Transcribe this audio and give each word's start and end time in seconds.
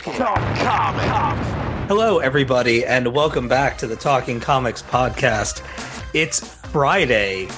Talking 0.00 0.16
comic. 0.16 1.86
Hello, 1.86 2.20
everybody, 2.20 2.86
and 2.86 3.06
welcome 3.08 3.48
back 3.48 3.76
to 3.78 3.86
the 3.86 3.96
Talking 3.96 4.40
Comics 4.40 4.80
podcast. 4.80 5.62
It's 6.14 6.40
Friday, 6.40 7.48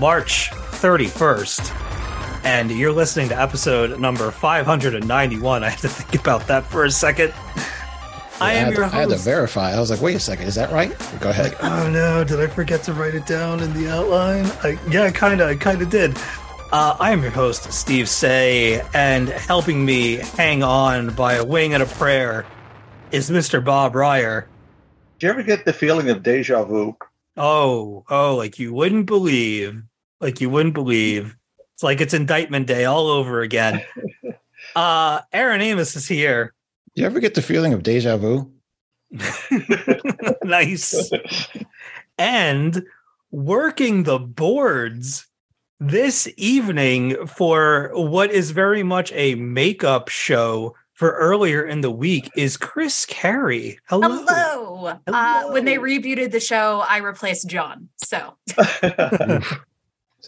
March 0.00 0.48
31st, 0.50 2.44
and 2.46 2.70
you're 2.70 2.90
listening 2.92 3.28
to 3.28 3.38
episode 3.38 4.00
number 4.00 4.30
591. 4.30 5.62
I 5.64 5.68
had 5.68 5.78
to 5.80 5.88
think 5.88 6.18
about 6.18 6.46
that 6.46 6.64
for 6.64 6.86
a 6.86 6.90
second. 6.90 7.34
I 8.40 8.54
am 8.54 8.68
had, 8.68 8.74
your 8.74 8.88
to, 8.88 8.96
I 8.96 9.00
had 9.00 9.10
to 9.10 9.16
verify. 9.16 9.72
I 9.72 9.78
was 9.78 9.90
like, 9.90 10.00
wait 10.00 10.16
a 10.16 10.20
second, 10.20 10.46
is 10.46 10.54
that 10.54 10.72
right? 10.72 10.96
Go 11.20 11.28
ahead. 11.28 11.54
Oh 11.60 11.90
no, 11.90 12.24
did 12.24 12.40
I 12.40 12.46
forget 12.46 12.82
to 12.84 12.94
write 12.94 13.14
it 13.14 13.26
down 13.26 13.60
in 13.60 13.74
the 13.74 13.90
outline? 13.90 14.46
I, 14.62 14.78
yeah, 14.88 15.02
I 15.02 15.10
kind 15.10 15.42
of, 15.42 15.50
I 15.50 15.56
kind 15.56 15.82
of 15.82 15.90
did. 15.90 16.16
Uh, 16.72 16.96
I 16.98 17.10
am 17.10 17.20
your 17.20 17.30
host, 17.30 17.70
Steve 17.70 18.08
Seigh, 18.08 18.80
and 18.94 19.28
helping 19.28 19.84
me 19.84 20.14
hang 20.14 20.62
on 20.62 21.14
by 21.14 21.34
a 21.34 21.44
wing 21.44 21.74
and 21.74 21.82
a 21.82 21.86
prayer 21.86 22.46
is 23.10 23.28
Mr. 23.28 23.62
Bob 23.62 23.94
Reyer. 23.94 24.48
Do 25.18 25.26
you 25.26 25.32
ever 25.34 25.42
get 25.42 25.66
the 25.66 25.74
feeling 25.74 26.08
of 26.08 26.22
deja 26.22 26.64
vu? 26.64 26.96
Oh, 27.36 28.06
oh, 28.08 28.36
like 28.36 28.58
you 28.58 28.72
wouldn't 28.72 29.04
believe. 29.04 29.82
Like 30.18 30.40
you 30.40 30.48
wouldn't 30.48 30.72
believe. 30.72 31.36
It's 31.74 31.82
like 31.82 32.00
it's 32.00 32.14
indictment 32.14 32.68
day 32.68 32.86
all 32.86 33.08
over 33.08 33.42
again. 33.42 33.82
uh 34.74 35.20
Aaron 35.30 35.60
Amos 35.60 35.94
is 35.94 36.08
here. 36.08 36.54
Do 36.94 37.02
you 37.02 37.06
ever 37.06 37.20
get 37.20 37.34
the 37.34 37.42
feeling 37.42 37.74
of 37.74 37.82
deja 37.82 38.16
vu? 38.16 38.50
nice. 40.42 41.10
And 42.18 42.84
working 43.30 44.04
the 44.04 44.18
boards 44.18 45.26
this 45.88 46.28
evening 46.36 47.26
for 47.26 47.90
what 47.94 48.30
is 48.30 48.52
very 48.52 48.82
much 48.84 49.10
a 49.14 49.34
makeup 49.34 50.08
show 50.08 50.74
for 50.92 51.10
earlier 51.12 51.64
in 51.64 51.80
the 51.80 51.90
week 51.90 52.30
is 52.36 52.56
Chris 52.56 53.04
Carey. 53.06 53.78
Hello. 53.88 54.24
Hello. 54.24 54.98
Uh, 55.08 55.50
when 55.50 55.64
they 55.64 55.74
rebooted 55.76 56.30
the 56.30 56.38
show, 56.38 56.84
I 56.88 56.98
replaced 56.98 57.48
John. 57.48 57.88
So, 57.96 58.36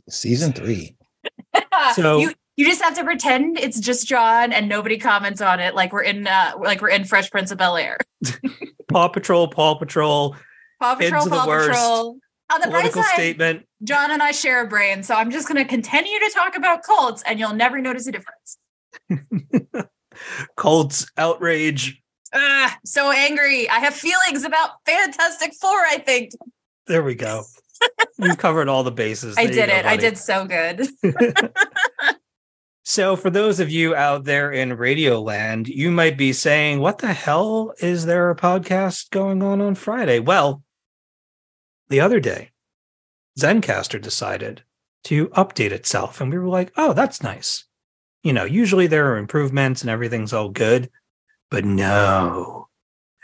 Season 0.09 0.53
three. 0.53 0.97
So- 1.95 2.19
you 2.19 2.33
you 2.57 2.65
just 2.67 2.81
have 2.83 2.95
to 2.97 3.05
pretend 3.05 3.59
it's 3.59 3.81
just 3.81 4.07
John 4.07 4.53
and 4.53 4.69
nobody 4.69 4.97
comments 4.97 5.41
on 5.41 5.59
it, 5.59 5.75
like 5.75 5.93
we're 5.93 6.03
in 6.03 6.27
uh, 6.27 6.53
like 6.59 6.81
we're 6.81 6.89
in 6.91 7.05
Fresh 7.05 7.31
Prince 7.33 7.51
of 7.51 7.59
Bel 7.59 7.77
Air. 7.77 7.99
Paw 8.89 9.09
Patrol, 9.09 9.49
Paw 9.49 9.75
Patrol, 9.75 10.37
Paw 10.81 10.95
Patrol, 10.95 11.23
are 11.23 11.29
the 11.29 11.37
Paw 11.37 11.47
worst. 11.47 11.71
Patrol. 11.71 12.19
On 12.53 12.61
the 12.61 12.67
political 12.67 13.03
side, 13.03 13.15
statement. 13.15 13.67
John 13.83 14.11
and 14.11 14.23
I 14.23 14.33
share 14.33 14.63
a 14.63 14.69
brain, 14.69 15.03
so 15.03 15.15
I'm 15.15 15.31
just 15.31 15.49
going 15.49 15.63
to 15.63 15.69
continue 15.69 16.19
to 16.19 16.31
talk 16.35 16.57
about 16.57 16.83
cults, 16.83 17.23
and 17.27 17.39
you'll 17.39 17.55
never 17.55 17.81
notice 17.81 18.07
a 18.07 18.13
difference. 18.13 18.59
cults, 20.57 21.11
outrage. 21.17 22.03
Ah, 22.35 22.79
so 22.85 23.11
angry. 23.11 23.69
I 23.69 23.79
have 23.79 23.95
feelings 23.95 24.45
about 24.45 24.71
Fantastic 24.85 25.55
Four. 25.61 25.71
I 25.71 25.99
think 25.99 26.33
There 26.87 27.03
we 27.03 27.15
go. 27.15 27.45
We've 28.19 28.39
covered 28.39 28.69
all 28.69 28.83
the 28.83 28.93
bases. 28.93 29.37
I 29.39 29.47
There 29.47 29.55
you 29.55 29.61
did 29.61 29.69
it. 29.71 29.87
I 29.87 29.97
did 29.97 30.19
so 30.19 30.47
good. 30.47 30.89
So, 32.87 33.17
for 33.17 33.31
those 33.31 33.61
of 33.61 33.71
you 33.71 33.95
out 33.95 34.25
there 34.25 34.53
in 34.53 34.77
Radioland, 34.77 35.69
you 35.69 35.91
might 35.91 36.19
be 36.19 36.35
saying, 36.35 36.81
What 36.81 36.99
the 36.99 37.15
hell 37.15 37.73
is 37.81 38.05
there 38.05 38.29
a 38.29 38.37
podcast 38.37 39.09
going 39.09 39.43
on 39.43 39.63
on 39.63 39.75
Friday? 39.75 40.19
Well, 40.19 40.63
the 41.89 42.01
other 42.01 42.21
day, 42.21 42.51
Zencastr 43.39 44.01
decided 44.01 44.63
to 45.05 45.29
update 45.29 45.71
itself, 45.71 46.21
and 46.21 46.33
we 46.33 46.39
were 46.39 46.49
like, 46.49 46.73
Oh, 46.77 46.93
that's 46.93 47.23
nice. 47.23 47.65
You 48.23 48.33
know, 48.33 48.45
usually 48.45 48.87
there 48.87 49.13
are 49.13 49.19
improvements 49.19 49.83
and 49.83 49.91
everything's 49.91 50.33
all 50.33 50.49
good, 50.49 50.91
but 51.51 51.65
no. 51.65 52.69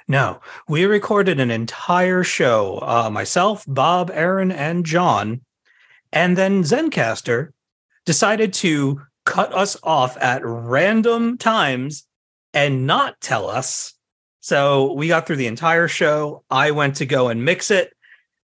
No, 0.07 0.41
we 0.69 0.85
recorded 0.87 1.39
an 1.39 1.51
entire 1.51 2.25
show, 2.25 2.81
uh, 2.83 3.09
myself, 3.11 3.65
Bob, 3.67 4.11
Aaron, 4.13 4.51
and 4.51 4.85
John. 4.85 5.43
And 6.13 6.37
then 6.37 6.65
Zencastr 6.65 7.53
decided 8.05 8.53
to 8.55 9.03
cut 9.25 9.55
us 9.55 9.77
off 9.83 10.17
at 10.17 10.45
random 10.45 11.39
times 11.39 12.07
and 12.53 12.87
not 12.87 13.21
tell 13.21 13.49
us. 13.49 13.95
So 14.41 14.95
we 14.95 15.09
got 15.09 15.27
through 15.27 15.37
the 15.37 15.47
entire 15.47 15.87
show. 15.87 16.43
I 16.51 16.73
went 16.73 16.97
to 16.97 17.07
go 17.07 17.29
and 17.29 17.45
mix 17.45 17.71
it 17.71 17.93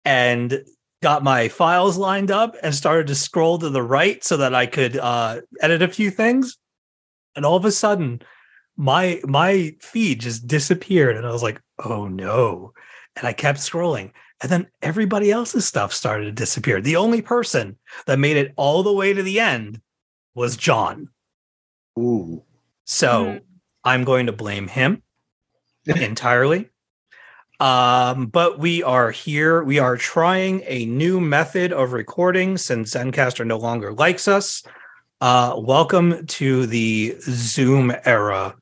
and 0.05 0.65
got 1.03 1.23
my 1.23 1.49
files 1.49 1.97
lined 1.97 2.31
up 2.31 2.57
and 2.63 2.75
started 2.75 3.07
to 3.07 3.15
scroll 3.15 3.59
to 3.59 3.71
the 3.71 3.83
right 3.83 4.23
so 4.23 4.37
that 4.37 4.55
I 4.55 4.67
could 4.67 4.97
uh, 4.97 5.41
edit 5.61 5.83
a 5.83 5.89
few 5.89 6.11
things. 6.11 6.59
And 7.37 7.45
all 7.47 7.57
of 7.57 7.65
a 7.65 7.73
sudden, 7.73 8.23
my 8.77 9.21
my 9.25 9.75
feed 9.81 10.21
just 10.21 10.47
disappeared, 10.47 11.17
and 11.17 11.27
I 11.27 11.31
was 11.31 11.43
like, 11.43 11.61
"Oh 11.85 12.09
no!" 12.09 12.73
And 13.17 13.27
I 13.27 13.33
kept 13.33 13.59
scrolling, 13.59 14.13
and 14.43 14.51
then 14.51 14.67
everybody 14.83 15.31
else's 15.31 15.67
stuff 15.67 15.93
started 15.93 16.25
to 16.25 16.33
disappear. 16.33 16.81
The 16.81 16.97
only 16.97 17.21
person 17.23 17.77
that 18.07 18.19
made 18.19 18.37
it 18.37 18.53
all 18.57 18.83
the 18.83 18.93
way 18.93 19.13
to 19.13 19.23
the 19.23 19.39
end 19.39 19.81
was 20.35 20.57
John. 20.57 21.09
Ooh. 21.99 22.43
So 22.85 23.25
Mhm. 23.25 23.43
I'm 23.85 24.05
going 24.05 24.27
to 24.27 24.33
blame 24.33 24.67
him 24.69 25.03
entirely. 25.87 26.70
Um, 27.61 28.29
but 28.29 28.59
we 28.59 28.83
are 28.83 29.11
here. 29.11 29.63
We 29.63 29.79
are 29.79 29.99
trying 29.99 30.63
a 30.67 30.87
new 30.87 31.21
method 31.21 31.75
of 31.75 31.93
recording 31.93 32.57
since 32.57 32.95
Zencastr 32.95 33.47
no 33.47 33.59
longer 33.59 33.93
likes 33.93 34.27
us. 34.29 34.63
Uh, 35.21 35.55
welcome 35.59 36.25
to 36.27 36.65
the 36.65 37.17
Zoom 37.21 37.93
era 38.07 38.55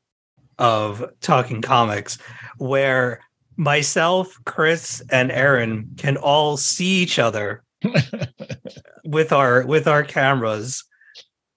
of 0.58 1.08
talking 1.20 1.62
comics, 1.62 2.18
where 2.56 3.20
myself, 3.56 4.36
Chris, 4.44 5.00
and 5.10 5.30
Aaron 5.30 5.94
can 5.96 6.16
all 6.16 6.56
see 6.56 7.00
each 7.00 7.20
other 7.20 7.62
with 9.04 9.32
our 9.32 9.64
with 9.64 9.86
our 9.86 10.02
cameras 10.02 10.82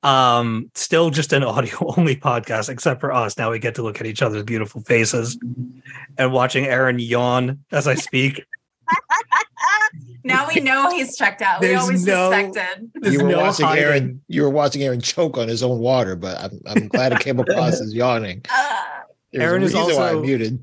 um 0.04 0.70
still 0.76 1.10
just 1.10 1.32
an 1.34 1.44
audio 1.56 1.94
only 1.98 2.16
podcast 2.16 2.70
except 2.70 3.00
for 3.00 3.12
us 3.12 3.38
now 3.38 3.52
we 3.52 3.60
get 3.60 3.76
to 3.76 3.84
look 3.84 4.00
at 4.02 4.08
each 4.08 4.22
other's 4.22 4.44
beautiful 4.44 4.82
faces 4.82 5.38
and 6.18 6.32
watching 6.34 6.66
aaron 6.66 6.98
yawn 7.00 7.60
as 7.72 7.88
i 7.88 7.94
speak 7.96 8.44
now 10.24 10.48
we 10.54 10.60
know 10.60 10.90
he's 10.92 11.16
checked 11.18 11.42
out. 11.42 11.62
We 11.62 11.68
There's 11.68 11.82
always 11.82 12.06
no- 12.06 12.32
suspected. 12.32 12.92
You 13.12 13.24
were 13.24 13.30
no 13.30 13.40
watching 13.40 13.66
hiding. 13.66 13.84
Aaron. 13.84 14.22
You 14.28 14.42
were 14.44 14.50
watching 14.50 14.84
Aaron 14.84 15.00
choke 15.02 15.38
on 15.38 15.48
his 15.48 15.64
own 15.64 15.80
water, 15.80 16.16
but 16.16 16.38
I'm, 16.38 16.60
I'm 16.66 16.88
glad 16.90 17.14
it 17.14 17.20
came 17.22 17.40
across 17.46 17.80
as 17.80 17.94
yawning. 17.94 18.44
There's 19.32 19.44
Aaron 19.44 19.64
is 19.64 19.74
reason 19.74 19.96
why 19.96 20.10
also- 20.10 20.20
I 20.20 20.22
muted. 20.22 20.60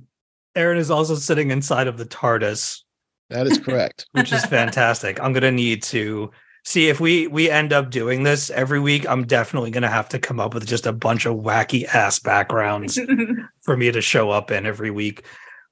aaron 0.57 0.79
is 0.79 0.91
also 0.91 1.15
sitting 1.15 1.51
inside 1.51 1.87
of 1.87 1.97
the 1.99 2.05
tardis 2.07 2.83
That 3.31 3.47
is 3.47 3.59
correct. 3.59 4.07
which 4.13 4.33
is 4.33 4.45
fantastic 4.45 5.21
i'm 5.23 5.33
gonna 5.33 5.53
need 5.53 5.83
to 5.85 6.31
see 6.69 6.89
if 6.91 7.01
we 7.01 7.27
we 7.29 7.49
end 7.49 7.73
up 7.73 7.89
doing 7.91 8.25
this 8.25 8.51
every 8.51 8.79
week 8.79 9.09
i'm 9.09 9.25
definitely 9.27 9.71
gonna 9.71 9.89
have 9.89 10.07
to 10.07 10.19
come 10.19 10.39
up 10.39 10.53
with 10.53 10.67
just 10.67 10.85
a 10.85 10.93
bunch 10.93 11.25
of 11.25 11.37
wacky 11.39 11.87
ass 11.87 12.19
backgrounds 12.19 12.99
for 13.63 13.75
me 13.75 13.91
to 13.91 14.03
show 14.03 14.31
up 14.31 14.51
in 14.51 14.67
every 14.67 14.91
week. 14.91 15.25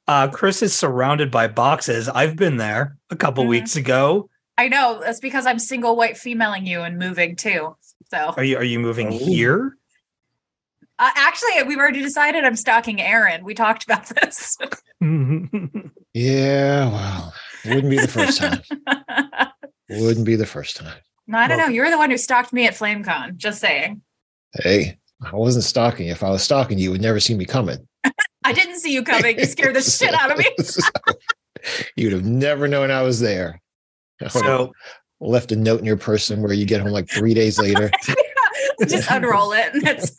Uh, 0.09 0.29
Chris 0.29 0.63
is 0.63 0.73
surrounded 0.73 1.31
by 1.33 1.49
boxes. 1.49 2.09
I've 2.09 2.37
been 2.37 2.57
there 2.59 2.97
a 3.11 3.17
couple 3.17 3.45
Mhm. 3.45 3.49
weeks 3.49 3.75
ago. 3.77 4.31
I 4.57 4.69
know 4.69 5.01
that's 5.05 5.19
because 5.21 5.45
I'm 5.47 5.59
single 5.59 5.97
white 5.97 6.17
femaling 6.17 6.65
you 6.65 6.81
and 6.83 6.97
moving 6.97 7.35
too. 7.37 7.77
So 8.13 8.33
Are 8.37 8.45
you 8.45 8.57
are 8.57 8.65
you 8.65 8.79
moving 8.79 9.09
Oh. 9.13 9.19
here? 9.19 9.77
uh, 10.99 11.11
actually, 11.17 11.63
we've 11.65 11.77
already 11.79 12.01
decided 12.03 12.45
I'm 12.45 12.57
stalking 12.57 13.03
Aaron. 13.03 13.45
We 13.45 13.53
talked 13.55 13.85
about 13.85 14.07
this. 14.07 14.57
Yeah, 16.15 16.89
well, 16.91 17.35
wouldn't 17.67 17.91
be 17.91 17.99
the 17.99 18.09
first 18.09 18.39
time. 18.39 18.63
Wouldn't 19.89 20.27
be 20.27 20.37
the 20.37 20.47
first 20.47 20.77
time. 20.77 20.99
No, 21.27 21.39
I 21.39 21.49
don't 21.49 21.59
Well- 21.59 21.69
know. 21.69 21.73
You're 21.75 21.91
the 21.91 21.99
one 21.99 22.11
who 22.11 22.19
stalked 22.19 22.53
me 22.53 22.67
at 22.67 22.75
FlameCon. 22.75 23.37
Just 23.37 23.61
saying. 23.61 24.01
Hey, 24.63 24.99
I 25.23 25.35
wasn't 25.35 25.65
stalking 25.65 26.07
you. 26.07 26.13
If 26.13 26.23
I 26.23 26.31
was 26.31 26.43
stalking 26.43 26.79
you, 26.79 26.85
you 26.85 26.91
would 26.93 27.01
never 27.03 27.21
see 27.21 27.35
me 27.35 27.45
coming. 27.45 27.87
I 28.45 28.53
didn't 28.53 28.79
see 28.81 28.93
you 28.93 29.03
coming. 29.03 29.39
You 29.39 29.45
scared 29.45 29.75
the 29.75 29.81
shit 29.83 30.15
out 30.15 30.31
of 30.31 30.39
me. 30.39 30.47
You'd 31.97 32.13
have 32.13 32.25
never 32.25 32.69
known 32.69 32.91
I 32.91 33.03
was 33.03 33.21
there. 33.21 33.61
I 34.23 34.29
So 34.29 34.73
left 35.21 35.51
a 35.53 35.57
note 35.57 35.81
in 35.81 35.85
your 35.87 35.97
person 35.97 36.43
where 36.43 36.53
you 36.53 36.65
get 36.65 36.81
home 36.81 36.91
like 36.93 37.09
three 37.09 37.35
days 37.35 37.59
later. 37.59 37.91
Just 38.87 39.11
unroll 39.11 39.53
it. 39.53 39.75
And 39.75 39.87
it's 39.89 40.11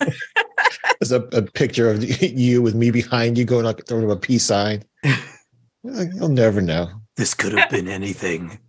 There's 0.99 1.11
a, 1.11 1.21
a 1.31 1.41
picture 1.43 1.89
of 1.89 2.03
you 2.21 2.61
with 2.61 2.75
me 2.75 2.91
behind 2.91 3.37
you 3.37 3.45
going 3.45 3.65
like 3.65 3.85
throwing 3.87 4.09
up 4.09 4.17
a 4.17 4.19
peace 4.19 4.43
sign. 4.43 4.83
You'll 5.83 6.29
never 6.29 6.59
know. 6.61 6.89
this 7.15 7.33
could 7.33 7.53
have 7.53 7.69
been 7.69 7.87
anything. 7.87 8.59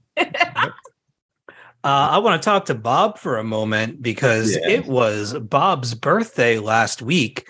Uh, 1.84 2.08
I 2.12 2.18
want 2.18 2.40
to 2.42 2.44
talk 2.44 2.64
to 2.66 2.74
Bob 2.74 3.18
for 3.18 3.38
a 3.38 3.44
moment 3.44 4.02
because 4.02 4.56
Yeah. 4.56 4.68
it 4.68 4.86
was 4.86 5.34
Bob's 5.38 5.94
birthday 5.94 6.58
last 6.58 7.02
week, 7.02 7.48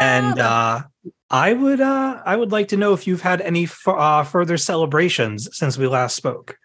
and 0.00 0.38
Oh, 0.38 0.42
uh, 0.42 0.82
I 1.30 1.52
would 1.52 1.80
uh, 1.80 2.22
I 2.24 2.36
would 2.36 2.50
like 2.50 2.68
to 2.68 2.76
know 2.76 2.92
if 2.94 3.06
you've 3.06 3.20
had 3.22 3.40
any 3.42 3.64
f- 3.64 3.86
uh, 3.86 4.22
further 4.24 4.56
celebrations 4.56 5.48
since 5.52 5.76
we 5.76 5.86
last 5.86 6.16
spoke. 6.16 6.56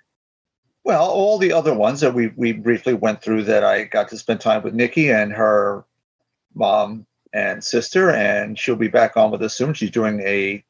Well, 0.85 1.05
all 1.09 1.37
the 1.37 1.51
other 1.51 1.73
ones 1.73 1.99
that 1.99 2.13
we 2.13 2.27
we 2.37 2.53
briefly 2.53 2.93
went 2.93 3.21
through 3.21 3.43
that 3.43 3.63
I 3.65 3.83
got 3.83 4.07
to 4.09 4.17
spend 4.17 4.39
time 4.39 4.63
with 4.63 4.73
Nikki 4.73 5.11
and 5.11 5.33
her 5.33 5.85
mom 6.55 7.05
and 7.33 7.61
sister, 7.61 8.11
and 8.11 8.57
she'll 8.57 8.77
be 8.77 8.87
back 8.87 9.17
on 9.17 9.29
with 9.29 9.43
us 9.43 9.53
soon. 9.55 9.73
She's 9.73 9.91
doing 9.91 10.21
a 10.21 10.63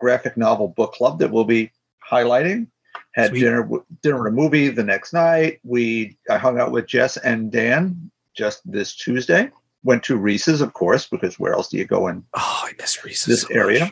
graphic 0.00 0.38
novel 0.38 0.68
book 0.68 0.94
club 0.94 1.18
that 1.18 1.30
we'll 1.30 1.44
be 1.44 1.70
highlighting. 2.10 2.68
Had 3.14 3.30
Sweet. 3.30 3.40
dinner 3.40 3.68
dinner 4.02 4.26
and 4.26 4.38
a 4.38 4.40
movie 4.40 4.68
the 4.68 4.82
next 4.84 5.12
night. 5.12 5.60
We 5.64 6.16
I 6.30 6.38
hung 6.38 6.58
out 6.58 6.72
with 6.72 6.86
Jess 6.86 7.16
and 7.18 7.50
Dan 7.52 8.10
just 8.34 8.60
this 8.70 8.94
Tuesday. 8.96 9.50
Went 9.84 10.02
to 10.04 10.16
Reese's, 10.16 10.60
of 10.60 10.72
course, 10.74 11.06
because 11.08 11.38
where 11.38 11.52
else 11.52 11.68
do 11.68 11.76
you 11.76 11.84
go 11.84 12.06
in 12.08 12.24
Oh, 12.34 12.62
I 12.64 12.72
miss 12.80 13.04
Reese's. 13.04 13.26
this 13.26 13.42
so 13.42 13.48
area? 13.54 13.90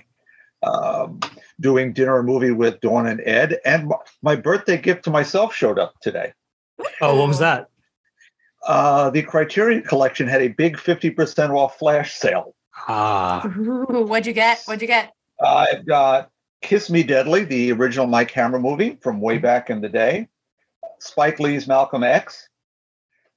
Um, 0.63 1.21
doing 1.61 1.93
dinner 1.93 2.19
and 2.19 2.27
movie 2.27 2.51
with 2.53 2.81
Dawn 2.81 3.07
and 3.07 3.21
Ed, 3.25 3.59
and 3.65 3.89
my- 3.89 3.97
my 4.23 4.37
birthday 4.37 4.77
gift 4.79 5.05
to 5.05 5.11
myself 5.11 5.55
showed 5.55 5.79
up 5.79 5.95
today. 6.01 6.33
Oh, 7.01 7.17
what 7.19 7.29
was 7.29 7.39
that? 7.41 7.69
Uh, 8.67 9.11
the 9.11 9.23
Criterion 9.23 9.83
Collection 9.83 10.27
had 10.29 10.43
a 10.43 10.49
big 10.49 10.77
50% 10.77 11.51
off 11.51 11.79
flash 11.79 12.15
sale. 12.15 12.55
Ah, 12.89 13.45
Ooh, 13.47 14.05
what'd 14.09 14.27
you 14.27 14.33
get? 14.33 14.63
What'd 14.67 14.83
you 14.83 14.87
get? 14.89 15.13
I've 15.45 15.87
got 15.87 16.31
Kiss 16.63 16.91
Me 16.91 17.03
Deadly, 17.03 17.45
the 17.45 17.73
original 17.73 18.07
Mike 18.07 18.31
Hammer 18.33 18.59
movie 18.59 18.97
from 19.01 19.21
way 19.21 19.37
mm-hmm. 19.37 19.43
back 19.43 19.71
in 19.71 19.81
the 19.81 19.89
day, 19.89 20.29
Spike 20.99 21.41
Lee's 21.41 21.67
Malcolm 21.67 22.03
X, 22.03 22.49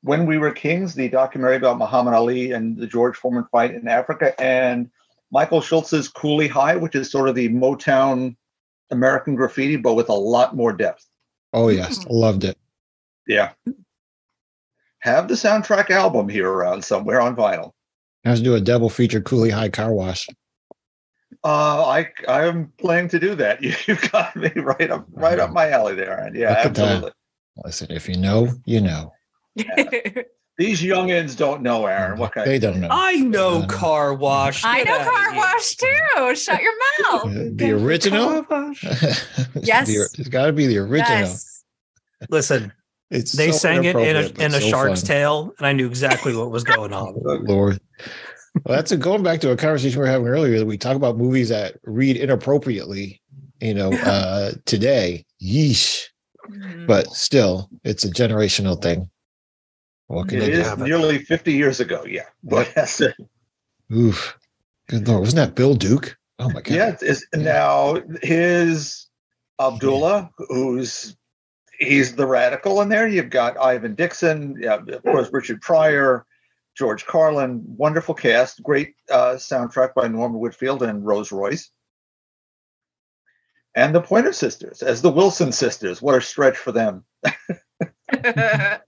When 0.02 0.26
We 0.26 0.38
Were 0.38 0.52
Kings, 0.52 0.94
the 0.96 1.10
documentary 1.10 1.58
about 1.58 1.78
Muhammad 1.78 2.14
Ali 2.14 2.52
and 2.52 2.78
the 2.78 2.88
George 2.88 3.16
Foreman 3.16 3.46
fight 3.52 3.74
in 3.74 3.88
Africa, 3.88 4.40
and 4.42 4.90
Michael 5.32 5.62
Schultz's 5.62 6.10
Cooley 6.10 6.48
High, 6.48 6.76
which 6.76 6.96
is 6.96 7.10
sort 7.10 7.30
of 7.30 7.36
the 7.36 7.50
Motown 7.50 8.36
American 8.92 9.36
graffiti, 9.36 9.78
but 9.78 9.96
with 9.96 10.10
a 10.10 10.14
lot 10.14 10.56
more 10.56 10.74
depth. 10.74 11.08
Oh 11.54 11.70
yes, 11.70 12.04
hmm. 12.04 12.14
loved 12.14 12.44
it. 12.44 12.58
Yeah. 13.28 13.52
Have 15.00 15.28
the 15.28 15.34
soundtrack 15.34 15.90
album 15.90 16.30
here 16.30 16.50
around 16.50 16.84
somewhere 16.84 17.20
on 17.20 17.36
vinyl. 17.36 17.72
I 18.26 18.30
have 18.30 18.38
to 18.38 18.44
do 18.44 18.56
a 18.56 18.62
double 18.62 18.90
feature 18.90 19.22
Cooley 19.22 19.50
High 19.50 19.70
car 19.70 19.94
wash. 19.94 20.28
Uh, 21.46 21.84
I 21.86 22.10
I'm 22.28 22.72
planning 22.78 23.10
to 23.10 23.20
do 23.20 23.36
that. 23.36 23.62
You 23.64 23.72
have 23.96 24.12
got 24.12 24.36
me 24.36 24.50
right 24.56 24.90
up 24.90 25.06
right 25.12 25.40
up 25.40 25.52
my 25.52 25.70
alley 25.70 25.96
there, 25.96 26.18
and 26.20 26.36
yeah, 26.36 26.50
Look 26.64 26.74
that. 26.76 26.80
absolutely. 26.80 27.12
Listen, 27.66 27.92
if 27.92 28.08
you 28.10 28.18
know, 28.18 28.50
you 28.66 28.82
know. 28.82 29.12
These 30.60 30.84
youngins 30.84 31.36
don't 31.36 31.64
know, 31.64 31.88
Aaron. 31.88 32.20
What 32.20 32.34
kind? 32.34 32.48
They 32.48 32.60
don't 32.60 32.80
know. 32.80 32.88
I 32.92 33.16
know 33.16 33.64
Uh, 33.64 33.68
car 33.68 34.14
wash. 34.14 34.64
I 34.64 34.84
know 34.84 34.98
car 35.00 35.32
here. 35.32 35.40
wash 35.42 35.76
too. 35.76 36.36
Shut 36.36 36.62
your 36.62 36.74
mouth. 37.12 37.58
The 37.58 37.72
original. 37.72 38.46
Yes. 39.62 39.88
The- 39.88 40.10
it's 40.20 40.30
got 40.30 40.46
to 40.46 40.54
be 40.54 40.68
the 40.68 40.78
original. 40.78 41.10
Yes. 41.22 41.64
Listen, 42.30 42.72
It's 43.10 43.32
they 43.32 43.52
so 43.52 43.58
sang 43.58 43.84
it 43.86 43.96
in 43.96 44.16
a 44.16 44.44
in 44.44 44.54
a 44.54 44.62
so 44.62 44.68
shark's 44.70 45.02
fun. 45.02 45.08
tail, 45.08 45.54
and 45.58 45.66
I 45.68 45.74
knew 45.74 45.88
exactly 45.88 46.36
what 46.36 46.52
was 46.52 46.64
going 46.64 46.94
on. 46.94 47.16
Lord. 47.24 47.80
Well, 48.64 48.78
that's 48.78 48.92
a, 48.92 48.98
going 48.98 49.24
back 49.24 49.40
to 49.42 49.52
a 49.52 49.58
conversation 49.58 50.00
we 50.00 50.06
were 50.06 50.12
having 50.12 50.28
earlier. 50.28 50.60
that 50.60 50.66
We 50.66 50.78
talk 50.78 50.96
about 50.96 51.18
movies 51.18 51.50
that 51.50 51.78
read 51.84 52.18
inappropriately, 52.18 53.22
you 53.62 53.74
know, 53.74 53.92
uh, 53.92 54.52
today. 54.66 55.26
Yeesh. 55.42 56.08
Mhm. 56.50 56.88
But 56.88 57.08
still, 57.14 57.70
it's 57.84 58.04
a 58.04 58.10
generational 58.10 58.82
thing. 58.82 59.10
What 60.08 60.28
can 60.30 60.42
It 60.42 60.50
you 60.50 60.60
is 60.60 60.68
have 60.68 60.80
nearly 60.80 61.20
50 61.20 61.54
years 61.54 61.80
ago. 61.80 62.04
Yeah, 62.06 62.26
but 62.44 62.72
that's 62.76 63.02
it. 63.02 63.16
Oof. 63.92 64.38
Good 64.88 65.08
Lord. 65.08 65.22
Wasn't 65.22 65.38
that 65.38 65.56
Bill 65.56 65.76
Duke? 65.76 66.18
Oh 66.40 66.50
my 66.50 66.62
God. 66.62 66.76
Yeah, 66.76 66.90
it's, 66.90 67.04
it's 67.04 67.26
now 67.36 67.98
his 68.22 69.08
Abdullah, 69.60 70.30
who's 70.50 71.16
he's 71.80 72.16
the 72.16 72.28
radical 72.28 72.82
in 72.82 72.90
there. 72.90 73.08
You've 73.08 73.30
got 73.30 73.58
Ivan 73.58 73.96
Dixon, 73.96 74.58
yeah, 74.60 74.76
of 74.76 75.04
course, 75.04 75.30
Richard 75.32 75.62
Pryor, 75.62 76.26
George 76.76 77.06
Carlin. 77.06 77.62
Wonderful 77.66 78.16
cast. 78.16 78.64
Great 78.64 78.96
uh, 79.10 79.36
soundtrack 79.36 79.94
by 79.94 80.08
Norman 80.08 80.40
Whitfield 80.40 80.84
and 80.84 81.06
Rose 81.06 81.32
Royce. 81.32 81.70
And 83.76 83.94
the 83.96 84.02
Pointer 84.02 84.34
Sisters 84.34 84.84
as 84.84 85.02
the 85.02 85.12
Wilson 85.12 85.52
sisters. 85.52 86.02
What 86.02 86.16
a 86.16 86.22
stretch 86.22 86.58
for 86.58 86.72
them. 86.72 87.04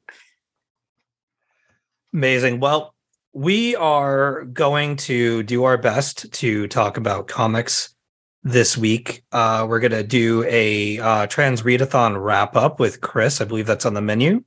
Amazing. 2.14 2.60
Well, 2.60 2.94
we 3.34 3.76
are 3.76 4.46
going 4.46 4.96
to 4.96 5.44
do 5.44 5.66
our 5.66 5.78
best 5.78 6.32
to 6.32 6.68
talk 6.68 6.98
about 6.98 7.28
comics 7.28 7.96
this 8.44 8.78
week. 8.78 9.24
Uh, 9.32 9.66
we're 9.68 9.80
going 9.80 9.92
to 9.92 10.04
do 10.04 10.46
a 10.48 11.00
uh, 11.00 11.28
trans 11.28 11.64
readathon 11.64 12.24
wrap 12.24 12.56
up 12.56 12.80
with 12.80 13.02
Chris. 13.02 13.42
I 13.42 13.46
believe 13.46 13.66
that's 13.66 13.86
on 13.86 13.96
the 13.96 14.02
menu. 14.02 14.44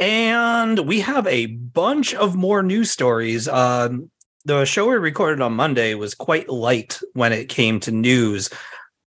And 0.00 0.78
we 0.88 1.00
have 1.00 1.26
a 1.26 1.44
bunch 1.44 2.14
of 2.14 2.34
more 2.34 2.62
news 2.62 2.90
stories. 2.90 3.46
Um, 3.46 4.10
the 4.46 4.64
show 4.64 4.88
we 4.88 4.96
recorded 4.96 5.42
on 5.42 5.52
Monday 5.52 5.92
was 5.92 6.14
quite 6.14 6.48
light 6.48 6.98
when 7.12 7.34
it 7.34 7.50
came 7.50 7.78
to 7.80 7.90
news, 7.90 8.48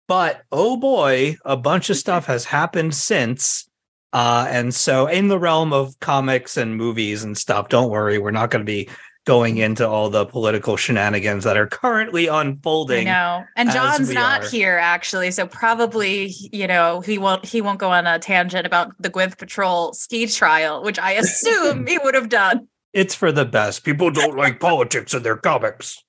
but 0.06 0.42
oh 0.52 0.76
boy, 0.76 1.38
a 1.46 1.56
bunch 1.56 1.88
of 1.88 1.96
stuff 1.96 2.26
has 2.26 2.44
happened 2.44 2.94
since. 2.94 3.66
Uh, 4.12 4.46
and 4.50 4.74
so, 4.74 5.06
in 5.06 5.28
the 5.28 5.38
realm 5.38 5.72
of 5.72 5.98
comics 6.00 6.58
and 6.58 6.76
movies 6.76 7.24
and 7.24 7.38
stuff, 7.38 7.70
don't 7.70 7.90
worry, 7.90 8.18
we're 8.18 8.30
not 8.30 8.50
going 8.50 8.60
to 8.60 8.70
be 8.70 8.90
going 9.24 9.56
into 9.58 9.88
all 9.88 10.10
the 10.10 10.26
political 10.26 10.76
shenanigans 10.76 11.44
that 11.44 11.56
are 11.56 11.66
currently 11.66 12.28
I 12.28 12.40
unfolding. 12.40 13.04
know. 13.04 13.44
And 13.56 13.70
John's 13.70 14.10
not 14.12 14.42
are. 14.44 14.48
here 14.48 14.78
actually, 14.78 15.30
so 15.30 15.46
probably 15.46 16.34
you 16.52 16.66
know 16.66 17.00
he 17.00 17.18
won't 17.18 17.44
he 17.44 17.60
won't 17.60 17.78
go 17.78 17.90
on 17.90 18.06
a 18.06 18.18
tangent 18.18 18.66
about 18.66 18.90
the 19.00 19.10
Gwyneth 19.10 19.36
Paltrow 19.36 19.94
ski 19.94 20.26
trial, 20.26 20.82
which 20.82 20.98
I 20.98 21.12
assume 21.12 21.86
he 21.88 21.98
would 21.98 22.14
have 22.14 22.28
done. 22.28 22.68
It's 22.92 23.14
for 23.14 23.32
the 23.32 23.44
best. 23.44 23.84
People 23.84 24.10
don't 24.10 24.36
like 24.36 24.60
politics 24.60 25.14
in 25.14 25.22
their 25.22 25.36
comics. 25.36 26.02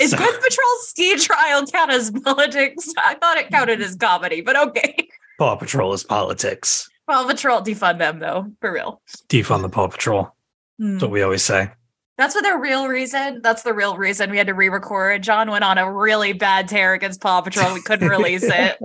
Is 0.00 0.10
So- 0.12 0.16
Paltrow 0.16 0.76
ski 0.80 1.16
trial 1.16 1.66
count 1.66 1.90
as 1.90 2.10
politics? 2.10 2.88
I 2.98 3.14
thought 3.14 3.36
it 3.36 3.50
counted 3.50 3.80
as 3.82 3.96
comedy, 3.96 4.40
but 4.40 4.56
okay. 4.68 5.08
Paw 5.38 5.56
Patrol 5.56 5.92
is 5.92 6.02
politics. 6.04 6.88
Paw 7.08 7.26
Patrol 7.26 7.60
defund 7.62 7.98
them 7.98 8.18
though, 8.18 8.46
for 8.60 8.72
real. 8.72 9.00
Defund 9.28 9.62
the 9.62 9.68
Paw 9.68 9.88
Patrol. 9.88 10.34
Hmm. 10.78 10.92
That's 10.92 11.02
what 11.02 11.10
we 11.12 11.22
always 11.22 11.42
say. 11.44 11.70
That's 12.18 12.34
what 12.34 12.42
the 12.42 12.58
real 12.58 12.88
reason. 12.88 13.40
That's 13.42 13.62
the 13.62 13.72
real 13.72 13.96
reason 13.96 14.30
we 14.30 14.38
had 14.38 14.48
to 14.48 14.54
re-record. 14.54 15.22
John 15.22 15.50
went 15.50 15.62
on 15.62 15.78
a 15.78 15.90
really 15.90 16.32
bad 16.32 16.68
tear 16.68 16.92
against 16.92 17.20
Paw 17.20 17.40
Patrol. 17.40 17.72
We 17.72 17.80
couldn't 17.80 18.08
release 18.08 18.42
it. 18.44 18.78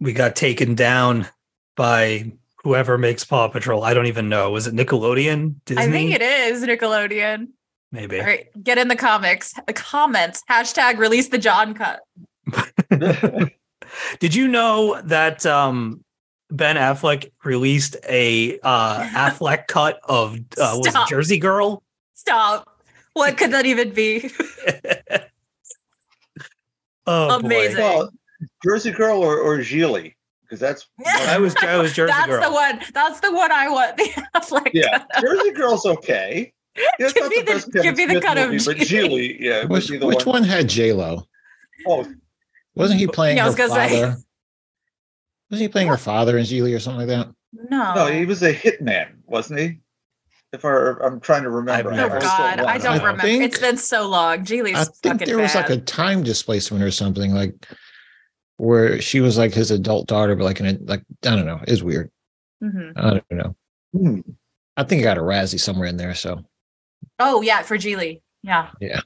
We 0.00 0.12
got 0.12 0.34
taken 0.34 0.74
down 0.74 1.28
by 1.76 2.32
whoever 2.64 2.98
makes 2.98 3.24
Paw 3.24 3.48
Patrol. 3.48 3.84
I 3.84 3.94
don't 3.94 4.06
even 4.06 4.28
know. 4.28 4.50
Was 4.50 4.66
it 4.66 4.74
Nickelodeon? 4.74 5.54
Disney? 5.64 5.82
I 5.84 5.90
think 5.90 6.12
it 6.12 6.22
is 6.22 6.62
Nickelodeon. 6.64 7.48
Maybe. 7.92 8.18
All 8.18 8.26
right, 8.26 8.48
get 8.60 8.76
in 8.76 8.88
the 8.88 8.96
comics, 8.96 9.54
the 9.68 9.72
comments. 9.72 10.42
Hashtag 10.50 10.98
release 10.98 11.28
the 11.28 11.38
John 11.38 11.74
cut. 11.74 12.00
Did 14.18 14.34
you 14.34 14.48
know 14.48 15.00
that 15.02 15.46
um, 15.46 16.04
Ben 16.50 16.76
Affleck 16.76 17.30
released 17.44 17.96
a 18.08 18.58
uh, 18.62 19.02
Affleck 19.14 19.66
cut 19.66 19.98
of 20.04 20.36
uh, 20.58 20.74
was 20.76 20.86
it 20.86 20.90
Stop. 20.90 21.08
Jersey 21.08 21.38
Girl? 21.38 21.82
Stop. 22.14 22.68
What 23.14 23.36
could 23.38 23.52
that 23.52 23.64
even 23.66 23.90
be? 23.90 24.30
oh, 27.06 27.40
boy. 27.40 27.46
Amazing. 27.46 27.76
well, 27.78 28.10
Jersey 28.64 28.90
Girl 28.90 29.18
or, 29.22 29.38
or 29.38 29.58
Gigli? 29.58 30.14
Because 30.42 30.60
that's 30.60 30.86
I 31.26 31.38
was 31.38 31.54
I 31.56 31.76
was 31.78 31.92
Jersey 31.94 32.12
That's 32.12 32.26
Girl. 32.26 32.42
the 32.42 32.52
one. 32.52 32.80
That's 32.92 33.20
the 33.20 33.32
one 33.32 33.50
I 33.50 33.68
want. 33.68 33.96
The 33.96 34.04
Affleck 34.36 34.70
yeah, 34.74 34.98
cut. 35.12 35.22
Jersey 35.22 35.50
Girl's 35.52 35.86
okay. 35.86 36.52
Yeah, 36.76 36.82
it's 36.98 37.12
Give 37.12 37.28
me 37.28 37.36
the 37.38 37.44
the- 37.44 37.52
best 37.52 37.72
give 37.72 37.96
me 37.96 38.04
the 38.04 38.10
Smith 38.14 38.24
cut 38.24 38.36
of 38.38 38.50
movie, 38.50 38.64
but 38.64 38.76
Gigli. 38.76 39.08
Gigli, 39.08 39.36
yeah, 39.40 39.64
Which, 39.64 39.86
the 39.88 39.98
which 40.04 40.26
one 40.26 40.42
had 40.42 40.68
J 40.68 40.92
Lo? 40.92 41.22
Oh, 41.86 42.04
Wasn't 42.74 42.98
he 42.98 43.06
playing 43.06 43.36
Yeah, 43.36 43.44
I 43.44 43.46
her 43.46 43.50
was 43.50 43.56
gonna 43.56 43.88
say. 43.88 44.14
Father? 45.54 45.60
Was 45.60 45.60
he 45.60 45.68
playing 45.68 45.88
her 45.88 45.96
father 45.96 46.38
in 46.38 46.44
Gigli 46.44 46.74
or 46.74 46.80
something 46.80 47.06
like 47.06 47.16
that? 47.16 47.34
No. 47.70 47.94
No, 47.94 48.06
he 48.06 48.24
was 48.26 48.42
a 48.42 48.52
hitman, 48.52 49.08
wasn't 49.26 49.60
he? 49.60 49.78
If 50.52 50.64
I, 50.64 50.92
I'm 51.02 51.20
trying 51.20 51.42
to 51.44 51.50
remember. 51.50 51.90
I've 51.90 51.98
Oh 51.98 52.02
never 52.02 52.16
I 52.16 52.20
seen 52.20 52.28
God, 52.28 52.58
saw 52.60 52.66
I 52.66 52.78
don't 52.78 52.86
I 52.86 52.96
remember. 52.96 53.22
think- 53.22 53.42
it's 53.44 53.58
been 53.58 53.76
so 53.76 54.06
long. 54.08 54.38
Gigli's 54.44 54.76
I 54.76 54.84
think 54.84 55.14
fucking 55.20 55.26
there 55.28 55.38
was 55.38 55.52
bad. 55.54 55.68
like 55.68 55.78
a 55.78 55.82
time 55.82 56.22
displacement 56.22 56.82
or 56.84 56.90
something 56.90 57.32
like 57.34 57.66
where 58.56 59.00
she 59.00 59.20
was 59.20 59.36
like 59.36 59.52
his 59.52 59.70
adult 59.72 60.06
daughter, 60.06 60.36
but 60.36 60.44
like 60.44 60.60
in 60.60 60.66
a, 60.66 60.78
like 60.84 61.02
I 61.26 61.30
don't 61.36 61.46
know. 61.46 61.60
It's 61.66 61.82
weird. 61.82 62.10
Mhm. 62.62 62.92
I 62.96 63.10
don't 63.10 63.30
know. 63.32 63.56
Hmm. 63.92 64.20
I 64.76 64.84
think 64.84 65.00
I 65.00 65.04
got 65.04 65.18
a 65.18 65.22
Razzie 65.22 65.58
somewhere 65.60 65.88
in 65.88 65.96
there. 65.96 66.14
So 66.14 66.44
Oh 67.18 67.42
yeah, 67.42 67.62
for 67.62 67.76
Gigli. 67.76 68.20
Yeah. 68.42 68.70
Yeah. 68.80 69.00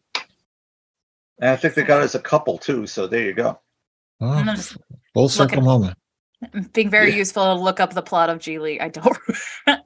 And 1.41 1.51
I 1.51 1.57
think 1.57 1.75
they 1.75 1.83
got 1.85 2.01
it 2.01 2.05
as 2.05 2.15
a 2.15 2.21
couple 2.21 2.59
too. 2.59 2.87
So 2.87 3.07
there 3.07 3.23
you 3.23 3.33
go. 3.33 3.59
oh, 4.21 4.27
I'm 4.33 4.57
full 5.15 5.29
circle 5.29 5.63
moment. 5.63 5.97
Being 6.73 6.89
very 6.91 7.11
Yeah. 7.11 7.17
useful 7.17 7.45
to 7.57 7.61
look 7.61 7.81
up 7.81 7.95
the 7.95 8.03
plot 8.03 8.31
of 8.31 8.39
Gigli. 8.39 8.81
I 8.81 8.89
don't. 8.89 9.17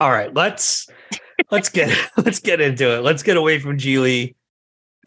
All 0.00 0.10
right, 0.10 0.32
let's 0.34 0.88
let's 1.50 1.68
get 1.68 1.96
let's 2.16 2.38
get 2.40 2.60
into 2.60 2.96
it. 2.96 3.00
Let's 3.02 3.22
get 3.22 3.36
away 3.36 3.58
from 3.58 3.78
Gigli 3.78 4.34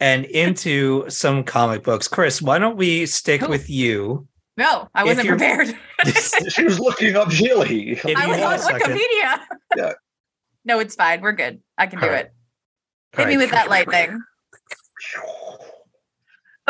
and 0.00 0.24
into 0.24 1.08
some 1.10 1.44
comic 1.44 1.82
books. 1.84 2.08
Chris, 2.08 2.40
why 2.42 2.58
don't 2.58 2.76
we 2.76 3.06
stick 3.06 3.40
Cool. 3.42 3.50
with 3.50 3.68
you? 3.70 4.26
no, 4.56 4.88
I 4.94 5.04
wasn't 5.04 5.28
prepared. 5.28 5.74
She 6.48 6.64
was 6.64 6.78
looking 6.80 7.14
up 7.16 7.28
Gigli. 7.28 7.92
If 8.04 8.16
I 8.16 8.26
was 8.26 8.64
on. 8.66 8.72
Wikipedia. 8.80 9.40
Yeah. 9.76 9.92
No, 10.64 10.78
it's 10.80 10.94
fine. 10.94 11.20
We're 11.20 11.32
good. 11.32 11.60
I 11.78 11.86
can 11.86 11.98
do 12.00 12.06
All 12.06 12.12
right. 12.12 12.26
it. 12.26 12.32
All 13.18 13.24
Hit 13.24 13.28
me 13.28 13.36
right. 13.36 13.42
with 13.42 13.50
that 13.52 13.68
light 13.68 13.90
thing. 13.90 14.20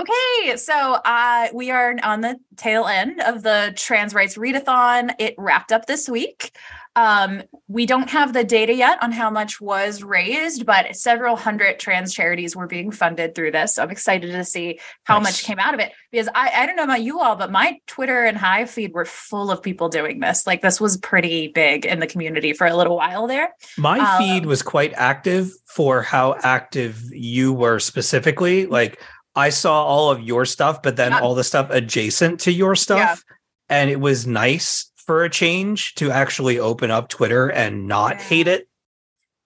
Okay, 0.01 0.57
so 0.57 0.95
uh, 1.05 1.49
we 1.53 1.71
are 1.71 1.95
on 2.03 2.23
the 2.23 2.39
tail 2.57 2.87
end 2.87 3.21
of 3.21 3.43
the 3.43 3.75
trans 3.77 4.15
rights 4.15 4.35
readathon. 4.39 5.11
It 5.19 5.35
wrapped 5.37 5.73
up 5.73 5.85
this 5.85 6.09
week. 6.09 6.57
Um, 6.97 7.43
we 7.69 7.85
don't 7.85 8.09
have 8.09 8.33
the 8.33 8.43
data 8.43 8.75
yet 8.75 9.03
on 9.03 9.13
how 9.13 9.29
much 9.29 9.61
was 9.61 10.03
raised, 10.03 10.65
but 10.65 10.97
several 10.97 11.37
hundred 11.37 11.79
trans 11.79 12.15
charities 12.15 12.57
were 12.57 12.67
being 12.67 12.91
funded 12.91 13.35
through 13.35 13.51
this. 13.53 13.75
So 13.75 13.83
I'm 13.83 13.91
excited 13.91 14.33
to 14.33 14.45
see 14.45 14.81
how 15.05 15.19
Nice. 15.19 15.25
much 15.25 15.45
came 15.45 15.59
out 15.59 15.75
of 15.75 15.81
it 15.81 15.93
because 16.11 16.29
I, 16.35 16.51
I 16.63 16.67
don't 16.67 16.77
know 16.77 16.85
about 16.85 17.03
you 17.03 17.21
all, 17.21 17.37
but 17.37 17.53
my 17.53 17.79
Twitter 17.87 18.25
and 18.25 18.39
Hive 18.39 18.71
feed 18.71 18.95
were 18.95 19.05
full 19.05 19.51
of 19.51 19.63
people 19.63 19.91
doing 19.91 20.21
this. 20.21 20.47
Like 20.47 20.63
this 20.63 20.81
was 20.81 20.97
pretty 20.97 21.49
big 21.49 21.85
in 21.85 22.01
the 22.01 22.07
community 22.07 22.55
for 22.55 22.67
a 22.67 22.75
little 22.75 22.97
while 22.97 23.27
there. 23.27 23.51
My 23.77 23.99
Um, 23.99 24.19
feed 24.19 24.47
was 24.47 24.63
quite 24.63 24.95
active 24.95 25.53
for 25.67 26.03
how 26.03 26.37
active 26.43 27.03
you 27.13 27.53
were 27.53 27.79
specifically. 27.79 28.67
Like 28.67 29.01
I 29.35 29.51
saw 29.51 29.85
all 29.85 30.11
of 30.11 30.21
your 30.23 30.45
stuff, 30.45 30.83
but 30.83 30.97
then 30.97 31.13
Yeah. 31.13 31.21
all 31.21 31.35
the 31.35 31.45
stuff 31.45 31.69
adjacent 31.71 32.41
to 32.41 32.53
your 32.53 32.75
stuff. 32.75 33.23
And 33.69 33.89
it 33.91 34.01
was 34.01 34.27
nice 34.27 34.91
for 34.97 35.23
a 35.25 35.31
change 35.31 35.95
to 35.97 36.11
actually 36.11 36.59
open 36.59 36.91
up 36.91 37.09
Twitter 37.09 37.49
and 37.51 37.87
not 37.87 38.17
Yeah. 38.17 38.23
hate 38.23 38.49
it. 38.49 38.69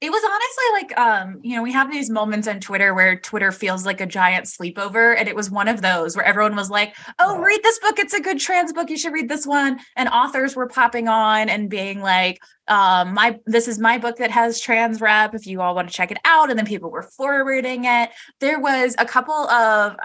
It 0.04 0.10
was 0.10 0.22
honestly 0.24 0.64
like 0.72 0.98
um 0.98 1.40
you 1.42 1.56
know 1.56 1.62
we 1.62 1.72
have 1.72 1.90
these 1.90 2.10
moments 2.10 2.48
on 2.48 2.60
twitter 2.60 2.94
where 2.94 3.18
twitter 3.18 3.52
feels 3.52 3.86
like 3.86 4.00
a 4.00 4.06
giant 4.06 4.46
sleepover 4.46 5.16
and 5.18 5.28
it 5.28 5.36
was 5.36 5.50
one 5.50 5.68
of 5.68 5.82
those 5.82 6.16
where 6.16 6.24
everyone 6.24 6.56
was 6.56 6.70
like 6.70 6.94
oh 7.18 7.38
read 7.44 7.62
this 7.62 7.78
book. 7.78 7.98
It's 7.98 8.14
a 8.14 8.20
good 8.20 8.40
trans 8.40 8.72
book. 8.72 8.90
You 8.90 8.96
should 8.96 9.12
read 9.12 9.28
this 9.28 9.46
one. 9.46 9.80
And 9.96 10.08
authors 10.08 10.56
were 10.56 10.68
popping 10.68 11.08
on 11.08 11.48
and 11.48 11.70
being 11.70 12.00
like 12.00 12.40
um 12.66 13.12
my 13.12 13.38
this 13.44 13.68
is 13.68 13.78
my 13.78 13.98
book 13.98 14.16
that 14.16 14.30
has 14.30 14.60
trans 14.60 15.00
rep. 15.00 15.34
If 15.34 15.46
you 15.46 15.60
all 15.60 15.74
want 15.74 15.88
to 15.88 15.94
check 15.94 16.10
it 16.10 16.18
out. 16.24 16.50
And 16.50 16.58
then 16.58 16.66
people 16.66 16.90
were 16.90 17.02
forwarding 17.02 17.84
it. 17.84 18.10
There 18.40 18.58
was 18.60 18.94
a 18.98 19.04
couple 19.04 19.34
of 19.34 19.92
um 19.92 19.98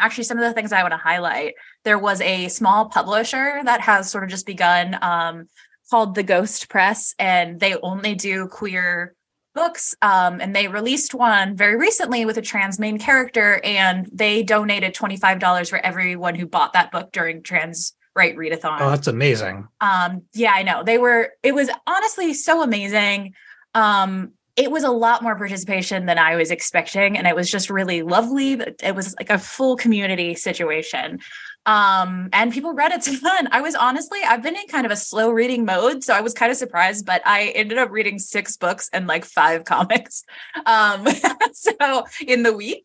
actually 0.00 0.24
some 0.24 0.38
of 0.38 0.44
the 0.44 0.52
things 0.52 0.72
i 0.72 0.82
want 0.82 0.92
to 0.92 0.98
highlight. 0.98 1.54
There 1.84 1.98
was 1.98 2.20
a 2.20 2.48
small 2.48 2.88
publisher 2.88 3.60
that 3.64 3.80
has 3.80 4.10
sort 4.10 4.24
of 4.24 4.30
just 4.30 4.46
begun 4.46 4.98
um 5.02 5.46
called 5.90 6.14
the 6.14 6.22
ghost 6.22 6.68
press 6.68 7.14
and 7.18 7.60
they 7.60 7.76
only 7.82 8.14
do 8.14 8.48
queer 8.48 9.14
books 9.54 9.94
um, 10.02 10.40
and 10.40 10.54
they 10.54 10.68
released 10.68 11.14
one 11.14 11.56
very 11.56 11.76
recently 11.76 12.24
with 12.24 12.36
a 12.38 12.42
trans 12.42 12.78
main 12.78 12.98
character 12.98 13.60
and 13.64 14.08
they 14.12 14.42
donated 14.42 14.94
$25 14.94 15.68
for 15.68 15.78
everyone 15.78 16.34
who 16.34 16.46
bought 16.46 16.72
that 16.72 16.90
book 16.90 17.12
during 17.12 17.42
trans 17.42 17.94
right 18.14 18.36
readathon. 18.36 18.78
Oh, 18.80 18.90
that's 18.90 19.06
amazing. 19.06 19.68
um 19.80 20.22
yeah 20.34 20.52
i 20.54 20.62
know. 20.62 20.82
They 20.84 20.98
were 20.98 21.30
it 21.42 21.54
was 21.54 21.70
honestly 21.86 22.34
so 22.34 22.62
amazing. 22.62 23.34
Um 23.74 24.32
it 24.54 24.70
was 24.70 24.84
a 24.84 24.90
lot 24.90 25.22
more 25.22 25.34
participation 25.34 26.04
than 26.04 26.18
i 26.18 26.36
was 26.36 26.50
expecting 26.50 27.16
and 27.16 27.26
it 27.26 27.34
was 27.34 27.50
just 27.50 27.70
really 27.70 28.02
lovely 28.02 28.52
it 28.82 28.94
was 28.94 29.14
like 29.18 29.30
a 29.30 29.38
full 29.38 29.76
community 29.76 30.34
situation 30.34 31.20
um 31.66 32.28
and 32.32 32.52
people 32.52 32.74
read 32.74 32.90
it 32.90 33.06
a 33.06 33.20
ton 33.20 33.48
i 33.52 33.60
was 33.60 33.74
honestly 33.74 34.18
i've 34.26 34.42
been 34.42 34.56
in 34.56 34.66
kind 34.66 34.84
of 34.84 34.90
a 34.90 34.96
slow 34.96 35.30
reading 35.30 35.64
mode 35.64 36.02
so 36.02 36.12
i 36.12 36.20
was 36.20 36.34
kind 36.34 36.50
of 36.50 36.58
surprised 36.58 37.06
but 37.06 37.22
i 37.24 37.52
ended 37.54 37.78
up 37.78 37.90
reading 37.90 38.18
six 38.18 38.56
books 38.56 38.90
and 38.92 39.06
like 39.06 39.24
five 39.24 39.64
comics 39.72 40.24
um 40.66 41.06
so 41.52 42.04
in 42.26 42.42
the 42.42 42.52
week 42.52 42.84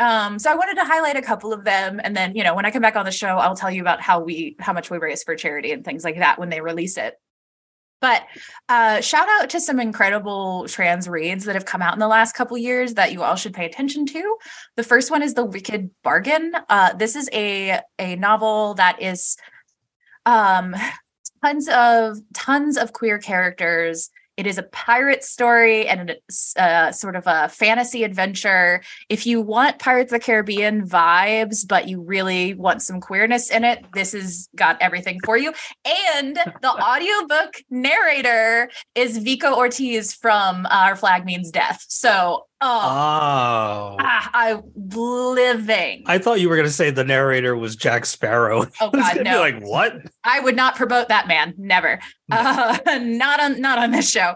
um, 0.00 0.38
so 0.38 0.50
I 0.50 0.54
wanted 0.54 0.76
to 0.76 0.84
highlight 0.84 1.16
a 1.16 1.22
couple 1.22 1.52
of 1.52 1.62
them, 1.62 2.00
and 2.02 2.16
then 2.16 2.34
you 2.34 2.42
know 2.42 2.54
when 2.54 2.64
I 2.64 2.70
come 2.70 2.80
back 2.80 2.96
on 2.96 3.04
the 3.04 3.12
show, 3.12 3.36
I'll 3.36 3.54
tell 3.54 3.70
you 3.70 3.82
about 3.82 4.00
how 4.00 4.20
we 4.20 4.56
how 4.58 4.72
much 4.72 4.90
we 4.90 4.96
raise 4.96 5.22
for 5.22 5.36
charity 5.36 5.72
and 5.72 5.84
things 5.84 6.04
like 6.04 6.16
that 6.16 6.38
when 6.38 6.48
they 6.48 6.62
release 6.62 6.96
it. 6.96 7.20
But 8.00 8.22
uh, 8.68 9.00
shout 9.00 9.28
out 9.28 9.50
to 9.50 9.60
some 9.60 9.78
incredible 9.78 10.66
trans 10.68 11.08
reads 11.08 11.44
that 11.44 11.54
have 11.54 11.66
come 11.66 11.82
out 11.82 11.92
in 11.92 12.00
the 12.00 12.08
last 12.08 12.34
couple 12.34 12.56
years 12.56 12.94
that 12.94 13.12
you 13.12 13.22
all 13.22 13.36
should 13.36 13.54
pay 13.54 13.66
attention 13.66 14.06
to. 14.06 14.36
The 14.76 14.82
first 14.82 15.10
one 15.10 15.22
is 15.22 15.34
The 15.34 15.44
Wicked 15.44 15.90
Bargain. 16.02 16.52
Uh, 16.68 16.94
this 16.94 17.14
is 17.14 17.28
a 17.32 17.80
a 17.98 18.16
novel 18.16 18.74
that 18.74 19.02
is 19.02 19.36
um, 20.24 20.74
tons 21.44 21.68
of 21.68 22.18
tons 22.32 22.76
of 22.76 22.92
queer 22.92 23.18
characters. 23.18 24.10
It 24.40 24.46
is 24.46 24.56
a 24.56 24.62
pirate 24.62 25.22
story 25.22 25.86
and 25.86 26.08
it's 26.08 26.56
uh, 26.56 26.92
sort 26.92 27.14
of 27.14 27.24
a 27.26 27.50
fantasy 27.50 28.04
adventure. 28.04 28.80
If 29.10 29.26
you 29.26 29.42
want 29.42 29.78
Pirates 29.78 30.14
of 30.14 30.18
the 30.18 30.24
Caribbean 30.24 30.88
vibes, 30.88 31.68
but 31.68 31.88
you 31.88 32.00
really 32.00 32.54
want 32.54 32.80
some 32.80 33.02
queerness 33.02 33.50
in 33.50 33.64
it, 33.64 33.84
this 33.92 34.12
has 34.12 34.48
got 34.56 34.80
everything 34.80 35.18
for 35.26 35.36
you. 35.36 35.52
And 36.16 36.36
the 36.62 36.70
audiobook 36.70 37.62
narrator 37.68 38.70
is 38.94 39.18
Vico 39.18 39.54
Ortiz 39.54 40.14
from 40.14 40.66
Our 40.70 40.96
Flag 40.96 41.26
Means 41.26 41.50
Death. 41.50 41.84
So, 41.86 42.46
oh, 42.60 42.66
Oh. 42.82 43.96
ah, 44.00 44.30
I'm 44.32 44.62
living. 44.76 46.02
I 46.06 46.18
thought 46.18 46.40
you 46.40 46.48
were 46.48 46.56
going 46.56 46.68
to 46.68 46.72
say 46.72 46.90
the 46.90 47.04
narrator 47.04 47.56
was 47.56 47.76
Jack 47.76 48.06
Sparrow. 48.06 48.66
Oh, 48.80 48.90
God, 48.94 49.18
be 49.18 49.22
no. 49.24 49.40
like, 49.40 49.60
what? 49.60 49.96
I 50.24 50.40
would 50.40 50.56
not 50.56 50.76
promote 50.76 51.08
that 51.08 51.26
man. 51.28 51.54
Never. 51.56 52.00
Uh, 52.30 52.78
not 53.02 53.40
on 53.40 53.60
not 53.60 53.78
on 53.78 53.90
this 53.90 54.10
show. 54.10 54.34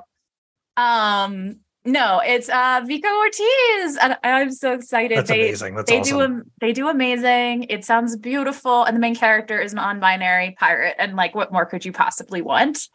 Um, 0.77 1.61
no, 1.85 2.21
it's 2.25 2.49
uh 2.49 2.81
Vico 2.87 3.09
Ortiz. 3.19 3.99
And 4.01 4.17
I'm 4.25 4.51
so 4.53 4.73
excited. 4.73 5.19
That's 5.19 5.29
they 5.29 5.43
amazing. 5.49 5.75
That's 5.75 5.91
they 5.91 6.01
awesome. 6.01 6.39
do 6.39 6.43
they 6.61 6.73
do 6.73 6.89
amazing. 6.89 7.65
It 7.69 7.85
sounds 7.85 8.17
beautiful. 8.17 8.85
And 8.85 8.97
the 8.97 9.01
main 9.01 9.15
character 9.15 9.61
is 9.61 9.73
an 9.73 9.77
non-binary 9.77 10.57
pirate. 10.59 10.95
And 10.99 11.15
like 11.15 11.35
what 11.35 11.53
more 11.53 11.67
could 11.67 11.85
you 11.85 11.93
possibly 11.93 12.41
want? 12.41 12.89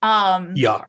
Um 0.00 0.54
Yuck. 0.54 0.86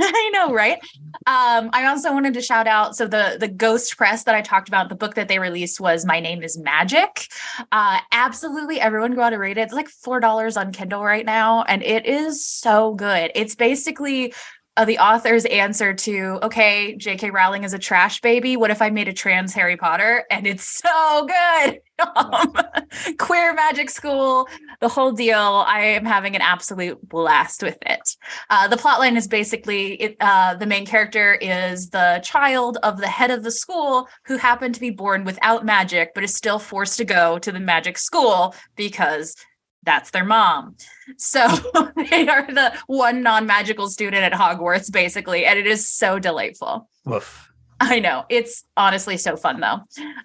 I 0.02 0.30
know, 0.32 0.52
right? 0.54 0.78
Um, 1.26 1.70
I 1.72 1.86
also 1.86 2.12
wanted 2.12 2.34
to 2.34 2.42
shout 2.42 2.66
out. 2.66 2.96
So 2.96 3.06
the 3.06 3.36
the 3.38 3.48
Ghost 3.48 3.96
Press 3.96 4.24
that 4.24 4.34
I 4.34 4.40
talked 4.40 4.68
about, 4.68 4.88
the 4.88 4.94
book 4.94 5.14
that 5.14 5.28
they 5.28 5.38
released 5.38 5.80
was 5.80 6.06
"My 6.06 6.20
Name 6.20 6.42
Is 6.42 6.56
Magic." 6.56 7.28
Uh, 7.70 7.98
absolutely, 8.10 8.80
everyone 8.80 9.14
go 9.14 9.22
out 9.22 9.32
and 9.32 9.40
read 9.40 9.58
it. 9.58 9.62
It's 9.62 9.74
like 9.74 9.88
four 9.88 10.20
dollars 10.20 10.56
on 10.56 10.72
Kindle 10.72 11.04
right 11.04 11.26
now, 11.26 11.62
and 11.64 11.82
it 11.82 12.06
is 12.06 12.44
so 12.44 12.94
good. 12.94 13.30
It's 13.34 13.54
basically 13.54 14.32
uh, 14.80 14.84
the 14.86 14.98
author's 14.98 15.44
answer 15.44 15.92
to 15.92 16.38
okay, 16.42 16.96
J.K. 16.96 17.30
Rowling 17.30 17.64
is 17.64 17.74
a 17.74 17.78
trash 17.78 18.22
baby. 18.22 18.56
What 18.56 18.70
if 18.70 18.80
I 18.80 18.88
made 18.88 19.08
a 19.08 19.12
trans 19.12 19.52
Harry 19.52 19.76
Potter? 19.76 20.24
And 20.30 20.46
it's 20.46 20.64
so 20.82 21.26
good. 21.26 21.80
Um, 22.16 22.54
queer 23.18 23.52
magic 23.52 23.90
school, 23.90 24.48
the 24.80 24.88
whole 24.88 25.12
deal. 25.12 25.36
I 25.66 25.80
am 25.80 26.06
having 26.06 26.34
an 26.34 26.40
absolute 26.40 27.06
blast 27.06 27.62
with 27.62 27.76
it. 27.82 28.16
Uh, 28.48 28.68
the 28.68 28.78
plot 28.78 29.00
line 29.00 29.18
is 29.18 29.28
basically 29.28 30.00
it, 30.00 30.16
uh, 30.18 30.54
the 30.54 30.64
main 30.64 30.86
character 30.86 31.34
is 31.34 31.90
the 31.90 32.22
child 32.24 32.78
of 32.82 32.96
the 32.96 33.06
head 33.06 33.30
of 33.30 33.42
the 33.42 33.50
school 33.50 34.08
who 34.24 34.38
happened 34.38 34.74
to 34.76 34.80
be 34.80 34.88
born 34.88 35.24
without 35.24 35.62
magic, 35.62 36.14
but 36.14 36.24
is 36.24 36.34
still 36.34 36.58
forced 36.58 36.96
to 36.96 37.04
go 37.04 37.38
to 37.38 37.52
the 37.52 37.60
magic 37.60 37.98
school 37.98 38.54
because 38.76 39.36
that's 39.82 40.10
their 40.10 40.24
mom. 40.24 40.76
So 41.16 41.46
they 42.10 42.28
are 42.28 42.46
the 42.46 42.72
one 42.86 43.22
non 43.22 43.46
magical 43.46 43.88
student 43.88 44.22
at 44.22 44.32
Hogwarts, 44.32 44.90
basically. 44.90 45.44
And 45.46 45.58
it 45.58 45.66
is 45.66 45.88
so 45.88 46.18
delightful. 46.18 46.88
Woof. 47.04 47.49
I 47.82 47.98
know. 47.98 48.24
It's 48.28 48.64
honestly 48.76 49.16
so 49.16 49.36
fun 49.36 49.60
though. 49.60 49.78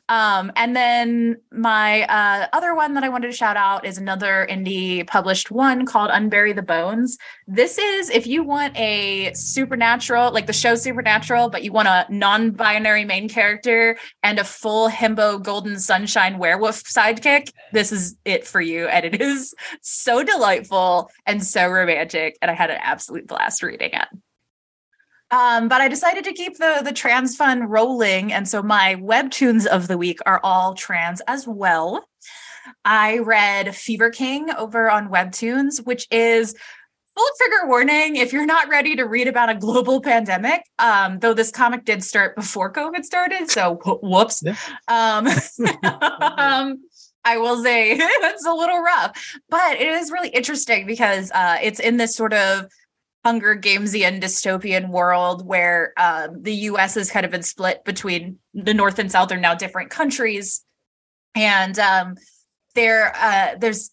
Um, 0.10 0.52
and 0.58 0.76
then 0.76 1.38
my 1.54 2.04
uh, 2.04 2.48
other 2.52 2.76
one 2.76 2.96
that 2.96 3.04
I 3.06 3.10
wanted 3.10 3.28
to 3.28 3.38
shout 3.38 3.56
out 3.56 3.86
is 3.86 3.98
another 3.98 4.46
indie 4.52 5.08
published 5.08 5.52
one 5.52 5.86
called 5.86 6.12
Unbury 6.12 6.54
the 6.54 6.62
Bones. 6.62 7.18
This 7.48 7.78
is 7.78 8.10
if 8.10 8.28
you 8.28 8.44
want 8.44 8.78
a 8.78 9.32
supernatural, 9.34 10.34
like 10.34 10.48
the 10.48 10.54
show 10.54 10.76
Supernatural, 10.76 11.50
but 11.50 11.64
you 11.64 11.72
want 11.72 11.88
a 11.88 12.06
non-binary 12.10 13.06
main 13.06 13.30
character 13.30 13.98
and 14.22 14.38
a 14.38 14.44
full 14.44 14.90
himbo 14.90 15.42
golden 15.42 15.80
sunshine 15.80 16.38
werewolf 16.38 16.84
sidekick, 16.84 17.52
this 17.72 17.94
is 17.94 18.18
it 18.26 18.46
for 18.46 18.60
you. 18.60 18.88
And 18.88 19.06
it 19.06 19.22
is 19.22 19.56
so 19.82 20.24
delightful 20.24 21.10
and 21.26 21.42
so 21.42 21.70
romantic. 21.70 22.38
And 22.42 22.52
I 22.52 22.54
had 22.54 22.70
an 22.70 22.80
absolute 22.82 23.28
blast 23.28 23.64
reading 23.64 23.92
it. 23.94 24.08
Um, 25.32 25.68
but 25.68 25.82
I 25.82 25.88
decided 25.88 26.24
to 26.26 26.34
keep 26.34 26.58
the 26.58 26.82
the 26.84 26.94
trans 26.94 27.36
fun 27.36 27.64
rolling, 27.64 28.32
and 28.32 28.48
so 28.48 28.62
my 28.62 28.96
webtoons 28.96 29.66
of 29.66 29.88
the 29.88 29.98
week 29.98 30.20
are 30.26 30.40
all 30.44 30.76
trans 30.76 31.22
as 31.28 31.48
well. 31.48 32.08
I 32.84 33.20
read 33.20 33.76
Fever 33.76 34.10
King 34.10 34.50
over 34.52 34.90
on 34.90 35.10
Webtoons, 35.10 35.86
which 35.86 36.08
is 36.12 36.56
full 37.16 37.28
trigger 37.38 37.68
warning 37.68 38.18
if 38.18 38.34
you're 38.34 38.46
not 38.46 38.68
ready 38.68 38.96
to 38.96 39.04
read 39.04 39.28
about 39.28 39.50
a 39.50 39.56
global 39.56 40.02
pandemic. 40.02 40.64
Um, 40.80 41.20
though 41.20 41.34
this 41.34 41.52
comic 41.52 41.86
did 41.86 42.04
start 42.04 42.36
before 42.36 42.72
COVID 42.72 43.04
started, 43.04 43.50
so 43.50 43.80
whoops. 44.02 44.44
Yeah. 44.44 44.56
Um, 44.88 45.28
um, 46.38 46.84
I 47.24 47.38
will 47.38 47.62
say 47.64 47.94
it's 48.00 48.46
a 48.46 48.54
little 48.54 48.82
rough, 48.82 49.38
but 49.50 49.78
it 49.78 49.88
is 49.88 50.12
really 50.12 50.30
interesting 50.30 50.86
because 50.86 51.32
uh, 51.32 51.58
it's 51.62 51.80
in 51.80 51.98
this 51.98 52.16
sort 52.16 52.34
of 52.34 52.68
Hunger 53.26 53.56
Gamesian 53.56 54.22
dystopian 54.22 54.90
world 54.90 55.48
where 55.48 55.94
um, 55.98 56.44
the 56.44 56.54
U.S. 56.70 56.94
has 56.94 57.10
kind 57.10 57.26
of 57.26 57.32
been 57.32 57.42
split 57.42 57.84
between 57.84 58.38
the 58.54 58.74
North 58.74 59.00
and 59.00 59.12
South 59.12 59.32
are 59.32 59.38
now 59.38 59.56
different 59.56 59.90
countries, 59.90 60.64
and 61.34 61.80
um, 61.80 62.16
there 62.76 63.16
uh, 63.16 63.56
there's 63.58 63.90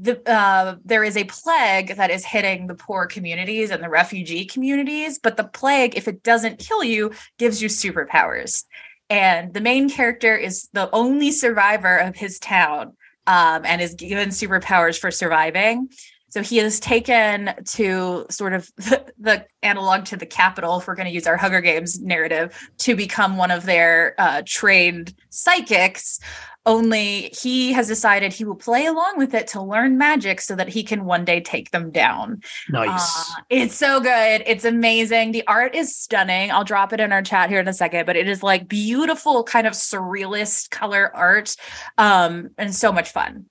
the 0.00 0.28
uh, 0.28 0.74
there 0.84 1.04
is 1.04 1.16
a 1.16 1.22
plague 1.22 1.94
that 1.96 2.10
is 2.10 2.24
hitting 2.24 2.66
the 2.66 2.74
poor 2.74 3.06
communities 3.06 3.70
and 3.70 3.80
the 3.80 3.88
refugee 3.88 4.44
communities, 4.44 5.20
but 5.20 5.36
the 5.36 5.44
plague, 5.44 5.96
if 5.96 6.08
it 6.08 6.24
doesn't 6.24 6.58
kill 6.58 6.82
you, 6.82 7.12
gives 7.38 7.62
you 7.62 7.68
superpowers. 7.68 8.64
And 9.08 9.54
the 9.54 9.60
main 9.60 9.88
character 9.88 10.36
is 10.36 10.68
the 10.72 10.90
only 10.92 11.30
survivor 11.30 11.96
of 11.96 12.16
his 12.16 12.40
town 12.40 12.96
um, 13.28 13.64
and 13.64 13.80
is 13.80 13.94
given 13.94 14.30
superpowers 14.30 14.98
for 14.98 15.12
surviving. 15.12 15.90
So 16.30 16.42
he 16.42 16.58
is 16.58 16.80
taken 16.80 17.54
to 17.64 18.26
sort 18.30 18.52
of 18.52 18.70
the, 18.76 19.12
the 19.18 19.46
analog 19.62 20.04
to 20.06 20.16
the 20.16 20.26
capital, 20.26 20.78
if 20.78 20.86
we're 20.86 20.94
going 20.94 21.08
to 21.08 21.14
use 21.14 21.26
our 21.26 21.36
Hunger 21.36 21.60
Games 21.60 22.00
narrative, 22.00 22.70
to 22.78 22.94
become 22.94 23.36
one 23.36 23.50
of 23.50 23.64
their 23.64 24.14
uh, 24.18 24.42
trained 24.44 25.14
psychics. 25.30 26.20
Only 26.66 27.32
he 27.40 27.72
has 27.72 27.86
decided 27.86 28.34
he 28.34 28.44
will 28.44 28.54
play 28.54 28.84
along 28.84 29.14
with 29.16 29.32
it 29.32 29.46
to 29.48 29.62
learn 29.62 29.96
magic 29.96 30.42
so 30.42 30.54
that 30.54 30.68
he 30.68 30.82
can 30.82 31.06
one 31.06 31.24
day 31.24 31.40
take 31.40 31.70
them 31.70 31.90
down. 31.90 32.42
Nice. 32.68 33.30
Uh, 33.30 33.40
it's 33.48 33.74
so 33.74 34.00
good. 34.00 34.42
It's 34.44 34.66
amazing. 34.66 35.32
The 35.32 35.46
art 35.46 35.74
is 35.74 35.96
stunning. 35.96 36.50
I'll 36.50 36.64
drop 36.64 36.92
it 36.92 37.00
in 37.00 37.10
our 37.10 37.22
chat 37.22 37.48
here 37.48 37.60
in 37.60 37.68
a 37.68 37.72
second, 37.72 38.04
but 38.04 38.16
it 38.16 38.28
is 38.28 38.42
like 38.42 38.68
beautiful, 38.68 39.44
kind 39.44 39.66
of 39.66 39.72
surrealist 39.72 40.68
color 40.68 41.10
art 41.16 41.56
um, 41.96 42.50
and 42.58 42.74
so 42.74 42.92
much 42.92 43.12
fun. 43.12 43.46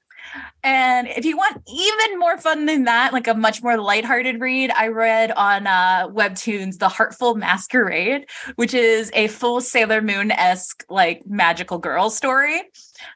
And 0.64 1.08
if 1.08 1.26
you 1.26 1.38
want 1.38 1.62
even 1.68 2.20
more 2.20 2.38
fun 2.38 2.66
than 2.66 2.86
that, 2.86 3.14
like 3.14 3.28
a 3.28 3.34
much 3.34 3.64
more 3.64 3.78
lighthearted 3.78 4.42
read, 4.42 4.72
I 4.72 4.88
read 4.88 5.32
on 5.32 5.68
uh, 5.68 6.08
Webtoons 6.10 6.80
The 6.80 6.90
Heartful 6.90 7.36
Masquerade, 7.36 8.28
which 8.56 8.74
is 8.74 9.12
a 9.14 9.28
full 9.28 9.62
Sailor 9.62 10.02
Moon 10.02 10.32
esque, 10.32 10.84
like 10.90 11.26
magical 11.26 11.78
girl 11.78 12.10
story. 12.10 12.62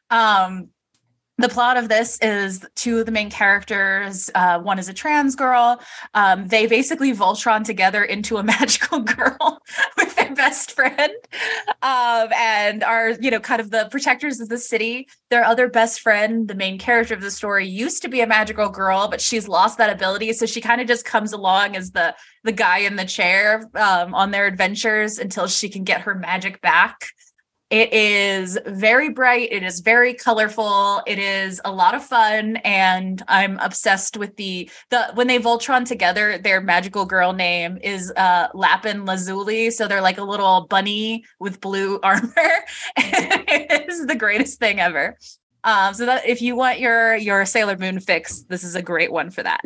Um, 0.10 0.70
the 1.42 1.50
plot 1.50 1.78
of 1.78 1.90
this 1.90 2.18
is 2.20 2.66
two 2.76 3.00
of 3.00 3.06
the 3.06 3.12
main 3.12 3.30
characters. 3.30 4.30
Uh, 4.36 4.60
one 4.60 4.80
is 4.80 4.88
a 4.88 4.94
trans 4.94 5.36
girl. 5.36 5.82
Um, 6.14 6.48
they 6.48 6.68
basically 6.68 7.14
Voltron 7.14 7.64
together 7.64 8.04
into 8.04 8.38
a 8.38 8.44
magical 8.56 9.00
girl 9.00 9.62
with 9.98 10.16
their 10.16 10.34
best 10.34 10.72
friend, 10.72 11.14
um, 11.82 12.30
and 12.36 12.84
are 12.84 13.12
you 13.12 13.32
know 13.32 13.40
kind 13.40 13.62
of 13.62 13.72
the 13.72 13.88
protectors 13.92 14.40
of 14.40 14.50
the 14.50 14.58
city. 14.58 15.08
Their 15.30 15.44
other 15.44 15.68
best 15.68 16.02
friend, 16.02 16.48
the 16.48 16.56
main 16.56 16.78
character 16.78 17.14
of 17.14 17.22
the 17.22 17.32
story, 17.32 17.68
used 17.68 18.02
to 18.04 18.10
be 18.10 18.22
a 18.22 18.28
magical 18.28 18.70
girl, 18.70 19.08
but 19.10 19.22
she's 19.22 19.48
lost 19.48 19.78
that 19.78 19.92
ability. 19.92 20.34
So 20.34 20.46
she 20.46 20.62
kind 20.62 20.82
of 20.82 20.88
just 20.88 21.06
comes 21.06 21.34
along 21.34 21.76
as 21.76 21.92
the 21.92 22.16
the 22.44 22.52
guy 22.52 22.80
in 22.80 22.96
the 22.96 23.06
chair 23.06 23.70
um, 23.76 24.14
on 24.14 24.32
their 24.32 24.48
adventures 24.48 25.20
until 25.20 25.48
she 25.48 25.70
can 25.70 25.84
get 25.84 26.02
her 26.02 26.16
magic 26.16 26.62
back. 26.62 27.08
It 27.72 27.94
is 27.94 28.60
very 28.66 29.08
bright. 29.10 29.48
It 29.50 29.64
is 29.64 29.80
very 29.80 30.14
colorful. 30.14 31.02
It 31.08 31.18
is 31.18 31.62
a 31.64 31.72
lot 31.72 31.96
of 31.96 32.04
fun, 32.04 32.58
and 32.58 33.24
I'm 33.30 33.58
obsessed 33.60 34.18
with 34.18 34.36
the 34.36 34.70
the 34.90 35.10
when 35.14 35.28
they 35.28 35.40
Voltron 35.40 35.86
together. 35.86 36.38
Their 36.38 36.60
magical 36.60 37.06
girl 37.06 37.32
name 37.32 37.80
is 37.82 38.12
uh, 38.18 38.50
Lapin 38.54 39.06
Lazuli, 39.06 39.72
so 39.72 39.88
they're 39.88 40.02
like 40.02 40.18
a 40.18 40.24
little 40.24 40.68
bunny 40.70 41.24
with 41.40 41.62
blue 41.62 41.98
armor. 42.04 42.34
it 42.98 43.90
is 43.90 44.06
the 44.06 44.16
greatest 44.16 44.60
thing 44.60 44.82
ever. 44.82 45.18
Um, 45.64 45.94
so 45.94 46.06
that 46.08 46.28
if 46.28 46.42
you 46.42 46.58
want 46.58 46.82
your 46.82 47.16
your 47.16 47.46
Sailor 47.46 47.78
Moon 47.78 48.02
fix, 48.02 48.42
this 48.50 48.66
is 48.66 48.76
a 48.76 48.82
great 48.82 49.14
one 49.14 49.30
for 49.30 49.44
that. 49.44 49.62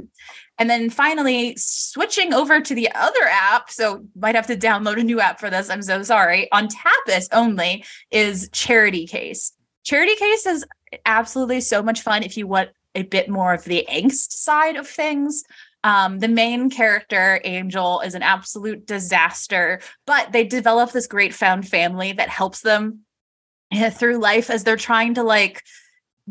And 0.58 0.70
then 0.70 0.90
finally, 0.90 1.56
switching 1.58 2.34
over 2.34 2.62
to 2.62 2.74
the 2.74 2.90
other 2.94 3.24
app, 3.30 3.70
so 3.70 4.06
might 4.16 4.36
have 4.36 4.48
to 4.48 4.56
download 4.56 5.00
a 5.00 5.04
new 5.04 5.20
app 5.20 5.40
for 5.40 5.50
this. 5.50 5.70
I'm 5.70 5.82
so 5.82 6.02
sorry. 6.04 6.50
On 6.52 6.68
Tapas 6.68 7.28
only 7.34 7.84
is 8.10 8.50
Charity 8.54 9.06
Case. 9.06 9.52
Charity 9.84 10.16
Case 10.16 10.46
is 10.46 10.66
absolutely 11.06 11.62
so 11.62 11.84
much 11.84 12.02
fun 12.02 12.24
if 12.24 12.38
you 12.38 12.48
want 12.48 12.70
a 12.96 13.04
bit 13.04 13.30
more 13.30 13.54
of 13.54 13.66
the 13.66 13.86
angst 13.90 14.32
side 14.32 14.78
of 14.78 14.88
things. 14.88 15.44
Um, 15.84 16.20
the 16.20 16.28
main 16.28 16.70
character, 16.70 17.40
Angel, 17.44 18.00
is 18.00 18.16
an 18.16 18.24
absolute 18.24 18.88
disaster, 18.88 19.82
but 20.08 20.32
they 20.32 20.44
develop 20.44 20.92
this 20.92 21.06
great 21.06 21.34
found 21.34 21.68
family 21.68 22.14
that 22.14 22.30
helps 22.30 22.62
them 22.62 23.02
through 23.92 24.18
life 24.18 24.50
as 24.50 24.64
they're 24.64 24.78
trying 24.78 25.16
to 25.16 25.24
like 25.24 25.62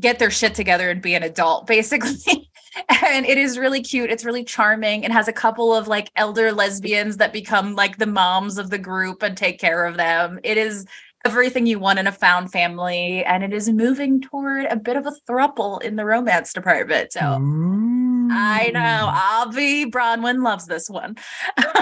get 0.00 0.18
their 0.18 0.30
shit 0.30 0.54
together 0.54 0.90
and 0.90 1.02
be 1.02 1.14
an 1.14 1.22
adult, 1.22 1.66
basically. 1.68 2.50
and 3.04 3.26
it 3.26 3.38
is 3.38 3.58
really 3.58 3.82
cute. 3.82 4.10
It's 4.10 4.24
really 4.24 4.44
charming. 4.44 5.04
It 5.04 5.12
has 5.12 5.28
a 5.28 5.32
couple 5.32 5.74
of 5.74 5.88
like 5.88 6.10
elder 6.16 6.52
lesbians 6.52 7.16
that 7.18 7.32
become 7.32 7.74
like 7.74 7.98
the 7.98 8.06
moms 8.06 8.58
of 8.58 8.70
the 8.70 8.78
group 8.78 9.22
and 9.22 9.36
take 9.36 9.58
care 9.58 9.84
of 9.84 9.96
them. 9.96 10.40
It 10.42 10.58
is 10.58 10.86
everything 11.24 11.66
you 11.66 11.78
want 11.78 11.98
in 11.98 12.06
a 12.06 12.12
found 12.12 12.52
family, 12.52 13.24
and 13.24 13.42
it 13.42 13.52
is 13.52 13.68
moving 13.70 14.20
toward 14.20 14.66
a 14.66 14.76
bit 14.76 14.96
of 14.96 15.06
a 15.06 15.12
thruple 15.28 15.82
in 15.82 15.96
the 15.96 16.04
romance 16.04 16.52
department. 16.52 17.12
So 17.12 17.20
I 17.20 18.70
know 18.72 19.10
Avi 19.12 19.90
Bronwyn 19.90 20.42
loves 20.42 20.66
this 20.66 20.88
one. 20.88 21.16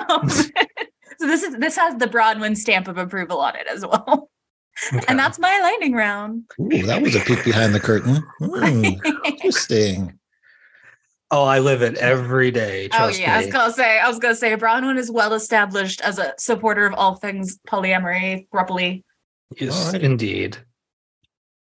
Um, 0.09 0.29
so 0.29 0.47
this 1.21 1.43
is 1.43 1.57
this 1.57 1.77
has 1.77 1.97
the 1.97 2.07
Bronwyn 2.07 2.57
stamp 2.57 2.89
of 2.89 2.99
approval 2.99 3.41
on 3.41 3.57
it 3.57 3.67
as 3.67 3.85
well. 3.85 4.29
Okay. 4.95 5.05
And 5.07 5.19
that's 5.19 5.39
my 5.39 5.61
lightning 5.61 5.93
round. 5.93 6.45
Ooh, 6.59 6.87
that 6.87 7.03
was 7.03 7.15
a 7.15 7.21
peek 7.21 7.45
behind 7.45 7.75
the 7.75 7.79
curtain. 7.79 8.25
Hmm, 8.39 8.85
interesting. 9.23 10.19
Oh, 11.33 11.45
I 11.45 11.61
live 11.61 11.81
it 11.81 11.97
every 11.97 12.51
day. 12.51 12.91
Oh 12.93 12.97
Trust 12.99 13.19
yeah, 13.19 13.35
I 13.35 13.39
was 13.39 13.47
gonna 13.51 13.73
say, 13.73 13.99
I 13.99 14.07
was 14.07 14.19
gonna 14.19 14.35
say, 14.35 14.55
Bronwyn 14.55 14.99
is 14.99 15.11
well 15.11 15.33
established 15.33 16.03
as 16.03 16.19
a 16.19 16.35
supporter 16.39 16.85
of 16.85 16.93
all 16.93 17.17
things 17.17 17.59
polyamory, 17.67 18.47
throupley. 18.51 19.03
Yes, 19.59 19.87
Alright. 19.87 20.03
indeed. 20.03 20.59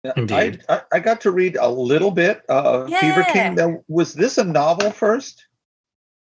Yeah, 0.02 0.12
Indeed. 0.16 0.64
I, 0.68 0.76
I, 0.76 0.82
I 0.94 0.98
got 0.98 1.20
to 1.20 1.30
read 1.30 1.56
a 1.56 1.68
little 1.68 2.10
bit 2.10 2.42
of 2.48 2.88
Fever 2.92 3.22
King. 3.32 3.54
Now, 3.54 3.84
was 3.86 4.14
this 4.14 4.38
a 4.38 4.44
novel 4.44 4.90
first? 4.90 5.46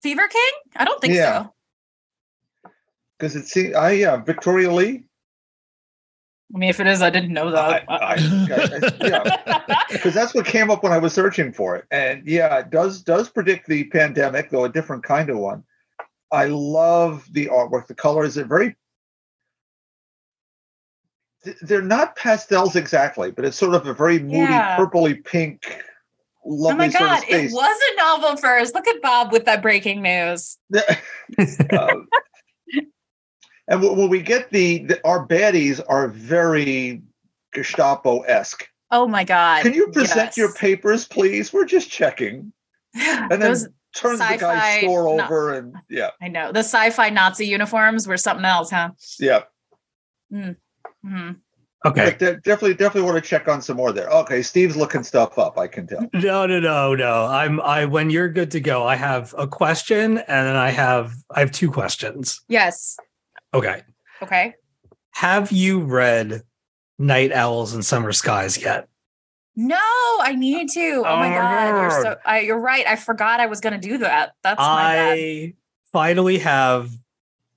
Fever 0.01 0.27
King? 0.27 0.51
I 0.75 0.83
don't 0.83 0.99
think 0.99 1.13
Yeah. 1.13 1.43
so. 1.43 1.53
Because 3.17 3.35
it 3.35 3.47
seemed 3.47 3.75
I 3.75 3.91
yeah 3.91 4.17
Victoria 4.17 4.71
Lee. 4.71 5.05
I 6.53 6.57
mean, 6.59 6.69
if 6.69 6.79
it 6.79 6.87
is, 6.87 7.01
I 7.01 7.09
didn't 7.09 7.33
know 7.33 7.51
that. 7.51 7.83
I, 7.89 7.95
I- 7.95 8.15
yeah, 9.01 9.81
because 9.91 10.13
that's 10.15 10.33
what 10.33 10.45
came 10.45 10.71
up 10.71 10.81
when 10.81 10.93
I 10.93 10.97
was 10.97 11.13
searching 11.13 11.51
for 11.51 11.75
it. 11.75 11.85
And 11.91 12.25
yeah, 12.25 12.59
it 12.59 12.69
does 12.69 13.01
does 13.03 13.27
predict 13.29 13.67
the 13.67 13.83
pandemic, 13.85 14.49
though 14.49 14.63
a 14.63 14.69
different 14.69 15.03
kind 15.03 15.29
of 15.29 15.37
one. 15.37 15.63
I 16.31 16.45
love 16.45 17.25
the 17.31 17.47
artwork. 17.47 17.87
The 17.87 17.95
colors 17.95 18.37
are 18.37 18.45
very. 18.45 18.75
They're 21.61 21.81
not 21.81 22.15
pastels 22.15 22.75
exactly, 22.75 23.31
but 23.31 23.45
it's 23.45 23.57
sort 23.57 23.75
of 23.75 23.85
a 23.87 23.93
very 23.93 24.19
moody, 24.19 24.51
Yeah. 24.51 24.75
purpley 24.77 25.23
pink, 25.23 25.61
oh 26.45 26.49
lovely 26.49 26.87
my 26.87 26.89
sort 26.89 27.03
of 27.03 27.07
god, 27.21 27.23
it 27.29 27.51
was 27.53 27.79
a 27.93 27.95
novel 27.97 28.35
first. 28.37 28.73
Look 28.73 28.87
at 28.87 29.01
Bob 29.01 29.31
with 29.31 29.45
that 29.45 29.61
breaking 29.61 30.01
news. 30.01 30.57
Um, 31.77 32.07
and 33.67 33.81
when 33.81 33.95
when 33.97 34.09
we 34.09 34.21
get 34.21 34.49
the, 34.51 34.79
the 34.85 35.05
our 35.05 35.25
baddies 35.27 35.81
are 35.87 36.07
very 36.07 37.01
Gestapo 37.53 38.21
esque. 38.21 38.67
Oh 38.91 39.07
my 39.07 39.23
god. 39.23 39.63
Can 39.63 39.73
you 39.73 39.87
present 39.87 40.27
yes. 40.27 40.37
your 40.37 40.53
papers, 40.53 41.05
please? 41.07 41.51
We're 41.51 41.65
just 41.65 41.89
checking. 41.89 42.53
And 42.95 43.31
then 43.31 43.39
Those, 43.41 43.67
turns 43.95 44.19
the 44.19 44.25
sci-fi 44.25 44.37
guy's 44.37 44.81
store 44.81 45.17
no- 45.17 45.23
over, 45.23 45.53
and 45.53 45.75
yeah, 45.89 46.11
I 46.21 46.29
know. 46.29 46.51
The 46.51 46.59
sci-fi 46.59 47.09
Nazi 47.09 47.45
uniforms 47.45 48.07
were 48.07 48.17
something 48.17 48.45
else, 48.45 48.71
huh? 48.71 48.91
yeah. 49.19 49.43
Mhm. 50.33 50.55
Okay. 51.85 52.05
But 52.05 52.19
de- 52.19 52.35
definitely, 52.37 52.73
definitely 52.73 53.09
want 53.09 53.23
to 53.23 53.29
check 53.29 53.47
on 53.47 53.61
some 53.61 53.77
more 53.77 53.91
there. 53.91 54.09
Okay, 54.09 54.41
Steve's 54.41 54.75
looking 54.75 55.03
stuff 55.03 55.37
up. 55.37 55.57
I 55.57 55.67
can 55.67 55.87
tell. 55.87 56.09
No, 56.13 56.45
no, 56.45 56.59
no, 56.59 56.95
no. 56.95 57.25
I'm 57.25 57.61
I 57.61 57.85
when 57.85 58.09
you're 58.09 58.29
good 58.29 58.51
to 58.51 58.59
go, 58.59 58.85
I 58.85 58.95
have 58.95 59.33
a 59.37 59.47
question 59.47 60.17
and 60.17 60.47
then 60.47 60.55
I 60.55 60.71
have 60.71 61.13
I 61.33 61.39
have 61.39 61.51
two 61.51 61.71
questions. 61.71 62.41
Yes. 62.49 62.97
Okay. 63.53 63.81
Okay. 64.21 64.53
Have 65.11 65.51
you 65.51 65.79
read 65.79 66.43
Night 66.99 67.31
Owls 67.31 67.73
and 67.73 67.85
Summer 67.85 68.11
Skies 68.11 68.61
yet? 68.61 68.87
No, 69.55 69.75
I 70.19 70.35
need 70.37 70.69
to. 70.69 71.03
Oh, 71.05 71.17
my 71.17 71.29
my 71.29 71.35
god, 71.35 71.81
you're 71.81 72.01
so. 72.03 72.15
I, 72.25 72.41
you're 72.41 72.59
right. 72.59 72.85
I 72.85 72.95
forgot 72.95 73.39
I 73.39 73.47
was 73.47 73.59
going 73.59 73.79
to 73.79 73.87
do 73.87 73.97
that. 73.99 74.33
That's 74.43 74.59
my 74.59 74.93
bad. 74.93 75.17
I 75.17 75.53
finally 75.91 76.37
have 76.37 76.91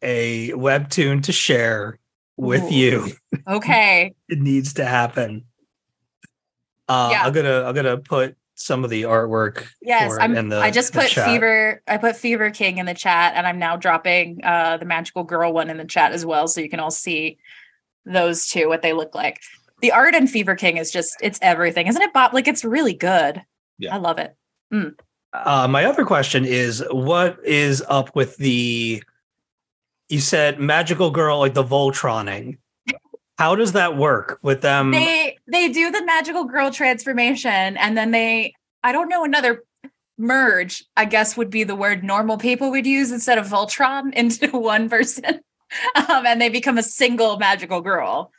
a 0.00 0.50
webtoon 0.52 1.22
to 1.24 1.32
share 1.32 1.98
with 2.38 2.62
Ooh. 2.64 2.74
you. 2.74 3.06
Okay. 3.46 4.14
It 4.30 4.38
needs 4.38 4.74
to 4.74 4.84
happen. 4.84 5.44
Uh, 6.88 7.08
Yeah. 7.12 7.24
I'm 7.24 7.32
gonna 7.32 7.64
I'm 7.64 7.74
gonna 7.74 7.98
put 7.98 8.36
some 8.60 8.84
of 8.84 8.90
the 8.90 9.02
artwork. 9.02 9.66
Yes, 9.80 10.12
for 10.12 10.20
I'm. 10.20 10.36
in 10.36 10.50
the- 10.50 10.60
I 10.60 10.70
just 10.70 10.92
put. 10.92 11.08
Fever. 11.08 11.82
I 11.88 11.96
put 11.96 12.16
Fever 12.16 12.50
King 12.50 12.78
in 12.78 12.86
the 12.86 12.94
chat, 12.94 13.32
and 13.34 13.46
I'm 13.46 13.58
now 13.58 13.76
dropping 13.76 14.40
uh 14.44 14.76
the 14.76 14.84
Magical 14.84 15.24
Girl 15.24 15.52
one 15.52 15.70
in 15.70 15.78
the 15.78 15.84
chat 15.84 16.12
as 16.12 16.24
well, 16.26 16.46
so 16.46 16.60
you 16.60 16.68
can 16.68 16.80
all 16.80 16.90
see 16.90 17.38
those 18.04 18.48
two 18.48 18.68
what 18.68 18.82
they 18.82 18.92
look 18.92 19.14
like. 19.14 19.40
The 19.80 19.92
art 19.92 20.14
in 20.14 20.26
Fever 20.26 20.54
King 20.54 20.76
is 20.76 20.90
just 20.90 21.16
it's 21.22 21.38
everything, 21.42 21.86
isn't 21.86 22.02
it, 22.02 22.12
Bob? 22.12 22.34
Like 22.34 22.46
it's 22.46 22.64
really 22.64 22.94
good. 22.94 23.42
Yeah. 23.78 23.94
I 23.94 23.98
love 23.98 24.18
it. 24.18 24.36
Uh, 25.32 25.66
my 25.68 25.84
other 25.84 26.04
question 26.04 26.44
is, 26.44 26.84
what 26.90 27.38
is 27.44 27.82
up 27.88 28.14
with 28.14 28.36
the? 28.36 29.02
You 30.08 30.18
said 30.20 30.58
magical 30.58 31.10
girl, 31.10 31.38
like 31.38 31.54
the 31.54 31.64
Voltroning. 31.64 32.58
How 33.40 33.54
does 33.54 33.72
that 33.72 33.96
work 33.96 34.38
with 34.42 34.60
them? 34.60 34.90
they 34.90 35.38
they 35.50 35.70
do 35.72 35.90
the 35.90 36.04
magical 36.04 36.44
girl 36.44 36.70
transformation 36.70 37.78
and 37.78 37.96
then 37.96 38.10
they 38.10 38.52
i 38.84 38.92
don't 38.92 39.08
know 39.08 39.24
another 39.24 39.64
merge 40.18 40.84
i 40.94 41.06
guess 41.06 41.38
would 41.38 41.48
be 41.48 41.64
the 41.64 41.74
word 41.74 42.04
normal 42.04 42.36
people 42.36 42.70
would 42.70 42.86
use 42.86 43.10
instead 43.10 43.38
of 43.38 43.46
voltron 43.48 44.12
into 44.22 44.46
one 44.50 44.90
person 44.90 45.40
um, 45.94 46.26
and 46.26 46.38
they 46.38 46.50
become 46.50 46.76
a 46.76 46.82
single 46.82 47.38
magical 47.38 47.80
girl 47.80 48.30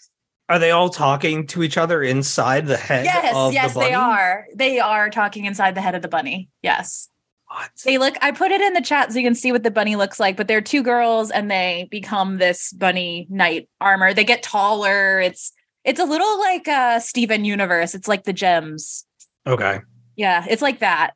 Are 0.50 0.60
they 0.60 0.70
all 0.70 0.90
talking 0.90 1.48
to 1.48 1.64
each 1.64 1.78
other 1.78 2.04
inside 2.04 2.68
the 2.68 2.78
head? 2.78 3.06
yes 3.06 3.54
yes 3.54 3.74
the 3.74 3.80
they 3.80 3.94
are 3.96 4.46
they 4.54 4.80
are 4.80 5.10
talking 5.10 5.46
inside 5.46 5.74
the 5.74 5.82
head 5.82 5.96
of 5.96 6.04
the 6.04 6.10
bunny 6.10 6.50
yes? 6.62 7.10
They 7.86 7.98
look 7.98 8.16
i 8.22 8.32
put 8.32 8.52
it 8.52 8.62
in 8.62 8.74
the 8.74 8.82
chat 8.82 9.12
so 9.12 9.18
you 9.20 9.26
can 9.26 9.36
see 9.36 9.52
what 9.52 9.64
the 9.64 9.72
bunny 9.72 9.96
looks 9.96 10.20
like 10.20 10.38
but 10.38 10.48
they're 10.48 10.62
two 10.62 10.82
girls 10.84 11.32
and 11.32 11.50
they 11.52 11.88
become 11.92 12.38
this 12.38 12.72
bunny 12.74 13.28
knight 13.30 13.68
armor 13.80 14.14
they 14.14 14.24
get 14.24 14.42
taller 14.44 15.20
it's 15.20 15.52
it's 15.84 16.00
a 16.00 16.06
little 16.06 16.40
like 16.40 16.68
uh 16.68 17.00
steven 17.00 17.44
universe 17.46 17.94
it's 17.96 18.08
like 18.08 18.24
the 18.24 18.34
gems 18.34 19.06
Okay. 19.48 19.80
Yeah, 20.16 20.46
it's 20.48 20.62
like 20.62 20.80
that. 20.82 21.14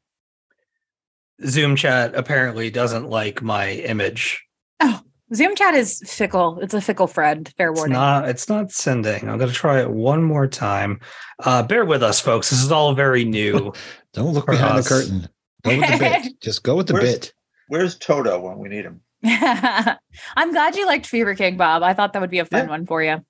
Zoom 1.45 1.75
chat 1.75 2.15
apparently 2.15 2.69
doesn't 2.71 3.07
like 3.09 3.41
my 3.43 3.71
image. 3.73 4.43
Oh, 4.79 4.99
Zoom 5.33 5.55
chat 5.55 5.75
is 5.75 6.01
fickle. 6.07 6.59
It's 6.61 6.73
a 6.73 6.81
fickle 6.81 7.07
friend. 7.07 7.51
Fair 7.57 7.69
It's 7.71 7.79
warning. 7.79 7.93
not. 7.93 8.27
It's 8.29 8.47
not 8.49 8.71
sending. 8.71 9.29
I'm 9.29 9.37
going 9.37 9.49
to 9.51 9.55
try 9.55 9.81
it 9.81 9.91
one 9.91 10.23
more 10.23 10.47
time. 10.47 11.01
Uh, 11.43 11.61
bear 11.61 11.85
with 11.85 12.01
us, 12.01 12.19
folks. 12.19 12.49
This 12.49 12.63
is 12.63 12.71
all 12.71 12.95
very 12.95 13.25
new. 13.25 13.73
Don't 14.13 14.33
look 14.33 14.47
behind 14.47 14.77
us. 14.79 14.85
the 14.85 14.89
curtain. 14.89 15.29
Go 15.65 15.77
with 15.77 15.89
the 15.91 15.97
bit. 15.99 16.33
Just 16.41 16.63
go 16.63 16.75
with 16.75 16.87
the 16.87 16.93
Where's- 16.93 17.13
bit. 17.13 17.33
Where's 17.67 17.97
Toto 17.97 18.39
when 18.39 18.59
we 18.59 18.69
need 18.69 18.85
him? 18.85 19.01
I'm 19.23 20.51
glad 20.51 20.75
you 20.75 20.85
liked 20.85 21.07
Fever 21.07 21.33
King, 21.35 21.57
Bob. 21.57 21.81
I 21.81 21.93
thought 21.93 22.13
that 22.13 22.21
would 22.21 22.29
be 22.29 22.39
a 22.39 22.45
fun 22.45 22.65
Yeah. 22.65 22.69
one 22.69 22.85
for 22.85 23.01
you. 23.03 23.25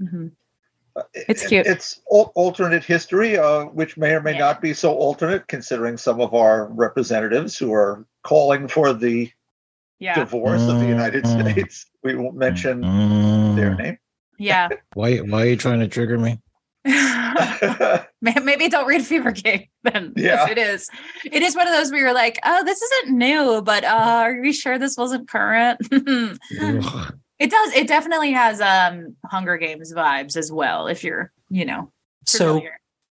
Mhm. 0.00 0.32
Uh, 0.94 1.02
It's 1.14 1.46
cute. 1.46 1.66
It's 1.66 2.00
alternate 2.06 2.84
history, 2.84 3.38
uh, 3.38 3.64
which 3.66 3.96
may 3.96 4.12
or 4.12 4.20
may 4.20 4.32
Yeah. 4.32 4.38
not 4.40 4.60
be 4.60 4.74
so 4.74 4.92
alternate, 4.94 5.46
considering 5.48 5.96
some 5.96 6.20
of 6.20 6.34
our 6.34 6.66
representatives 6.66 7.56
who 7.56 7.72
are 7.72 8.04
calling 8.24 8.68
for 8.68 8.92
the 8.92 9.30
Yeah, 10.00 10.14
divorce 10.14 10.62
of 10.68 10.80
the 10.80 10.86
United 10.86 11.24
Mm. 11.24 11.52
States. 11.52 11.86
We 12.04 12.14
won't 12.14 12.36
mention 12.36 12.82
their 13.56 13.74
name. 13.74 13.98
yeah. 14.38 14.68
Why? 14.94 15.16
Why 15.18 15.42
are 15.42 15.46
you 15.46 15.56
trying 15.56 15.80
to 15.80 15.88
trigger 15.88 16.18
me? 16.18 16.40
May- 18.22 18.34
Maybe 18.42 18.68
don't 18.68 18.86
read 18.86 19.04
Fever 19.04 19.32
King 19.32 19.68
then. 19.84 20.12
Yeah. 20.16 20.48
It 20.48 20.58
is. 20.58 20.88
It 21.24 21.42
is 21.42 21.54
one 21.54 21.66
of 21.68 21.74
those 21.74 21.90
where 21.90 22.00
you're 22.00 22.14
like, 22.14 22.38
oh, 22.44 22.64
this 22.64 22.80
isn't 22.82 23.16
new, 23.16 23.62
but 23.62 23.84
uh, 23.84 23.88
are 24.24 24.40
we 24.40 24.52
sure 24.52 24.78
this 24.78 24.96
wasn't 24.96 25.28
current? 25.28 25.80
It 25.90 27.50
does. 27.50 27.72
It 27.74 27.86
definitely 27.86 28.32
has 28.32 28.60
um 28.60 29.14
Hunger 29.24 29.56
Games 29.58 29.92
vibes 29.94 30.36
as 30.36 30.50
well. 30.50 30.88
If 30.88 31.04
you're, 31.04 31.30
you 31.50 31.64
know, 31.64 31.92
so, 32.26 32.60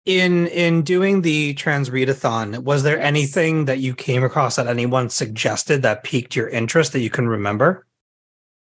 in 0.05 0.47
in 0.49 0.83
doing 0.83 1.23
the 1.23 1.55
trans 1.55 1.89
readathon, 1.89 2.59
was 2.65 2.83
there 2.83 2.99
Yes. 2.99 3.07
anything 3.07 3.65
that 3.65 3.79
you 3.79 3.95
came 3.95 4.23
across 4.23 4.57
that 4.57 4.67
anyone 4.67 5.09
suggested 5.09 5.81
that 5.83 6.05
piqued 6.05 6.37
your 6.37 6.49
interest 6.51 6.93
that 6.93 7.01
you 7.01 7.11
can 7.11 7.29
remember? 7.29 7.87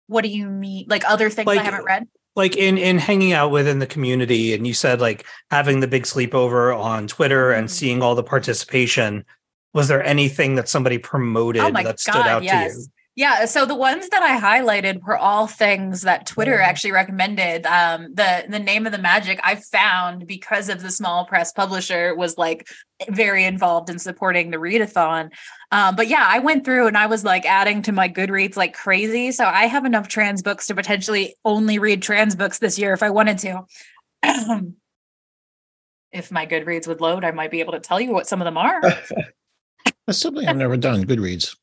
what 0.08 0.24
do 0.24 0.30
you 0.30 0.46
mean? 0.48 0.86
Like 0.88 1.04
other 1.10 1.32
things 1.32 1.48
I 1.50 1.56
haven't 1.64 1.84
read? 1.86 2.08
Like 2.36 2.56
in 2.58 2.78
in 2.78 2.98
hanging 2.98 3.34
out 3.34 3.52
within 3.52 3.80
the 3.80 3.88
community 3.88 4.54
and 4.54 4.68
you 4.68 4.74
said 4.74 5.00
like 5.02 5.26
having 5.52 5.80
the 5.80 5.88
big 5.88 6.04
sleepover 6.04 6.78
on 6.78 7.08
twitter 7.08 7.52
and 7.52 7.68
Mhm. 7.68 7.72
seeing 7.72 8.02
all 8.02 8.16
the 8.16 8.24
participation 8.24 9.26
was 9.74 9.88
there 9.88 10.04
anything 10.04 10.56
that 10.56 10.70
somebody 10.70 10.98
promoted 10.98 11.62
Oh 11.62 11.72
that 11.72 12.00
stood 12.00 12.16
out 12.16 12.44
yes. 12.44 12.74
to 12.74 12.80
you 12.80 12.86
Yeah, 13.18 13.46
so 13.46 13.66
the 13.66 13.76
ones 13.76 14.10
that 14.10 14.22
I 14.22 14.38
highlighted 14.38 15.02
were 15.02 15.16
all 15.18 15.48
things 15.48 16.02
that 16.02 16.26
Twitter 16.26 16.58
Mm. 16.58 16.64
actually 16.64 16.92
recommended. 16.92 17.66
Um, 17.66 18.14
the 18.14 18.44
the 18.50 18.60
name 18.60 18.86
of 18.86 18.92
the 18.92 18.98
magic 18.98 19.40
I 19.42 19.56
found 19.56 20.28
because 20.28 20.68
of 20.68 20.82
the 20.82 20.92
small 20.92 21.26
press 21.26 21.54
publisher 21.54 22.14
was 22.14 22.38
like 22.38 22.68
very 23.10 23.46
involved 23.46 23.90
in 23.90 24.00
supporting 24.00 24.52
the 24.52 24.58
readathon. 24.58 25.30
Um, 25.72 25.96
but 25.96 26.10
yeah, 26.10 26.26
I 26.28 26.40
went 26.40 26.66
through 26.66 26.88
and 26.88 26.98
I 26.98 27.06
was 27.06 27.24
like 27.24 27.46
adding 27.46 27.82
to 27.84 27.94
my 27.94 28.10
Goodreads 28.10 28.58
like 28.58 28.74
crazy. 28.74 29.32
So 29.32 29.46
I 29.46 29.68
have 29.68 29.86
enough 29.86 30.10
trans 30.10 30.42
books 30.42 30.68
to 30.68 30.76
potentially 30.76 31.36
only 31.46 31.80
read 31.80 32.02
trans 32.02 32.36
books 32.36 32.60
this 32.60 32.78
year 32.78 32.92
if 32.92 33.02
I 33.02 33.12
wanted 33.12 33.38
to. 33.40 33.64
if 36.12 36.32
my 36.34 36.46
Goodreads 36.46 36.88
would 36.88 37.00
load, 37.00 37.24
I 37.24 37.32
might 37.32 37.52
be 37.52 37.62
able 37.62 37.74
to 37.74 37.80
tell 37.80 38.02
you 38.02 38.12
what 38.12 38.28
some 38.28 38.42
of 38.42 38.46
them 38.46 38.58
are. 38.58 38.82
That's 40.06 40.20
something 40.20 40.46
I've 40.48 40.58
never 40.58 40.76
done. 40.78 41.06
Goodreads. 41.06 41.56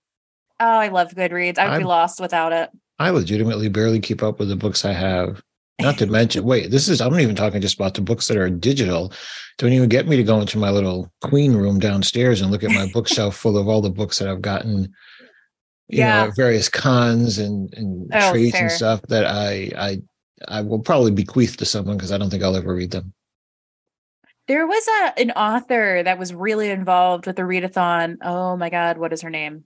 Oh, 0.65 0.79
I 0.79 0.89
love 0.89 1.11
Goodreads. 1.11 1.59
I 1.59 1.65
would 1.65 1.79
be 1.79 1.83
I'm- 1.83 1.89
lost 1.89 2.21
without 2.21 2.53
it. 2.53 2.71
I 2.99 3.11
legitimately 3.11 3.69
barely 3.69 3.99
keep 3.99 4.23
up 4.23 4.39
with 4.39 4.49
the 4.49 4.55
books 4.57 4.85
I 4.85 4.93
have. 4.93 5.43
Not 5.81 5.99
to 5.99 6.07
mention, 6.19 6.45
wait, 6.45 6.71
this 6.71 6.89
is, 6.89 7.01
I'm 7.01 7.11
not 7.13 7.21
even 7.21 7.35
talking 7.35 7.61
just 7.61 7.75
about 7.75 7.95
the 7.95 8.01
books 8.01 8.29
that 8.29 8.37
are 8.37 8.49
digital. 8.49 9.13
Don't 9.59 9.73
even 9.73 9.89
get 9.89 10.07
me 10.07 10.17
to 10.17 10.23
go 10.23 10.41
into 10.41 10.57
my 10.59 10.71
little 10.71 11.11
queen 11.21 11.53
room 11.55 11.81
downstairs 11.81 12.41
and 12.41 12.53
look 12.53 12.63
at 12.63 12.71
my 12.71 12.87
bookshelf 12.93 13.35
full 13.35 13.59
of 13.59 13.67
all 13.67 13.81
the 13.81 13.91
books 13.91 14.19
that 14.21 14.29
I've 14.29 14.43
gotten, 14.43 14.83
you 15.89 15.99
Yeah. 15.99 16.27
know, 16.27 16.33
various 16.37 16.69
cons 16.69 17.39
and, 17.39 17.75
and 17.75 18.09
Oh, 18.15 18.31
treats 18.31 18.53
fair. 18.53 18.63
and 18.63 18.71
stuff 18.71 19.03
that 19.09 19.27
I, 19.27 19.73
I, 19.77 19.99
I 20.47 20.61
will 20.61 20.79
probably 20.81 21.11
bequeath 21.11 21.57
to 21.57 21.65
someone 21.65 21.97
because 21.97 22.13
I 22.13 22.19
don't 22.19 22.31
think 22.31 22.45
I'll 22.45 22.57
ever 22.57 22.73
read 22.75 22.93
them. 22.93 23.13
There 24.49 24.67
was 24.67 24.87
a 24.89 25.19
an 25.21 25.31
author 25.33 26.03
that 26.03 26.19
was 26.19 26.35
really 26.35 26.71
involved 26.71 27.27
with 27.27 27.37
the 27.37 27.43
readathon. 27.43 28.19
Oh 28.23 28.57
my 28.57 28.71
god, 28.71 28.99
what 28.99 29.13
is 29.13 29.23
her 29.23 29.31
name? 29.31 29.65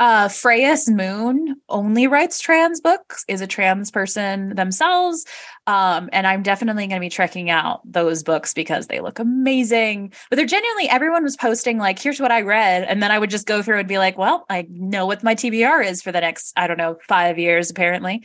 Uh 0.00 0.28
Freyas 0.28 0.88
Moon 0.88 1.56
only 1.68 2.06
writes 2.06 2.40
trans 2.40 2.80
books, 2.80 3.24
is 3.28 3.42
a 3.42 3.46
trans 3.46 3.90
person 3.90 4.56
themselves. 4.56 5.26
Um, 5.66 6.08
and 6.12 6.26
I'm 6.26 6.42
definitely 6.42 6.86
going 6.86 7.00
to 7.00 7.04
be 7.04 7.10
checking 7.10 7.50
out 7.50 7.80
those 7.84 8.22
books 8.22 8.54
because 8.54 8.86
they 8.86 9.00
look 9.00 9.18
amazing. 9.18 10.12
But 10.30 10.36
they're 10.36 10.46
genuinely 10.46 10.88
everyone 10.88 11.22
was 11.22 11.36
posting 11.36 11.78
like, 11.78 11.98
here's 11.98 12.18
what 12.18 12.32
I 12.32 12.40
read. 12.40 12.84
And 12.84 13.02
then 13.02 13.12
I 13.12 13.18
would 13.18 13.30
just 13.30 13.46
go 13.46 13.62
through 13.62 13.78
and 13.78 13.86
be 13.86 13.98
like, 13.98 14.16
well, 14.16 14.46
I 14.48 14.66
know 14.70 15.06
what 15.06 15.22
my 15.22 15.34
TBR 15.34 15.86
is 15.86 16.02
for 16.02 16.12
the 16.12 16.20
next, 16.22 16.54
I 16.56 16.66
don't 16.66 16.78
know, 16.78 16.96
five 17.06 17.38
years, 17.38 17.70
apparently. 17.70 18.24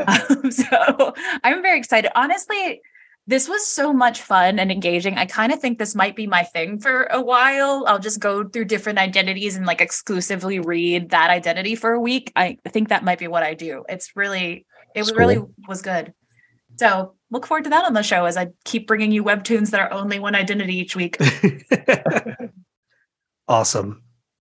um, 0.00 0.50
so 0.50 1.14
I'm 1.44 1.62
very 1.62 1.78
excited. 1.78 2.10
Honestly, 2.14 2.80
this 3.26 3.48
was 3.48 3.66
so 3.66 3.92
much 3.92 4.20
fun 4.22 4.58
and 4.58 4.72
engaging. 4.72 5.16
I 5.16 5.26
kind 5.26 5.52
of 5.52 5.60
think 5.60 5.78
this 5.78 5.94
might 5.94 6.16
be 6.16 6.26
my 6.26 6.42
thing 6.42 6.80
for 6.80 7.04
a 7.04 7.20
while. 7.22 7.84
I'll 7.86 7.98
just 8.00 8.18
go 8.18 8.42
through 8.44 8.64
different 8.64 8.98
identities 8.98 9.54
and 9.56 9.64
like 9.64 9.80
exclusively 9.80 10.58
read 10.58 11.10
that 11.10 11.30
identity 11.30 11.76
for 11.76 11.92
a 11.92 12.00
week. 12.00 12.32
I 12.34 12.58
think 12.68 12.88
that 12.88 13.04
might 13.04 13.20
be 13.20 13.28
what 13.28 13.44
I 13.44 13.54
do. 13.54 13.84
It's 13.88 14.16
really, 14.16 14.66
it 14.94 15.04
That's 15.04 15.12
really 15.12 15.38
was 15.68 15.82
good. 15.82 16.12
So 16.78 17.14
look 17.30 17.46
forward 17.46 17.64
to 17.64 17.70
that 17.70 17.84
on 17.84 17.92
the 17.92 18.02
show 18.02 18.24
as 18.24 18.36
I 18.36 18.48
keep 18.64 18.86
bringing 18.88 19.12
you 19.12 19.22
webtoons 19.22 19.70
that 19.70 19.80
are 19.80 19.92
only 19.92 20.18
one 20.18 20.34
identity 20.34 20.76
each 20.78 20.96
week. 20.96 21.16
awesome 23.48 24.02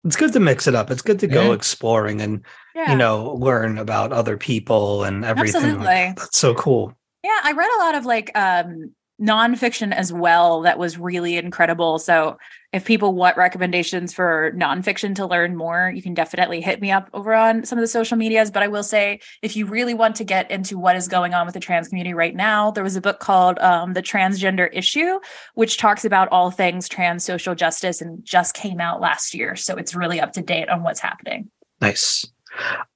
it's 0.06 0.16
good 0.16 0.34
to 0.34 0.40
mix 0.40 0.68
it 0.68 0.76
up 0.76 0.92
it's 0.92 1.02
good 1.02 1.20
to 1.20 1.28
go 1.28 1.48
Yeah. 1.48 1.54
exploring 1.54 2.22
and 2.22 2.46
Yeah. 2.76 2.92
you 2.92 2.98
know 2.98 3.34
learn 3.34 3.78
about 3.78 4.12
other 4.14 4.38
people 4.38 5.04
and 5.04 5.26
everything 5.26 5.62
Absolutely. 5.62 5.86
that. 5.86 6.16
that's 6.18 6.38
so 6.38 6.54
cool 6.54 6.94
Yeah, 7.24 7.40
I 7.44 7.54
read 7.54 7.70
a 7.78 7.80
lot 7.80 7.96
of 7.96 8.06
like 8.06 8.32
um 8.38 8.94
nonfiction 9.22 9.94
as 9.94 10.12
well 10.12 10.62
that 10.62 10.78
was 10.78 10.98
really 10.98 11.38
incredible. 11.38 12.00
So 12.00 12.38
if 12.74 12.84
people 12.84 13.14
want 13.14 13.38
recommendations 13.38 14.12
for 14.12 14.52
nonfiction 14.56 15.16
to 15.16 15.28
learn 15.28 15.56
more, 15.56 15.92
you 15.94 16.02
can 16.02 16.16
definitely 16.16 16.60
hit 16.60 16.82
me 16.82 16.92
up 16.92 17.10
over 17.14 17.34
on 17.34 17.64
some 17.64 17.78
of 17.78 17.84
the 17.84 17.88
social 17.88 18.18
medias. 18.18 18.50
But 18.50 18.64
I 18.64 18.68
will 18.68 18.84
say, 18.84 19.20
if 19.44 19.56
you 19.56 19.68
really 19.68 19.94
want 19.94 20.16
to 20.18 20.24
get 20.24 20.50
into 20.50 20.80
what 20.80 20.96
is 20.96 21.08
going 21.08 21.36
on 21.36 21.46
with 21.46 21.54
the 21.54 21.60
trans 21.60 21.88
community 21.88 22.16
right 22.16 22.36
now, 22.36 22.72
there 22.72 22.84
was 22.84 22.96
a 22.96 23.02
book 23.02 23.20
called 23.20 23.60
um, 23.60 23.94
The 23.94 24.02
Transgender 24.02 24.68
Issue, 24.74 25.20
which 25.54 25.78
talks 25.78 26.04
about 26.04 26.30
all 26.30 26.50
things 26.50 26.90
trans 26.90 27.24
social 27.24 27.54
justice 27.54 28.02
and 28.02 28.26
just 28.26 28.56
came 28.56 28.82
out 28.82 29.00
last 29.00 29.36
year. 29.36 29.56
So 29.56 29.76
it's 29.76 29.94
really 29.94 30.20
up 30.20 30.34
to 30.34 30.42
date 30.42 30.70
on 30.70 30.82
what's 30.82 31.00
happening. 31.00 31.52
Nice. 31.80 32.26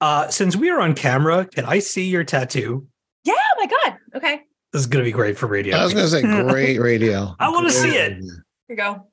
Uh, 0.02 0.28
since 0.30 0.56
we 0.56 0.72
are 0.72 0.82
on 0.82 0.96
camera, 0.96 1.46
can 1.46 1.66
I 1.66 1.80
see 1.80 2.10
your 2.10 2.24
tattoo? 2.24 2.88
Yeah, 3.28 3.34
oh 3.36 3.56
my 3.58 3.68
God. 3.68 3.98
Okay. 4.16 4.42
This 4.72 4.82
is 4.82 4.88
going 4.88 5.04
to 5.04 5.08
be 5.08 5.12
great 5.12 5.38
for 5.38 5.48
radio. 5.48 5.76
I 5.76 5.84
was 5.84 5.94
going 5.94 6.06
to 6.06 6.10
say 6.10 6.22
great 6.50 6.80
radio. 6.80 7.36
I 7.40 7.50
wanna 7.50 7.70
see 7.70 7.90
it. 7.90 8.14
radio. 8.14 8.22
Here 8.22 8.42
you 8.70 8.76
go. 8.76 9.08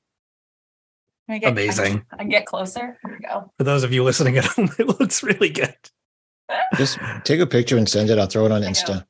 I 1.29 1.39
get, 1.39 1.53
Amazing. 1.53 2.05
I 2.13 2.17
can 2.19 2.29
get 2.29 2.47
closer. 2.47 2.99
Here 3.03 3.19
we 3.19 3.27
go. 3.27 3.53
For 3.57 3.65
those 3.65 3.83
of 3.83 3.93
you 3.93 4.05
listening 4.05 4.37
at 4.37 4.45
home, 4.45 4.69
it 4.79 5.01
looks 5.01 5.23
really 5.23 5.49
good. 5.49 5.75
Just 6.77 6.99
take 7.25 7.41
a 7.41 7.47
picture 7.47 7.77
and 7.79 7.89
send 7.89 8.11
it. 8.11 8.19
I'll 8.19 8.27
throw 8.27 8.45
it 8.47 8.53
on 8.53 8.63
I. 8.63 8.67
Insta. 8.67 9.05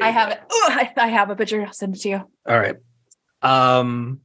I 0.00 0.10
have 0.10 0.30
it. 0.32 0.40
Oh, 0.50 0.68
I, 0.70 0.90
I 0.96 1.08
have 1.08 1.28
a 1.28 1.36
picture. 1.36 1.64
I'll 1.64 1.72
send 1.72 1.94
it 1.94 2.00
to 2.02 2.08
you. 2.08 2.22
All 2.48 2.58
right. 2.58 2.76
Um, 3.42 4.20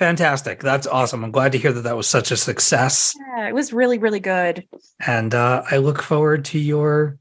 fantastic. 0.00 0.60
That's 0.60 0.88
awesome. 0.88 1.22
I'm 1.22 1.30
glad 1.30 1.52
to 1.52 1.58
hear 1.58 1.72
that 1.72 1.82
that 1.82 1.96
was 1.96 2.08
such 2.08 2.32
a 2.32 2.36
success. 2.36 3.14
Yeah, 3.36 3.48
it 3.48 3.54
was 3.54 3.72
really, 3.72 3.98
really 3.98 4.18
good. 4.20 4.66
And 5.06 5.32
uh, 5.34 5.62
I 5.70 5.76
look 5.76 6.02
forward 6.02 6.44
to 6.46 6.58
your 6.58 7.18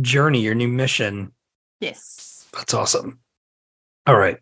journey, 0.00 0.40
your 0.40 0.56
new 0.56 0.68
mission. 0.68 1.32
Yes. 1.80 2.46
That's 2.52 2.74
awesome. 2.74 3.18
All 4.06 4.16
right. 4.16 4.38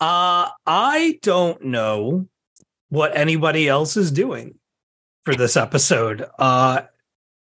Uh, 0.00 0.48
I 0.66 1.18
don't 1.22 1.64
know 1.64 2.26
what 2.88 3.16
anybody 3.16 3.68
else 3.68 3.96
is 3.96 4.10
doing 4.10 4.54
for 5.24 5.34
this 5.34 5.56
episode. 5.56 6.24
Uh, 6.38 6.82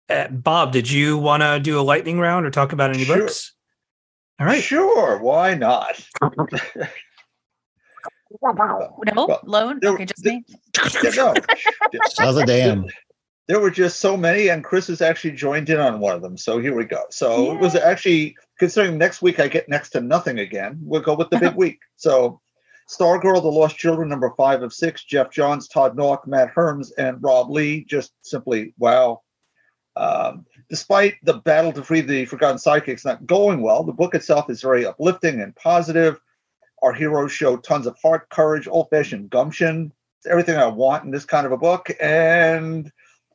uh, 0.09 0.29
Bob, 0.29 0.73
did 0.73 0.91
you 0.91 1.17
want 1.19 1.43
to 1.43 1.59
do 1.61 1.79
a 1.79 1.83
lightning 1.83 2.19
round 2.19 2.47
or 2.47 2.51
talk 2.51 2.73
about 2.73 2.91
any 2.95 3.05
Sure. 3.05 3.19
books? 3.19 3.55
All 4.41 4.47
right. 4.47 4.63
Sure, 4.63 5.19
why 5.19 5.55
not? 5.55 6.01
No, 8.43 9.27
Well, 9.27 9.41
loan. 9.45 9.79
there- 9.81 9.93
Okay, 9.93 10.05
just 10.05 10.23
there- 10.23 10.35
me. 10.35 10.45
Yeah, 11.03 11.11
no. 11.17 11.35
Saw 12.11 12.33
the. 12.33 12.85
There 13.47 13.59
were 13.59 13.71
just 13.71 14.01
so 14.01 14.17
many, 14.19 14.49
and 14.49 14.63
Chris 14.63 14.89
has 14.89 15.01
actually 15.01 15.33
joined 15.33 15.71
in 15.71 15.81
on 15.81 15.99
one 16.01 16.15
of 16.15 16.21
them. 16.21 16.37
So 16.37 16.59
here 16.59 16.75
we 16.75 16.85
go. 16.85 17.05
So 17.11 17.51
it 17.53 17.59
was 17.59 17.75
actually 17.75 18.37
considering 18.59 18.99
next 18.99 19.23
week 19.23 19.41
I 19.41 19.49
get 19.49 19.69
next 19.69 19.91
to 19.91 20.01
nothing 20.01 20.39
again. 20.39 20.79
We'll 20.83 21.01
go 21.01 21.15
with 21.15 21.31
the 21.31 21.39
big 21.39 21.55
week. 21.57 21.81
So 21.97 22.41
Stargirl, 22.89 23.43
The 23.43 23.49
Lost 23.49 23.77
Children, 23.77 24.09
number 24.09 24.33
five 24.37 24.63
of 24.63 24.73
six. 24.73 25.05
Geoff 25.05 25.31
Johns, 25.31 25.69
Todd 25.69 25.97
Nauck, 25.97 26.27
Matt 26.27 26.55
Herms, 26.55 26.91
and 26.97 27.23
Rob 27.23 27.51
Leigh. 27.51 27.85
Just 27.85 28.13
simply 28.23 28.75
wow. 28.79 29.23
Um, 29.95 30.47
despite 30.71 31.17
the 31.25 31.35
battle 31.35 31.73
to 31.73 31.83
free 31.83 32.01
the 32.01 32.25
Forgotten 32.25 32.59
Sidekicks 32.59 33.05
not 33.05 33.27
going 33.27 33.61
well, 33.61 33.83
the 33.83 33.93
book 33.93 34.15
itself 34.15 34.49
is 34.49 34.63
very 34.63 34.87
uplifting 34.87 35.41
and 35.41 35.55
positive. 35.57 36.21
Our 36.83 36.93
heroes 36.93 37.33
show 37.33 37.57
tons 37.57 37.87
of 37.87 37.97
heart, 38.01 38.31
courage, 38.31 38.69
old-fashioned 38.69 39.29
gumption. 39.29 39.93
It's 40.19 40.27
everything 40.27 40.57
I 40.57 40.69
want 40.69 41.05
in 41.05 41.11
this 41.11 41.25
kind 41.25 41.47
of 41.47 41.53
a 41.53 41.57
book, 41.57 41.91
and 42.01 42.91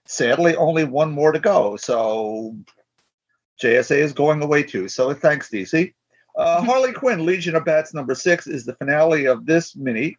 sadly, 0.06 0.56
only 0.56 0.86
one 0.86 1.12
more 1.12 1.34
to 1.34 1.40
go. 1.40 1.76
So 1.76 2.56
JSA 3.62 3.98
is 3.98 4.13
going 4.13 4.42
away 4.42 4.63
too. 4.63 4.88
So 4.88 5.13
thanks, 5.13 5.50
DC. 5.50 5.94
Uh, 6.36 6.62
Harley 6.66 6.94
Quinn, 6.94 7.26
Legion 7.26 7.56
of 7.56 7.66
Bats 7.66 7.94
number 7.94 8.16
six, 8.16 8.48
is 8.48 8.66
the 8.66 8.76
finale 8.76 9.26
of 9.26 9.46
this 9.46 9.76
mini, 9.76 10.18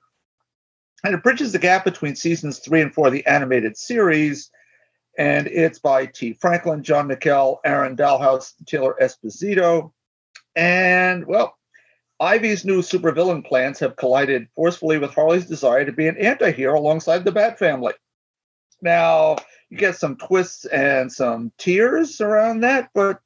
and 1.05 1.15
it 1.15 1.23
bridges 1.23 1.53
the 1.53 1.59
gap 1.59 1.85
between 1.85 2.17
seasons 2.17 2.59
three 2.59 2.81
and 2.81 2.93
four 2.95 3.09
of 3.09 3.13
the 3.13 3.27
animated 3.27 3.77
series. 3.77 4.51
And 5.17 5.47
it's 5.47 5.79
by 5.79 6.07
Tee 6.07 6.33
Franklin, 6.33 6.83
John 6.83 7.09
McKell, 7.09 7.59
Aaron 7.65 7.97
Dalhouse, 7.97 8.53
Taylor 8.67 8.97
Esposito. 9.01 9.93
And, 10.57 11.25
well, 11.27 11.57
Ivy's 12.19 12.65
new 12.65 12.81
supervillain 12.81 13.45
plans 13.45 13.79
have 13.81 13.97
collided 13.97 14.49
forcefully 14.57 14.99
with 14.99 15.15
Harley's 15.15 15.47
desire 15.47 15.85
to 15.85 15.93
be 15.93 16.09
an 16.09 16.17
anti 16.17 16.51
hero 16.51 16.79
alongside 16.79 17.25
the 17.25 17.33
Bat 17.33 17.59
family. 17.59 17.93
Now, 18.81 19.37
you 19.75 19.81
get 19.81 19.97
some 19.97 20.17
twists 20.17 20.65
and 20.67 21.11
some 21.11 21.51
tears 21.59 22.21
around 22.21 22.61
that, 22.61 22.91
but 22.95 23.21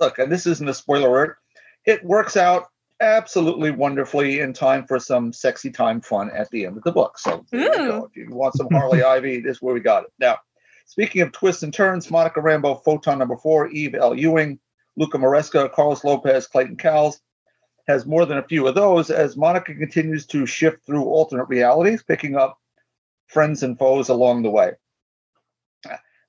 look, 0.00 0.18
and 0.18 0.30
this 0.30 0.46
isn't 0.46 0.68
a 0.68 0.74
spoiler 0.74 1.08
alert, 1.08 1.38
it 1.84 2.04
works 2.04 2.36
out 2.36 2.66
absolutely 3.00 3.70
wonderfully 3.70 4.40
in 4.40 4.52
time 4.52 4.84
for 4.84 4.98
some 4.98 5.32
sexy 5.32 5.70
time 5.70 6.00
fun 6.00 6.28
at 6.30 6.50
the 6.50 6.66
end 6.66 6.76
of 6.76 6.82
the 6.82 6.90
book. 6.90 7.18
So 7.18 7.44
you 7.52 7.68
go. 7.72 8.10
If 8.10 8.16
you 8.16 8.34
want 8.34 8.56
some 8.56 8.68
Harley 8.72 9.02
Ivy, 9.14 9.40
this 9.40 9.56
is 9.56 9.62
where 9.62 9.74
we 9.74 9.80
got 9.80 10.04
it. 10.04 10.12
Now, 10.18 10.38
speaking 10.86 11.22
of 11.22 11.30
twists 11.30 11.62
and 11.62 11.72
turns, 11.72 12.10
Monica 12.10 12.40
Rambeau, 12.40 12.82
Photon 12.82 13.18
number 13.18 13.36
four, 13.36 13.68
Eve 13.68 13.94
L. 13.94 14.14
Ewing, 14.14 14.58
Luca 14.96 15.18
Maresca, 15.18 15.70
Carlos 15.72 16.02
Lopez, 16.02 16.48
Clayton 16.48 16.78
Cowles 16.78 17.20
has 17.86 18.06
more 18.06 18.26
than 18.26 18.38
a 18.38 18.42
few 18.42 18.66
of 18.66 18.74
those 18.74 19.10
as 19.10 19.36
Monica 19.36 19.72
continues 19.72 20.26
to 20.26 20.46
shift 20.46 20.84
through 20.84 21.04
alternate 21.04 21.44
realities, 21.44 22.02
picking 22.02 22.34
up 22.34 22.58
friends 23.28 23.62
and 23.62 23.78
foes 23.78 24.08
along 24.08 24.42
the 24.42 24.50
way. 24.50 24.72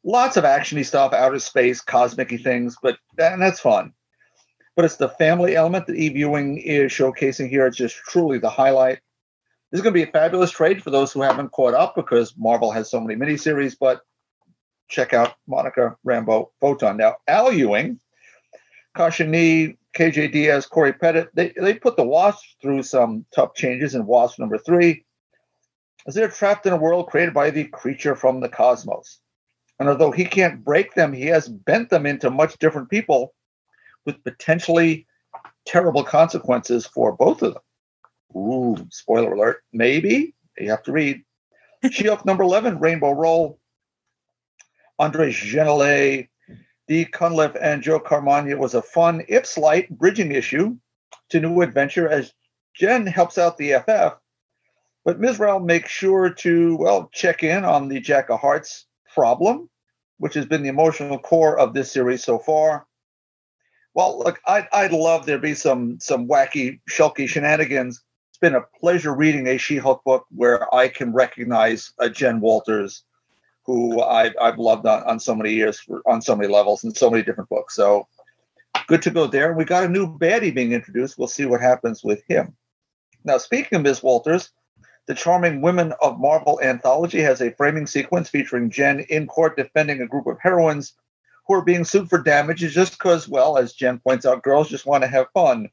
Lots 0.07 0.37
of 0.37 0.45
actiony 0.45 0.85
stuff, 0.85 1.11
outer 1.11 1.37
space, 1.37 1.81
cosmic 1.81 2.29
things, 2.41 2.77
but 2.81 2.97
and 3.19 3.41
that's 3.41 3.59
fun. 3.59 3.91
But 4.73 4.85
it's 4.85 4.95
the 4.95 5.09
family 5.09 5.57
element 5.57 5.85
that 5.87 5.97
Eve 5.97 6.15
Ewing 6.15 6.59
is 6.59 6.93
showcasing 6.93 7.49
here. 7.49 7.67
It's 7.67 7.75
just 7.75 7.97
truly 7.97 8.39
the 8.39 8.49
highlight. 8.49 8.99
This 9.69 9.79
is 9.79 9.81
going 9.81 9.93
to 9.93 10.05
be 10.05 10.09
a 10.09 10.11
fabulous 10.13 10.51
trade 10.51 10.81
for 10.81 10.91
those 10.91 11.11
who 11.11 11.21
haven't 11.23 11.51
caught 11.51 11.73
up 11.73 11.93
because 11.93 12.33
Marvel 12.37 12.71
has 12.71 12.89
so 12.89 13.01
many 13.01 13.19
miniseries, 13.19 13.75
but 13.77 13.99
check 14.87 15.13
out 15.13 15.35
Monica 15.45 15.97
Rambeau 16.07 16.51
Photon. 16.61 16.95
Now, 16.95 17.17
Al 17.27 17.51
Ewing, 17.51 17.99
Kasia 18.95 19.27
Nie, 19.27 19.75
KJ 19.93 20.31
Diaz, 20.31 20.67
Cory 20.67 20.93
Petit, 20.93 21.27
they, 21.33 21.51
they 21.59 21.73
put 21.73 21.97
the 21.97 22.07
Wasp 22.07 22.45
through 22.61 22.83
some 22.83 23.25
tough 23.35 23.55
changes 23.55 23.93
in 23.93 24.05
Wasp 24.05 24.39
number 24.39 24.57
three, 24.57 25.03
as 26.07 26.15
they're 26.15 26.29
trapped 26.29 26.65
in 26.65 26.71
a 26.71 26.77
world 26.77 27.07
created 27.07 27.33
by 27.33 27.49
the 27.49 27.65
creature 27.65 28.15
from 28.15 28.39
the 28.39 28.47
cosmos. 28.47 29.19
And 29.79 29.89
although 29.89 30.11
he 30.11 30.25
can't 30.25 30.63
break 30.63 30.95
them, 30.95 31.13
he 31.13 31.27
has 31.27 31.47
bent 31.47 31.89
them 31.89 32.05
into 32.05 32.29
much 32.29 32.57
different 32.57 32.89
people 32.89 33.33
with 34.05 34.23
potentially 34.23 35.05
terrible 35.65 36.03
consequences 36.03 36.87
for 36.87 37.11
both 37.11 37.41
of 37.43 37.53
them. 37.53 37.63
Ooh, 38.35 38.75
spoiler 38.89 39.33
alert. 39.33 39.63
Maybe. 39.71 40.33
You 40.57 40.71
have 40.71 40.83
to 40.83 40.91
read. 40.91 41.23
She-Hulk 41.91 42.25
number 42.25 42.43
11, 42.43 42.79
Rainbow 42.79 43.11
Rowell. 43.11 43.59
Andre 44.97 45.31
Genolet, 45.31 46.27
Dee 46.87 47.05
Cunniffe, 47.05 47.55
and 47.61 47.83
Joe 47.83 47.99
Caramagna 47.99 48.57
was 48.57 48.73
a 48.73 48.81
fun, 48.81 49.23
if 49.27 49.45
slight, 49.45 49.89
bridging 49.95 50.31
issue 50.31 50.75
to 51.29 51.39
New 51.39 51.61
Adventure 51.61 52.09
as 52.09 52.33
Jen 52.73 53.05
helps 53.05 53.37
out 53.37 53.57
the 53.57 53.73
FF. 53.73 54.17
But 55.05 55.19
Mizrael 55.19 55.59
makes 55.59 55.91
sure 55.91 56.31
to, 56.31 56.77
well, 56.77 57.09
check 57.13 57.43
in 57.43 57.63
on 57.63 57.87
the 57.87 57.99
Jack 57.99 58.29
of 58.29 58.39
Hearts 58.39 58.86
problem, 59.17 59.67
which 60.19 60.35
has 60.35 60.45
been 60.45 60.61
the 60.61 60.69
emotional 60.69 61.17
core 61.17 61.57
of 61.57 61.73
this 61.73 61.91
series 61.91 62.23
so 62.23 62.37
far. 62.37 62.85
Well, 63.95 64.19
look, 64.19 64.39
I'd, 64.45 64.67
I'd 64.71 64.91
love 64.91 65.25
there 65.25 65.39
be 65.39 65.55
some 65.55 65.99
some 65.99 66.27
wacky, 66.27 66.81
shulky 66.87 67.27
shenanigans. 67.27 68.03
It's 68.29 68.37
been 68.37 68.53
a 68.53 68.67
pleasure 68.79 69.15
reading 69.15 69.47
a 69.47 69.57
She-Hulk 69.57 70.03
book 70.03 70.27
where 70.29 70.73
I 70.73 70.87
can 70.87 71.13
recognize 71.13 71.91
a 71.97 72.07
Jen 72.07 72.39
Walters, 72.41 73.03
who 73.65 73.99
I, 74.03 74.31
I've 74.39 74.59
loved 74.59 74.85
on, 74.85 75.01
on 75.03 75.19
so 75.19 75.33
many 75.33 75.51
years, 75.51 75.79
for, 75.79 76.03
on 76.05 76.21
so 76.21 76.35
many 76.35 76.47
levels, 76.47 76.83
and 76.83 76.95
so 76.95 77.09
many 77.09 77.23
different 77.23 77.49
books. 77.49 77.75
So 77.75 78.07
good 78.85 79.01
to 79.01 79.09
go 79.09 79.25
there. 79.25 79.49
And 79.49 79.57
we 79.57 79.65
got 79.65 79.83
a 79.83 79.89
new 79.89 80.05
baddie 80.19 80.53
being 80.53 80.73
introduced. 80.73 81.17
We'll 81.17 81.27
see 81.27 81.45
what 81.45 81.61
happens 81.61 82.03
with 82.03 82.21
him. 82.27 82.55
Now, 83.23 83.39
speaking 83.39 83.77
of 83.77 83.81
Ms. 83.81 84.03
Walters, 84.03 84.51
the 85.07 85.15
Charming 85.15 85.61
Women 85.61 85.93
of 86.01 86.19
Marvel 86.19 86.59
anthology 86.61 87.21
has 87.21 87.41
a 87.41 87.51
framing 87.51 87.87
sequence 87.87 88.29
featuring 88.29 88.69
Jen 88.69 88.99
in 89.09 89.25
court 89.25 89.55
defending 89.55 90.01
a 90.01 90.07
group 90.07 90.27
of 90.27 90.37
heroines 90.41 90.93
who 91.47 91.53
are 91.53 91.63
being 91.63 91.85
sued 91.85 92.09
for 92.09 92.21
damages 92.21 92.73
just 92.73 92.91
because, 92.93 93.27
well, 93.27 93.57
as 93.57 93.73
Jen 93.73 93.99
points 93.99 94.25
out, 94.25 94.43
girls 94.43 94.69
just 94.69 94.85
want 94.85 95.03
to 95.03 95.07
have 95.07 95.31
fun. 95.33 95.69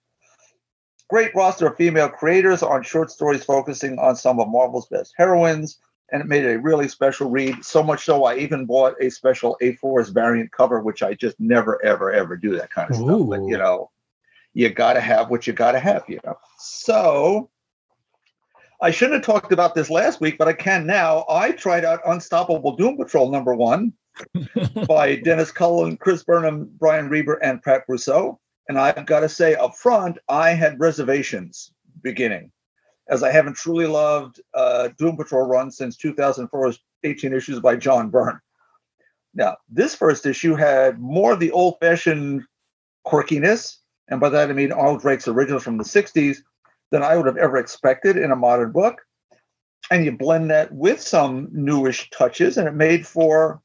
Great 1.11 1.35
roster 1.35 1.67
of 1.67 1.77
female 1.77 2.09
creators 2.09 2.63
on 2.63 2.83
short 2.83 3.11
stories 3.11 3.45
focusing 3.45 3.99
on 3.99 4.15
some 4.15 4.39
of 4.39 4.49
Marvel's 4.49 4.87
best 4.87 5.13
heroines, 5.17 5.79
and 6.13 6.23
it 6.23 6.29
made 6.29 6.47
a 6.47 6.59
really 6.61 6.87
special 6.87 7.29
read. 7.29 7.65
So 7.65 7.83
much 7.83 8.05
so, 8.05 8.25
I 8.25 8.37
even 8.37 8.67
bought 8.67 8.95
a 9.01 9.11
special 9.11 9.57
A4's 9.61 10.11
variant 10.11 10.53
cover, 10.53 10.81
which 10.81 11.03
I 11.03 11.15
just 11.15 11.39
never, 11.41 11.85
ever, 11.85 12.13
ever 12.13 12.37
do 12.37 12.57
that 12.57 12.71
kind 12.71 12.89
of 12.89 12.97
stuff. 12.97 13.07
But 13.29 13.43
you 13.49 13.59
know, 13.59 13.91
you 14.55 14.71
got 14.71 14.93
to 14.93 15.01
have 15.01 15.29
what 15.29 15.47
you 15.49 15.53
got 15.53 15.73
to 15.73 15.81
have, 15.81 16.05
you 16.09 16.21
know. 16.25 16.39
So 16.59 17.51
I 18.85 18.91
shouldn't 18.91 19.15
have 19.15 19.25
talked 19.25 19.51
about 19.51 19.75
this 19.75 19.89
last 19.89 20.21
week, 20.21 20.37
but 20.37 20.47
I 20.47 20.53
can 20.53 20.87
now. 20.87 21.25
I 21.31 21.53
tried 21.53 21.87
out 21.87 22.03
Unstoppable 22.05 22.77
Doom 22.77 22.99
Patrol 22.99 23.31
number 23.31 23.55
one 23.55 23.95
by 24.87 25.17
Dennis 25.17 25.51
Culver, 25.51 25.97
Chris 25.97 26.23
Burnham, 26.23 26.71
Brian 26.79 27.09
Reber, 27.09 27.37
and 27.43 27.63
Pat 27.63 27.87
Brosseau. 27.89 28.37
And 28.69 28.79
I've 28.79 29.07
got 29.07 29.21
to 29.21 29.29
say 29.31 29.55
up 29.55 29.75
front, 29.75 30.19
I 30.29 30.51
had 30.51 30.79
reservations 30.79 31.73
beginning. 32.03 32.53
as 33.09 33.23
I 33.23 33.31
haven't 33.33 33.57
truly 33.57 33.87
loved 33.87 34.43
uh, 34.53 34.91
Doom 34.99 35.17
Patrol 35.17 35.47
run 35.47 35.71
since 35.71 35.97
2004's 35.97 36.79
18 37.05 37.33
issues 37.33 37.61
by 37.61 37.77
John 37.77 38.11
Byrne. 38.11 38.39
Now, 39.33 39.57
this 39.71 39.95
first 39.95 40.27
issue 40.27 40.57
had 40.57 41.01
more 41.01 41.33
of 41.33 41.41
the 41.41 41.53
old 41.53 41.77
fashioned 41.81 42.43
quirkiness, 43.07 43.79
and 44.09 44.21
by 44.21 44.29
that 44.29 44.51
I 44.51 44.53
mean 44.53 44.73
Arnold 44.73 45.01
Drake's 45.01 45.27
original 45.27 45.59
from 45.59 45.79
the 45.79 45.85
60s, 45.85 46.37
than 46.95 47.03
I 47.03 47.17
would 47.17 47.27
have 47.27 47.37
ever 47.37 47.57
expected 47.57 48.17
in 48.17 48.31
a 48.31 48.37
modern 48.37 48.71
book. 48.71 49.03
And 49.91 50.05
you 50.05 50.17
blend 50.17 50.51
that 50.51 50.73
with 50.73 51.01
some 51.01 51.49
newish 51.51 52.09
touches, 52.11 52.57
and 52.57 52.69
it 52.69 52.75
made 52.75 53.05
for 53.05 53.61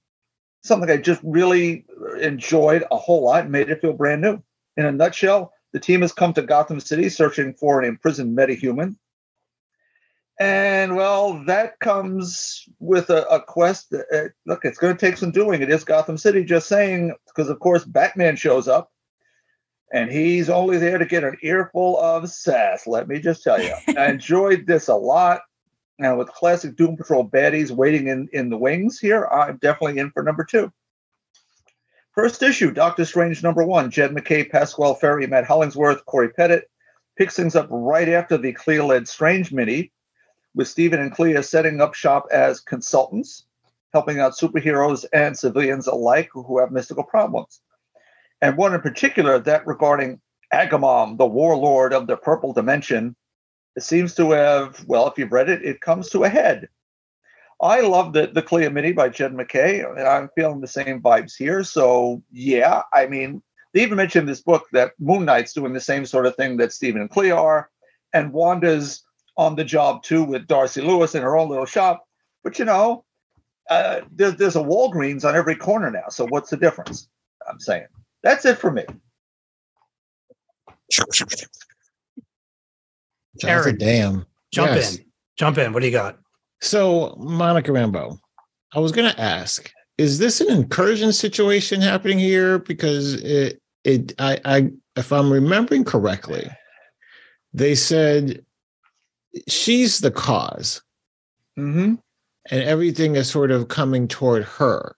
something 0.64 0.90
I 0.90 0.98
just 0.98 1.22
really 1.24 1.86
enjoyed 2.20 2.84
a 2.92 2.98
whole 2.98 3.24
lot 3.24 3.44
and 3.44 3.52
made 3.52 3.70
it 3.70 3.82
feel 3.82 3.94
brand 3.94 4.22
new. 4.22 4.42
In 4.78 4.86
a 4.88 4.92
nutshell, 4.92 5.54
the 5.74 5.80
team 5.80 6.02
has 6.02 6.12
come 6.12 6.34
to 6.34 6.42
Gotham 6.42 6.80
City 6.80 7.08
searching 7.08 7.54
for 7.54 7.80
an 7.80 7.88
imprisoned 7.88 8.36
metahuman. 8.36 8.96
And 10.40 10.96
well, 10.96 11.44
that 11.46 11.78
comes 11.80 12.66
with 12.80 13.12
a, 13.12 13.28
a 13.28 13.40
quest. 13.44 13.92
That, 13.92 14.06
uh, 14.12 14.30
look, 14.48 14.66
it's 14.66 14.80
going 14.80 14.98
to 14.98 15.00
take 15.00 15.18
some 15.18 15.32
doing. 15.32 15.62
It 15.62 15.70
is 15.70 15.84
Gotham 15.84 16.18
City, 16.18 16.44
just 16.44 16.68
saying, 16.68 17.14
because 17.28 17.50
of 17.50 17.60
course 17.60 17.86
Batman 17.86 18.38
shows 18.38 18.68
up, 18.68 18.92
and 19.92 20.12
he's 20.12 20.50
only 20.50 20.78
there 20.78 20.98
to 20.98 21.06
get 21.06 21.24
an 21.24 21.38
earful 21.42 22.00
of 22.00 22.30
sass. 22.30 22.86
Let 22.88 23.08
me 23.08 23.20
just 23.20 23.44
tell 23.44 23.62
you, 23.62 23.74
I 23.98 24.08
enjoyed 24.08 24.66
this 24.68 24.88
a 24.88 24.96
lot. 24.96 25.42
And 26.00 26.18
with 26.18 26.30
classic 26.30 26.76
Doom 26.76 26.96
Patrol 26.96 27.28
baddies 27.28 27.72
waiting 27.72 28.08
in 28.08 28.30
in 28.32 28.50
the 28.50 28.58
wings 28.58 29.00
here, 29.00 29.26
I'm 29.26 29.58
definitely 29.58 30.00
in 30.00 30.12
for 30.12 30.24
number 30.24 30.46
two. 30.46 30.72
First 32.14 32.42
issue, 32.42 32.72
Doctor 32.72 33.06
Strange 33.06 33.44
number 33.44 33.64
one, 33.64 33.92
Jed 33.92 34.14
MacKay, 34.14 34.46
Pasqual 34.46 34.96
Ferry, 34.96 35.28
Matt 35.28 35.46
Hollingsworth, 35.46 36.06
Cory 36.06 36.30
Petit 36.30 36.62
picks 37.20 37.36
things 37.36 37.56
up 37.56 37.68
right 37.70 38.08
after 38.08 38.38
the 38.38 38.54
Clea 38.54 38.80
led 38.80 39.06
Strange 39.06 39.52
mini, 39.52 39.92
with 40.56 40.70
Stephen 40.70 41.02
and 41.02 41.12
Clea 41.12 41.42
setting 41.44 41.82
up 41.82 41.94
shop 41.94 42.26
as 42.32 42.62
consultants, 42.62 43.46
helping 43.92 44.20
out 44.20 44.38
superheroes 44.38 45.06
and 45.12 45.38
civilians 45.38 45.88
alike 45.88 46.30
who 46.32 46.60
have 46.60 46.72
mystical 46.72 47.04
problems. 47.04 47.62
And 48.42 48.58
one 48.58 48.74
in 48.74 48.82
particular, 48.82 49.40
that 49.40 49.68
regarding 49.68 50.22
Agamom, 50.54 51.18
the 51.18 51.26
warlord 51.26 51.94
of 51.94 52.08
the 52.08 52.18
purple 52.18 52.54
dimension, 52.54 53.16
seems 53.78 54.16
to 54.16 54.32
have, 54.32 54.84
well, 54.88 55.08
if 55.08 55.18
you've 55.18 55.32
read 55.32 55.50
it, 55.50 55.64
it 55.64 55.82
comes 55.82 56.10
to 56.10 56.24
a 56.24 56.30
head. 56.30 56.68
I 57.62 57.82
love 57.82 58.14
the, 58.14 58.28
the 58.28 58.42
Clea 58.42 58.70
Mini 58.70 58.94
by 58.94 59.10
Jed 59.10 59.34
MacKay, 59.34 59.82
and 59.82 60.00
I'm 60.00 60.30
feeling 60.36 60.62
the 60.62 60.68
same 60.68 61.02
vibes 61.02 61.36
here. 61.38 61.64
So, 61.64 62.24
yeah, 62.32 62.84
I 62.94 63.08
mean, 63.08 63.42
they 63.74 63.82
even 63.82 63.98
mentioned 63.98 64.24
in 64.24 64.28
this 64.28 64.42
book 64.42 64.66
that 64.72 64.94
Moon 65.00 65.26
Knight's 65.26 65.54
doing 65.54 65.74
the 65.74 65.82
same 65.82 66.06
sort 66.06 66.26
of 66.26 66.36
thing 66.36 66.58
that 66.58 66.72
Stephen 66.72 67.02
and 67.02 67.10
Clea 67.10 67.32
are, 67.32 67.70
and 68.14 68.34
Wanda's 68.34 69.04
on 69.38 69.56
the 69.56 69.64
job 69.64 70.04
too 70.04 70.24
with 70.24 70.48
Darcy 70.48 70.82
Lewis 70.82 71.16
in 71.16 71.22
her 71.22 71.38
own 71.38 71.50
little 71.50 71.66
shop. 71.66 72.06
But, 72.44 72.60
you 72.60 72.66
know, 72.66 73.04
uh, 73.70 74.02
there's, 74.12 74.36
there's 74.36 74.56
a 74.56 74.60
Walgreens 74.60 75.26
on 75.26 75.36
every 75.36 75.56
corner 75.56 75.92
now. 75.92 76.10
So, 76.10 76.26
what's 76.26 76.50
the 76.50 76.58
difference? 76.58 77.10
I'm 77.48 77.60
saying. 77.60 77.88
That's 78.24 78.46
it 78.46 78.58
for 78.58 78.72
me. 78.72 78.84
Jonathan, 80.92 81.28
Aaron. 83.46 83.78
damn. 83.78 84.26
Jump 84.52 84.72
Yes. 84.72 84.98
in. 84.98 85.06
Jump 85.38 85.58
in. 85.58 85.72
What 85.74 85.80
do 85.82 85.86
you 85.86 85.92
got? 85.92 86.20
So, 86.62 87.16
Monica 87.18 87.72
Rambeau, 87.72 88.20
I 88.74 88.80
was 88.80 88.92
going 88.92 89.10
to 89.12 89.20
ask, 89.20 89.72
is 89.98 90.20
this 90.20 90.42
an 90.42 90.50
incursion 90.50 91.14
situation 91.14 91.80
happening 91.82 92.20
here? 92.20 92.60
Because 92.60 93.14
it, 93.16 93.62
it, 93.86 94.14
I, 94.20 94.40
I, 94.44 94.70
if 94.98 95.14
I'm 95.14 95.32
remembering 95.32 95.86
correctly, 95.86 96.50
they 97.54 97.76
said 97.76 98.44
she's 99.48 100.00
the 100.00 100.12
cause, 100.12 100.82
Mm-hmm. 101.58 101.96
and 102.52 102.64
everything 102.64 103.16
is 103.18 103.30
sort 103.30 103.52
of 103.52 103.68
coming 103.68 104.08
toward 104.08 104.44
her. 104.46 104.96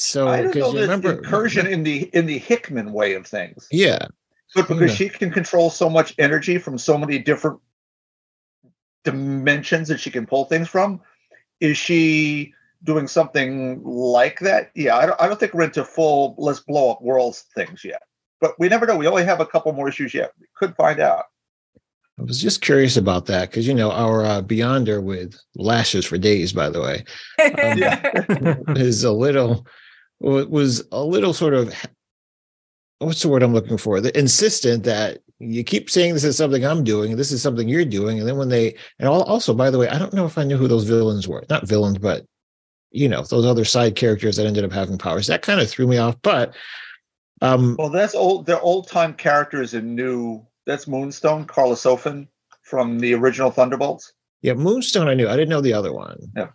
So, 0.00 0.28
I 0.28 0.38
don't 0.38 0.52
because 0.54 0.72
know 0.72 0.78
you 0.78 0.82
remember, 0.82 1.12
incursion 1.12 1.66
in 1.66 1.82
the 1.82 2.04
in 2.14 2.24
the 2.24 2.38
Hickman 2.38 2.92
way 2.92 3.12
of 3.12 3.26
things, 3.26 3.68
yeah, 3.70 4.06
but 4.54 4.66
because 4.66 4.90
Yeah. 4.90 4.96
she 4.96 5.08
can 5.10 5.30
control 5.30 5.68
so 5.68 5.90
much 5.90 6.14
energy 6.16 6.56
from 6.56 6.78
so 6.78 6.96
many 6.96 7.18
different 7.18 7.60
dimensions 9.04 9.88
that 9.88 10.00
she 10.00 10.10
can 10.10 10.26
pull 10.26 10.44
things 10.46 10.68
from, 10.68 11.00
is 11.60 11.76
she 11.76 12.54
doing 12.82 13.06
something 13.06 13.82
like 13.84 14.40
that? 14.40 14.70
Yeah, 14.74 14.96
I 14.96 15.04
don't, 15.06 15.20
I 15.20 15.26
don't 15.28 15.38
think 15.38 15.52
we're 15.52 15.64
into 15.64 15.84
full 15.84 16.34
let's 16.38 16.60
blow 16.60 16.90
up 16.92 17.02
worlds 17.02 17.44
things 17.54 17.84
yet, 17.84 18.00
but 18.40 18.58
we 18.58 18.70
never 18.70 18.86
know. 18.86 18.96
We 18.96 19.06
only 19.06 19.24
have 19.24 19.40
a 19.40 19.46
couple 19.46 19.70
more 19.74 19.88
issues 19.88 20.14
yet. 20.14 20.32
We 20.40 20.46
could 20.56 20.74
find 20.76 20.98
out. 20.98 21.24
I 22.18 22.22
was 22.22 22.40
just 22.40 22.60
curious 22.62 22.96
about 22.96 23.26
that 23.26 23.50
because 23.50 23.66
you 23.66 23.74
know 23.74 23.90
our 23.92 24.24
uh, 24.24 24.40
Beyonder 24.42 25.02
with 25.02 25.38
lashes 25.56 26.04
for 26.06 26.16
days, 26.18 26.52
by 26.54 26.70
the 26.70 26.80
way, 26.80 27.04
Yeah. 27.38 28.54
is 28.76 29.04
a 29.04 29.12
little 29.12 29.48
wa- 29.48 29.62
was 30.20 30.84
a 30.92 31.02
little 31.02 31.32
sort 31.32 31.54
of 31.54 31.74
what's 32.98 33.22
the 33.22 33.28
word 33.28 33.42
I'm 33.42 33.54
looking 33.54 33.78
for? 33.78 34.00
The 34.00 34.16
insistent 34.18 34.84
that 34.84 35.18
you 35.38 35.64
keep 35.64 35.88
saying 35.88 36.14
this 36.14 36.24
is 36.24 36.36
something 36.36 36.64
I'm 36.64 36.84
doing, 36.84 37.16
this 37.16 37.32
is 37.32 37.42
something 37.42 37.68
you're 37.68 37.84
doing, 37.84 38.18
and 38.18 38.28
then 38.28 38.36
when 38.36 38.50
they 38.50 38.76
and 38.98 39.08
also 39.08 39.54
by 39.54 39.70
the 39.70 39.78
way, 39.78 39.88
I 39.88 39.98
don't 39.98 40.12
know 40.12 40.26
if 40.26 40.36
I 40.36 40.44
knew 40.44 40.56
who 40.58 40.68
those 40.68 40.84
villains 40.84 41.26
were. 41.26 41.44
Not 41.48 41.66
villains, 41.66 41.98
but 41.98 42.24
you 42.90 43.08
know 43.08 43.22
those 43.22 43.46
other 43.46 43.64
side 43.64 43.96
characters 43.96 44.36
that 44.36 44.46
ended 44.46 44.64
up 44.64 44.72
having 44.72 44.98
powers. 44.98 45.26
That 45.26 45.42
kind 45.42 45.60
of 45.60 45.70
threw 45.70 45.86
me 45.86 45.96
off. 45.98 46.16
But 46.22 46.54
um, 47.40 47.76
Well, 47.78 47.88
that's 47.88 48.14
old. 48.14 48.46
They're 48.46 48.60
old 48.60 48.88
time 48.88 49.14
characters 49.14 49.74
and 49.74 49.96
new. 49.96 50.46
That's 50.66 50.86
Moonstone, 50.86 51.46
Karla 51.46 51.74
Sofen 51.74 52.28
from 52.62 52.98
the 52.98 53.14
original 53.14 53.50
Thunderbolts. 53.50 54.12
yeah, 54.42 54.52
Moonstone 54.52 55.08
I 55.08 55.14
knew. 55.14 55.26
I 55.26 55.32
didn't 55.36 55.48
know 55.48 55.62
the 55.62 55.72
other 55.72 55.92
one. 55.92 56.18
Yeah. 56.36 56.48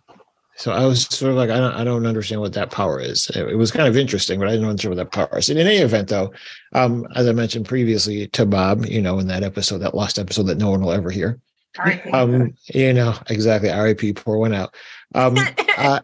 So 0.56 0.72
I 0.72 0.86
was 0.86 1.02
sort 1.02 1.32
of 1.32 1.36
like, 1.36 1.50
I 1.50 1.58
don't, 1.58 1.74
I 1.74 1.84
don't 1.84 2.06
understand 2.06 2.40
what 2.40 2.54
that 2.54 2.70
power 2.70 2.98
is. 2.98 3.28
It, 3.34 3.46
it 3.48 3.56
was 3.56 3.70
kind 3.70 3.88
of 3.88 3.96
interesting, 3.96 4.38
but 4.38 4.48
I 4.48 4.52
didn't 4.52 4.68
understand 4.68 4.96
what 4.96 5.04
that 5.04 5.12
power 5.12 5.38
is. 5.38 5.50
And 5.50 5.58
in 5.58 5.66
any 5.66 5.78
event, 5.78 6.08
though, 6.08 6.32
um, 6.72 7.06
as 7.14 7.28
I 7.28 7.32
mentioned 7.32 7.66
previously 7.66 8.26
to 8.28 8.46
Bob, 8.46 8.86
you 8.86 9.02
know, 9.02 9.18
in 9.18 9.26
that 9.28 9.42
episode, 9.42 9.78
that 9.78 9.94
lost 9.94 10.18
episode 10.18 10.44
that 10.44 10.58
no 10.58 10.70
one 10.70 10.80
will 10.80 10.92
ever 10.92 11.10
hear, 11.10 11.38
um, 12.12 12.54
you 12.72 12.92
know, 12.92 13.14
exactly. 13.28 13.70
R.I.P. 13.70 14.14
Pour 14.14 14.38
one 14.38 14.54
out. 14.54 14.74
Um, 15.14 15.36
uh, 15.78 16.00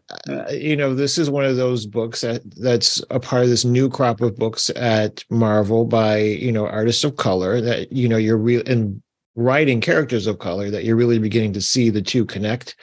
you 0.50 0.76
know, 0.76 0.94
this 0.94 1.18
is 1.18 1.30
one 1.30 1.44
of 1.44 1.56
those 1.56 1.86
books 1.86 2.20
that 2.20 2.42
that's 2.60 3.02
a 3.10 3.18
part 3.20 3.44
of 3.44 3.50
this 3.50 3.64
new 3.64 3.88
crop 3.88 4.20
of 4.20 4.36
books 4.36 4.70
at 4.76 5.24
Marvel 5.30 5.84
by 5.84 6.18
you 6.18 6.52
know 6.52 6.66
artists 6.66 7.04
of 7.04 7.16
color 7.16 7.60
that 7.60 7.92
you 7.92 8.08
know 8.08 8.16
you're 8.16 8.36
real 8.36 8.62
and 8.66 9.02
writing 9.34 9.80
characters 9.80 10.26
of 10.26 10.38
color 10.38 10.70
that 10.70 10.84
you're 10.84 10.96
really 10.96 11.18
beginning 11.18 11.54
to 11.54 11.62
see 11.62 11.90
the 11.90 12.02
two 12.02 12.24
connect. 12.26 12.76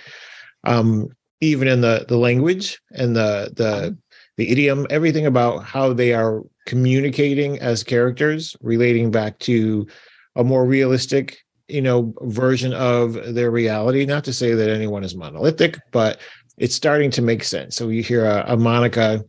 Um, 0.63 1.09
even 1.41 1.67
in 1.67 1.81
the 1.81 2.05
the 2.07 2.17
language 2.17 2.79
and 2.91 3.15
the 3.15 3.51
the 3.55 3.67
uh-huh. 3.67 3.91
the 4.37 4.49
idiom, 4.49 4.87
everything 4.89 5.25
about 5.25 5.63
how 5.63 5.93
they 5.93 6.13
are 6.13 6.43
communicating 6.65 7.59
as 7.59 7.83
characters, 7.83 8.55
relating 8.61 9.11
back 9.11 9.39
to 9.39 9.87
a 10.35 10.43
more 10.43 10.65
realistic, 10.65 11.39
you 11.67 11.81
know, 11.81 12.13
version 12.21 12.73
of 12.73 13.33
their 13.33 13.51
reality. 13.51 14.05
Not 14.05 14.23
to 14.25 14.33
say 14.33 14.53
that 14.53 14.69
anyone 14.69 15.03
is 15.03 15.15
monolithic, 15.15 15.79
but 15.91 16.19
it's 16.57 16.75
starting 16.75 17.11
to 17.11 17.21
make 17.21 17.43
sense. 17.43 17.75
So 17.75 17.89
you 17.89 18.03
hear 18.03 18.25
a, 18.25 18.43
a 18.53 18.57
Monica, 18.57 19.23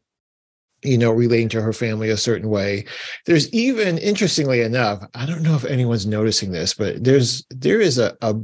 you 0.83 0.99
know, 0.99 1.12
relating 1.12 1.49
to 1.51 1.62
her 1.62 1.73
family 1.73 2.11
a 2.11 2.16
certain 2.16 2.49
way. 2.49 2.85
There's 3.27 3.49
even, 3.53 3.99
interestingly 3.99 4.62
enough, 4.62 5.05
I 5.14 5.27
don't 5.27 5.42
know 5.42 5.55
if 5.55 5.64
anyone's 5.64 6.07
noticing 6.07 6.53
this, 6.53 6.75
but 6.75 7.05
there's 7.05 7.44
there 7.51 7.81
is 7.81 7.99
a, 7.99 8.16
a 8.20 8.35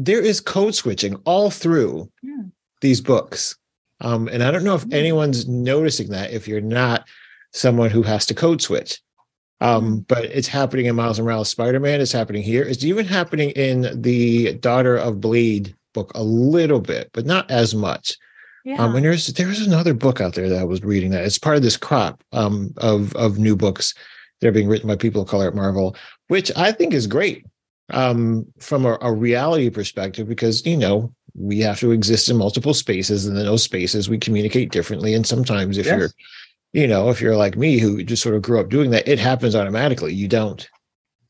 there 0.00 0.20
is 0.20 0.40
code 0.40 0.74
switching 0.74 1.16
all 1.26 1.50
through 1.50 2.08
Hmm. 2.24 2.48
these 2.80 3.00
books. 3.00 3.56
Um, 4.00 4.28
and 4.28 4.42
I 4.44 4.50
don't 4.52 4.62
know 4.64 4.76
if 4.76 4.84
anyone's 4.92 5.48
noticing 5.48 6.10
that 6.10 6.30
if 6.30 6.46
you're 6.46 6.60
not 6.60 7.04
someone 7.52 7.90
who 7.90 8.02
has 8.04 8.24
to 8.26 8.34
code 8.34 8.62
switch. 8.62 9.00
Um, 9.60 10.04
but 10.08 10.24
it's 10.26 10.46
happening 10.46 10.86
in 10.86 10.94
Miles 10.94 11.18
Morales 11.18 11.48
Spider-Man. 11.48 12.00
It's 12.00 12.12
happening 12.12 12.42
here. 12.44 12.62
It's 12.62 12.84
even 12.84 13.04
happening 13.04 13.50
in 13.50 14.00
the 14.00 14.54
Daughter 14.54 14.96
of 14.96 15.20
Blade 15.20 15.74
book 15.94 16.12
a 16.14 16.22
little 16.22 16.80
bit, 16.80 17.10
but 17.12 17.26
not 17.26 17.50
as 17.50 17.74
much. 17.74 18.16
yeah. 18.64 18.76
Um, 18.80 18.94
and 18.94 19.04
there's 19.04 19.26
there's 19.28 19.66
another 19.66 19.94
book 19.94 20.20
out 20.20 20.34
there 20.34 20.48
that 20.48 20.60
I 20.60 20.64
was 20.64 20.84
reading 20.84 21.10
that 21.10 21.24
it's 21.24 21.38
part 21.40 21.56
of 21.56 21.62
this 21.64 21.76
crop 21.76 22.22
um, 22.32 22.72
of 22.76 23.12
of 23.16 23.38
new 23.40 23.56
books 23.56 23.94
that 24.40 24.46
are 24.46 24.52
being 24.52 24.68
written 24.68 24.86
by 24.86 24.94
people 24.94 25.22
of 25.22 25.28
color 25.28 25.48
at 25.48 25.56
Marvel, 25.56 25.96
which 26.28 26.52
I 26.56 26.70
think 26.70 26.94
is 26.94 27.08
great 27.08 27.44
um, 27.90 28.46
from 28.60 28.84
a, 28.86 28.98
a 29.00 29.12
reality 29.12 29.70
perspective 29.70 30.28
because 30.28 30.64
you 30.66 30.76
know 30.76 31.12
we 31.34 31.60
have 31.60 31.78
to 31.80 31.92
exist 31.92 32.28
in 32.28 32.36
multiple 32.36 32.74
spaces, 32.74 33.26
and 33.26 33.36
in 33.38 33.44
those 33.44 33.62
spaces 33.62 34.08
we 34.08 34.18
communicate 34.18 34.72
differently. 34.72 35.14
And 35.14 35.26
sometimes 35.26 35.78
if 35.78 35.86
Yes. 35.86 35.98
you're 35.98 36.10
you 36.72 36.86
know 36.86 37.08
if 37.10 37.20
you're 37.20 37.36
like 37.36 37.56
me 37.56 37.78
who 37.78 38.02
just 38.02 38.22
sort 38.22 38.34
of 38.34 38.42
grew 38.42 38.60
up 38.60 38.68
doing 38.68 38.90
that, 38.90 39.08
it 39.08 39.18
happens 39.18 39.54
automatically. 39.54 40.12
You 40.14 40.28
don't 40.28 40.68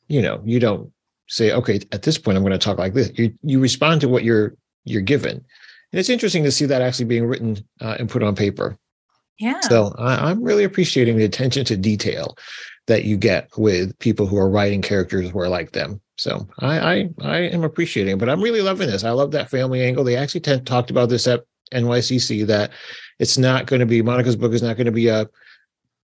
you 0.09 0.23
know 0.23 0.41
you 0.45 0.59
don't 0.61 0.91
say 1.29 1.53
okay 1.53 1.79
at 1.93 2.03
this 2.03 2.17
point 2.19 2.37
I'm 2.37 2.43
going 2.43 2.53
to 2.53 2.59
talk 2.59 2.79
like 2.79 2.95
this. 2.95 3.11
You 3.15 3.33
you 3.43 3.61
respond 3.61 4.01
to 4.01 4.09
what 4.09 4.25
you're 4.25 4.55
you're 4.85 5.03
given. 5.03 5.45
And 5.93 5.99
it's 6.01 6.09
interesting 6.11 6.45
to 6.45 6.51
see 6.53 6.67
that 6.67 6.83
actually 6.83 7.05
being 7.07 7.27
written 7.27 7.59
uh, 7.81 7.97
and 7.99 8.09
put 8.11 8.23
on 8.23 8.35
paper. 8.35 8.77
yeah. 9.39 9.61
So 9.61 9.95
I, 9.99 10.31
I'm 10.31 10.43
really 10.43 10.65
appreciating 10.65 11.17
the 11.17 11.25
attention 11.25 11.65
to 11.67 11.77
detail 11.77 12.37
that 12.89 13.05
you 13.05 13.17
get 13.17 13.49
with 13.57 13.99
people 13.99 14.27
who 14.27 14.37
are 14.39 14.51
writing 14.51 14.83
characters 14.83 15.31
who 15.31 15.39
are 15.39 15.49
like 15.49 15.73
them. 15.73 16.01
So 16.19 16.49
I 16.59 16.79
I 16.79 17.11
I 17.23 17.39
am 17.39 17.65
appreciating, 17.65 18.19
but 18.19 18.29
I'm 18.29 18.43
really 18.43 18.61
loving 18.61 18.89
this. 18.89 19.05
I 19.05 19.11
love 19.11 19.31
that 19.33 19.51
family 19.51 19.83
angle. 19.83 20.05
They 20.05 20.17
actually 20.17 20.41
talked 20.41 20.91
about 20.91 21.09
this 21.09 21.27
at 21.27 21.45
NYCC 21.73 22.47
that 22.47 22.71
it's 23.19 23.39
not 23.39 23.67
going 23.67 23.81
to 23.81 23.87
be 23.87 24.03
Monica's 24.03 24.37
book 24.37 24.53
is 24.53 24.63
not 24.63 24.77
going 24.77 24.87
to 24.87 24.93
be 24.93 25.09
a 25.09 25.29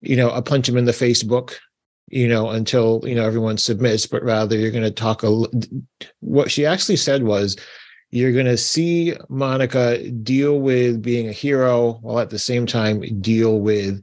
you 0.00 0.16
know 0.16 0.30
a 0.30 0.42
punch 0.42 0.68
him 0.68 0.76
in 0.76 0.84
the 0.84 0.92
face 0.92 1.22
book 1.22 1.60
you 2.10 2.28
know 2.28 2.50
until 2.50 3.00
you 3.04 3.14
know 3.14 3.24
everyone 3.24 3.58
submits 3.58 4.06
but 4.06 4.22
rather 4.22 4.56
you're 4.56 4.70
going 4.70 4.82
to 4.82 4.90
talk 4.90 5.22
a 5.22 5.44
what 6.20 6.50
she 6.50 6.64
actually 6.64 6.96
said 6.96 7.22
was 7.22 7.56
you're 8.10 8.32
going 8.32 8.46
to 8.46 8.56
see 8.56 9.14
monica 9.28 10.08
deal 10.10 10.60
with 10.60 11.02
being 11.02 11.28
a 11.28 11.32
hero 11.32 11.94
while 12.00 12.20
at 12.20 12.30
the 12.30 12.38
same 12.38 12.66
time 12.66 13.02
deal 13.20 13.60
with 13.60 14.02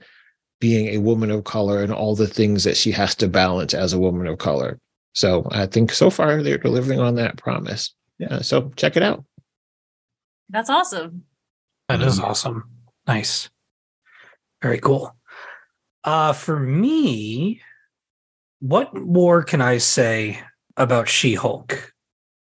being 0.60 0.88
a 0.88 1.00
woman 1.00 1.32
of 1.32 1.44
color 1.44 1.82
and 1.82 1.92
all 1.92 2.16
the 2.16 2.28
things 2.28 2.64
that 2.64 2.78
she 2.78 2.92
has 2.92 3.16
to 3.16 3.28
balance 3.28 3.74
as 3.74 3.94
a 3.94 4.00
woman 4.00 4.28
of 4.28 4.38
color 4.38 4.80
so 5.16 5.48
i 5.52 5.66
think 5.66 5.92
so 5.92 6.10
far 6.12 6.44
they're 6.44 6.60
delivering 6.60 7.00
on 7.00 7.16
that 7.16 7.38
promise 7.38 7.96
yeah 8.20 8.40
so 8.42 8.72
check 8.76 8.96
it 8.96 9.04
out 9.04 9.26
That's 10.50 10.70
awesome. 10.70 11.24
That 11.90 12.02
is 12.02 12.20
awesome. 12.20 12.70
Nice. 13.08 13.50
Very 14.62 14.80
cool. 14.80 15.16
Uh 16.04 16.34
for 16.34 16.60
me, 16.60 17.62
what 18.60 18.94
more 18.94 19.44
can 19.44 19.62
I 19.62 19.80
say 19.80 20.40
about 20.78 21.10
She-Hulk 21.10 21.94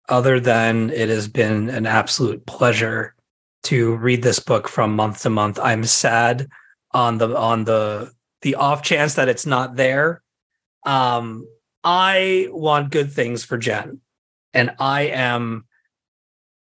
other 0.08 0.40
than 0.40 0.90
it 0.92 1.10
has 1.10 1.28
been 1.28 1.70
an 1.70 1.86
absolute 1.86 2.46
pleasure 2.46 3.16
to 3.64 3.96
read 3.98 4.24
this 4.24 4.40
book 4.40 4.68
from 4.70 4.96
month 4.96 5.22
to 5.24 5.30
month. 5.30 5.60
I'm 5.62 5.84
sad 5.84 6.48
on 6.92 7.18
the 7.18 7.36
on 7.36 7.66
the 7.66 8.12
the 8.42 8.56
off 8.56 8.82
chance 8.82 9.16
that 9.16 9.28
it's 9.30 9.46
not 9.46 9.76
there. 9.76 10.22
Um 10.86 11.46
I 11.84 12.48
want 12.52 12.92
good 12.92 13.12
things 13.12 13.44
for 13.44 13.58
Jen 13.58 14.02
and 14.54 14.72
I 14.80 15.04
am 15.04 15.66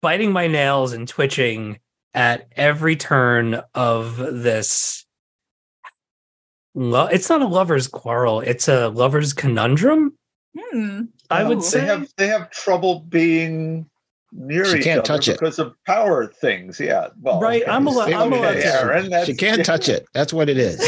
biting 0.02 0.32
my 0.32 0.46
nails 0.46 0.92
and 0.92 1.08
twitching 1.08 1.80
at 2.14 2.46
every 2.56 2.96
turn 2.96 3.60
of 3.74 4.16
this 4.16 5.04
lo- 6.74 7.06
it's 7.06 7.28
not 7.28 7.42
a 7.42 7.46
lover's 7.46 7.86
quarrel 7.88 8.40
it's 8.40 8.68
a 8.68 8.88
lover's 8.88 9.32
conundrum 9.32 10.14
Hmm. 10.58 11.02
i 11.30 11.44
would 11.44 11.58
Ooh. 11.58 11.62
say 11.62 11.80
they 11.80 11.86
have 11.86 12.08
they 12.16 12.26
have 12.28 12.50
trouble 12.50 13.00
being 13.00 13.88
near 14.32 14.64
She 14.64 14.78
each 14.78 14.84
can't 14.84 14.98
other 15.00 15.06
touch 15.06 15.28
it. 15.28 15.32
because 15.38 15.58
of 15.58 15.74
power 15.86 16.26
things. 16.26 16.78
Yeah, 16.80 17.08
well, 17.22 17.40
Right, 17.40 17.62
I'm 17.66 17.86
a 17.86 17.90
lo- 17.90 18.02
I'm 18.04 18.32
okay, 18.32 18.38
allowed 18.38 18.52
to- 18.54 18.66
Aaron, 18.66 19.24
she 19.26 19.34
can't 19.34 19.64
touch 19.72 19.88
it 19.88 20.06
that's 20.14 20.32
what 20.32 20.48
it 20.48 20.58
is 20.58 20.82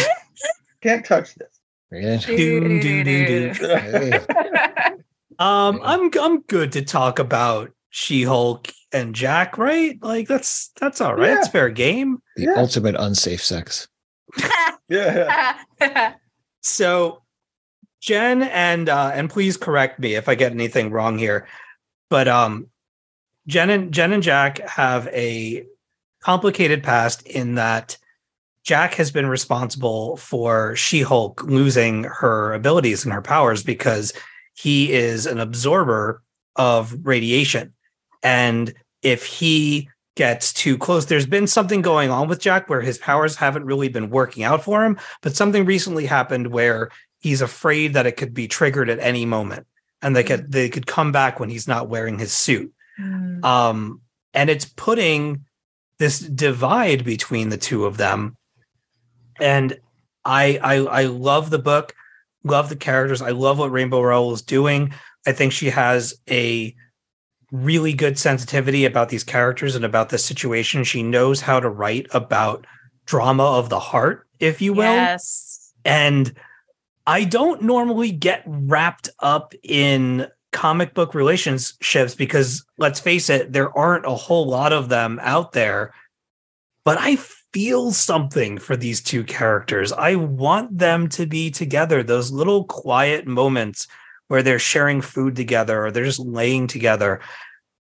Can't 0.83 1.05
touch 1.05 1.35
this. 1.37 1.60
Yeah. 1.93 2.19
Doom, 2.19 2.81
doom, 2.81 3.05
doom, 3.05 3.53
doom. 3.55 4.21
Um 5.39 5.81
i'm 5.83 6.11
i'm 6.21 6.41
good 6.43 6.71
to 6.73 6.83
talk 6.83 7.19
about 7.19 7.71
she-hulk 7.89 8.69
and 8.93 9.15
jack 9.15 9.57
right 9.57 9.99
like 10.03 10.29
that's 10.29 10.71
that's 10.79 11.01
all 11.01 11.15
right 11.15 11.31
Yeah. 11.31 11.39
it's 11.39 11.49
fair 11.49 11.71
game 11.71 12.19
the 12.37 12.43
Yeah. 12.45 12.55
ultimate 12.57 12.95
unsafe 12.95 13.43
sex 13.43 13.89
Yeah, 14.89 15.57
so 16.63 17.23
jen 18.01 18.43
and 18.43 18.89
uh 18.89 19.13
and 19.15 19.31
please 19.31 19.57
correct 19.57 19.99
me 19.99 20.15
if 20.15 20.29
i 20.29 20.35
get 20.35 20.53
anything 20.53 20.91
wrong 20.91 21.17
here 21.17 21.47
but 22.11 22.29
um 22.29 22.67
jen 23.47 23.71
and 23.71 23.93
jen 23.93 24.13
and 24.13 24.23
jack 24.23 24.59
have 24.69 25.07
a 25.09 25.65
complicated 26.23 26.83
past 26.83 27.23
in 27.27 27.55
that 27.55 27.97
jack 28.65 28.95
has 28.95 29.11
been 29.11 29.27
responsible 29.27 30.17
for 30.17 30.77
she-hulk 30.77 31.43
losing 31.45 32.05
her 32.05 32.53
abilities 32.53 33.05
and 33.05 33.13
her 33.13 33.23
powers 33.23 33.63
because 33.63 34.13
he 34.55 34.93
is 34.93 35.27
an 35.27 35.39
absorber 35.39 36.23
of 36.57 36.95
radiation. 37.03 37.73
And 38.23 38.75
if 39.03 39.25
he 39.25 39.89
gets 40.17 40.53
too 40.53 40.77
close 40.77 41.07
there's 41.07 41.25
been 41.25 41.47
something 41.47 41.81
going 41.81 42.11
on 42.11 42.29
with 42.29 42.41
jack 42.41 42.69
where 42.69 42.83
his 42.83 42.99
powers 42.99 43.37
haven't 43.37 43.65
really 43.65 43.89
been 43.89 44.11
working 44.11 44.43
out 44.43 44.63
for 44.63 44.85
him 44.85 44.99
but 45.23 45.35
something 45.35 45.65
recently 45.65 46.05
happened 46.05 46.49
where 46.49 46.91
he's 47.21 47.41
afraid 47.41 47.95
that 47.95 48.07
it 48.07 48.17
could 48.17 48.35
be 48.35 48.49
triggered 48.49 48.91
at 48.91 48.99
any 48.99 49.25
moment 49.25 49.67
and 50.03 50.15
they 50.15 50.25
could 50.25 50.51
they 50.51 50.69
could 50.69 50.87
come 50.87 51.13
back 51.13 51.39
when 51.39 51.49
he's 51.49 51.69
not 51.69 51.89
wearing 51.89 52.19
his 52.19 52.33
suit. 52.33 52.73
Hmm. 52.97 53.43
um 53.45 54.01
and 54.35 54.51
it's 54.51 54.65
putting 54.65 55.45
this 55.99 56.19
divide 56.19 57.05
between 57.05 57.49
the 57.49 57.57
two 57.57 57.87
of 57.87 57.97
them 57.97 58.37
and 59.41 59.79
I, 60.25 60.59
I 60.63 60.75
i 60.77 61.05
love 61.05 61.51
the 61.51 61.59
book 61.59 61.95
love 62.45 62.69
the 62.69 62.77
characters 62.77 63.23
i 63.23 63.31
love 63.31 63.59
what 63.59 63.71
rainbow 63.73 64.01
rowell 64.03 64.33
is 64.33 64.43
doing 64.43 64.93
i 65.27 65.33
think 65.33 65.53
she 65.53 65.71
has 65.71 66.15
a 66.31 66.75
really 67.53 67.93
good 67.93 68.19
sensitivity 68.19 68.85
about 68.85 69.09
these 69.09 69.25
characters 69.25 69.75
and 69.75 69.85
about 69.85 70.11
this 70.11 70.25
situation 70.25 70.85
she 70.85 71.03
knows 71.03 71.41
how 71.41 71.59
to 71.61 71.69
write 71.69 72.07
about 72.13 72.67
drama 73.07 73.45
of 73.45 73.69
the 73.69 73.81
heart 73.81 74.27
if 74.39 74.63
you 74.63 74.73
will 74.73 74.85
Yes. 74.95 75.73
and 75.85 76.35
I 77.07 77.25
don't 77.25 77.63
normally 77.63 78.13
get 78.13 78.45
wrapped 78.47 79.09
up 79.19 79.53
in 79.65 80.29
comic 80.53 80.95
book 80.95 81.13
relationships 81.15 82.15
because 82.15 82.65
let's 82.79 83.01
face 83.01 83.29
it, 83.31 83.53
there 83.53 83.77
aren't 83.77 84.05
a 84.07 84.15
whole 84.15 84.47
lot 84.47 84.73
of 84.73 84.89
them 84.91 85.19
out 85.23 85.51
there. 85.53 85.93
But 86.85 86.99
I 87.01 87.17
feel 87.53 87.91
something 87.93 88.59
for 88.59 88.77
these 88.77 89.01
two 89.01 89.25
characters. 89.25 89.93
I 89.93 90.15
want 90.15 90.79
them 90.79 91.09
to 91.11 91.27
be 91.27 91.51
together, 91.51 92.03
those 92.03 92.31
little 92.31 92.65
quiet 92.65 93.27
moments 93.27 93.87
where 94.29 94.43
they're 94.43 94.59
sharing 94.59 95.01
food 95.01 95.35
together 95.35 95.85
or 95.85 95.91
they're 95.91 96.05
just 96.05 96.21
laying 96.21 96.67
together. 96.67 97.21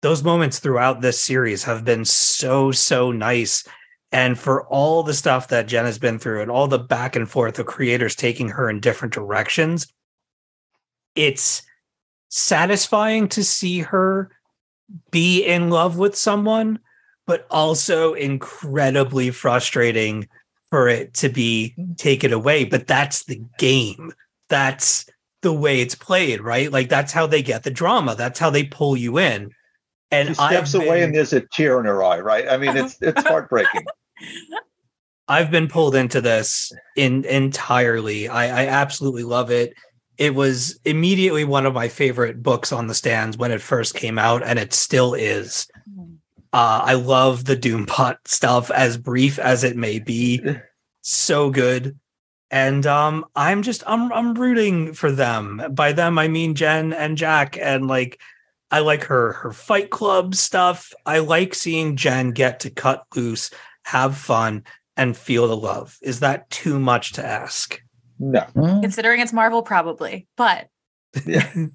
Those 0.02 0.22
moments 0.22 0.58
throughout 0.58 1.00
this 1.00 1.20
series 1.20 1.64
have 1.64 1.84
been 1.84 2.04
so, 2.04 2.70
so 2.70 3.10
nice 3.10 3.64
and 4.12 4.38
for 4.38 4.66
all 4.68 5.02
the 5.02 5.14
stuff 5.14 5.48
that 5.48 5.66
Jen 5.66 5.84
has 5.84 5.98
been 5.98 6.18
through 6.18 6.40
and 6.40 6.50
all 6.50 6.68
the 6.68 6.78
back 6.78 7.16
and 7.16 7.28
forth 7.28 7.58
of 7.58 7.66
creators 7.66 8.14
taking 8.14 8.48
her 8.48 8.70
in 8.70 8.80
different 8.80 9.12
directions, 9.12 9.92
it's 11.14 11.62
satisfying 12.28 13.28
to 13.28 13.42
see 13.42 13.80
her 13.80 14.30
be 15.10 15.44
in 15.44 15.70
love 15.70 15.98
with 15.98 16.16
someone, 16.16 16.78
but 17.26 17.46
also 17.50 18.14
incredibly 18.14 19.30
frustrating 19.30 20.28
for 20.70 20.88
it 20.88 21.14
to 21.14 21.28
be 21.28 21.74
taken 21.96 22.32
away. 22.32 22.64
But 22.64 22.86
that's 22.86 23.24
the 23.24 23.42
game. 23.58 24.12
That's 24.48 25.06
the 25.42 25.52
way 25.52 25.80
it's 25.80 25.94
played, 25.94 26.40
right? 26.40 26.70
Like 26.70 26.88
that's 26.88 27.12
how 27.12 27.26
they 27.26 27.42
get 27.42 27.62
the 27.62 27.70
drama. 27.70 28.14
That's 28.14 28.38
how 28.38 28.50
they 28.50 28.64
pull 28.64 28.96
you 28.96 29.18
in. 29.18 29.50
And 30.10 30.28
she 30.28 30.34
steps 30.34 30.74
I've 30.74 30.82
away 30.82 31.02
and 31.02 31.14
there's 31.14 31.32
a 31.32 31.40
tear 31.40 31.80
in 31.80 31.86
her 31.86 32.02
eye. 32.02 32.20
Right? 32.20 32.48
I 32.48 32.56
mean, 32.56 32.76
it's 32.76 32.96
it's 33.00 33.22
heartbreaking. 33.22 33.84
I've 35.28 35.50
been 35.50 35.68
pulled 35.68 35.96
into 35.96 36.20
this 36.20 36.72
in 36.96 37.24
entirely. 37.24 38.28
I, 38.28 38.64
I 38.64 38.66
absolutely 38.66 39.24
love 39.24 39.50
it. 39.50 39.74
It 40.18 40.34
was 40.34 40.78
immediately 40.84 41.44
one 41.44 41.66
of 41.66 41.74
my 41.74 41.88
favorite 41.88 42.42
books 42.42 42.72
on 42.72 42.86
the 42.86 42.94
stands 42.94 43.36
when 43.36 43.50
it 43.50 43.60
first 43.60 43.94
came 43.94 44.18
out, 44.18 44.42
and 44.42 44.58
it 44.58 44.72
still 44.72 45.14
is. 45.14 45.66
Uh, 46.52 46.80
I 46.84 46.94
love 46.94 47.44
the 47.44 47.56
Doompot 47.56 48.16
stuff, 48.26 48.70
as 48.70 48.96
brief 48.96 49.38
as 49.38 49.64
it 49.64 49.76
may 49.76 49.98
be. 49.98 50.40
So 51.02 51.50
good. 51.50 51.98
And 52.50 52.86
um, 52.86 53.24
I'm 53.34 53.62
just 53.62 53.82
I'm 53.86 54.12
I'm 54.12 54.34
rooting 54.34 54.92
for 54.92 55.10
them. 55.10 55.62
By 55.72 55.92
them 55.92 56.18
I 56.18 56.28
mean 56.28 56.54
Jen 56.54 56.92
and 56.92 57.16
Jack. 57.16 57.58
And 57.60 57.88
like 57.88 58.20
I 58.70 58.80
like 58.80 59.04
her 59.04 59.32
her 59.32 59.52
fight 59.52 59.90
club 59.90 60.34
stuff. 60.34 60.92
I 61.04 61.18
like 61.18 61.54
seeing 61.54 61.96
Jen 61.96 62.30
get 62.30 62.60
to 62.60 62.70
cut 62.70 63.04
loose, 63.14 63.50
have 63.84 64.16
fun, 64.16 64.64
and 64.96 65.16
feel 65.16 65.48
the 65.48 65.56
love. 65.56 65.98
Is 66.02 66.20
that 66.20 66.48
too 66.50 66.78
much 66.78 67.12
to 67.14 67.26
ask? 67.26 67.80
No. 68.18 68.46
Considering 68.54 69.20
it's 69.20 69.32
Marvel, 69.32 69.62
probably. 69.62 70.26
But 70.36 70.68
Yeah. 71.24 71.50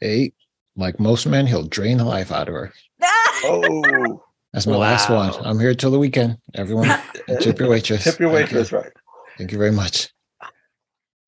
Hey, 0.00 0.32
like 0.78 0.98
most 1.00 1.26
men, 1.26 1.46
he'll 1.46 1.64
drain 1.64 1.98
the 1.98 2.04
life 2.04 2.32
out 2.32 2.48
of 2.48 2.54
her. 2.54 2.72
Oh, 3.02 4.22
That's 4.52 4.66
my 4.66 4.76
last 4.76 5.10
one. 5.10 5.34
I'm 5.44 5.58
here 5.58 5.74
till 5.74 5.90
the 5.90 5.98
weekend. 5.98 6.38
Everyone, 6.54 6.88
tip 7.40 7.58
your 7.58 7.68
waitress. 7.68 8.04
tip 8.04 8.18
your 8.18 8.30
Thank 8.32 8.50
you. 8.50 8.56
waitress, 8.56 8.72
right? 8.72 8.92
Thank 9.36 9.52
you 9.52 9.58
very 9.58 9.72
much. 9.72 10.08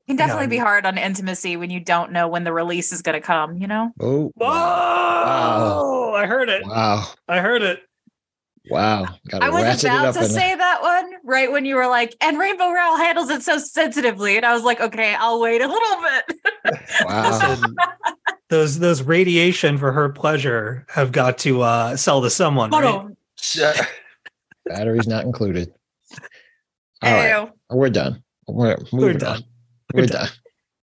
can 0.07 0.15
definitely 0.15 0.47
be 0.47 0.57
hard 0.57 0.85
on 0.85 0.97
intimacy 0.97 1.55
when 1.55 1.69
you 1.69 1.79
don't 1.79 2.11
know 2.11 2.27
when 2.27 2.43
the 2.43 2.51
release 2.51 2.91
is 2.91 3.03
going 3.03 3.13
to 3.13 3.25
come, 3.25 3.57
you 3.57 3.67
know? 3.67 3.91
Oh, 3.99 4.31
Whoa! 4.35 4.47
wow. 4.47 6.13
I 6.15 6.25
heard 6.25 6.49
it. 6.49 6.65
Wow. 6.65 7.05
I 7.27 7.39
heard 7.39 7.61
it. 7.61 7.81
Wow. 8.69 9.05
Got 9.29 9.43
I 9.43 9.49
was 9.49 9.63
ratchet 9.63 9.85
about 9.85 10.13
to 10.13 10.23
in 10.23 10.29
say 10.29 10.55
that 10.55 10.81
one 10.81 11.13
right 11.23 11.51
when 11.51 11.65
you 11.65 11.75
were 11.75 11.87
like, 11.87 12.15
and 12.21 12.37
Rainbow 12.39 12.71
Rowell 12.71 12.97
handles 12.97 13.29
it 13.29 13.43
so 13.43 13.57
sensitively. 13.57 14.37
And 14.37 14.45
I 14.45 14.53
was 14.53 14.63
like, 14.63 14.79
okay, 14.81 15.15
I'll 15.15 15.39
wait 15.39 15.61
a 15.61 15.67
little 15.67 16.01
bit. 16.01 16.37
Wow. 17.05 17.57
Listen, 18.51 18.59
those 18.59 18.79
those 18.79 19.01
radiation 19.03 19.77
for 19.77 19.91
her 19.91 20.09
pleasure 20.09 20.85
have 20.89 21.11
got 21.11 21.37
to 21.39 21.61
uh, 21.61 21.95
sell 21.95 22.21
to 22.21 22.29
someone. 22.29 22.69
Hold 22.71 22.83
right? 22.83 22.93
on. 22.93 23.17
Batteries 24.65 25.07
not 25.07 25.25
included. 25.25 25.73
All 27.01 27.13
right. 27.13 27.49
We're 27.69 27.89
done. 27.89 28.23
We're 28.47 28.77
moving 28.91 29.17
done. 29.17 29.37
on. 29.37 29.43
We're 29.93 30.01
We're 30.01 30.07
done. 30.07 30.29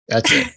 That's 0.08 0.32
it. 0.32 0.48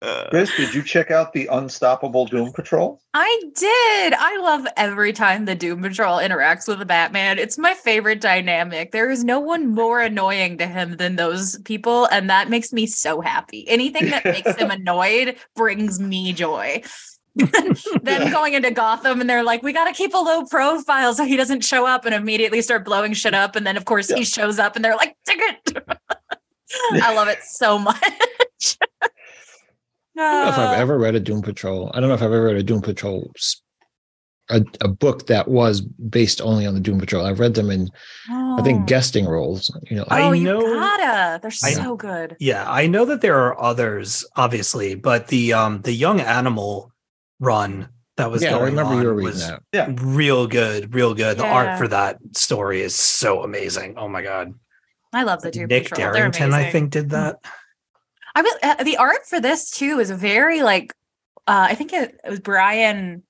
Uh, 0.00 0.26
Chris, 0.30 0.54
did 0.56 0.72
you 0.74 0.82
check 0.82 1.10
out 1.10 1.32
the 1.32 1.48
Unstoppable 1.48 2.24
Doom 2.24 2.52
Patrol? 2.52 3.00
I 3.14 3.42
did. 3.56 4.14
I 4.14 4.38
love 4.40 4.64
every 4.76 5.12
time 5.12 5.44
the 5.44 5.56
Doom 5.56 5.82
Patrol 5.82 6.18
interacts 6.18 6.68
with 6.68 6.78
the 6.78 6.84
Batman. 6.86 7.38
It's 7.38 7.58
my 7.58 7.74
favorite 7.74 8.20
dynamic. 8.20 8.92
There 8.92 9.10
is 9.10 9.24
no 9.24 9.40
one 9.40 9.66
more 9.74 10.00
annoying 10.00 10.58
to 10.58 10.66
him 10.68 10.98
than 10.98 11.16
those 11.16 11.58
people, 11.64 12.04
and 12.06 12.30
that 12.30 12.48
makes 12.48 12.72
me 12.72 12.86
so 12.86 13.20
happy. 13.20 13.68
Anything 13.68 14.10
that 14.10 14.24
makes 14.24 14.54
him 14.54 14.70
annoyed 14.70 15.36
brings 15.56 15.98
me 15.98 16.32
joy. 16.32 16.82
them 18.02 18.32
going 18.32 18.54
into 18.54 18.70
Gotham 18.72 19.20
and 19.20 19.30
they're 19.30 19.44
like, 19.44 19.62
we 19.62 19.72
got 19.72 19.84
to 19.84 19.92
keep 19.92 20.12
a 20.12 20.18
low 20.18 20.44
profile 20.44 21.14
so 21.14 21.24
he 21.24 21.36
doesn't 21.36 21.64
show 21.64 21.86
up 21.86 22.04
and 22.04 22.12
immediately 22.12 22.60
start 22.62 22.84
blowing 22.84 23.12
shit 23.12 23.32
up. 23.32 23.54
And 23.54 23.64
then, 23.64 23.76
of 23.76 23.84
course, 23.84 24.10
Yeah. 24.10 24.16
he 24.16 24.24
shows 24.24 24.58
up 24.58 24.74
and 24.74 24.84
they're 24.84 24.96
like, 24.96 25.16
ticket. 25.24 25.84
I 26.94 27.14
love 27.14 27.28
it 27.28 27.38
so 27.44 27.78
much. 27.78 28.76
I 30.18 30.32
don't 30.32 30.44
know 30.44 30.48
if 30.50 30.58
I've 30.58 30.78
Uh, 30.78 30.82
ever 30.82 30.98
read 30.98 31.14
a 31.14 31.20
Doom 31.20 31.42
Patrol. 31.42 31.90
I 31.94 32.00
don't 32.00 32.08
know 32.08 32.14
if 32.14 32.22
I've 32.22 32.32
ever 32.32 32.44
read 32.44 32.56
a 32.56 32.62
Doom 32.62 32.82
Patrol, 32.82 33.30
a, 34.50 34.64
a 34.80 34.88
book 34.88 35.26
that 35.26 35.48
was 35.48 35.80
based 35.80 36.40
only 36.40 36.66
on 36.66 36.74
the 36.74 36.80
Doom 36.80 36.98
Patrol. 36.98 37.24
I've 37.24 37.40
read 37.40 37.54
them 37.54 37.70
in, 37.70 37.90
I 38.30 38.56
oh. 38.58 38.62
think, 38.62 38.86
guesting 38.86 39.26
roles. 39.26 39.70
You 39.90 39.96
know, 39.98 40.04
I 40.08 40.22
oh, 40.22 40.32
you 40.32 40.44
know- 40.44 40.60
gotta. 40.60 41.40
They're 41.40 41.50
I- 41.64 41.72
so 41.72 41.96
good. 41.96 42.36
Yeah, 42.40 42.68
I 42.70 42.86
know 42.86 43.04
that 43.04 43.20
there 43.20 43.38
are 43.38 43.60
others, 43.60 44.24
obviously, 44.36 44.94
but 44.94 45.28
the 45.28 45.52
um 45.52 45.82
the 45.82 45.92
young 45.92 46.20
animal 46.20 46.92
run 47.40 47.88
that 48.16 48.30
was 48.30 48.42
yeah, 48.42 48.56
I 48.56 48.60
remember 48.62 48.94
on 48.94 49.00
you 49.00 49.06
were 49.06 49.14
reading 49.14 49.24
was 49.32 49.52
that. 49.72 50.00
real 50.00 50.46
good, 50.46 50.94
real 50.94 51.14
good. 51.14 51.38
The 51.38 51.46
art 51.46 51.78
for 51.78 51.86
that 51.88 52.18
story 52.36 52.80
is 52.80 52.94
so 52.94 53.42
amazing. 53.44 53.94
Oh 53.96 54.08
my 54.08 54.22
god, 54.22 54.54
I 55.12 55.22
love 55.22 55.42
the 55.42 55.50
Doom 55.50 55.68
Nick 55.68 55.88
Patrol. 55.88 56.12
They're 56.12 56.30
Derington, 56.30 56.52
I 56.52 56.70
think, 56.70 56.90
did 56.90 57.10
that. 57.10 57.36
I 58.38 58.76
uh, 58.78 58.84
the 58.84 58.96
art 58.96 59.26
for 59.26 59.40
this 59.40 59.70
too 59.70 59.98
is 59.98 60.10
very 60.10 60.62
like 60.62 60.92
uh 61.46 61.66
I 61.70 61.74
think 61.74 61.92
it, 61.92 62.20
it 62.24 62.30
was 62.30 62.40
Brian 62.40 63.22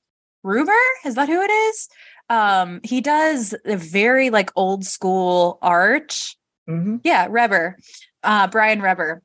Ruber. 0.42 0.72
Is 1.04 1.14
that 1.14 1.28
who 1.28 1.40
it 1.40 1.50
is? 1.50 1.88
Um 2.28 2.80
he 2.84 3.00
does 3.00 3.54
a 3.64 3.76
very 3.76 4.30
like 4.30 4.50
old 4.56 4.84
school 4.84 5.58
art. 5.62 6.34
Mm-hmm. 6.68 6.96
Yeah, 7.04 7.26
Reber. 7.30 7.76
Uh 8.22 8.48
Brian 8.48 8.82
Reber. 8.82 9.22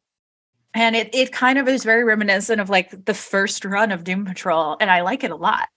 And 0.73 0.95
it 0.95 1.13
it 1.13 1.31
kind 1.31 1.59
of 1.59 1.67
is 1.67 1.83
very 1.83 2.03
reminiscent 2.03 2.61
of 2.61 2.69
like 2.69 3.05
the 3.05 3.13
first 3.13 3.65
run 3.65 3.91
of 3.91 4.03
Doom 4.03 4.25
Patrol 4.25 4.77
and 4.79 4.89
I 4.89 5.01
like 5.01 5.23
it 5.23 5.31
a 5.31 5.35
lot. 5.35 5.67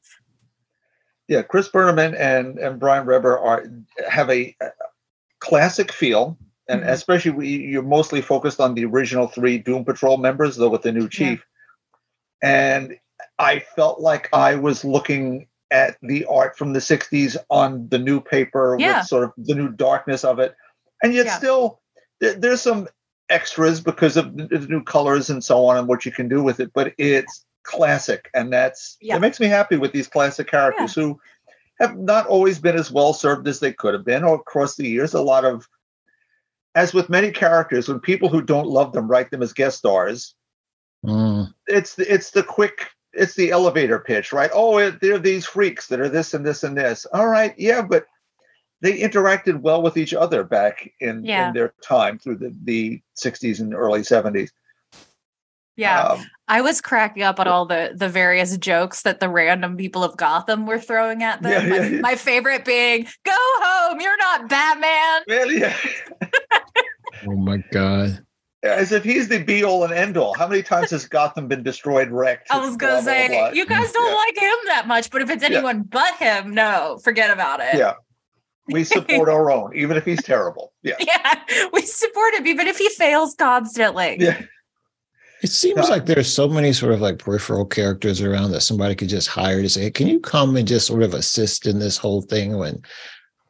Yeah, 1.29 1.43
Chris 1.43 1.69
Burnham 1.69 1.99
and 1.99 2.59
and, 2.59 2.79
Brian 2.79 3.05
Reber 3.05 3.37
are 3.37 3.67
have 4.09 4.31
a, 4.31 4.55
a 4.61 4.71
classic 5.41 5.91
feel, 5.91 6.39
and 6.69 6.83
Mhm. 6.83 6.89
especially 6.89 7.31
we, 7.33 7.49
you're 7.49 7.83
mostly 7.83 8.21
focused 8.21 8.61
on 8.61 8.75
the 8.75 8.85
original 8.85 9.29
three 9.29 9.59
Doom 9.59 9.85
Patrol 9.85 10.17
members, 10.17 10.57
though 10.57 10.69
with 10.69 10.83
the 10.83 10.93
new 10.93 11.09
chief. 11.09 11.45
And 12.43 12.99
I 13.39 13.61
felt 13.61 14.01
like 14.01 14.29
I 14.33 14.57
was 14.57 14.85
looking 14.85 15.47
at 15.71 15.97
the 16.03 16.25
art 16.27 16.57
from 16.57 16.73
the 16.73 16.81
'60s 16.81 17.37
on 17.51 17.89
the 17.89 17.99
new 17.99 18.21
paper 18.21 18.77
Yeah. 18.79 18.99
with 18.99 19.07
sort 19.09 19.25
of 19.25 19.33
the 19.37 19.55
new 19.55 19.69
darkness 19.69 20.25
of 20.25 20.39
it, 20.39 20.55
and 21.03 21.13
yet 21.13 21.27
Yeah. 21.27 21.39
still 21.39 21.81
there, 22.21 22.35
there's 22.35 22.61
some 22.63 22.89
extras 23.29 23.81
because 23.81 24.17
of 24.17 24.37
the, 24.37 24.47
the 24.47 24.67
new 24.69 24.83
colors 24.83 25.29
and 25.31 25.43
so 25.43 25.67
on 25.67 25.77
and 25.77 25.89
what 25.89 26.07
you 26.07 26.13
can 26.13 26.29
do 26.29 26.43
with 26.43 26.61
it, 26.61 26.71
but 26.73 26.93
it's 26.99 27.45
classic, 27.65 28.31
and 28.35 28.53
that's 28.53 28.97
Yeah. 29.01 29.17
it 29.17 29.21
makes 29.21 29.41
me 29.41 29.49
happy 29.49 29.77
with 29.77 29.93
these 29.93 30.07
classic 30.09 30.49
characters 30.49 30.95
who 30.95 31.19
have 31.81 31.99
not 31.99 32.27
always 32.29 32.59
been 32.61 32.77
as 32.77 32.91
well 32.91 33.13
served 33.13 33.49
as 33.49 33.59
they 33.61 33.73
could 33.73 33.93
have 33.93 34.05
been 34.05 34.25
or 34.25 34.37
across 34.37 34.77
the 34.77 34.87
years. 34.89 35.13
A 35.15 35.21
lot 35.21 35.45
of, 35.45 35.69
as 36.77 36.95
with 36.95 37.09
many 37.09 37.33
characters, 37.33 37.89
when 37.89 37.99
people 37.99 38.29
who 38.29 38.41
don't 38.41 38.69
love 38.69 38.93
them 38.93 39.09
write 39.09 39.33
them 39.33 39.43
as 39.43 39.53
guest 39.53 39.79
stars, 39.79 40.37
Mm, 41.05 41.53
it's 41.67 41.95
the, 41.95 42.13
it's 42.13 42.31
the 42.31 42.43
quick, 42.43 42.89
it's 43.13 43.35
the 43.35 43.51
elevator 43.51 43.99
pitch, 43.99 44.33
right? 44.33 44.51
Oh, 44.53 44.79
it, 44.79 45.01
they're 45.01 45.19
these 45.19 45.47
freaks 45.47 45.87
that 45.89 46.01
are 46.01 46.09
this 46.09 46.35
and 46.35 46.45
this 46.45 46.65
and 46.65 46.77
this. 46.77 47.07
All 47.13 47.29
right, 47.29 47.55
yeah, 47.57 47.83
but 47.83 48.07
they 48.81 48.99
interacted 48.99 49.61
well 49.61 49.83
with 49.83 49.97
each 49.97 50.15
other 50.15 50.43
back 50.43 50.91
in, 51.01 51.25
Yeah. 51.25 51.49
in 51.49 51.55
their 51.55 51.75
time 51.83 52.19
through 52.19 52.37
the, 52.39 52.55
the 52.65 53.01
60s 53.17 53.61
and 53.61 53.73
early 53.75 54.01
70s. 54.01 54.51
Yeah. 55.77 56.03
Um, 56.03 56.27
I 56.49 56.63
was 56.63 56.81
cracking 56.81 57.23
up 57.23 57.39
at 57.39 57.47
all 57.47 57.67
the 57.67 57.93
the 57.95 58.09
various 58.09 58.57
jokes 58.57 59.03
that 59.03 59.21
the 59.21 59.29
random 59.29 59.77
people 59.77 60.03
of 60.03 60.17
Gotham 60.17 60.65
were 60.65 60.79
throwing 60.79 61.23
at 61.23 61.43
them. 61.43 61.53
Yeah, 61.53 61.69
my, 61.69 61.77
yeah, 61.77 61.87
yeah. 61.87 62.01
my 62.01 62.17
favorite 62.17 62.65
being, 62.65 63.07
"Go 63.25 63.37
home, 63.37 64.01
you're 64.01 64.17
not 64.17 64.49
Batman." 64.49 65.23
well, 65.29 65.53
yeah. 65.53 65.77
oh 67.27 67.37
my 67.37 67.59
god! 67.73 68.25
As 68.63 68.91
if 68.93 69.05
he's 69.05 69.29
the 69.29 69.43
be 69.43 69.63
all 69.65 69.85
and 69.85 69.93
end 69.93 70.17
all. 70.17 70.35
How 70.35 70.49
many 70.49 70.63
times 70.63 70.91
has 70.91 71.07
Gotham 71.07 71.47
been 71.47 71.63
destroyed, 71.63 72.11
wrecked? 72.11 72.49
I 72.51 72.59
was 72.59 72.77
gonna 72.77 72.95
blah, 72.95 73.01
say, 73.03 73.29
blah? 73.29 73.51
you 73.51 73.65
guys 73.67 73.93
don't 73.93 74.09
Yeah. 74.11 74.15
like 74.17 74.37
him 74.39 74.57
that 74.67 74.87
much, 74.89 75.11
but 75.11 75.23
if 75.23 75.31
it's 75.31 75.45
anyone 75.45 75.83
but 75.83 76.15
him, 76.17 76.53
no, 76.55 76.99
forget 77.05 77.31
about 77.31 77.61
it. 77.61 77.75
Yeah. 77.77 77.95
We 78.69 78.83
support 78.97 79.29
our 79.29 79.53
own, 79.53 79.77
even 79.77 79.97
if 79.97 80.05
he's 80.05 80.23
terrible. 80.23 80.73
Yeah. 80.83 80.97
Yeah, 81.01 81.67
we 81.73 81.83
support 81.83 82.35
him 82.35 82.47
even 82.47 82.67
if 82.67 82.79
he 82.79 82.89
fails 82.91 83.35
constantly. 83.35 84.17
Yeah. 84.19 84.41
It 85.43 85.51
seems 85.51 85.77
Yeah. 85.85 85.85
like 85.95 86.07
there's 86.07 86.33
so 86.33 86.49
many 86.49 86.73
sort 86.73 86.93
of 86.93 87.01
like 87.01 87.19
peripheral 87.19 87.67
characters 87.67 88.21
around 88.21 88.51
that 88.53 88.63
somebody 88.63 88.95
could 88.97 89.09
just 89.11 89.29
hire 89.29 89.63
to 89.63 89.69
say, 89.69 89.83
hey, 89.83 89.91
"Can 89.93 90.09
you 90.09 90.19
come 90.19 90.57
and 90.57 90.67
just 90.67 90.87
sort 90.89 91.03
of 91.05 91.15
assist 91.15 91.67
in 91.67 91.79
this 91.79 91.99
whole 91.99 92.23
thing 92.23 92.57
when 92.57 92.81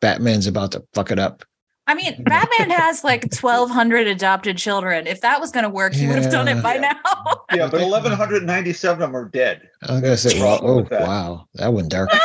Batman's 0.01 0.47
about 0.49 0.73
to 0.73 0.85
fuck 0.93 1.11
it 1.11 1.19
up?" 1.19 1.45
I 1.89 1.95
mean, 1.95 2.23
Batman 2.25 2.71
has 2.71 3.05
like 3.05 3.23
1,200 3.41 4.07
adopted 4.09 4.59
children. 4.59 5.07
If 5.07 5.21
that 5.21 5.41
was 5.41 5.53
going 5.53 5.63
to 5.63 5.69
work, 5.71 5.93
he 5.95 6.07
would 6.09 6.17
have 6.21 6.33
done 6.33 6.49
it 6.49 6.63
by 6.63 6.75
Yeah. 6.75 6.95
now. 7.05 7.45
Yeah, 7.55 7.69
but 7.71 7.81
1,197 7.81 8.93
of 8.95 8.99
them 8.99 9.17
are 9.17 9.29
dead. 9.29 9.69
I 9.83 9.93
was 9.93 10.01
gonna 10.01 10.17
say, 10.17 10.41
well, 10.41 10.59
oh 10.63 10.83
that. 10.83 11.03
wow, 11.03 11.47
that 11.55 11.73
went 11.73 11.91
dark. 11.91 12.11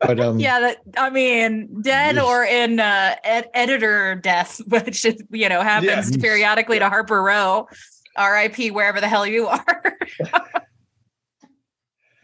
But 0.00 0.18
um, 0.18 0.40
yeah, 0.40 0.58
that 0.58 0.78
I 0.96 1.10
mean, 1.10 1.80
dead 1.82 2.16
Yes. 2.16 2.24
or 2.24 2.42
in 2.44 2.80
uh, 2.80 3.14
ed- 3.22 3.48
editor 3.54 4.16
death, 4.16 4.60
which 4.66 5.04
is, 5.04 5.22
you 5.30 5.48
know 5.48 5.60
happens 5.60 6.10
Yeah. 6.10 6.20
periodically 6.20 6.80
to 6.80 6.88
Harper 6.88 7.22
Row. 7.22 7.68
R.I.P. 8.16 8.72
Wherever 8.72 9.00
the 9.00 9.06
hell 9.06 9.24
you 9.26 9.46
are. 9.46 9.96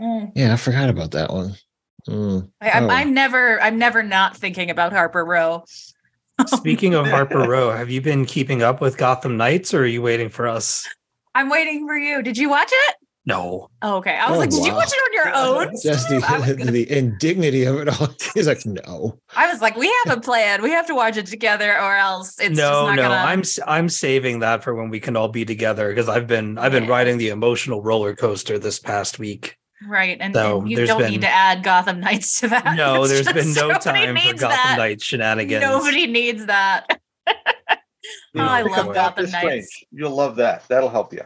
Mm. 0.00 0.32
yeah, 0.34 0.52
I 0.52 0.56
forgot 0.56 0.90
about 0.90 1.12
that 1.12 1.30
one. 1.32 1.54
Mm. 2.08 2.50
I, 2.60 2.70
I'm, 2.70 2.84
Oh. 2.84 2.88
I'm 2.88 3.14
never, 3.14 3.60
I'm 3.62 3.78
never 3.78 4.02
not 4.02 4.36
thinking 4.36 4.70
about 4.70 4.92
Harper 4.92 5.24
Row. 5.24 5.64
Speaking 6.46 6.94
of 6.94 7.06
Harper 7.06 7.38
Row, 7.48 7.70
have 7.70 7.90
you 7.90 8.00
been 8.00 8.24
keeping 8.26 8.62
up 8.62 8.80
with 8.80 8.96
Gotham 8.96 9.36
Knights, 9.36 9.72
or 9.74 9.82
are 9.82 9.86
you 9.86 10.02
waiting 10.02 10.28
for 10.28 10.48
us? 10.48 10.88
I'm 11.34 11.48
waiting 11.48 11.86
for 11.86 11.96
you. 11.96 12.22
Did 12.22 12.36
you 12.36 12.48
watch 12.48 12.70
it? 12.72 12.96
No. 13.24 13.68
Oh, 13.82 13.96
okay. 13.98 14.16
I 14.16 14.28
was 14.28 14.36
Oh, 14.36 14.40
like, 14.40 14.50
did 14.50 14.64
you 14.66 14.72
watch 14.74 14.88
it 14.92 14.98
on 14.98 15.12
your 15.12 15.34
own? 15.68 15.72
Just 15.80 16.08
the 16.08 16.18
gonna- 16.18 16.54
the 16.72 16.90
indignity 16.90 17.62
of 17.64 17.76
it 17.76 17.88
all. 17.88 18.08
He's 18.34 18.48
like, 18.48 18.66
no. 18.66 19.16
I 19.36 19.46
was 19.50 19.60
like, 19.62 19.76
we 19.76 19.94
have 20.04 20.18
a 20.18 20.20
plan. 20.20 20.60
We 20.60 20.70
have 20.72 20.88
to 20.88 20.94
watch 20.96 21.16
it 21.16 21.26
together, 21.26 21.70
or 21.80 21.94
else 21.96 22.30
it's 22.40 22.48
just 22.48 22.58
no, 22.58 22.86
not 22.88 22.96
no. 22.96 23.02
gonna. 23.02 23.14
I'm 23.14 23.40
s- 23.40 23.60
I'm 23.64 23.88
saving 23.88 24.40
that 24.40 24.64
for 24.64 24.74
when 24.74 24.90
we 24.90 24.98
can 24.98 25.16
all 25.16 25.28
be 25.28 25.44
together 25.44 25.88
because 25.88 26.08
I've 26.08 26.26
been 26.26 26.58
I've 26.58 26.72
been 26.72 26.84
Yeah. 26.84 26.90
riding 26.90 27.18
the 27.18 27.28
emotional 27.28 27.80
roller 27.82 28.16
coaster 28.16 28.58
this 28.58 28.80
past 28.80 29.20
week. 29.20 29.56
Right, 29.88 30.16
and, 30.20 30.34
So, 30.34 30.60
and 30.60 30.70
you 30.70 30.86
don't 30.86 30.98
been- 31.00 31.10
need 31.12 31.20
to 31.22 31.28
add 31.28 31.62
Gotham 31.62 32.00
Knights 32.00 32.40
to 32.40 32.48
that. 32.48 32.74
No, 32.76 33.02
It's 33.02 33.12
there's 33.12 33.26
just- 33.26 33.34
been 33.34 33.52
no 33.68 33.78
time 33.78 34.16
for 34.16 34.22
Gotham 34.34 34.48
that. 34.50 34.74
Knights 34.78 35.04
shenanigans. 35.04 35.62
Nobody 35.62 36.06
needs 36.06 36.46
that. 36.46 36.86
You 37.26 37.34
Oh, 38.40 38.44
I 38.44 38.62
know, 38.62 38.68
love 38.70 38.76
pick 38.76 38.78
up 38.78 38.84
Gotham 38.86 38.94
Doctor 38.94 39.26
Strange. 39.28 39.44
Knights. 39.46 39.84
You'll 39.92 40.10
love 40.16 40.36
that. 40.36 40.66
That'll 40.68 40.88
help 40.88 41.12
you. 41.12 41.22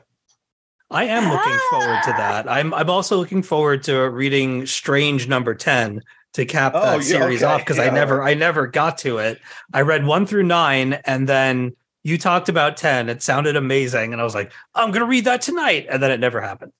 I 0.91 1.05
am 1.05 1.25
looking 1.31 1.59
forward 1.71 2.01
to 2.05 2.13
Ah. 2.13 2.17
that. 2.17 2.51
I'm 2.51 2.73
I'm 2.75 2.91
also 2.91 3.17
looking 3.17 3.43
forward 3.43 3.83
to 3.85 4.09
reading 4.11 4.67
Strange 4.67 5.27
number 5.27 5.55
10 5.55 6.01
to 6.35 6.45
cap 6.45 6.73
Oh, 6.75 6.81
that 6.83 6.97
yeah, 6.99 7.03
series 7.03 7.43
okay, 7.43 7.53
off 7.53 7.61
because 7.61 7.79
I 7.79 7.91
never 7.91 8.23
I 8.23 8.35
never 8.35 8.67
got 8.67 8.99
to 8.99 9.19
it. 9.19 9.41
I 9.73 9.81
read 9.83 10.05
1 10.07 10.27
through 10.27 10.43
9 10.45 10.93
and 11.05 11.29
then 11.29 11.75
you 12.05 12.19
talked 12.19 12.49
about 12.49 12.77
10. 12.77 13.09
It 13.09 13.21
sounded 13.23 13.57
amazing 13.57 14.13
and 14.13 14.21
I 14.21 14.25
was 14.25 14.35
like, 14.35 14.53
I'm 14.75 14.91
going 14.91 15.01
to 15.01 15.07
read 15.07 15.25
that 15.25 15.43
tonight 15.43 15.87
and 15.91 16.01
then 16.03 16.11
it 16.13 16.21
never 16.21 16.41
happened. 16.41 16.73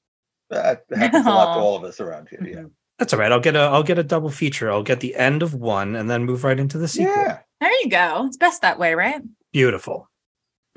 That 0.51 0.85
happens 0.95 1.27
a 1.27 1.31
lot 1.31 1.55
to 1.55 1.61
all 1.61 1.77
of 1.77 1.85
us 1.85 2.01
around 2.01 2.29
here. 2.29 2.45
Yeah. 2.47 2.65
That's 2.99 3.13
all 3.13 3.21
right. 3.21 3.31
I'll 3.31 3.41
get 3.41 3.57
a 3.57 3.61
I'll 3.61 3.83
get 3.83 3.99
a 3.99 4.03
double 4.03 4.31
feature. 4.31 4.71
I'll 4.71 4.83
get 4.83 5.01
the 5.01 5.17
end 5.17 5.43
of 5.43 5.55
one 5.55 5.97
and 5.97 6.09
then 6.09 6.25
move 6.25 6.45
right 6.45 6.59
into 6.59 6.79
the 6.79 6.89
sequel. 6.89 7.13
Yeah. 7.15 7.41
There 7.61 7.73
you 7.83 7.91
go. 7.91 8.25
It's 8.27 8.37
best 8.37 8.63
that 8.63 8.79
way, 8.79 8.95
right? 8.95 9.21
Beautiful. 9.53 10.09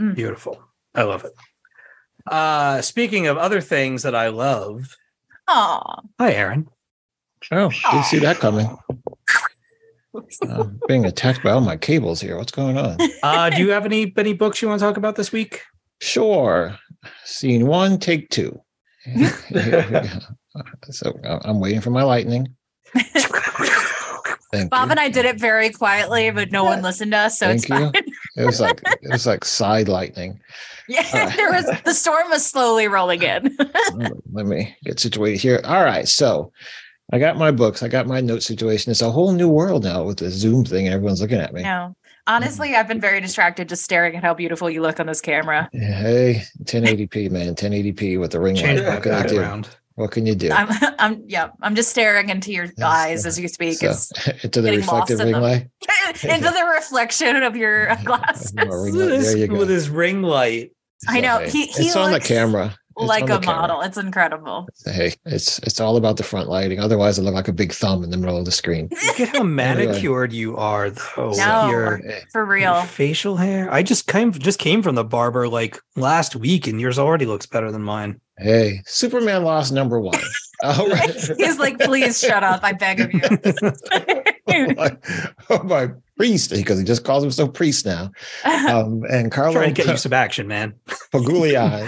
Mm. 0.02 0.16
Beautiful. 0.16 0.62
I 0.96 1.04
love 1.04 1.24
it. 1.24 1.34
Uh 2.28 2.82
speaking 2.82 3.28
of 3.28 3.38
other 3.38 3.62
things 3.62 4.04
that 4.04 4.16
I 4.16 4.30
love. 4.30 4.96
Oh, 5.48 5.82
Hi 6.20 6.34
Aaron. 6.34 6.68
Oh, 7.52 7.70
didn't 7.70 8.06
see 8.06 8.20
that 8.20 8.38
coming. 8.38 8.78
I'm 10.50 10.80
being 10.88 11.06
attacked 11.06 11.44
by 11.44 11.52
all 11.52 11.62
my 11.62 11.78
cables 11.78 12.20
here. 12.20 12.36
What's 12.38 12.52
going 12.52 12.78
on? 12.78 12.98
Uh 13.24 13.50
do 13.50 13.62
you 13.62 13.70
have 13.70 13.86
any 13.86 14.12
any 14.18 14.34
books 14.34 14.62
you 14.62 14.68
want 14.68 14.80
to 14.80 14.86
talk 14.86 14.98
about 14.98 15.16
this 15.16 15.32
week? 15.32 15.62
Sure. 16.02 16.78
Scene 17.24 17.66
one, 17.68 17.98
take 17.98 18.30
two. 18.30 18.62
Here 19.04 19.32
we 19.50 19.72
go. 19.72 20.04
so 20.90 21.18
I- 21.24 21.40
I'm 21.44 21.60
waiting 21.60 21.82
for 21.82 21.90
my 21.92 22.04
lightning. 22.04 22.48
Thank 24.52 24.72
Bob 24.72 24.88
you. 24.88 24.92
and 24.92 25.00
I 25.00 25.10
did 25.10 25.26
it 25.26 25.40
very 25.40 25.70
quietly, 25.70 26.32
but 26.32 26.52
no 26.52 26.64
one 26.64 26.82
listened 26.82 27.12
to 27.12 27.18
us, 27.20 27.38
so 27.38 27.50
it's 27.52 27.68
Thank 27.68 27.94
fine. 27.96 28.04
you. 28.04 28.14
It 28.44 28.46
was 28.46 28.60
like 28.60 28.82
it 28.84 29.12
was 29.12 29.28
like 29.28 29.46
side 29.46 29.88
lightning. 29.88 30.40
Yeah, 30.90 31.30
there 31.36 31.52
was 31.52 31.68
the 31.86 31.94
storm 31.94 32.32
was 32.32 32.44
slowly 32.44 32.88
rolling 32.88 33.22
in. 33.22 33.56
Let 34.34 34.48
me 34.48 34.76
get 34.84 35.00
situated 35.00 35.38
here. 35.40 35.62
All 35.64 35.84
right, 35.84 36.08
so 36.08 36.52
I 37.14 37.20
got 37.20 37.38
my 37.38 37.52
books. 37.52 37.84
I 37.84 37.88
got 37.90 38.08
my 38.08 38.22
note 38.22 38.42
situation. 38.42 38.90
It's 38.90 39.04
a 39.04 39.12
whole 39.12 39.32
new 39.32 39.50
world 39.50 39.84
now 39.84 40.04
with 40.04 40.18
the 40.18 40.32
Zoom 40.32 40.66
thing, 40.66 40.88
and 40.88 40.96
everyone's 40.96 41.22
looking 41.22 41.38
at 41.38 41.54
me. 41.54 41.62
no. 41.62 41.96
Honestly, 42.34 42.76
I've 42.76 42.88
been 42.88 43.02
very 43.02 43.20
distracted 43.22 43.68
just 43.68 43.84
staring 43.84 44.16
at 44.16 44.24
how 44.24 44.36
beautiful 44.36 44.70
you 44.70 44.84
look 44.84 45.00
on 45.00 45.08
this 45.08 45.20
camera. 45.20 45.68
Hey, 45.74 46.44
1080p, 46.64 47.32
man, 47.32 47.56
1080p 47.56 48.20
with 48.20 48.32
the 48.32 48.40
ring 48.40 48.56
Change 48.56 48.82
light. 48.82 48.86
What 48.88 49.04
that 49.04 49.04
can 49.04 49.12
I 49.14 49.28
do? 49.28 49.40
around. 49.40 49.68
What 49.96 50.12
can 50.12 50.28
you 50.28 50.36
do? 50.36 50.52
I'm 50.52 50.68
I'm 51.00 51.24
yeah, 51.26 51.50
I'm 51.62 51.74
just 51.76 51.90
staring 51.90 52.30
into 52.30 52.54
your 52.54 52.66
Yes, 52.66 52.74
eyes 52.82 53.26
as 53.26 53.40
you 53.40 53.48
speak. 53.48 53.78
So, 53.80 53.88
into 54.44 54.62
the 54.62 54.68
getting 54.70 54.80
reflective 54.82 55.20
ring 55.20 55.32
light. 55.34 55.68
into 56.24 56.52
the 56.52 56.72
reflection 56.76 57.38
of 57.44 57.56
your 57.58 57.94
glasses. 58.06 58.54
My 58.54 58.64
ring 58.66 58.94
Look 58.94 59.06
at 59.06 59.10
light. 59.12 59.18
this- 59.18 59.28
There 59.30 59.38
you 59.38 59.48
go. 59.48 59.58
with 59.58 59.70
his 59.70 59.90
ring 59.90 60.22
light. 60.22 60.72
I 61.08 61.22
know. 61.22 61.40
hey, 61.40 61.50
He- 61.50 61.66
he 61.66 61.88
it's 61.88 61.96
on 61.96 62.12
the 62.12 62.20
camera. 62.20 62.78
It's 63.00 63.08
like 63.08 63.24
a 63.26 63.34
the 63.34 63.40
camera. 63.40 63.62
model. 63.62 63.82
It's 63.82 63.98
incredible. 63.98 64.68
Hey, 64.86 65.14
it's 65.26 65.60
it's 65.60 65.80
all 65.80 65.98
about 65.98 66.18
the 66.18 66.24
front 66.24 66.50
lighting. 66.50 66.80
Otherwise, 66.80 67.18
it 67.20 67.24
look 67.24 67.34
like 67.34 67.48
a 67.48 67.54
big 67.54 67.72
thumb 67.74 68.04
in 68.04 68.10
the 68.10 68.18
middle 68.18 68.38
of 68.38 68.46
the 68.46 68.52
screen. 68.52 68.90
Look 69.08 69.20
at 69.20 69.30
how 69.30 69.44
manicured 69.44 70.34
you 70.34 70.58
are, 70.58 70.90
though. 70.90 71.34
No. 71.38 71.70
Your, 71.70 71.98
Hey, 71.98 72.22
For 72.32 72.42
your 72.42 72.48
real. 72.48 72.82
facial 72.84 73.38
hair. 73.38 73.72
I 73.74 73.84
just 73.84 74.08
came 74.08 74.32
just 74.32 74.60
came 74.60 74.82
from 74.84 74.96
the 74.96 75.04
barber 75.04 75.48
like 75.48 75.80
last 75.96 76.36
week, 76.36 76.68
and 76.68 76.80
yours 76.80 77.00
already 77.00 77.26
looks 77.26 77.46
better 77.46 77.72
than 77.72 77.82
mine. 77.84 78.20
Hey, 78.40 78.82
Superman 78.86 79.44
lost 79.44 79.74
number 79.74 80.00
one. 80.00 80.20
All 80.64 80.88
right. 80.88 81.14
He's 81.38 81.60
like, 81.60 81.80
please 81.80 82.20
shut 82.20 82.44
up. 82.44 82.62
I 82.64 82.74
beg 82.74 83.02
of 83.02 83.14
you. 83.14 83.22
oh, 84.48 84.74
my, 84.76 84.98
oh 85.50 85.64
my 85.64 85.90
priest, 86.18 86.52
because 86.52 86.80
he 86.80 86.86
just 86.86 87.04
calls 87.04 87.24
himself 87.24 87.54
priest 87.54 87.86
now. 87.86 88.12
Um, 88.70 89.04
and 89.10 89.32
Carlo 89.32 89.54
Trying 89.54 89.74
to 89.74 89.82
get 89.82 89.92
you 89.92 89.98
some 89.98 90.14
action, 90.14 90.48
man. 90.48 90.76
Pagulayan. 91.12 91.88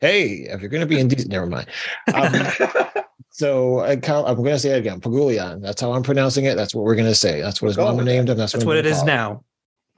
hey, 0.00 0.46
if 0.50 0.60
you're 0.60 0.70
going 0.70 0.80
to 0.80 0.86
be 0.86 0.98
indecent, 0.98 1.30
never 1.30 1.46
mind. 1.46 1.68
Um, 2.12 2.34
so 3.30 3.78
uh, 3.80 3.96
Carl, 3.96 4.26
I'm 4.26 4.36
going 4.36 4.50
to 4.50 4.58
say 4.58 4.70
it 4.70 4.78
again, 4.78 5.00
Pagulayan. 5.00 5.62
That's 5.62 5.80
how 5.80 5.92
I'm 5.92 6.02
pronouncing 6.02 6.44
it. 6.46 6.56
That's 6.56 6.74
what 6.74 6.84
we're 6.84 6.96
going 6.96 7.08
to 7.08 7.14
say. 7.14 7.40
That's 7.40 7.62
what 7.62 7.68
his 7.68 7.76
Go 7.76 7.84
mama 7.84 8.04
named 8.04 8.28
him. 8.30 8.36
That's, 8.36 8.52
That's 8.52 8.64
I'm 8.64 8.66
what 8.66 8.76
it 8.76 8.82
gonna 8.82 8.96
is 8.96 9.04
now. 9.04 9.44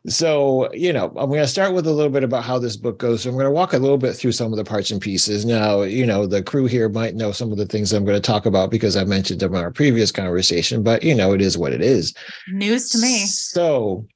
So, 0.06 0.70
you 0.74 0.92
know, 0.92 1.06
I'm 1.16 1.30
going 1.30 1.40
to 1.40 1.46
start 1.46 1.72
with 1.72 1.86
a 1.86 1.92
little 1.92 2.12
bit 2.12 2.24
about 2.24 2.44
how 2.44 2.58
this 2.58 2.76
book 2.76 2.98
goes. 2.98 3.22
So 3.22 3.30
I'm 3.30 3.36
going 3.36 3.46
to 3.46 3.50
walk 3.50 3.72
a 3.72 3.78
little 3.78 3.96
bit 3.96 4.14
through 4.14 4.32
some 4.32 4.52
of 4.52 4.58
the 4.58 4.64
parts 4.64 4.90
and 4.90 5.00
pieces. 5.00 5.46
Now, 5.46 5.80
you 5.80 6.04
know, 6.04 6.26
the 6.26 6.42
crew 6.42 6.66
here 6.66 6.90
might 6.90 7.14
know 7.14 7.32
some 7.32 7.50
of 7.50 7.56
the 7.56 7.64
things 7.64 7.92
I'm 7.92 8.04
going 8.04 8.20
to 8.20 8.20
talk 8.20 8.44
about 8.44 8.70
because 8.70 8.96
I 8.96 9.04
mentioned 9.04 9.40
them 9.40 9.54
in 9.54 9.60
our 9.62 9.70
previous 9.70 10.12
conversation, 10.12 10.82
but 10.82 11.02
you 11.02 11.14
know, 11.14 11.32
it 11.32 11.40
is 11.40 11.56
what 11.56 11.72
it 11.72 11.80
is. 11.80 12.12
News 12.48 12.90
to 12.90 12.98
me. 12.98 13.24
So, 13.24 14.06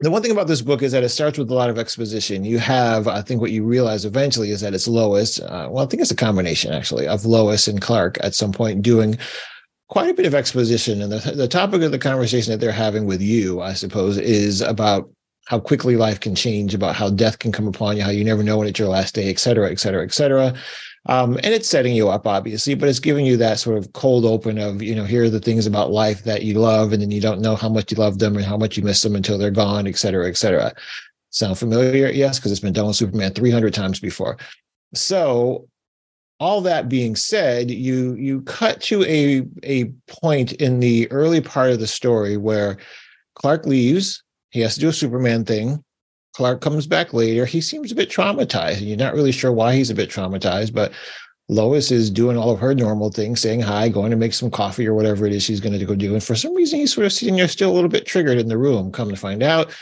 the 0.00 0.10
one 0.12 0.22
thing 0.22 0.30
about 0.30 0.46
this 0.46 0.62
book 0.62 0.82
is 0.82 0.92
that 0.92 1.02
it 1.02 1.08
starts 1.08 1.38
with 1.38 1.50
a 1.50 1.54
lot 1.54 1.70
of 1.70 1.78
exposition. 1.78 2.44
You 2.44 2.60
have, 2.60 3.08
I 3.08 3.20
think, 3.20 3.40
what 3.40 3.50
you 3.50 3.64
realize 3.64 4.04
eventually 4.04 4.52
is 4.52 4.60
that 4.60 4.72
it's 4.72 4.86
Lois. 4.86 5.40
Uh, 5.40 5.66
well, 5.68 5.84
I 5.84 5.88
think 5.88 6.00
it's 6.00 6.12
a 6.12 6.16
combination 6.16 6.72
actually 6.72 7.08
of 7.08 7.26
Lois 7.26 7.66
and 7.66 7.80
Clark 7.80 8.16
at 8.22 8.36
some 8.36 8.52
point 8.52 8.82
doing 8.82 9.18
quite 9.88 10.10
a 10.10 10.14
bit 10.14 10.26
of 10.26 10.34
exposition. 10.34 11.02
And 11.02 11.10
the, 11.10 11.32
the 11.32 11.48
topic 11.48 11.82
of 11.82 11.92
the 11.92 11.98
conversation 11.98 12.52
that 12.52 12.60
they're 12.60 12.72
having 12.72 13.06
with 13.06 13.20
you, 13.20 13.60
I 13.60 13.72
suppose, 13.72 14.18
is 14.18 14.60
about 14.60 15.10
how 15.46 15.58
quickly 15.58 15.96
life 15.96 16.20
can 16.20 16.34
change, 16.34 16.74
about 16.74 16.94
how 16.94 17.08
death 17.08 17.38
can 17.38 17.52
come 17.52 17.66
upon 17.66 17.96
you, 17.96 18.02
how 18.02 18.10
you 18.10 18.22
never 18.22 18.42
know 18.42 18.58
when 18.58 18.68
it's 18.68 18.78
your 18.78 18.88
last 18.88 19.14
day, 19.14 19.30
et 19.30 19.38
cetera, 19.38 19.70
et 19.70 19.80
cetera, 19.80 20.04
et 20.04 20.12
cetera. 20.12 20.54
Um, 21.06 21.36
and 21.36 21.54
it's 21.54 21.68
setting 21.68 21.94
you 21.94 22.10
up, 22.10 22.26
obviously, 22.26 22.74
but 22.74 22.86
it's 22.88 22.98
giving 22.98 23.24
you 23.24 23.38
that 23.38 23.58
sort 23.58 23.78
of 23.78 23.90
cold 23.94 24.26
open 24.26 24.58
of, 24.58 24.82
you 24.82 24.94
know, 24.94 25.04
here 25.04 25.24
are 25.24 25.30
the 25.30 25.40
things 25.40 25.66
about 25.66 25.90
life 25.90 26.22
that 26.24 26.42
you 26.42 26.58
love, 26.58 26.92
and 26.92 27.00
then 27.00 27.10
you 27.10 27.20
don't 27.20 27.40
know 27.40 27.56
how 27.56 27.70
much 27.70 27.90
you 27.90 27.96
love 27.96 28.18
them 28.18 28.36
and 28.36 28.44
how 28.44 28.58
much 28.58 28.76
you 28.76 28.82
miss 28.82 29.00
them 29.00 29.16
until 29.16 29.38
they're 29.38 29.50
gone, 29.50 29.86
et 29.86 29.96
cetera, 29.96 30.28
et 30.28 30.36
cetera. 30.36 30.74
Sound 31.30 31.58
familiar? 31.58 32.10
Yes, 32.10 32.38
because 32.38 32.52
it's 32.52 32.60
been 32.60 32.74
done 32.74 32.88
with 32.88 32.96
Superman 32.96 33.32
300 33.32 33.72
times 33.72 34.00
before. 34.00 34.36
So, 34.92 35.66
all 36.40 36.60
that 36.60 36.88
being 36.88 37.16
said, 37.16 37.70
you 37.70 38.14
you 38.14 38.42
cut 38.42 38.80
to 38.82 39.04
a 39.04 39.42
a 39.64 39.86
point 40.06 40.52
in 40.52 40.80
the 40.80 41.10
early 41.10 41.40
part 41.40 41.70
of 41.70 41.80
the 41.80 41.86
story 41.86 42.36
where 42.36 42.78
Clark 43.34 43.66
leaves. 43.66 44.22
He 44.50 44.60
has 44.60 44.74
to 44.74 44.80
do 44.80 44.88
a 44.88 44.92
Superman 44.92 45.44
thing. 45.44 45.84
Clark 46.34 46.60
comes 46.60 46.86
back 46.86 47.12
later. 47.12 47.44
He 47.44 47.60
seems 47.60 47.90
a 47.90 47.96
bit 47.96 48.10
traumatized. 48.10 48.86
You're 48.86 48.96
not 48.96 49.14
really 49.14 49.32
sure 49.32 49.52
why 49.52 49.74
he's 49.74 49.90
a 49.90 49.94
bit 49.94 50.08
traumatized, 50.08 50.72
but 50.72 50.92
Lois 51.48 51.90
is 51.90 52.10
doing 52.10 52.36
all 52.36 52.50
of 52.50 52.60
her 52.60 52.74
normal 52.74 53.10
things, 53.10 53.40
saying 53.40 53.60
hi, 53.60 53.88
going 53.88 54.10
to 54.10 54.16
make 54.16 54.34
some 54.34 54.50
coffee 54.50 54.86
or 54.86 54.94
whatever 54.94 55.26
it 55.26 55.32
is 55.32 55.42
she's 55.42 55.60
going 55.60 55.76
to 55.76 55.84
go 55.84 55.94
do. 55.94 56.12
And 56.12 56.22
for 56.22 56.36
some 56.36 56.54
reason, 56.54 56.78
he's 56.78 56.94
sort 56.94 57.06
of 57.06 57.12
sitting 57.12 57.36
there 57.36 57.48
still 57.48 57.70
a 57.70 57.74
little 57.74 57.88
bit 57.88 58.06
triggered 58.06 58.38
in 58.38 58.48
the 58.48 58.58
room. 58.58 58.92
Come 58.92 59.08
to 59.08 59.16
find 59.16 59.42
out, 59.42 59.74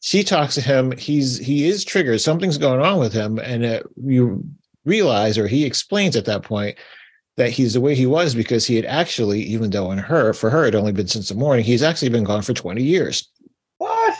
she 0.00 0.22
talks 0.22 0.54
to 0.54 0.60
him. 0.60 0.92
He's 0.92 1.36
he 1.38 1.66
is 1.68 1.84
triggered. 1.84 2.20
Something's 2.20 2.58
going 2.58 2.80
on 2.80 2.98
with 2.98 3.12
him, 3.12 3.38
and 3.38 3.64
uh, 3.64 3.82
you 3.96 4.44
realize, 4.88 5.38
or 5.38 5.46
he 5.46 5.64
explains 5.64 6.16
at 6.16 6.24
that 6.24 6.42
point, 6.42 6.76
that 7.36 7.50
he's 7.50 7.74
the 7.74 7.80
way 7.80 7.94
he 7.94 8.06
was 8.06 8.34
because 8.34 8.66
he 8.66 8.74
had 8.74 8.84
actually, 8.84 9.40
even 9.42 9.70
though 9.70 9.92
in 9.92 9.98
her, 9.98 10.32
for 10.32 10.50
her, 10.50 10.64
it 10.64 10.74
only 10.74 10.92
been 10.92 11.06
since 11.06 11.28
the 11.28 11.34
morning, 11.34 11.64
he's 11.64 11.84
actually 11.84 12.08
been 12.08 12.24
gone 12.24 12.42
for 12.42 12.52
20 12.52 12.82
years. 12.82 13.30
what? 13.78 14.16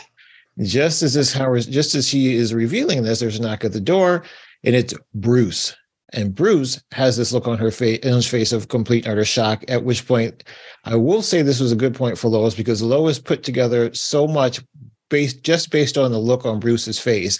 Just 0.61 1.03
as 1.03 1.13
this 1.13 1.33
Howard, 1.33 1.69
just 1.69 1.95
as 1.95 2.09
he 2.09 2.35
is 2.35 2.53
revealing 2.53 3.03
this, 3.03 3.19
there's 3.19 3.39
a 3.39 3.41
knock 3.41 3.63
at 3.63 3.73
the 3.73 3.79
door, 3.79 4.23
and 4.63 4.75
it's 4.75 4.93
Bruce. 5.13 5.75
And 6.11 6.33
Bruce 6.33 6.81
has 6.91 7.17
this 7.17 7.31
look 7.31 7.47
on 7.47 7.57
her 7.57 7.71
face, 7.71 7.99
in 7.99 8.13
his 8.13 8.27
face 8.27 8.51
of 8.51 8.67
complete 8.67 9.07
utter 9.07 9.25
shock. 9.25 9.63
At 9.67 9.83
which 9.83 10.07
point, 10.07 10.43
I 10.85 10.95
will 10.95 11.21
say 11.21 11.41
this 11.41 11.59
was 11.59 11.71
a 11.71 11.77
good 11.77 11.93
point 11.93 12.17
for 12.17 12.29
Lois 12.29 12.55
because 12.55 12.81
Lois 12.81 13.19
put 13.19 13.43
together 13.43 13.93
so 13.93 14.27
much 14.27 14.59
based 15.09 15.43
just 15.43 15.71
based 15.71 15.97
on 15.97 16.11
the 16.11 16.19
look 16.19 16.45
on 16.45 16.59
Bruce's 16.59 16.99
face, 16.99 17.39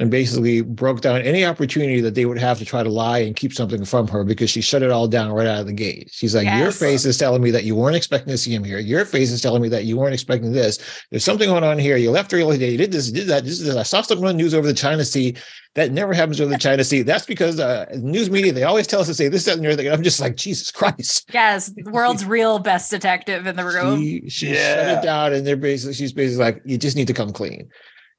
and 0.00 0.10
basically 0.10 0.60
broke 0.60 1.00
down 1.00 1.20
any 1.22 1.44
opportunity 1.44 2.00
that 2.00 2.14
they 2.14 2.24
would 2.24 2.38
have 2.38 2.58
to 2.58 2.64
try 2.64 2.82
to 2.82 2.88
lie 2.88 3.18
and 3.18 3.34
keep 3.34 3.52
something 3.52 3.84
from 3.84 4.06
her 4.08 4.24
because 4.24 4.50
she 4.50 4.60
shut 4.60 4.82
it 4.82 4.90
all 4.90 5.08
down 5.08 5.32
right 5.32 5.46
out 5.46 5.60
of 5.60 5.66
the 5.66 5.72
gate. 5.72 6.08
She's 6.12 6.34
like, 6.34 6.46
"Your 6.58 6.70
face 6.70 7.04
is 7.04 7.18
telling 7.18 7.42
me 7.42 7.50
that 7.50 7.64
you 7.64 7.74
weren't 7.74 7.96
expecting 7.96 8.30
to 8.30 8.38
see 8.38 8.54
him 8.54 8.64
here. 8.64 8.78
Your 8.78 9.04
face 9.04 9.30
is 9.30 9.42
telling 9.42 9.62
me 9.62 9.68
that 9.70 9.84
you 9.84 9.96
weren't 9.96 10.14
expecting 10.14 10.52
this. 10.52 10.78
There's 11.10 11.24
something 11.24 11.48
going 11.48 11.64
on 11.64 11.78
here. 11.78 11.96
You 11.96 12.10
left 12.10 12.32
early 12.32 12.58
today. 12.58 12.70
You 12.70 12.78
did 12.78 12.92
this, 12.92 13.08
you 13.08 13.14
did 13.14 13.26
that. 13.28 13.44
This 13.44 13.60
is 13.60 13.66
this. 13.66 13.76
I 13.76 13.82
saw 13.82 14.02
something 14.02 14.26
on 14.26 14.36
the 14.36 14.42
news 14.42 14.54
over 14.54 14.66
the 14.66 14.74
China 14.74 15.04
Sea. 15.04 15.36
That 15.74 15.92
never 15.92 16.12
happens 16.12 16.40
over 16.40 16.50
the 16.50 16.58
China 16.58 16.82
Sea. 16.82 17.02
That's 17.02 17.26
because 17.26 17.60
uh, 17.60 17.86
news 17.94 18.30
media 18.30 18.52
they 18.52 18.64
always 18.64 18.86
tell 18.86 19.00
us 19.00 19.06
to 19.06 19.14
say 19.14 19.28
this, 19.28 19.44
that, 19.44 19.58
and 19.58 19.64
the 19.64 19.72
other. 19.72 19.84
And 19.84 19.92
I'm 19.92 20.02
just 20.02 20.18
like, 20.18 20.36
Jesus 20.36 20.72
Christ. 20.72 21.30
Yes, 21.32 21.68
the 21.68 21.90
world's 21.90 22.24
real 22.24 22.58
best 22.58 22.90
detective 22.90 23.46
in 23.46 23.54
the 23.54 23.64
room. 23.64 24.00
She, 24.00 24.28
she 24.28 24.46
shut 24.54 24.88
it 24.88 25.02
down, 25.02 25.34
and 25.34 25.46
they're 25.46 25.56
basically 25.56 25.94
she's 25.94 26.12
basically 26.12 26.44
like, 26.44 26.62
you 26.64 26.78
just 26.78 26.96
need 26.96 27.06
to 27.06 27.14
come 27.14 27.32
clean. 27.32 27.70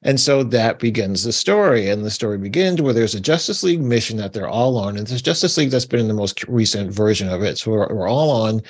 And 0.01 0.19
so 0.19 0.43
that 0.43 0.79
begins 0.79 1.23
the 1.23 1.33
story. 1.33 1.89
And 1.89 2.05
the 2.05 2.11
story 2.11 2.37
begins 2.37 2.81
where 2.81 2.93
there's 2.93 3.15
a 3.15 3.19
Justice 3.19 3.63
League 3.63 3.81
mission 3.81 4.17
that 4.17 4.33
they're 4.33 4.47
all 4.47 4.77
on. 4.77 4.97
And 4.97 5.05
there's 5.05 5.21
Justice 5.21 5.57
League 5.57 5.71
that's 5.71 5.85
been 5.85 5.99
in 5.99 6.07
the 6.07 6.13
most 6.13 6.43
recent 6.47 6.91
version 6.91 7.27
of 7.27 7.43
it. 7.43 7.57
So 7.57 7.71
we're, 7.71 7.93
we're 7.93 8.09
all 8.09 8.31
on. 8.31 8.61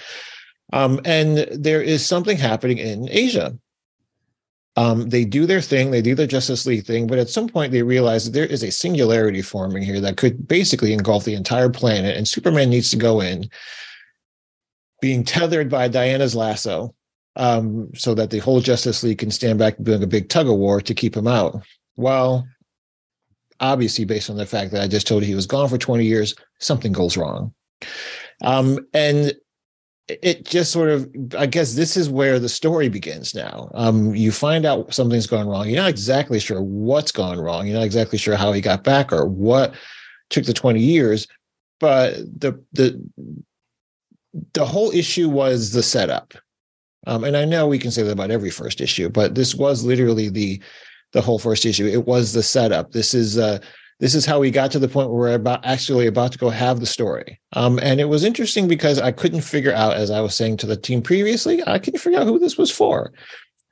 Um, 0.73 0.99
and 1.05 1.37
there 1.51 1.81
is 1.81 2.05
something 2.05 2.37
happening 2.37 2.77
in 2.77 3.07
Asia. 3.09 3.57
Um, 4.75 5.09
they 5.09 5.25
do 5.25 5.45
their 5.45 5.61
thing, 5.61 5.91
they 5.91 6.01
do 6.01 6.15
their 6.15 6.27
Justice 6.27 6.65
League 6.65 6.85
thing, 6.85 7.05
but 7.05 7.19
at 7.19 7.27
some 7.27 7.49
point 7.49 7.73
they 7.73 7.81
realize 7.81 8.23
that 8.23 8.31
there 8.31 8.45
is 8.45 8.63
a 8.63 8.71
singularity 8.71 9.41
forming 9.41 9.83
here 9.83 9.99
that 9.99 10.15
could 10.15 10.47
basically 10.47 10.93
engulf 10.93 11.25
the 11.25 11.33
entire 11.33 11.69
planet, 11.69 12.15
and 12.15 12.25
Superman 12.25 12.69
needs 12.69 12.89
to 12.91 12.95
go 12.95 13.19
in, 13.19 13.49
being 15.01 15.25
tethered 15.25 15.69
by 15.69 15.89
Diana's 15.89 16.33
lasso, 16.33 16.95
um, 17.35 17.89
so 17.95 18.13
that 18.15 18.29
the 18.29 18.39
whole 18.39 18.61
Justice 18.61 19.03
League 19.03 19.19
can 19.19 19.31
stand 19.31 19.59
back 19.59 19.75
doing 19.81 20.03
a 20.03 20.07
big 20.07 20.29
tug 20.29 20.47
of 20.47 20.55
war 20.55 20.81
to 20.81 20.93
keep 20.93 21.15
him 21.15 21.27
out. 21.27 21.61
Well, 21.95 22.47
obviously, 23.59 24.05
based 24.05 24.29
on 24.29 24.37
the 24.37 24.45
fact 24.45 24.71
that 24.71 24.81
I 24.81 24.87
just 24.87 25.07
told 25.07 25.23
you 25.23 25.27
he 25.27 25.35
was 25.35 25.45
gone 25.45 25.69
for 25.69 25.77
20 25.77 26.05
years, 26.05 26.35
something 26.59 26.91
goes 26.91 27.17
wrong. 27.17 27.53
Um, 28.43 28.79
and 28.93 29.33
it 30.07 30.45
just 30.45 30.71
sort 30.71 30.89
of, 30.89 31.09
I 31.37 31.45
guess 31.45 31.75
this 31.75 31.95
is 31.95 32.09
where 32.09 32.39
the 32.39 32.49
story 32.49 32.89
begins 32.89 33.35
now. 33.35 33.69
Um, 33.73 34.15
you 34.15 34.31
find 34.31 34.65
out 34.65 34.93
something's 34.93 35.27
gone 35.27 35.47
wrong. 35.47 35.67
You're 35.67 35.81
not 35.81 35.89
exactly 35.89 36.39
sure 36.39 36.61
what's 36.61 37.11
gone 37.11 37.39
wrong. 37.39 37.67
You're 37.67 37.77
not 37.77 37.85
exactly 37.85 38.17
sure 38.17 38.35
how 38.35 38.51
he 38.51 38.61
got 38.61 38.83
back 38.83 39.13
or 39.13 39.27
what 39.27 39.73
took 40.29 40.45
the 40.45 40.53
20 40.53 40.79
years, 40.79 41.27
but 41.79 42.15
the 42.17 42.61
the 42.73 43.01
the 44.53 44.65
whole 44.65 44.91
issue 44.91 45.29
was 45.29 45.71
the 45.71 45.83
setup. 45.83 46.33
Um, 47.07 47.23
and 47.23 47.37
I 47.37 47.45
know 47.45 47.67
we 47.67 47.79
can 47.79 47.91
say 47.91 48.03
that 48.03 48.11
about 48.11 48.31
every 48.31 48.49
first 48.49 48.81
issue, 48.81 49.09
but 49.09 49.35
this 49.35 49.55
was 49.55 49.83
literally 49.83 50.29
the 50.29 50.61
the 51.11 51.21
whole 51.21 51.39
first 51.39 51.65
issue. 51.65 51.87
It 51.87 52.05
was 52.05 52.33
the 52.33 52.43
setup. 52.43 52.91
This 52.91 53.13
is 53.13 53.37
uh 53.37 53.59
this 53.99 54.15
is 54.15 54.25
how 54.25 54.39
we 54.39 54.49
got 54.49 54.71
to 54.71 54.79
the 54.79 54.87
point 54.87 55.09
where 55.09 55.19
we're 55.19 55.35
about 55.35 55.65
actually 55.65 56.07
about 56.07 56.31
to 56.31 56.37
go 56.37 56.49
have 56.49 56.79
the 56.79 56.85
story. 56.85 57.39
Um, 57.53 57.79
and 57.83 57.99
it 57.99 58.05
was 58.05 58.23
interesting 58.23 58.67
because 58.67 58.97
I 58.97 59.11
couldn't 59.11 59.41
figure 59.41 59.73
out, 59.73 59.97
as 59.97 60.09
I 60.09 60.21
was 60.21 60.35
saying 60.35 60.57
to 60.57 60.67
the 60.67 60.77
team 60.77 61.01
previously, 61.01 61.61
I 61.67 61.79
couldn't 61.79 61.99
figure 61.99 62.19
out 62.19 62.27
who 62.27 62.39
this 62.39 62.57
was 62.57 62.71
for. 62.71 63.11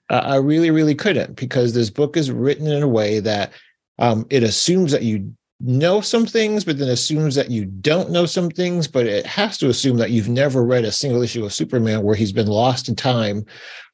Uh, 0.10 0.22
I 0.24 0.36
really, 0.36 0.70
really 0.70 0.96
couldn't 0.96 1.38
because 1.38 1.74
this 1.74 1.90
book 1.90 2.18
is 2.18 2.30
written 2.30 2.68
in 2.68 2.84
a 2.84 2.88
way 2.88 3.22
that 3.22 3.54
um, 4.00 4.26
it 4.30 4.44
assumes 4.44 4.92
that 4.92 5.04
you 5.04 5.34
know 5.60 6.02
some 6.02 6.26
things, 6.26 6.64
but 6.64 6.78
then 6.78 6.90
assumes 6.90 7.36
that 7.36 7.50
you 7.50 7.66
don't 7.66 8.12
know 8.12 8.26
some 8.26 8.50
things. 8.50 8.88
But 8.88 9.06
it 9.08 9.26
has 9.26 9.58
to 9.60 9.70
assume 9.70 9.98
that 9.98 10.12
you've 10.12 10.30
never 10.30 10.64
read 10.64 10.86
a 10.86 10.92
single 10.92 11.22
issue 11.22 11.46
of 11.46 11.54
Superman 11.54 12.04
where 12.04 12.16
he's 12.16 12.32
been 12.32 12.48
lost 12.48 12.90
in 12.90 12.96
time 12.96 13.46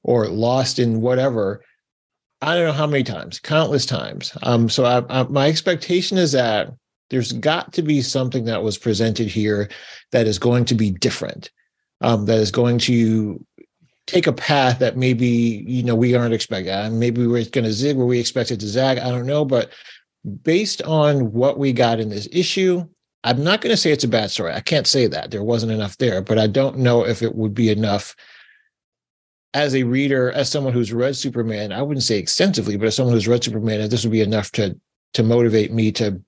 or 0.04 0.28
lost 0.28 0.80
in 0.80 1.02
whatever 1.02 1.62
I 2.44 2.56
don't 2.56 2.66
know 2.66 2.74
how 2.74 2.88
many 2.88 3.04
times, 3.04 3.40
countless 3.40 3.86
times. 3.86 4.38
Um, 4.44 4.68
so 4.68 4.84
I, 4.84 5.04
I, 5.10 5.24
my 5.24 5.48
expectation 5.48 6.18
is 6.18 6.34
that 6.34 6.74
there's 7.10 7.32
got 7.32 7.72
to 7.74 7.82
be 7.82 8.02
something 8.02 8.44
that 8.46 8.64
was 8.64 8.78
presented 8.78 9.28
here 9.28 9.70
that 10.12 10.28
is 10.28 10.40
going 10.40 10.66
to 10.66 10.76
be 10.76 10.92
different, 10.92 11.52
um, 12.02 12.26
that 12.26 12.40
is 12.40 12.52
going 12.52 12.80
to 12.80 13.44
take 14.08 14.28
a 14.28 14.34
path 14.34 14.80
that 14.80 14.98
maybe 14.98 15.64
you 15.66 15.84
know 15.84 15.96
we 15.96 16.16
aren't 16.16 16.34
expecting. 16.34 16.74
Uh, 16.74 16.90
maybe 16.92 17.26
we're 17.26 17.46
going 17.46 17.64
to 17.64 17.72
zig 17.72 17.96
where 17.96 18.06
we 18.06 18.20
expected 18.20 18.60
to 18.60 18.68
zag. 18.68 18.98
I 18.98 19.10
don't 19.10 19.26
know, 19.26 19.46
but 19.46 19.72
based 20.44 20.82
on 20.84 21.32
what 21.34 21.58
we 21.58 21.74
got 21.74 22.00
in 22.00 22.10
this 22.10 22.28
issue, 22.32 22.88
I'm 23.24 23.44
not 23.44 23.62
going 23.62 23.72
to 23.72 23.78
say 23.78 23.92
it's 23.92 24.04
a 24.04 24.10
bad 24.10 24.32
story. 24.32 24.54
I 24.54 24.60
can't 24.60 24.88
say 24.88 25.08
that 25.08 25.32
there 25.32 25.44
wasn't 25.44 25.72
enough 25.72 25.98
there, 25.98 26.22
but 26.22 26.38
I 26.38 26.48
don't 26.48 26.78
know 26.78 27.06
if 27.06 27.22
it 27.22 27.36
would 27.36 27.54
be 27.54 27.70
enough 27.70 28.16
as 29.54 29.76
a 29.76 29.84
reader, 29.84 30.32
as 30.32 30.50
someone 30.50 30.74
who's 30.74 30.92
read 30.92 31.16
Superman, 31.16 31.72
I 31.72 31.82
wouldn't 31.82 32.04
say 32.04 32.18
extensively, 32.18 32.76
but 32.76 32.88
as 32.88 32.96
someone 32.96 33.14
who's 33.14 33.28
read 33.28 33.44
Superman, 33.44 33.88
this 33.90 34.04
would 34.04 34.12
be 34.12 34.22
enough 34.22 34.52
to 34.54 34.80
to 35.14 35.24
motivate 35.24 35.72
me 35.72 35.92
to 35.92 36.20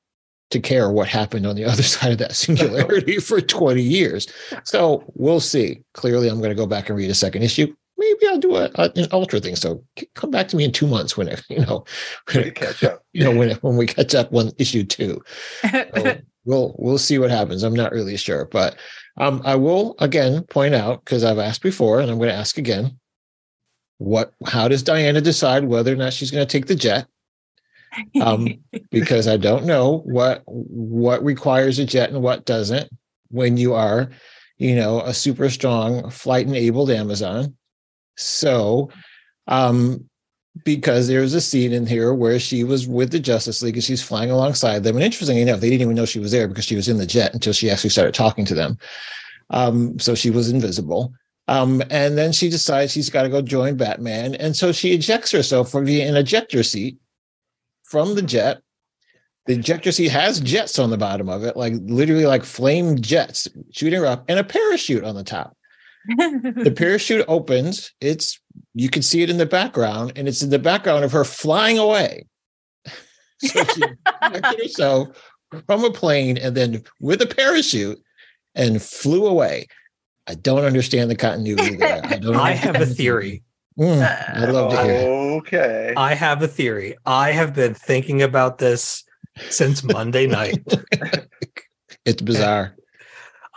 to 0.51 0.59
care 0.59 0.91
what 0.91 1.07
happened 1.07 1.47
on 1.47 1.55
the 1.55 1.65
other 1.71 1.83
side 1.83 2.11
of 2.11 2.17
that 2.19 2.35
singularity 2.35 3.17
for 3.17 3.41
20 3.41 3.81
years. 3.81 4.27
So 4.63 5.03
we'll 5.15 5.39
see. 5.39 5.81
Clearly, 5.93 6.29
I'm 6.29 6.37
going 6.37 6.49
to 6.49 6.55
go 6.55 6.67
back 6.67 6.89
and 6.89 6.97
read 6.97 7.09
a 7.09 7.15
second 7.15 7.41
issue. 7.41 7.75
Maybe 8.05 8.27
I'll 8.31 8.39
do 8.39 8.55
a, 8.55 8.69
a, 8.75 8.91
an 8.95 9.07
ultra 9.11 9.39
thing. 9.39 9.55
So 9.55 9.83
come 10.13 10.31
back 10.31 10.47
to 10.49 10.55
me 10.55 10.63
in 10.63 10.71
two 10.71 10.87
months 10.87 11.17
when 11.17 11.27
it, 11.27 11.43
you 11.49 11.59
know, 11.65 11.85
when 12.31 12.45
it, 12.45 12.55
catch 12.55 12.83
up. 12.83 13.03
you 13.13 13.23
know, 13.23 13.35
when 13.35 13.51
when 13.57 13.77
we 13.77 13.85
catch 13.85 14.15
up 14.15 14.33
on 14.33 14.51
issue 14.57 14.83
two. 14.83 15.21
So 15.61 16.17
we'll 16.45 16.75
we'll 16.77 16.97
see 16.97 17.17
what 17.17 17.31
happens. 17.31 17.63
I'm 17.63 17.75
not 17.75 17.91
really 17.91 18.17
sure, 18.17 18.45
but 18.45 18.77
um, 19.17 19.41
I 19.45 19.55
will 19.55 19.95
again 19.99 20.43
point 20.43 20.75
out 20.75 21.03
because 21.03 21.23
I've 21.23 21.39
asked 21.39 21.61
before, 21.61 21.99
and 21.99 22.09
I'm 22.09 22.17
going 22.17 22.29
to 22.29 22.35
ask 22.35 22.57
again. 22.57 22.99
What? 23.97 24.33
How 24.45 24.67
does 24.67 24.83
Diana 24.83 25.21
decide 25.21 25.63
whether 25.63 25.93
or 25.93 25.95
not 25.95 26.11
she's 26.11 26.29
going 26.29 26.45
to 26.45 26.51
take 26.51 26.65
the 26.65 26.75
jet? 26.75 27.07
um, 28.21 28.47
because 28.91 29.27
I 29.27 29.37
don't 29.37 29.65
know 29.65 29.99
what 30.05 30.43
what 30.45 31.23
requires 31.23 31.79
a 31.79 31.85
jet 31.85 32.09
and 32.09 32.21
what 32.21 32.45
doesn't 32.45 32.89
when 33.29 33.57
you 33.57 33.73
are, 33.73 34.09
you 34.57 34.75
know, 34.75 35.01
a 35.01 35.13
super 35.13 35.49
strong 35.49 36.09
flight 36.09 36.47
enabled 36.47 36.89
Amazon. 36.89 37.55
So, 38.17 38.89
um, 39.47 40.09
because 40.63 41.09
was 41.09 41.33
a 41.33 41.41
scene 41.41 41.73
in 41.73 41.85
here 41.85 42.13
where 42.13 42.39
she 42.39 42.63
was 42.63 42.87
with 42.87 43.11
the 43.11 43.19
Justice 43.19 43.61
League 43.61 43.75
and 43.75 43.83
she's 43.83 44.01
flying 44.01 44.31
alongside 44.31 44.83
them. 44.83 44.95
And 44.95 45.03
interestingly 45.03 45.41
enough, 45.41 45.59
they 45.59 45.69
didn't 45.69 45.81
even 45.81 45.95
know 45.95 46.05
she 46.05 46.19
was 46.19 46.31
there 46.31 46.47
because 46.47 46.65
she 46.65 46.77
was 46.77 46.87
in 46.87 46.97
the 46.97 47.05
jet 47.05 47.33
until 47.33 47.51
she 47.51 47.69
actually 47.69 47.89
started 47.89 48.13
talking 48.13 48.45
to 48.45 48.55
them. 48.55 48.77
Um, 49.49 49.99
so 49.99 50.15
she 50.15 50.29
was 50.29 50.49
invisible. 50.49 51.13
Um, 51.47 51.83
and 51.89 52.17
then 52.17 52.31
she 52.31 52.49
decides 52.49 52.91
she's 52.91 53.09
got 53.09 53.23
to 53.23 53.29
go 53.29 53.41
join 53.41 53.75
Batman. 53.75 54.35
And 54.35 54.55
so 54.55 54.71
she 54.71 54.93
ejects 54.93 55.31
herself 55.31 55.69
from 55.69 55.85
the 55.85 56.01
an 56.01 56.15
ejector 56.15 56.63
seat 56.63 56.97
from 57.83 58.15
the 58.15 58.21
jet. 58.21 58.61
The 59.45 59.53
ejector 59.53 59.91
seat 59.91 60.09
has 60.09 60.39
jets 60.39 60.79
on 60.79 60.89
the 60.89 60.97
bottom 60.97 61.29
of 61.29 61.43
it, 61.43 61.55
like 61.55 61.73
literally 61.83 62.25
like 62.25 62.43
flame 62.43 62.99
jets 62.99 63.47
shooting 63.71 63.99
her 63.99 64.05
up, 64.07 64.25
and 64.27 64.39
a 64.39 64.43
parachute 64.43 65.03
on 65.03 65.13
the 65.13 65.23
top. 65.23 65.54
The 66.07 66.73
parachute 66.75 67.25
opens. 67.27 67.93
It's 68.01 68.39
you 68.73 68.89
can 68.89 69.01
see 69.01 69.21
it 69.21 69.29
in 69.29 69.37
the 69.37 69.45
background, 69.45 70.13
and 70.15 70.27
it's 70.27 70.41
in 70.41 70.49
the 70.49 70.59
background 70.59 71.03
of 71.03 71.11
her 71.11 71.23
flying 71.23 71.77
away. 71.77 72.27
So 73.39 73.63
she 73.65 73.83
ejected 74.23 74.61
herself 74.61 75.09
from 75.67 75.83
a 75.83 75.91
plane 75.91 76.37
and 76.37 76.55
then 76.55 76.83
with 77.01 77.21
a 77.21 77.27
parachute 77.27 78.01
and 78.55 78.81
flew 78.81 79.27
away. 79.27 79.67
I 80.25 80.35
don't 80.35 80.63
understand 80.63 81.11
the 81.11 81.17
continuity 81.17 81.75
there. 81.75 82.01
I 82.05 82.17
don't. 82.17 82.35
I 82.37 82.51
have 82.51 82.79
a 82.79 82.85
theory. 82.85 83.43
Mm, 83.77 84.37
I'd 84.37 84.49
love 84.51 84.71
to 84.71 84.83
hear. 84.83 85.09
Okay. 85.37 85.93
I 85.97 86.13
have 86.13 86.41
a 86.41 86.47
theory. 86.47 86.95
I 87.05 87.31
have 87.31 87.53
been 87.53 87.73
thinking 87.73 88.21
about 88.21 88.57
this 88.57 89.03
since 89.49 89.83
Monday 89.83 90.27
night. 90.27 90.63
It's 92.05 92.21
bizarre. 92.21 92.75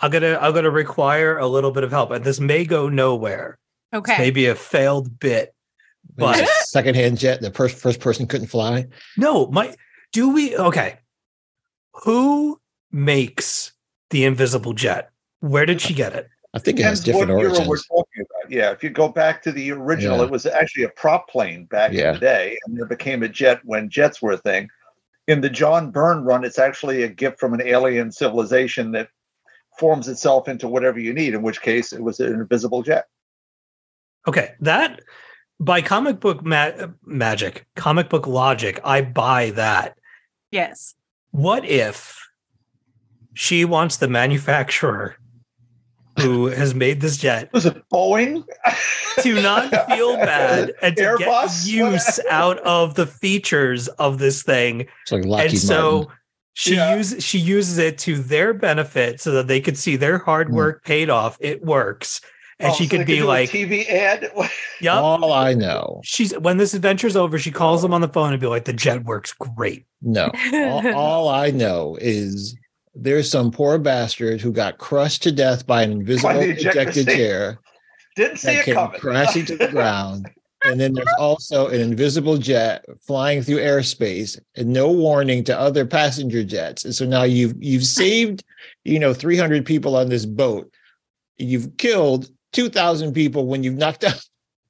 I'm 0.01 0.11
gonna 0.11 0.39
I'm 0.41 0.53
gonna 0.55 0.71
require 0.71 1.39
a 1.39 1.47
little 1.47 1.71
bit 1.73 1.85
of 1.85 1.91
help, 1.91 2.11
and 2.11 2.25
this 2.25 2.41
may 2.41 2.65
go 2.65 2.89
nowhere. 2.89 3.59
It's 3.93 3.99
okay. 3.99 4.19
maybe 4.19 4.47
a 4.47 4.55
failed 4.55 5.19
bit. 5.19 5.55
But- 6.17 6.49
secondhand 6.65 7.19
jet. 7.19 7.41
The 7.41 7.51
first 7.51 7.77
first 7.79 8.01
person 8.01 8.27
couldn't 8.27 8.47
fly. 8.49 8.87
No, 9.17 9.47
my 9.49 9.75
do 10.13 10.31
we 10.31 10.57
okay. 10.57 10.99
Who 12.05 12.61
makes 12.93 13.73
the 14.11 14.25
invisible 14.25 14.73
jet? 14.73 15.11
Where 15.41 15.67
did 15.67 15.81
she 15.81 15.95
get 15.95 16.13
it? 16.15 16.29
I 16.55 16.59
think 16.59 16.81
it 16.81 16.85
has 16.85 17.01
different 17.01 17.29
what 17.31 17.45
origins. 17.45 17.69
we're 17.69 17.77
talking 17.77 18.25
about. 18.25 18.51
Yeah, 18.51 18.71
if 18.71 18.83
you 18.83 18.91
go 18.91 19.09
back 19.09 19.43
to 19.43 19.53
the 19.53 19.71
original, 19.73 20.19
Yeah. 20.19 20.25
it 20.25 20.31
was 20.31 20.47
actually 20.47 20.85
a 20.85 20.89
prop 20.91 21.29
plane 21.29 21.67
back 21.67 21.93
Yeah. 21.93 22.09
in 22.09 22.15
the 22.15 22.21
day, 22.21 22.59
and 22.67 22.79
it 22.79 22.89
became 22.89 23.23
a 23.23 23.29
jet 23.29 23.61
when 23.65 23.91
jets 23.91 24.23
were 24.23 24.33
a 24.33 24.39
thing. 24.39 24.69
In 25.27 25.43
the 25.43 25.51
John 25.51 25.91
Byrne 25.91 26.25
run, 26.25 26.45
it's 26.45 26.59
actually 26.59 27.03
a 27.03 27.09
gift 27.09 27.39
from 27.39 27.53
an 27.53 27.61
alien 27.63 28.11
civilization 28.11 28.93
that 28.93 29.09
forms 29.79 30.09
itself 30.09 30.49
into 30.49 30.69
whatever 30.69 30.99
you 30.99 31.13
need. 31.15 31.35
In 31.35 31.43
which 31.43 31.63
case, 31.63 31.93
it 31.93 32.03
was 32.03 32.21
an 32.21 32.33
invisible 32.35 32.83
jet. 32.83 33.07
Okay, 34.27 34.53
that 34.61 35.01
by 35.61 35.81
comic 35.81 36.21
book 36.21 36.45
ma- 36.45 36.73
magic, 37.05 37.67
comic 37.77 38.09
book 38.11 38.27
logic, 38.27 38.81
I 38.85 39.03
buy 39.03 39.51
that. 39.51 39.97
yes. 40.51 40.95
What 41.31 41.65
if 41.67 42.19
she 43.35 43.65
wants 43.67 43.99
the 43.99 44.09
manufacturer 44.09 45.17
who 46.19 46.47
has 46.47 46.75
made 46.75 47.01
this 47.03 47.19
jet 47.19 47.51
Was 47.53 47.67
it 47.67 47.77
Boeing? 47.93 48.45
to 49.21 49.41
not 49.43 49.69
feel 49.89 50.17
bad 50.17 50.73
and 50.83 50.97
to 50.97 51.03
Airbus? 51.03 51.67
get 51.67 51.73
use 51.73 52.19
out 52.31 52.59
of 52.61 52.95
the 52.95 53.07
features 53.07 53.89
of 53.89 54.19
this 54.19 54.43
thing? 54.43 54.87
It's 55.03 55.13
like 55.13 55.27
Lockheed 55.27 55.51
and 55.51 55.59
so 55.61 55.93
Martin. 55.93 56.18
She 56.61 56.75
Yeah. 56.75 56.97
uses 56.97 57.25
she 57.25 57.39
uses 57.39 57.79
it 57.79 57.99
to 57.99 58.17
their 58.19 58.53
benefit 58.53 59.21
so 59.21 59.31
that 59.31 59.47
they 59.47 59.61
could 59.61 59.79
see 59.79 59.95
their 59.95 60.19
hard 60.19 60.51
work 60.53 60.85
paid 60.85 61.09
off. 61.09 61.37
It 61.41 61.65
works. 61.65 62.21
And 62.59 62.73
Oh, 62.73 62.75
she 62.75 62.87
so 62.87 62.91
could 62.91 63.01
they 63.03 63.19
be 63.19 63.23
like, 63.23 63.51
TV 63.51 63.89
ad. 63.89 64.29
Yep. 64.81 64.95
All 64.95 65.33
I 65.33 65.55
know, 65.55 66.01
She's 66.05 66.37
when 66.39 66.57
this 66.57 66.75
adventure's 66.75 67.15
over, 67.17 67.39
she 67.39 67.53
calls 67.53 67.83
them 67.83 67.93
on 67.95 68.01
the 68.01 68.09
phone 68.09 68.33
and 68.33 68.41
be 68.41 68.49
like, 68.49 68.65
the 68.65 68.73
jet 68.73 69.05
works 69.05 69.33
great. 69.33 69.87
no. 70.03 70.31
all, 70.53 70.95
all 70.97 71.29
I 71.29 71.51
know 71.51 71.97
is 72.01 72.57
there's 72.97 73.31
some 73.31 73.53
poor 73.53 73.79
bastard 73.79 74.41
who 74.41 74.51
got 74.53 74.79
crushed 74.79 75.23
to 75.25 75.31
death 75.33 75.65
by 75.67 75.83
an 75.85 75.93
invisible 75.93 76.35
the 76.41 76.51
ejector 76.51 76.81
ejected 76.81 77.07
chair 77.17 77.59
Didn't 78.17 78.39
see 78.39 78.49
that 78.49 78.59
it 78.61 78.65
came 78.65 78.75
coming. 78.75 78.99
crashing 79.01 79.45
to 79.47 79.57
the 79.57 79.69
ground. 79.69 80.29
And 80.65 80.81
then 80.81 80.93
there's 80.95 81.07
also 81.19 81.69
an 81.69 81.81
invisible 81.81 82.37
jet 82.37 82.85
flying 83.01 83.43
through 83.43 83.59
airspace 83.59 84.39
and 84.57 84.69
no 84.73 84.91
warning 84.91 85.45
to 85.45 85.59
other 85.59 85.87
passenger 85.87 86.43
jets. 86.43 86.85
And 86.85 86.95
so 86.95 87.05
now 87.07 87.23
you've 87.23 87.55
you've 87.63 87.85
saved, 87.85 88.43
you 88.85 88.99
know, 88.99 89.15
300 89.15 89.65
people 89.65 89.97
on 89.97 90.09
this 90.09 90.27
boat. 90.27 90.73
You've 91.37 91.77
killed 91.77 92.29
2,000 92.55 93.13
people 93.13 93.47
when 93.47 93.63
you've 93.63 93.77
knocked 93.77 94.03
out 94.05 94.21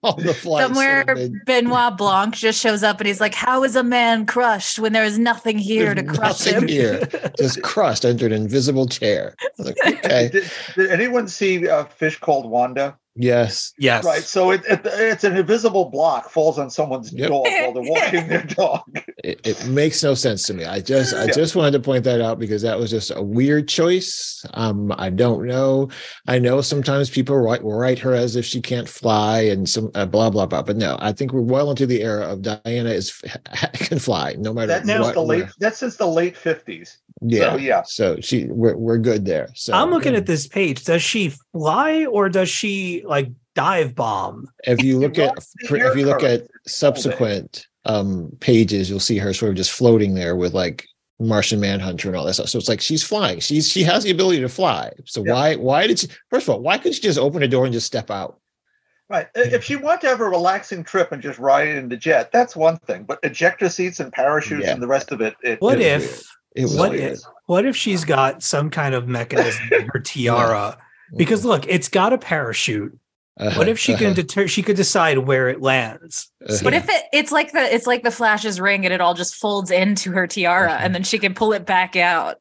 all 0.03 0.15
the 0.15 0.35
flights. 0.35 0.67
Somewhere 0.69 1.05
been- 1.07 1.41
Benoit 1.47 1.97
Blanc 1.97 2.35
just 2.35 2.61
shows 2.61 2.83
up 2.83 3.01
and 3.01 3.07
he's 3.07 3.21
like, 3.21 3.35
How 3.35 3.65
is 3.65 3.75
a 3.75 3.83
man 3.83 4.27
crushed 4.27 4.79
when 4.79 4.93
there 4.93 5.05
is 5.05 5.19
nothing 5.19 5.59
here 5.59 5.95
to 5.95 6.03
There's 6.03 6.19
crush 6.19 6.47
nothing 6.47 6.63
him? 6.63 6.69
here, 6.69 7.09
just 7.39 7.63
crushed 7.63 8.05
under 8.05 8.27
an 8.27 8.33
invisible 8.33 8.87
chair. 8.87 9.35
Like, 9.59 9.77
okay, 9.87 10.29
Did, 10.31 10.51
did 10.77 10.91
anyone 10.91 11.27
see 11.29 11.65
a 11.65 11.85
Fish 11.87 12.19
Called 12.19 12.49
Wanda? 12.49 12.99
Yes, 13.19 13.73
Yes. 13.79 14.05
Right. 14.05 14.23
So 14.23 14.51
it, 14.53 14.63
it, 14.69 14.81
it's 14.85 15.25
an 15.25 15.37
invisible 15.37 15.87
block 15.87 16.31
falls 16.31 16.59
on 16.59 16.71
someone's 16.71 17.13
Yep. 17.13 17.29
dog 17.29 17.45
while 17.47 17.73
they're 17.73 17.83
walking 17.93 18.29
their 18.29 18.43
dog. 18.47 18.83
it, 19.25 19.41
it 19.47 19.67
makes 19.69 20.03
no 20.03 20.15
sense 20.15 20.47
to 20.47 20.55
me. 20.55 20.65
I 20.65 20.81
just 20.81 21.15
I 21.15 21.25
Yeah. 21.27 21.33
just 21.33 21.57
wanted 21.57 21.73
to 21.73 21.81
point 21.81 22.05
that 22.05 22.21
out 22.21 22.39
because 22.39 22.63
that 22.63 22.79
was 22.79 22.91
just 22.91 23.11
a 23.15 23.23
weird 23.23 23.69
choice. 23.69 24.45
Um, 24.55 24.93
I 24.97 25.11
don't 25.11 25.47
know. 25.47 25.89
I 26.27 26.39
know 26.39 26.61
sometimes 26.61 27.11
people 27.11 27.37
write 27.37 27.63
write 27.65 27.99
her 28.01 28.15
as 28.15 28.37
if 28.37 28.45
she 28.45 28.61
can't 28.61 28.89
fly 28.89 29.41
and 29.41 29.69
some 29.69 29.91
uh, 29.95 30.07
blah 30.07 30.31
blah 30.31 30.47
blah. 30.47 30.63
But 30.63 30.77
no, 30.77 30.97
I 31.01 31.13
think 31.13 31.33
we're 31.33 31.41
well 31.43 31.71
into 31.71 31.87
the 31.87 32.03
era 32.03 32.27
of 32.27 32.43
Diana 32.43 32.91
is 32.91 33.21
can 33.75 33.99
fly 33.99 34.37
no 34.39 34.53
matter 34.53 34.69
That's 34.69 34.87
since 34.87 35.01
what. 35.01 35.15
the 35.15 35.21
late. 35.23 35.43
where. 35.43 35.53
That's 35.59 35.79
since 35.79 35.97
the 35.97 36.07
late 36.07 36.37
fifties. 36.37 36.99
Yeah, 37.21 37.51
So, 37.53 37.57
yeah. 37.57 37.83
So 37.83 38.21
she 38.21 38.47
we're 38.47 38.77
we're 38.77 38.99
good 38.99 39.25
there. 39.25 39.49
So 39.55 39.73
I'm 39.73 39.91
looking 39.91 40.15
at 40.15 40.27
this 40.27 40.47
page. 40.47 40.85
Does 40.85 41.03
she 41.03 41.33
fly 41.53 42.05
or 42.07 42.29
does 42.29 42.49
she 42.49 43.03
like 43.07 43.31
dive 43.55 43.95
bomb? 43.95 44.49
if 44.65 44.83
you 44.83 44.99
look 44.99 45.19
at 45.19 45.37
if 45.63 45.97
you 45.97 46.07
look 46.07 46.23
at 46.23 46.43
subsequent 46.67 47.67
um 47.85 48.31
pages 48.41 48.89
you'll 48.91 49.01
see 49.01 49.19
her 49.19 49.33
sort 49.33 49.51
of 49.51 49.57
just 49.57 49.73
floating 49.73 50.15
there 50.15 50.37
with 50.37 50.53
like 50.55 50.85
martian 51.21 51.59
manhunter 51.59 52.09
and 52.09 52.17
all 52.17 52.25
that 52.25 52.35
stuff 52.35 52.49
so 52.49 52.59
it's 52.59 52.69
like 52.69 52.81
she's 52.81 53.03
flying 53.03 53.41
she's 53.41 53.69
she 53.69 53.83
has 53.83 54.05
the 54.05 54.11
ability 54.11 54.41
to 54.41 54.49
fly 54.49 54.91
so 55.05 55.25
Yeah. 55.25 55.33
why 55.33 55.57
why 55.57 55.87
did 55.87 55.99
she 55.99 56.09
first 56.31 56.47
of 56.49 56.55
all 56.55 56.61
why 56.61 56.77
couldn't 56.79 56.93
she 56.93 57.01
just 57.01 57.19
open 57.19 57.43
a 57.43 57.49
door 57.49 57.65
and 57.65 57.73
just 57.73 57.87
step 57.87 58.11
out 58.11 58.39
Right. 59.11 59.27
If 59.35 59.65
she 59.65 59.75
wanted 59.77 60.03
to 60.03 60.09
have 60.09 60.21
a 60.21 60.29
relaxing 60.29 60.85
trip 60.85 61.13
and 61.13 61.23
just 61.23 61.39
ride 61.39 61.69
in 61.69 61.89
the 61.89 61.97
jet, 61.97 62.31
that's 62.31 62.55
one 62.55 62.77
thing. 62.77 63.05
But 63.05 63.19
ejector 63.23 63.71
seats 63.71 64.01
and 64.01 64.13
parachutes 64.13 64.67
Yeah. 64.67 64.75
and 64.75 64.83
the 64.83 64.87
rest 64.87 65.13
of 65.13 65.23
it, 65.23 65.35
it 65.43 65.63
What 65.63 65.81
if 65.81 66.03
weird. 66.03 66.21
It 66.59 66.65
was 66.65 66.77
what 66.77 66.91
weird. 66.91 67.13
if 67.13 67.21
what 67.47 67.65
if 67.65 67.77
she's 67.77 68.05
got 68.05 68.43
some 68.43 68.69
kind 68.69 68.95
of 68.95 69.07
mechanism 69.07 69.69
in 69.73 69.89
her 69.93 70.01
tiara? 70.05 70.77
Because 71.17 71.45
look, 71.45 71.65
it's 71.69 71.89
got 71.89 72.13
a 72.13 72.19
parachute. 72.19 72.99
Uh-huh. 73.39 73.57
What 73.57 73.69
if 73.69 73.79
she 73.79 73.95
can 73.95 74.09
uh-huh. 74.09 74.15
deter? 74.15 74.49
She 74.49 74.65
could 74.65 74.75
decide 74.75 75.19
where 75.19 75.49
it 75.49 75.63
lands. 75.63 76.33
Uh-huh. 76.45 76.59
What 76.63 76.75
if 76.75 76.89
it 76.89 77.05
it's 77.13 77.31
like 77.31 77.53
the 77.53 77.73
it's 77.73 77.87
like 77.87 78.03
the 78.03 78.11
Flash's 78.11 78.59
ring 78.59 78.85
and 78.85 78.93
it 78.93 79.01
all 79.01 79.15
just 79.15 79.37
folds 79.37 79.71
into 79.71 80.11
her 80.11 80.27
tiara 80.27 80.73
and 80.73 80.93
then 80.97 81.05
she 81.05 81.21
can 81.21 81.33
pull 81.33 81.53
it 81.53 81.65
back 81.65 81.95
out. 81.95 82.39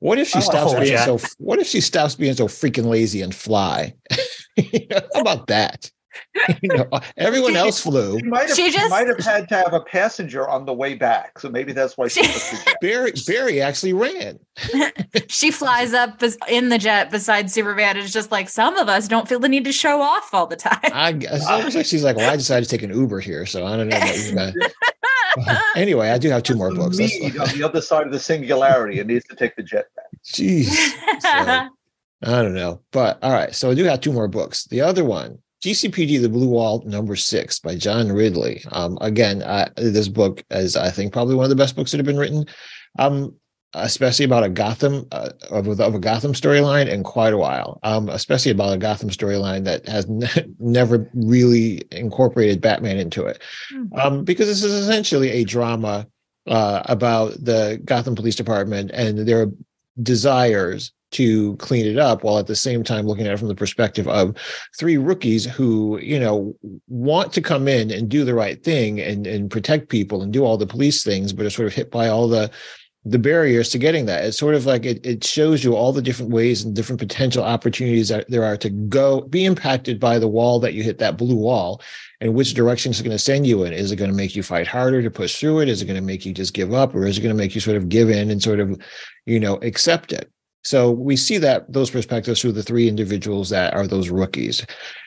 What 0.00 0.18
if 0.18 0.28
she 0.28 0.36
I 0.36 0.40
like 0.40 0.50
stops 0.50 0.74
being 0.74 0.86
jet. 0.86 1.04
so? 1.06 1.18
What 1.38 1.58
if 1.58 1.66
she 1.66 1.80
stops 1.80 2.14
being 2.14 2.34
so 2.34 2.48
freaking 2.48 2.84
lazy 2.86 3.22
and 3.22 3.34
fly? 3.34 3.94
You 4.56 4.88
know, 4.90 4.98
How 5.14 5.20
about 5.20 5.46
that? 5.46 5.92
You 6.62 6.68
know, 6.76 6.86
uh, 6.92 7.00
everyone 7.16 7.56
else 7.56 7.80
flew. 7.80 8.18
She 8.18 8.26
might 8.26 8.48
have, 8.48 8.56
She 8.56 8.70
she 8.70 8.76
just- 8.78 8.90
might 8.90 9.06
have 9.06 9.18
had 9.18 9.48
to 9.50 9.56
have 9.56 9.72
a 9.72 9.80
passenger 9.80 10.48
on 10.48 10.64
the 10.66 10.72
way 10.72 10.94
back, 10.94 11.38
so 11.38 11.48
maybe 11.48 11.72
that's 11.72 11.96
why 11.98 12.08
she 12.08 12.22
She- 12.22 12.32
took 12.32 12.42
the 12.50 12.64
jet. 12.64 12.76
Barry, 12.80 13.12
Barry 13.26 13.60
actually 13.60 13.92
ran. 13.92 14.38
She 15.28 15.50
flies 15.50 15.92
up 15.94 16.22
in 16.48 16.68
the 16.68 16.78
jet 16.78 17.10
beside 17.10 17.50
Superman. 17.50 17.96
It's 17.96 18.12
just 18.12 18.30
like 18.30 18.48
some 18.48 18.76
of 18.76 18.88
us 18.88 19.08
don't 19.08 19.28
feel 19.28 19.38
the 19.40 19.48
need 19.48 19.64
to 19.64 19.72
show 19.72 20.00
off 20.02 20.32
all 20.32 20.46
the 20.46 20.56
time. 20.56 20.78
I, 20.84 21.10
it's 21.18 21.46
almost 21.46 21.76
like 21.76 21.86
she's 21.86 22.04
like, 22.04 22.16
"Well, 22.16 22.30
I 22.30 22.36
decided 22.36 22.68
to 22.68 22.70
take 22.70 22.82
an 22.82 22.94
Uber 22.94 23.20
here, 23.20 23.46
so 23.46 23.66
I 23.66 23.76
don't 23.76 23.88
know." 23.88 23.96
About 23.96 24.54
you 24.54 24.62
uh, 25.46 25.60
anyway, 25.76 26.10
I 26.10 26.18
do 26.18 26.28
have 26.30 26.42
two 26.42 26.56
more 26.56 26.72
books. 26.74 26.98
That's 26.98 27.18
Mead 27.20 27.34
fine. 27.36 27.48
on 27.48 27.58
the 27.58 27.64
other 27.64 27.80
side 27.80 28.06
of 28.06 28.12
the 28.12 28.18
singularity. 28.18 28.98
It 29.00 29.06
needs 29.06 29.24
to 29.26 29.36
take 29.36 29.56
the 29.56 29.62
jet 29.62 29.86
back. 29.96 30.06
Jeez. 30.26 30.66
So, 31.20 31.28
I 31.28 31.68
don't 32.22 32.54
know. 32.54 32.80
But 32.90 33.18
all 33.22 33.32
right. 33.32 33.54
So 33.54 33.70
I 33.70 33.74
do 33.74 33.84
have 33.84 34.00
two 34.00 34.12
more 34.12 34.28
books. 34.28 34.64
The 34.66 34.80
other 34.80 35.04
one, 35.04 35.38
GCPD 35.62 36.20
The 36.20 36.28
Blue 36.28 36.48
Wall, 36.48 36.82
number 36.86 37.16
six 37.16 37.58
by 37.58 37.76
John 37.76 38.12
Ridley. 38.12 38.64
Um, 38.70 38.96
again, 39.00 39.42
I, 39.42 39.68
this 39.76 40.08
book 40.08 40.44
is, 40.50 40.76
I 40.76 40.90
think, 40.90 41.12
probably 41.12 41.34
one 41.34 41.44
of 41.44 41.50
the 41.50 41.56
best 41.56 41.74
books 41.74 41.90
that 41.90 41.98
have 41.98 42.06
been 42.06 42.18
written. 42.18 42.46
Um, 42.98 43.34
especially 43.74 44.24
about 44.24 44.44
a 44.44 44.48
Gotham 44.48 45.06
uh, 45.12 45.30
of, 45.50 45.68
of 45.68 45.94
a 45.94 45.98
Gotham 45.98 46.32
storyline 46.32 46.88
in 46.88 47.02
quite 47.02 47.32
a 47.32 47.38
while. 47.38 47.78
Um, 47.82 48.08
especially 48.08 48.50
about 48.50 48.72
a 48.72 48.78
Gotham 48.78 49.10
storyline 49.10 49.64
that 49.64 49.86
has 49.86 50.08
ne- 50.08 50.48
never 50.58 51.10
really 51.12 51.82
incorporated 51.92 52.60
Batman 52.60 52.98
into 52.98 53.26
it. 53.26 53.42
Hmm. 53.70 53.84
Um, 53.94 54.24
because 54.24 54.46
this 54.46 54.62
is 54.62 54.72
essentially 54.72 55.30
a 55.30 55.44
drama 55.44 56.06
uh, 56.46 56.82
about 56.86 57.32
the 57.44 57.80
Gotham 57.84 58.14
Police 58.14 58.36
Department 58.36 58.90
and 58.92 59.18
their 59.18 59.50
desires 60.02 60.92
to 61.10 61.56
clean 61.56 61.86
it 61.86 61.98
up 61.98 62.22
while 62.22 62.38
at 62.38 62.46
the 62.46 62.56
same 62.56 62.84
time 62.84 63.06
looking 63.06 63.26
at 63.26 63.32
it 63.32 63.38
from 63.38 63.48
the 63.48 63.54
perspective 63.54 64.06
of 64.08 64.36
three 64.78 64.96
rookies 64.96 65.44
who 65.44 65.98
you 66.00 66.18
know 66.18 66.54
want 66.88 67.32
to 67.32 67.40
come 67.40 67.68
in 67.68 67.90
and 67.90 68.08
do 68.08 68.24
the 68.24 68.34
right 68.34 68.62
thing 68.62 69.00
and 69.00 69.26
and 69.26 69.50
protect 69.50 69.88
people 69.88 70.22
and 70.22 70.32
do 70.32 70.44
all 70.44 70.56
the 70.56 70.66
police 70.66 71.02
things 71.02 71.32
but 71.32 71.46
are 71.46 71.50
sort 71.50 71.66
of 71.66 71.74
hit 71.74 71.90
by 71.90 72.08
all 72.08 72.28
the 72.28 72.50
the 73.04 73.18
barriers 73.18 73.70
to 73.70 73.78
getting 73.78 74.06
that. 74.06 74.24
It's 74.24 74.38
sort 74.38 74.54
of 74.54 74.66
like 74.66 74.84
it, 74.84 75.04
it 75.06 75.24
shows 75.24 75.64
you 75.64 75.74
all 75.74 75.92
the 75.92 76.02
different 76.02 76.30
ways 76.30 76.64
and 76.64 76.74
different 76.74 76.98
potential 76.98 77.42
opportunities 77.42 78.08
that 78.08 78.28
there 78.28 78.44
are 78.44 78.56
to 78.58 78.70
go 78.70 79.22
be 79.22 79.44
impacted 79.44 79.98
by 79.98 80.18
the 80.18 80.28
wall 80.28 80.60
that 80.60 80.74
you 80.74 80.82
hit 80.82 80.98
that 80.98 81.16
blue 81.16 81.36
wall 81.36 81.80
and 82.20 82.34
which 82.34 82.54
direction 82.54 82.90
it's 82.90 83.00
going 83.00 83.10
to 83.12 83.18
send 83.18 83.46
you 83.46 83.64
in. 83.64 83.72
Is 83.72 83.92
it 83.92 83.96
going 83.96 84.10
to 84.10 84.16
make 84.16 84.36
you 84.36 84.42
fight 84.42 84.66
harder 84.66 85.00
to 85.00 85.10
push 85.10 85.36
through 85.36 85.60
it? 85.60 85.68
Is 85.68 85.80
it 85.80 85.86
going 85.86 86.00
to 86.00 86.02
make 86.02 86.26
you 86.26 86.34
just 86.34 86.54
give 86.54 86.74
up? 86.74 86.94
Or 86.94 87.06
is 87.06 87.18
it 87.18 87.22
going 87.22 87.34
to 87.34 87.38
make 87.38 87.54
you 87.54 87.60
sort 87.60 87.76
of 87.76 87.88
give 87.88 88.10
in 88.10 88.30
and 88.30 88.42
sort 88.42 88.60
of 88.60 88.78
you 89.26 89.40
know 89.40 89.54
accept 89.62 90.12
it 90.12 90.30
so 90.64 90.90
we 90.90 91.16
see 91.16 91.38
that 91.38 91.72
those 91.72 91.90
perspectives 91.90 92.40
through 92.40 92.52
the 92.52 92.62
three 92.62 92.88
individuals 92.88 93.50
that 93.50 93.74
are 93.74 93.86
those 93.86 94.10
rookies. 94.10 94.64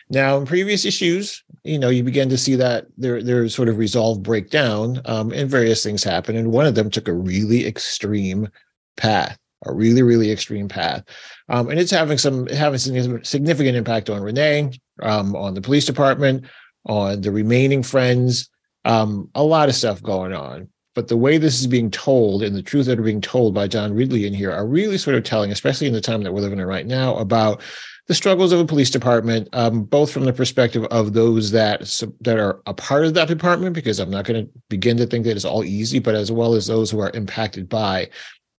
Now, 0.10 0.38
in 0.38 0.46
previous 0.46 0.86
issues, 0.86 1.44
you 1.64 1.80
know, 1.80 1.90
you 1.90 2.04
begin 2.04 2.30
to 2.30 2.38
see 2.38 2.56
that 2.56 2.86
their 2.98 3.22
their 3.22 3.48
sort 3.50 3.70
of 3.70 3.78
resolve 3.78 4.24
break 4.24 4.50
down, 4.50 5.02
um, 5.06 5.32
and 5.32 5.50
various 5.50 5.84
things 5.84 6.04
happen. 6.04 6.36
And 6.36 6.52
one 6.52 6.66
of 6.66 6.76
them 6.76 6.90
took 6.90 7.08
a 7.08 7.14
really 7.14 7.66
extreme 7.66 8.50
path, 8.98 9.38
a 9.66 9.74
really 9.74 10.02
really 10.02 10.32
extreme 10.32 10.68
path, 10.68 11.04
um, 11.50 11.70
and 11.70 11.80
it's 11.80 11.92
having 11.92 12.18
some 12.18 12.48
having 12.48 12.80
some 12.80 13.24
significant 13.24 13.78
impact 13.78 14.10
on 14.10 14.22
Renee, 14.22 14.72
um, 15.02 15.36
on 15.36 15.54
the 15.54 15.62
police 15.62 15.86
department, 15.86 16.46
on 16.86 17.22
the 17.22 17.32
remaining 17.32 17.84
friends, 17.84 18.50
um, 18.86 19.30
a 19.36 19.44
lot 19.44 19.70
of 19.70 19.76
stuff 19.76 20.02
going 20.02 20.34
on 20.34 20.68
but 20.94 21.08
the 21.08 21.18
way 21.18 21.38
this 21.38 21.60
is 21.60 21.68
being 21.68 21.90
told 21.90 22.44
and 22.44 22.56
the 22.56 22.62
truth 22.62 22.86
that 22.86 23.00
are 23.00 23.04
being 23.04 23.22
told 23.22 23.54
by 23.54 23.68
John 23.68 23.94
Ridley 23.94 24.26
in 24.26 24.34
here 24.34 24.52
are 24.52 24.68
really 24.68 24.98
sort 24.98 25.16
of 25.16 25.24
telling, 25.24 25.52
especially 25.52 25.88
in 25.88 25.94
the 25.94 26.02
time 26.02 26.24
that 26.24 26.34
we're 26.34 26.42
living 26.42 26.60
in 26.60 26.66
right 26.66 26.86
now, 26.86 27.16
about 27.16 27.62
the 28.08 28.16
struggles 28.16 28.52
of 28.52 28.60
a 28.60 28.66
police 28.66 28.90
department, 28.90 29.48
um, 29.54 29.84
both 29.84 30.12
from 30.12 30.26
the 30.26 30.34
perspective 30.34 30.84
of 30.86 31.14
those 31.14 31.52
that 31.52 31.82
that 32.20 32.38
are 32.38 32.62
a 32.66 32.74
part 32.74 33.06
of 33.06 33.14
that 33.14 33.28
department, 33.28 33.74
because 33.74 34.00
I'm 34.00 34.10
not 34.10 34.26
going 34.26 34.46
to 34.46 34.52
begin 34.70 34.98
to 34.98 35.06
think 35.06 35.24
that 35.26 35.36
it's 35.36 35.46
all 35.46 35.64
easy, 35.64 36.00
but 36.00 36.16
as 36.16 36.32
well 36.32 36.54
as 36.56 36.68
those 36.68 36.92
who 36.92 37.00
are 37.00 37.12
impacted 37.14 37.70
by 37.70 38.10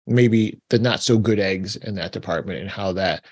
maybe 0.06 0.58
the 0.70 0.78
not 0.78 1.02
so 1.02 1.18
good 1.18 1.38
eggs 1.38 1.76
in 1.76 1.94
that 1.96 2.12
department 2.12 2.60
and 2.60 2.70
how 2.70 2.92
that 2.92 3.24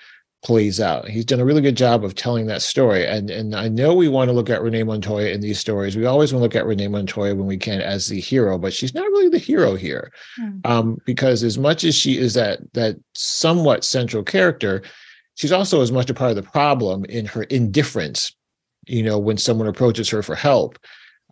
plays 0.43 0.81
out. 0.81 1.07
He's 1.07 1.25
done 1.25 1.39
a 1.39 1.45
really 1.45 1.61
good 1.61 1.77
job 1.77 2.03
of 2.03 2.15
telling 2.15 2.47
that 2.47 2.61
story. 2.61 3.05
And 3.05 3.29
and 3.29 3.55
I 3.55 3.67
know 3.67 3.93
we 3.93 4.07
want 4.07 4.29
to 4.29 4.33
look 4.33 4.49
at 4.49 4.61
Renee 4.61 4.83
Montoya 4.83 5.29
in 5.29 5.41
these 5.41 5.59
stories. 5.59 5.95
We 5.95 6.05
always 6.05 6.33
want 6.33 6.39
to 6.41 6.43
look 6.43 6.55
at 6.55 6.65
Renee 6.65 6.87
Montoya 6.87 7.35
when 7.35 7.45
we 7.45 7.57
can 7.57 7.81
as 7.81 8.07
the 8.07 8.19
hero, 8.19 8.57
but 8.57 8.73
she's 8.73 8.93
not 8.93 9.05
really 9.05 9.29
the 9.29 9.37
hero 9.37 9.75
here. 9.75 10.11
Hmm. 10.37 10.59
Um, 10.65 10.97
because 11.05 11.43
as 11.43 11.57
much 11.57 11.83
as 11.83 11.95
she 11.95 12.17
is 12.17 12.33
that 12.33 12.59
that 12.73 12.97
somewhat 13.13 13.83
central 13.83 14.23
character, 14.23 14.81
she's 15.35 15.51
also 15.51 15.81
as 15.81 15.91
much 15.91 16.09
a 16.09 16.13
part 16.13 16.31
of 16.31 16.35
the 16.37 16.51
problem 16.51 17.05
in 17.05 17.25
her 17.27 17.43
indifference, 17.43 18.35
you 18.87 19.03
know, 19.03 19.19
when 19.19 19.37
someone 19.37 19.67
approaches 19.67 20.09
her 20.09 20.23
for 20.23 20.35
help. 20.35 20.79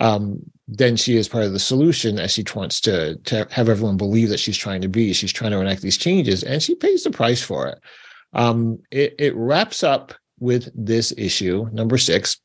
Um, 0.01 0.39
then 0.67 0.95
she 0.95 1.17
is 1.17 1.27
part 1.27 1.43
of 1.43 1.51
the 1.51 1.59
solution 1.59 2.19
as 2.19 2.31
she 2.31 2.45
wants 2.55 2.79
to 2.81 3.15
to 3.25 3.47
have 3.49 3.69
everyone 3.69 3.97
believe 3.97 4.29
that 4.29 4.39
she's 4.39 4.55
trying 4.55 4.81
to 4.81 4.87
be. 4.87 5.13
She's 5.13 5.33
trying 5.33 5.51
to 5.51 5.59
enact 5.59 5.81
these 5.81 5.97
changes, 5.97 6.43
and 6.43 6.61
she 6.61 6.75
pays 6.75 7.03
the 7.03 7.09
price 7.09 7.41
for 7.41 7.65
it 7.67 7.79
um, 8.33 8.79
it, 8.91 9.15
it 9.19 9.35
wraps 9.35 9.83
up 9.83 10.13
with 10.39 10.69
this 10.75 11.13
issue 11.17 11.67
number 11.71 11.97
six 11.97 12.39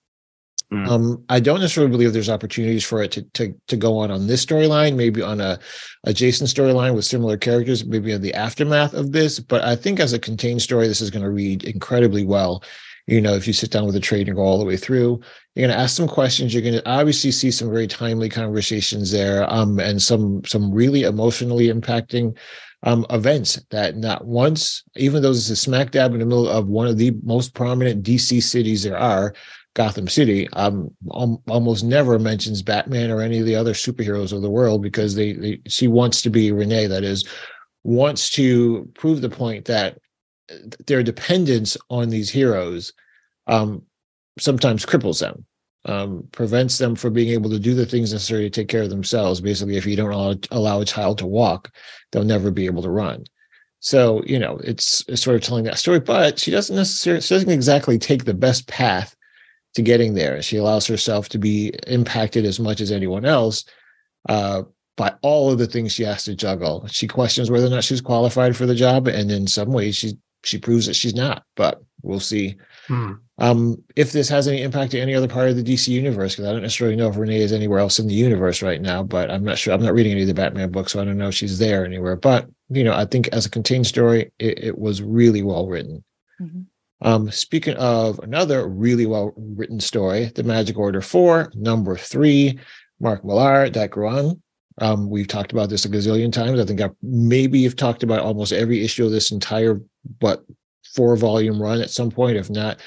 Mm. 0.73 0.89
um, 0.89 1.25
i 1.29 1.41
don't 1.41 1.61
necessarily 1.61 1.91
believe 1.91 2.15
there's 2.15 2.31
opportunities 2.31 2.85
for 2.85 3.03
it 3.03 3.13
to, 3.13 3.23
to, 3.35 3.55
to 3.69 3.77
go 3.77 3.99
on 3.99 4.11
on 4.11 4.27
this 4.27 4.45
storyline 4.45 4.97
maybe 4.97 5.21
on 5.21 5.39
a 5.39 5.59
adjacent 6.05 6.49
storyline 6.49 6.95
with 6.95 7.05
similar 7.05 7.37
characters 7.37 7.85
maybe 7.85 8.13
in 8.13 8.23
the 8.23 8.33
aftermath 8.33 8.95
of 8.95 9.13
this 9.13 9.39
but 9.39 9.63
i 9.63 9.77
think 9.77 10.01
as 10.01 10.15
a 10.15 10.19
contained 10.19 10.63
story 10.63 10.89
this 10.89 11.03
is 11.03 11.11
going 11.11 11.23
to 11.23 11.31
read 11.31 11.65
incredibly 11.65 12.25
well 12.25 12.63
you 13.07 13.21
know 13.21 13.35
if 13.35 13.47
you 13.47 13.53
sit 13.53 13.71
down 13.71 13.85
with 13.85 13.95
a 13.95 14.01
trade 14.01 14.27
and 14.27 14.37
go 14.37 14.43
all 14.43 14.59
the 14.59 14.65
way 14.65 14.77
through 14.77 15.21
you're 15.55 15.67
going 15.67 15.77
to 15.77 15.83
ask 15.83 15.95
some 15.97 16.09
questions 16.09 16.55
you're 16.55 16.63
going 16.63 16.73
to 16.73 16.89
obviously 16.89 17.31
see 17.31 17.51
some 17.51 17.69
very 17.69 17.87
timely 17.87 18.31
conversations 18.31 19.11
there 19.11 19.49
um, 19.53 19.79
and 19.79 20.01
some 20.01 20.43
some 20.45 20.73
really 20.73 21.03
emotionally 21.03 21.69
impacting 21.69 22.35
um, 22.85 23.07
events 23.11 23.61
that 23.71 23.97
not 23.97 24.27
once, 24.27 24.85
even 24.97 25.23
though 25.23 25.33
this 25.33 25.49
is 25.49 25.61
smack 25.61 25.91
dab 25.91 26.13
in 26.13 26.21
the 26.21 26.27
middle 26.27 26.49
of 26.49 26.69
one 26.69 26.87
of 26.87 26.99
the 26.99 27.13
most 27.23 27.55
prominent 27.55 28.05
DC 28.05 28.43
cities 28.43 28.83
there 28.83 28.99
are, 28.99 29.35
Gotham 29.75 30.07
City, 30.07 30.49
um, 30.53 30.91
al- 31.13 31.43
almost 31.49 31.83
never 31.83 32.19
mentions 32.19 32.63
Batman 32.63 33.11
or 33.11 33.21
any 33.21 33.41
of 33.41 33.47
the 33.47 33.57
other 33.57 33.73
superheroes 33.73 34.33
of 34.33 34.43
the 34.43 34.51
world 34.51 34.83
because 34.83 35.15
they, 35.15 35.33
they 35.33 35.61
she 35.67 35.89
wants 35.89 36.23
to 36.23 36.31
be 36.31 36.53
Renee, 36.53 36.87
that 36.87 37.03
is, 37.03 37.27
wants 37.83 38.31
to 38.31 38.89
prove 38.95 39.21
the 39.21 39.31
point 39.31 39.65
that 39.65 39.99
their 40.87 41.03
dependence 41.03 41.77
on 41.89 42.11
these 42.11 42.31
heroes 42.31 42.93
um, 43.47 43.83
sometimes 44.39 44.85
cripples 44.85 45.21
them 45.21 45.45
um, 45.85 46.27
prevents 46.33 46.79
them 46.79 46.95
from 46.95 47.13
being 47.13 47.31
able 47.31 47.51
to 47.51 47.59
do 47.59 47.75
the 47.75 47.87
things 47.87 48.13
necessary 48.13 48.45
to 48.45 48.51
take 48.51 48.69
care 48.69 48.83
of 48.83 48.91
themselves. 48.91 49.41
Basically, 49.41 49.77
if 49.77 49.87
you 49.87 49.97
don't 49.97 50.13
allow, 50.13 50.35
allow 50.51 50.81
a 50.81 50.85
child 50.85 51.19
to 51.19 51.27
walk, 51.27 51.71
they'll 52.11 52.25
never 52.25 52.51
be 52.51 52.67
able 52.67 52.83
to 52.83 52.91
run. 52.91 53.25
So, 53.81 54.23
you 54.25 54.39
know, 54.39 54.59
it's, 54.65 55.05
it's 55.09 55.23
sort 55.23 55.37
of 55.37 55.43
telling 55.43 55.65
that 55.65 55.79
story, 55.79 56.01
but 56.01 56.39
she 56.39 56.51
doesn't 56.51 56.75
necessarily, 56.75 57.21
she 57.21 57.35
doesn't 57.35 57.51
exactly 57.51 57.99
take 57.99 58.25
the 58.25 58.33
best 58.33 58.67
path 58.67 59.15
to 59.75 59.83
getting 59.83 60.15
there. 60.15 60.41
She 60.41 60.57
allows 60.57 60.87
herself 60.87 61.29
to 61.31 61.39
be 61.39 61.75
impacted 61.87 62.47
as 62.47 62.59
much 62.59 62.81
as 62.81 62.91
anyone 62.91 63.27
else 63.27 63.65
uh, 64.29 64.63
by 64.97 65.15
all 65.23 65.51
of 65.51 65.59
the 65.59 65.67
things 65.67 65.93
she 65.93 66.05
has 66.05 66.25
to 66.25 66.35
juggle. 66.35 66.87
She 66.87 67.07
questions 67.07 67.51
whether 67.51 67.67
or 67.67 67.71
not 67.71 67.85
she's 67.85 68.01
qualified 68.01 68.57
for 68.57 68.67
the 68.67 68.75
job, 68.75 69.09
and 69.09 69.31
in 69.31 69.47
some 69.47 69.73
ways, 69.73 69.97
she 69.97 70.17
she 70.45 70.59
proves 70.59 70.87
that 70.87 70.95
she's 70.95 71.15
not. 71.15 71.43
But 71.57 71.83
we'll 72.03 72.21
see 72.21 72.57
Hmm. 72.87 73.15
Um, 73.39 73.83
if 73.97 74.13
this 74.13 74.29
has 74.29 74.47
any 74.47 74.63
impact 74.63 74.93
to 74.93 75.01
any 75.01 75.15
other 75.15 75.27
part 75.27 75.49
of 75.49 75.57
the 75.57 75.63
DC 75.63 75.89
universe, 75.89 76.35
because 76.35 76.49
I 76.49 76.53
don't 76.53 76.63
necessarily 76.63 76.97
know 76.97 77.09
if 77.09 77.17
Renee 77.17 77.41
is 77.41 77.53
anywhere 77.53 77.81
else 77.81 77.99
in 77.99 78.07
the 78.07 78.15
universe 78.15 78.63
right 78.63 78.81
now, 78.81 79.03
but 79.03 79.31
I'm 79.31 79.43
not 79.43 79.59
sure. 79.59 79.75
I'm 79.75 79.83
not 79.83 79.95
reading 79.95 80.13
any 80.13 80.23
of 80.23 80.29
the 80.29 80.35
Batman 80.35 80.71
books, 80.71 80.93
so 80.93 81.01
I 81.01 81.05
don't 81.05 81.19
know 81.19 81.29
if 81.29 81.35
she's 81.35 81.59
there 81.59 81.85
anywhere. 81.85 82.15
But 82.15 82.49
you 82.69 82.85
know, 82.85 82.95
I 82.95 83.05
think 83.07 83.29
as 83.29 83.45
a 83.45 83.51
contained 83.51 83.87
story, 83.87 84.31
it, 84.39 84.65
it 84.65 84.79
was 84.79 85.03
really 85.03 85.43
well 85.43 85.67
written. 85.67 86.05
Mhm. 86.41 86.67
Um, 87.01 87.31
speaking 87.31 87.75
of 87.77 88.19
another 88.21 88.69
really 88.69 89.05
well 89.05 89.35
written 89.37 89.81
story, 89.81 90.31
The 90.35 90.45
Magic 90.45 90.79
Order 90.79 91.01
4, 91.03 91.53
number 91.55 91.97
three, 91.97 92.59
Mark 93.01 93.25
Millar, 93.25 93.69
Dike 93.69 93.97
Ruan. 93.97 94.41
Um, 94.79 95.11
we've 95.11 95.29
talked 95.29 95.53
about 95.53 95.69
this 95.69 95.85
a 95.85 95.89
gazillion 95.89 96.33
times. 96.33 96.59
I 96.59 96.65
think 96.65 96.81
I 96.81 96.91
maybe 97.03 97.63
have 97.65 97.77
talked 97.77 98.03
about 98.03 98.21
almost 98.21 98.53
every 98.53 98.83
issue 98.83 99.05
of 99.05 99.13
this 99.13 99.33
entire 99.33 99.81
but 100.21 100.45
four 100.95 101.17
volume 101.17 101.61
run 101.61 101.81
at 101.81 101.91
some 101.91 102.11
point, 102.11 102.37
if 102.37 102.49
not 102.49 102.81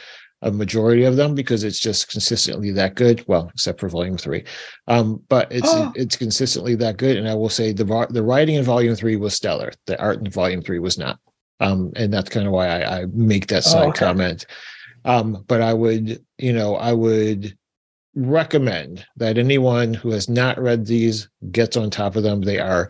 a 0.44 0.52
majority 0.52 1.04
of 1.04 1.16
them, 1.16 1.34
because 1.34 1.64
it's 1.64 1.80
just 1.80 2.10
consistently 2.10 2.72
that 2.72 2.96
good. 2.96 3.24
Well, 3.28 3.50
except 3.54 3.80
for 3.80 3.90
volume 3.90 4.18
three, 4.18 4.44
um, 4.88 5.22
but 5.30 5.52
it's 5.52 5.68
Oh. 5.70 5.92
it's 5.96 6.16
consistently 6.16 6.76
that 6.76 6.98
good. 6.98 7.18
And 7.18 7.28
I 7.28 7.34
will 7.34 7.50
say 7.50 7.74
the 7.74 8.08
the 8.10 8.24
writing 8.24 8.56
in 8.56 8.64
volume 8.64 8.96
three 8.96 9.16
was 9.16 9.34
stellar. 9.34 9.72
The 9.88 10.00
art 10.00 10.20
in 10.20 10.30
volume 10.30 10.62
three 10.62 10.80
was 10.80 10.98
not. 10.98 11.20
Um, 11.60 11.92
and 11.96 12.14
that's 12.14 12.30
kind 12.30 12.46
of 12.46 12.54
why 12.54 12.68
I, 12.68 13.00
I 13.02 13.06
make 13.14 13.48
that 13.48 13.66
Oh, 13.66 13.72
side 13.72 13.88
okay. 13.90 14.06
comment. 14.06 14.46
Um, 15.06 15.44
but 15.48 15.62
I 15.62 15.74
would, 15.74 16.24
you 16.38 16.54
know, 16.54 16.76
I 16.76 16.94
would 16.94 17.58
recommend 18.14 19.06
that 19.16 19.38
anyone 19.38 19.94
who 19.94 20.12
has 20.12 20.28
not 20.30 20.60
read 20.60 20.86
these 20.86 21.30
gets 21.52 21.78
on 21.78 21.90
top 21.90 22.16
of 22.16 22.24
them. 22.24 22.42
They 22.42 22.60
are 22.60 22.90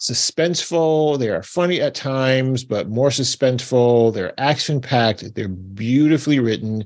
suspenseful, 0.00 1.18
they 1.18 1.28
are 1.28 1.42
funny 1.42 1.80
at 1.80 1.94
times, 1.94 2.64
but 2.64 2.88
more 2.88 3.10
suspenseful. 3.10 4.12
They're 4.12 4.38
action 4.38 4.80
packed, 4.80 5.34
they're 5.34 5.48
beautifully 5.48 6.40
written, 6.40 6.84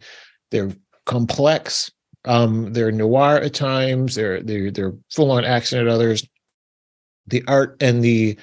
they're 0.51 0.73
complex, 1.07 1.91
um, 2.25 2.73
they're 2.73 2.93
noir 2.93 3.37
at 3.37 3.55
times, 3.55 4.15
they're 4.15 4.43
they're 4.43 4.71
they're 4.71 4.95
full 5.11 5.31
on 5.31 5.45
action 5.45 5.79
at 5.79 5.89
others. 5.89 6.27
The 7.27 7.43
art 7.47 7.77
and 7.81 8.03
the 8.03 8.39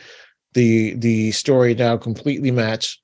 the 0.54 0.96
the 0.96 1.32
story 1.32 1.76
now 1.76 1.98
completely 1.98 2.52
match 2.52 3.02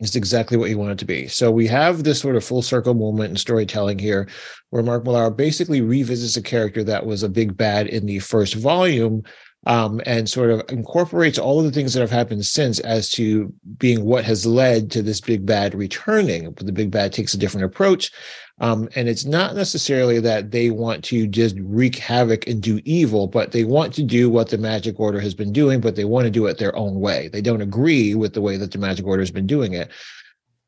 is 0.00 0.16
exactly 0.16 0.56
what 0.56 0.68
you 0.68 0.78
want 0.78 0.92
it 0.92 0.98
to 0.98 1.04
be. 1.04 1.28
So 1.28 1.50
we 1.50 1.66
have 1.68 2.02
this 2.02 2.20
sort 2.20 2.34
of 2.34 2.44
full 2.44 2.62
circle 2.62 2.94
moment 2.94 3.30
in 3.30 3.36
storytelling 3.36 3.98
here, 3.98 4.28
where 4.70 4.82
Mark 4.82 5.04
Millar 5.04 5.30
basically 5.30 5.80
revisits 5.80 6.36
a 6.36 6.42
character 6.42 6.82
that 6.84 7.06
was 7.06 7.22
a 7.22 7.28
big 7.28 7.56
bad 7.56 7.86
in 7.86 8.06
the 8.06 8.18
first 8.18 8.54
volume, 8.54 9.22
um, 9.66 10.00
and 10.06 10.28
sort 10.28 10.50
of 10.50 10.62
incorporates 10.68 11.38
all 11.38 11.58
of 11.58 11.64
the 11.64 11.70
things 11.70 11.94
that 11.94 12.00
have 12.00 12.10
happened 12.10 12.44
since 12.44 12.80
as 12.80 13.08
to 13.10 13.52
being 13.78 14.04
what 14.04 14.24
has 14.24 14.44
led 14.44 14.90
to 14.90 15.02
this 15.02 15.20
big 15.20 15.46
bad 15.46 15.74
returning. 15.74 16.50
But 16.52 16.66
the 16.66 16.72
big 16.72 16.90
bad 16.90 17.12
takes 17.12 17.34
a 17.34 17.38
different 17.38 17.66
approach. 17.66 18.10
Um, 18.58 18.88
and 18.94 19.08
it's 19.08 19.24
not 19.24 19.54
necessarily 19.54 20.20
that 20.20 20.50
they 20.50 20.70
want 20.70 21.04
to 21.04 21.26
just 21.26 21.56
wreak 21.60 21.96
havoc 21.96 22.46
and 22.46 22.62
do 22.62 22.80
evil, 22.84 23.26
but 23.26 23.52
they 23.52 23.64
want 23.64 23.94
to 23.94 24.02
do 24.02 24.28
what 24.28 24.50
the 24.50 24.58
Magic 24.58 25.00
Order 25.00 25.20
has 25.20 25.34
been 25.34 25.52
doing, 25.52 25.80
but 25.80 25.96
they 25.96 26.04
want 26.04 26.26
to 26.26 26.30
do 26.30 26.46
it 26.46 26.58
their 26.58 26.76
own 26.76 27.00
way. 27.00 27.28
They 27.28 27.40
don't 27.40 27.62
agree 27.62 28.14
with 28.14 28.34
the 28.34 28.40
way 28.40 28.56
that 28.56 28.72
the 28.72 28.78
Magic 28.78 29.06
Order 29.06 29.22
has 29.22 29.30
been 29.30 29.46
doing 29.46 29.72
it. 29.72 29.90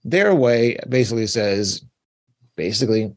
Their 0.02 0.34
way 0.34 0.78
basically 0.88 1.26
says, 1.26 1.84
basically, 2.56 3.14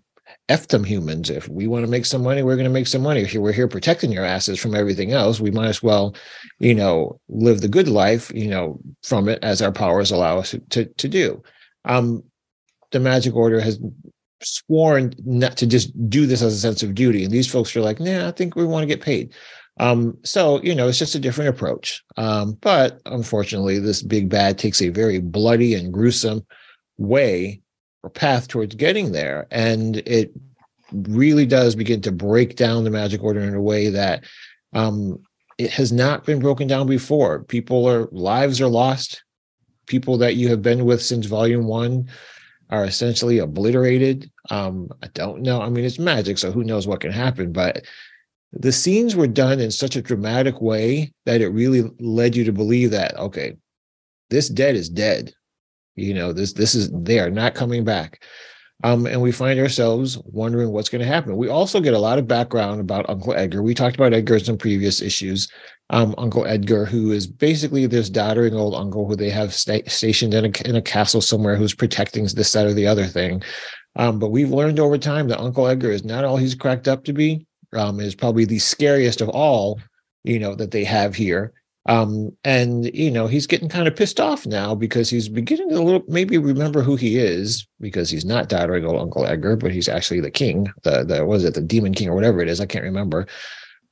F 0.50 0.68
them 0.70 0.84
humans. 0.84 1.30
If 1.30 1.50
we 1.50 1.68
want 1.68 1.84
to 1.86 1.92
make 1.92 2.06
some 2.06 2.24
money, 2.24 2.42
we're 2.42 2.56
going 2.56 2.64
to 2.64 2.70
make 2.70 2.88
some 2.88 3.02
money. 3.02 3.22
If 3.22 3.34
we're 3.34 3.52
here 3.52 3.68
protecting 3.68 4.12
your 4.12 4.24
asses 4.24 4.60
from 4.60 4.76
everything 4.76 5.12
else, 5.12 5.40
we 5.40 5.52
might 5.52 5.68
as 5.68 5.84
well, 5.84 6.16
you 6.60 6.74
know, 6.74 7.20
live 7.28 7.62
the 7.62 7.68
good 7.68 7.90
life, 7.90 8.32
you 8.34 8.48
know, 8.48 8.80
from 9.04 9.28
it 9.28 9.40
as 9.44 9.62
our 9.62 9.72
powers 9.72 10.12
allow 10.12 10.38
us 10.38 10.56
to, 10.70 10.86
to 10.86 11.08
do. 11.08 11.44
Um, 11.86 12.24
the 12.92 13.00
Magic 13.00 13.36
Order 13.36 13.60
has 13.60 13.80
sworn 14.42 15.14
not 15.26 15.58
to 15.58 15.68
just 15.68 15.92
do 16.10 16.26
this 16.26 16.42
as 16.42 16.54
a 16.54 16.60
sense 16.60 16.84
of 16.84 16.96
duty. 16.96 17.24
And 17.24 17.34
these 17.34 17.52
folks 17.52 17.76
are 17.76 17.82
like, 17.82 18.00
nah, 18.00 18.28
I 18.28 18.32
think 18.32 18.56
we 18.56 18.66
want 18.66 18.84
to 18.84 18.88
get 18.88 19.02
paid. 19.02 19.34
Um, 19.80 20.18
so, 20.24 20.62
you 20.64 20.74
know, 20.74 20.88
it's 20.88 20.98
just 20.98 21.16
a 21.16 21.20
different 21.20 21.50
approach. 21.50 22.04
Um, 22.16 22.58
but 22.62 23.02
unfortunately, 23.06 23.80
this 23.80 24.02
big 24.02 24.30
bad 24.30 24.58
takes 24.58 24.82
a 24.82 24.90
very 24.90 25.20
bloody 25.20 25.76
and 25.76 25.94
gruesome 25.94 26.46
way 26.98 27.62
or 28.08 28.10
path 28.10 28.48
towards 28.48 28.74
getting 28.76 29.12
there. 29.12 29.48
And 29.52 29.98
it 29.98 30.32
really 30.94 31.46
does 31.46 31.76
begin 31.76 32.02
to 32.02 32.12
break 32.12 32.56
down 32.56 32.86
the 32.86 32.90
magic 32.90 33.22
order 33.22 33.42
in 33.42 33.54
a 33.54 33.62
way 33.62 33.90
that 33.90 34.24
um, 34.74 35.20
it 35.58 35.72
has 35.72 35.92
not 35.92 36.26
been 36.26 36.40
broken 36.40 36.68
down 36.68 36.88
before. 36.88 37.44
People 37.44 37.88
are 37.88 38.08
lives 38.12 38.62
are 38.62 38.70
lost. 38.70 39.24
People 39.88 40.18
that 40.20 40.36
you 40.36 40.48
have 40.48 40.62
been 40.62 40.86
with 40.86 41.02
since 41.02 41.26
volume 41.26 41.68
one 41.68 42.10
are 42.70 42.86
essentially 42.86 43.40
obliterated. 43.40 44.32
Um, 44.50 44.90
I 45.04 45.08
don't 45.08 45.42
know. 45.42 45.62
I 45.62 45.70
mean, 45.70 45.84
it's 45.84 46.00
magic, 46.00 46.38
so 46.38 46.52
who 46.52 46.64
knows 46.64 46.88
what 46.88 47.02
can 47.02 47.12
happen, 47.12 47.52
but 47.52 47.84
the 48.54 48.72
scenes 48.72 49.16
were 49.16 49.28
done 49.28 49.60
in 49.60 49.72
such 49.72 49.98
a 49.98 50.02
dramatic 50.02 50.62
way 50.62 51.12
that 51.26 51.42
it 51.42 51.50
really 51.50 51.90
led 52.00 52.36
you 52.36 52.46
to 52.46 52.54
believe 52.54 52.92
that, 52.92 53.18
okay, 53.18 53.58
this 54.30 54.48
dead 54.48 54.76
is 54.76 54.90
dead. 54.90 55.34
You 55.98 56.14
know, 56.14 56.32
this 56.32 56.54
this 56.54 56.76
is 56.76 56.90
they 56.92 57.20
are 57.20 57.30
not 57.30 57.56
coming 57.56 57.84
back. 57.84 58.24
Um, 58.84 59.08
and 59.08 59.22
we 59.22 59.32
find 59.32 59.60
ourselves 59.60 60.20
wondering 60.26 60.70
what's 60.70 60.90
going 60.90 61.02
to 61.02 61.08
happen. 61.08 61.36
We 61.36 61.50
also 61.50 61.82
get 61.82 61.96
a 61.96 62.00
lot 62.00 62.20
of 62.20 62.28
background 62.28 62.80
about 62.80 63.10
Uncle 63.10 63.34
Edgar. 63.34 63.64
We 63.64 63.74
talked 63.74 63.96
about 63.96 64.14
Edgar 64.14 64.38
in 64.48 64.58
previous 64.58 65.02
issues. 65.02 65.52
Um, 65.90 66.14
uncle 66.18 66.46
Edgar, 66.46 66.86
who 66.86 67.12
is 67.12 67.26
basically 67.26 67.88
this 67.88 68.10
doddering 68.10 68.54
old 68.54 68.76
uncle 68.76 69.08
who 69.08 69.16
they 69.16 69.32
have 69.32 69.54
sta- 69.54 69.88
stationed 69.88 70.34
in 70.34 70.46
a, 70.46 70.70
in 70.70 70.76
a 70.76 70.82
castle 70.82 71.22
somewhere 71.22 71.56
who's 71.56 71.74
protecting 71.74 72.26
this, 72.26 72.52
that, 72.52 72.68
or 72.68 72.74
the 72.74 72.86
other 72.86 73.06
thing. 73.06 73.42
Um, 73.96 74.20
but 74.20 74.30
we've 74.30 74.52
learned 74.52 74.80
over 74.80 74.98
time 74.98 75.28
that 75.30 75.40
Uncle 75.40 75.66
Edgar 75.66 75.92
is 75.92 76.04
not 76.04 76.24
all 76.24 76.38
he's 76.38 76.54
cracked 76.54 76.88
up 76.88 77.04
to 77.06 77.14
be. 77.14 77.48
Um, 77.74 78.00
is 78.00 78.16
probably 78.16 78.46
the 78.46 78.60
scariest 78.60 79.20
of 79.20 79.30
all, 79.30 79.80
you 80.24 80.40
know, 80.40 80.56
that 80.56 80.72
they 80.72 80.86
have 80.86 81.16
here. 81.16 81.52
Um, 81.88 82.36
and 82.44 82.94
you 82.94 83.10
know, 83.10 83.28
he's 83.28 83.48
getting 83.48 83.70
kind 83.70 83.88
of 83.88 83.96
pissed 83.96 84.20
off 84.20 84.46
now 84.46 84.76
because 84.76 85.10
he's 85.10 85.30
beginning 85.30 85.70
to 85.70 85.82
little 85.82 86.04
maybe 86.08 86.38
remember 86.38 86.82
who 86.82 86.98
he 86.98 87.18
is 87.18 87.66
because 87.80 88.10
he's 88.10 88.26
not 88.26 88.50
doddering 88.50 88.86
old 88.86 89.02
Uncle 89.02 89.26
Edgar, 89.26 89.56
but 89.56 89.72
he's 89.72 89.88
actually 89.88 90.20
the 90.20 90.32
king, 90.32 90.68
the 90.84 91.04
the 91.04 91.26
was 91.26 91.46
it 91.46 91.54
the 91.54 91.62
demon 91.62 91.94
king 91.94 92.10
or 92.10 92.16
whatever 92.16 92.42
it 92.42 92.50
is, 92.50 92.60
I 92.60 92.66
can't 92.66 92.84
remember 92.84 93.28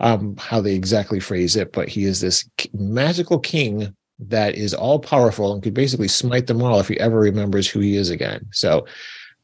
um 0.01 0.35
how 0.37 0.59
they 0.59 0.75
exactly 0.75 1.21
phrase 1.21 1.55
it, 1.55 1.71
but 1.71 1.87
he 1.87 2.03
is 2.03 2.19
this 2.19 2.47
magical 2.73 3.39
king 3.39 3.95
that 4.19 4.55
is 4.55 4.73
all 4.73 4.99
powerful 4.99 5.53
and 5.53 5.63
could 5.63 5.73
basically 5.73 6.07
smite 6.07 6.47
them 6.47 6.61
all 6.61 6.79
if 6.79 6.87
he 6.87 6.99
ever 6.99 7.19
remembers 7.19 7.67
who 7.67 7.79
he 7.79 7.95
is 7.95 8.09
again. 8.09 8.45
So 8.51 8.85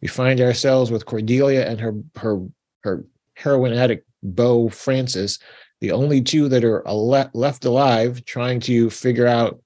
we 0.02 0.08
find 0.08 0.42
ourselves 0.42 0.92
with 0.92 1.06
Cordelia 1.06 1.68
and 1.68 1.80
her 1.80 1.94
her 2.18 2.42
her 2.84 3.06
heroin 3.36 3.74
addict 3.74 4.08
beau 4.24 4.70
Francis 4.70 5.40
the 5.82 5.92
only 5.92 6.22
two 6.22 6.48
that 6.48 6.64
are 6.64 6.84
left 6.94 7.66
alive 7.66 8.24
trying 8.26 8.60
to 8.62 8.90
figure 8.90 9.28
out 9.28 9.60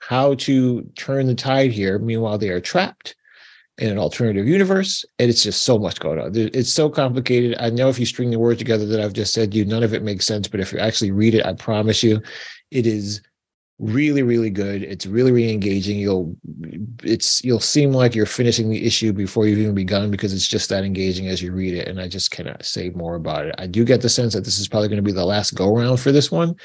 how 0.00 0.34
to 0.34 0.82
turn 0.96 1.26
the 1.26 1.34
tide 1.34 1.70
here. 1.70 1.98
Meanwhile, 1.98 2.38
they 2.38 2.48
are 2.48 2.60
trapped 2.60 3.14
in 3.76 3.90
an 3.90 3.98
alternative 3.98 4.48
universe. 4.48 5.04
And 5.18 5.30
it's 5.30 5.42
just 5.42 5.62
so 5.62 5.78
much 5.78 6.00
going 6.00 6.18
on. 6.18 6.32
It's 6.34 6.72
so 6.72 6.88
complicated. 6.88 7.56
I 7.60 7.70
know 7.70 7.88
if 7.88 7.98
you 7.98 8.06
string 8.06 8.30
the 8.30 8.38
words 8.38 8.58
together 8.58 8.86
that 8.86 9.00
I've 9.00 9.12
just 9.12 9.32
said 9.32 9.54
you, 9.54 9.64
none 9.64 9.82
of 9.82 9.94
it 9.94 10.02
makes 10.02 10.26
sense. 10.26 10.48
But 10.48 10.60
if 10.60 10.72
you 10.72 10.78
actually 10.78 11.10
read 11.10 11.34
it, 11.34 11.46
I 11.46 11.52
promise 11.52 12.02
you, 12.02 12.20
it 12.70 12.86
is 12.86 13.20
really 13.78 14.22
really 14.22 14.50
good. 14.50 14.82
It's 14.82 15.06
really 15.06 15.32
really 15.32 15.52
engaging. 15.52 15.98
You'll 15.98 16.36
it's 17.02 17.44
you'll 17.44 17.60
seem 17.60 17.92
like 17.92 18.14
you're 18.14 18.26
finishing 18.26 18.68
the 18.70 18.84
issue 18.84 19.12
before 19.12 19.46
you've 19.46 19.58
even 19.58 19.74
begun 19.74 20.10
because 20.10 20.32
it's 20.32 20.48
just 20.48 20.68
that 20.70 20.84
engaging 20.84 21.28
as 21.28 21.40
you 21.40 21.52
read 21.52 21.74
it 21.74 21.86
and 21.86 22.00
i 22.00 22.08
just 22.08 22.30
cannot 22.32 22.64
say 22.64 22.90
more 22.90 23.14
about 23.14 23.46
it. 23.46 23.54
I 23.58 23.66
do 23.66 23.84
get 23.84 24.02
the 24.02 24.08
sense 24.08 24.34
that 24.34 24.44
this 24.44 24.58
is 24.58 24.68
probably 24.68 24.88
going 24.88 24.96
to 24.96 25.02
be 25.02 25.12
the 25.12 25.24
last 25.24 25.52
go 25.52 25.74
around 25.74 25.98
for 25.98 26.12
this 26.12 26.30
one 26.30 26.56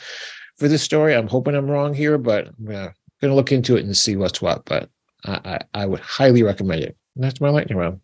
for 0.57 0.67
this 0.67 0.81
story. 0.81 1.15
I'm 1.15 1.27
hoping 1.27 1.55
i'm 1.55 1.69
wrong 1.69 1.93
here 1.93 2.17
but 2.17 2.47
i'm 2.47 2.65
going 2.65 2.93
to 3.21 3.33
look 3.33 3.51
into 3.51 3.77
it 3.77 3.85
and 3.85 3.95
see 3.95 4.15
what's 4.15 4.41
what 4.41 4.65
but 4.65 4.89
I, 5.25 5.59
I, 5.73 5.81
I 5.81 5.85
would 5.85 5.99
highly 5.99 6.43
recommend 6.43 6.83
it. 6.83 6.97
And 7.15 7.23
that's 7.23 7.41
my 7.41 7.49
lightning 7.49 7.77
round. 7.77 7.99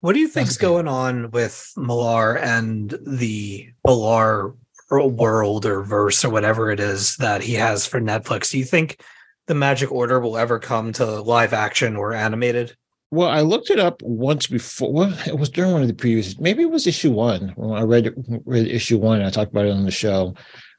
What 0.00 0.14
do 0.14 0.18
you 0.18 0.28
think's 0.28 0.56
going 0.56 0.88
on 0.88 1.30
with 1.30 1.72
Millar 1.76 2.36
and 2.36 2.92
the 3.06 3.68
Millar 3.86 4.54
world 5.00 5.64
or 5.66 5.82
verse 5.82 6.24
or 6.24 6.30
whatever 6.30 6.70
it 6.70 6.80
is 6.80 7.16
that 7.16 7.42
he 7.42 7.54
has 7.54 7.86
for 7.86 8.00
Netflix. 8.00 8.50
Do 8.50 8.58
you 8.58 8.64
think 8.64 9.02
the 9.46 9.54
Magic 9.54 9.90
Order 9.90 10.20
will 10.20 10.36
ever 10.36 10.58
come 10.58 10.92
to 10.94 11.20
live 11.22 11.52
action 11.52 11.96
or 11.96 12.12
animated? 12.12 12.76
Well, 13.10 13.28
I 13.28 13.42
looked 13.42 13.68
it 13.68 13.78
up 13.78 14.00
once 14.02 14.46
before. 14.46 14.92
Well, 14.92 15.18
it 15.26 15.38
was 15.38 15.50
during 15.50 15.72
one 15.72 15.82
of 15.82 15.88
the 15.88 15.94
previous. 15.94 16.38
Maybe 16.38 16.62
it 16.62 16.70
was 16.70 16.86
issue 16.86 17.10
one. 17.10 17.52
When 17.56 17.78
I 17.78 17.82
read, 17.82 18.14
read 18.46 18.66
issue 18.66 18.98
one, 18.98 19.18
and 19.18 19.26
I 19.26 19.30
talked 19.30 19.50
about 19.50 19.66
it 19.66 19.72
on 19.72 19.84
the 19.84 19.90
show. 19.90 20.34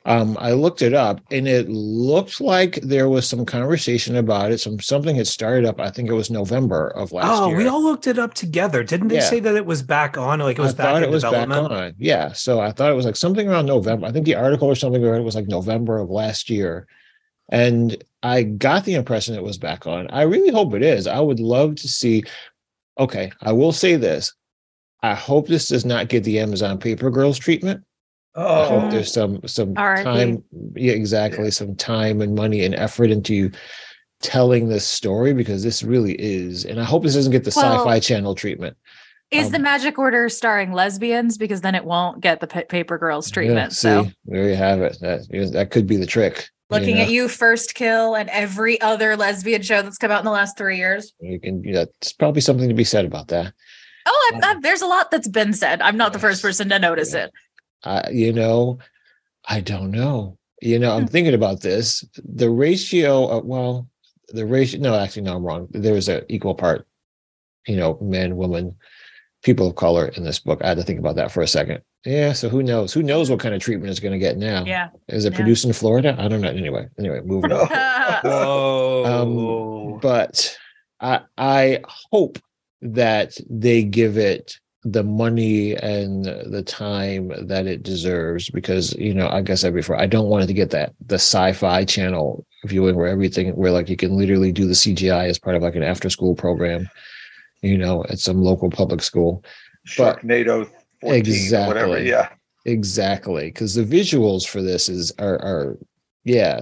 Um, 0.06 0.38
I 0.38 0.52
looked 0.52 0.82
it 0.82 0.94
up, 0.94 1.22
and 1.32 1.48
it 1.48 1.70
looked 1.70 2.42
like 2.42 2.76
there 2.82 3.08
was 3.08 3.26
some 3.28 3.46
conversation 3.46 4.18
about 4.18 4.52
it. 4.52 4.58
Some 4.60 4.80
something 4.82 5.16
had 5.16 5.28
started 5.28 5.64
up. 5.64 5.80
I 5.80 5.90
think 5.92 6.10
it 6.10 6.14
was 6.14 6.30
November 6.30 6.90
of 6.90 7.14
last 7.14 7.42
oh, 7.42 7.48
year. 7.48 7.58
we 7.58 7.68
all 7.68 7.82
looked 7.82 8.06
it 8.08 8.20
up 8.20 8.34
together. 8.34 8.84
Didn't 8.84 9.08
they 9.08 9.16
Yeah. 9.16 9.30
say 9.30 9.40
that 9.40 9.56
it 9.56 9.66
was 9.66 9.82
back 9.82 10.18
on? 10.18 10.40
Like 10.40 10.60
it 10.60 10.62
was 10.62 10.74
I 10.74 10.78
back 10.78 10.86
thought 10.88 11.04
in 11.04 11.10
it 11.10 11.12
was 11.12 11.24
development. 11.24 11.70
back 11.70 11.78
on. 11.80 11.94
Yeah, 11.98 12.34
so 12.34 12.60
I 12.60 12.74
thought 12.74 12.92
it 12.92 12.96
was 12.96 13.06
like 13.06 13.16
something 13.16 13.48
around 13.48 13.66
November. 13.66 14.06
I 14.06 14.12
think 14.12 14.26
the 14.26 14.36
article 14.36 14.68
or 14.68 14.76
something 14.76 15.02
around 15.04 15.22
it 15.22 15.24
was 15.24 15.36
like 15.36 15.48
November 15.48 15.98
of 16.00 16.10
last 16.10 16.50
year, 16.50 16.86
and 17.48 17.96
I 18.22 18.44
got 18.44 18.84
the 18.84 18.96
impression 18.96 19.36
it 19.36 19.44
was 19.44 19.58
back 19.58 19.88
on. 19.88 20.08
I 20.10 20.24
really 20.24 20.52
hope 20.52 20.74
it 20.74 20.84
is. 20.84 21.08
I 21.08 21.22
would 21.22 21.40
love 21.40 21.76
to 21.78 21.88
see. 21.88 22.26
Okay, 23.00 23.32
I 23.42 23.54
will 23.54 23.72
say 23.72 23.96
this. 23.96 24.34
I 25.02 25.14
hope 25.14 25.48
this 25.48 25.70
does 25.70 25.86
not 25.86 26.10
get 26.10 26.26
the 26.26 26.40
Amazon 26.40 26.78
Paper 26.78 27.10
Girls 27.10 27.40
treatment. 27.40 27.86
I 28.36 28.42
Oh, 28.44 28.80
hope 28.80 28.92
there's 28.92 29.14
some 29.14 29.40
some 29.48 29.74
R.I.P.. 29.78 30.04
time, 30.04 30.44
yeah, 30.76 30.94
exactly, 30.94 31.52
some 31.52 31.76
time 31.76 32.22
and 32.22 32.34
money 32.34 32.64
and 32.66 32.74
effort 32.74 33.12
into 33.12 33.52
telling 34.22 34.70
this 34.70 34.88
story 34.88 35.34
because 35.34 35.64
this 35.64 35.84
really 35.84 36.14
is. 36.14 36.66
And 36.66 36.80
I 36.80 36.84
hope 36.84 37.04
this 37.04 37.14
doesn't 37.14 37.32
get 37.32 37.44
the 37.44 37.54
Well, 37.56 37.76
Sci-Fi 37.78 38.00
Channel 38.00 38.36
treatment. 38.36 38.76
Is 39.32 39.50
the 39.50 39.58
Um, 39.58 39.64
Magic 39.64 39.98
Order 40.00 40.30
starring 40.30 40.72
lesbians? 40.74 41.38
Because 41.38 41.62
then 41.62 41.76
it 41.76 41.84
won't 41.86 42.22
get 42.22 42.40
the 42.40 42.48
pa- 42.48 42.62
Paper 42.70 42.98
Girls 42.98 43.30
Yeah, 43.30 43.34
treatment. 43.34 43.74
see, 43.74 43.88
so 43.88 44.08
there 44.26 44.48
you 44.50 44.56
have 44.56 44.82
it. 44.82 44.98
That 45.02 45.28
that 45.54 45.72
could 45.72 45.86
be 45.88 45.98
the 45.98 46.06
trick. 46.06 46.50
looking 46.70 46.96
know? 46.96 47.04
at 47.04 47.10
you, 47.12 47.28
First 47.28 47.76
Kill, 47.76 48.16
and 48.16 48.30
every 48.32 48.82
other 48.82 49.16
lesbian 49.16 49.62
show 49.62 49.82
that's 49.84 49.98
come 50.00 50.10
out 50.10 50.20
in 50.20 50.26
the 50.26 50.32
last 50.32 50.58
three 50.58 50.78
years. 50.78 51.14
You 51.20 51.40
can. 51.40 51.64
Yeah, 51.64 51.86
That's 51.86 52.14
probably 52.14 52.42
something 52.42 52.68
to 52.70 52.74
be 52.76 52.84
said 52.84 53.06
about 53.06 53.28
that. 53.28 53.54
Oh, 54.08 54.32
I, 54.44 54.52
I, 54.52 54.60
there's 54.60 54.82
a 54.82 54.88
lot 54.88 55.12
that's 55.12 55.28
been 55.28 55.54
said. 55.54 55.82
I'm 55.82 55.98
not 55.98 56.14
the 56.14 56.20
first 56.20 56.42
person 56.42 56.70
to 56.70 56.80
notice 56.80 57.14
Yeah. 57.14 57.26
it. 57.26 57.32
I, 57.84 58.10
you 58.12 58.32
know, 58.34 58.80
I 59.48 59.60
don't 59.62 59.92
know. 59.92 60.38
You 60.62 60.80
know, 60.80 60.92
I'm 60.96 61.02
Hmm. 61.04 61.08
thinking 61.08 61.34
about 61.34 61.62
this. 61.62 62.06
The 62.24 62.50
ratio 62.50 63.28
of 63.28 63.46
well, 63.46 63.88
the 64.30 64.46
ratio. 64.46 64.80
No, 64.80 64.96
actually, 64.96 65.24
no, 65.24 65.36
I'm 65.36 65.44
wrong. 65.44 65.68
There 65.72 65.94
was 65.94 66.08
an 66.08 66.24
equal 66.30 66.56
part, 66.56 66.88
you 67.68 67.76
know, 67.76 67.98
men, 68.02 68.38
women, 68.38 68.76
people 69.44 69.68
of 69.68 69.76
color 69.76 70.08
in 70.08 70.24
this 70.24 70.40
book. 70.40 70.62
I 70.64 70.70
had 70.70 70.78
to 70.78 70.84
think 70.84 71.00
about 71.00 71.16
that 71.18 71.32
for 71.32 71.42
a 71.42 71.48
second. 71.48 71.82
Yeah, 72.06 72.34
so 72.34 72.50
who 72.50 72.64
knows? 72.64 72.94
Who 72.94 73.04
knows 73.04 73.30
what 73.30 73.40
kind 73.40 73.54
of 73.56 73.62
treatment 73.62 73.90
it's 73.92 74.00
going 74.00 74.12
to 74.14 74.20
get 74.20 74.38
now? 74.38 74.64
Yeah. 74.66 74.90
Is 75.10 75.26
it 75.26 75.32
Yeah. 75.34 75.38
produced 75.38 75.66
in 75.66 75.74
Florida? 75.74 76.16
I 76.20 76.28
don't 76.28 76.42
know. 76.42 76.50
Anyway, 76.50 76.88
anyway, 76.98 77.22
moving 77.24 77.52
on. 77.52 77.68
Whoa. 78.24 80.00
but 80.02 80.58
I 81.00 81.22
I 81.38 81.82
hope 82.12 82.40
that 82.82 83.38
they 83.50 83.84
give 83.84 84.18
it 84.18 84.60
the 84.86 85.04
money 85.04 85.76
and 85.78 86.26
the 86.26 86.64
time 86.66 87.32
that 87.48 87.68
it 87.68 87.84
deserves 87.84 88.50
because 88.50 88.94
you 88.96 89.14
know 89.14 89.28
like 89.28 89.50
I 89.50 89.56
said 89.56 89.74
before 89.74 90.00
I 90.00 90.08
don't 90.08 90.30
want 90.30 90.44
it 90.44 90.48
to 90.48 90.54
get 90.54 90.72
that 90.72 90.94
the 91.06 91.16
sci-fi 91.16 91.86
channel 91.86 92.46
viewing 92.66 92.96
where 92.96 93.08
everything 93.08 93.52
where 93.56 93.72
like 93.72 93.90
you 93.90 93.96
can 93.98 94.18
literally 94.18 94.52
do 94.52 94.68
the 94.68 94.74
CGI 94.74 95.30
as 95.30 95.40
part 95.40 95.56
of 95.56 95.62
like 95.62 95.76
an 95.76 95.84
after 95.84 96.10
school 96.10 96.36
program 96.36 96.90
you 97.62 97.78
know 97.78 98.04
at 98.10 98.20
some 98.20 98.42
local 98.42 98.70
public 98.70 99.02
school 99.02 99.44
But- 99.98 100.20
Sharknado 100.20 100.70
14 101.02 101.56
or 101.56 101.68
whatever. 101.68 101.98
Exactly. 101.98 102.10
Yeah. 102.10 102.30
Exactly, 102.66 103.48
because 103.48 103.76
the 103.76 103.84
visuals 103.84 104.48
for 104.48 104.62
this 104.62 104.88
is 104.88 105.12
are 105.20 105.36
are 105.42 105.78
yeah, 106.24 106.62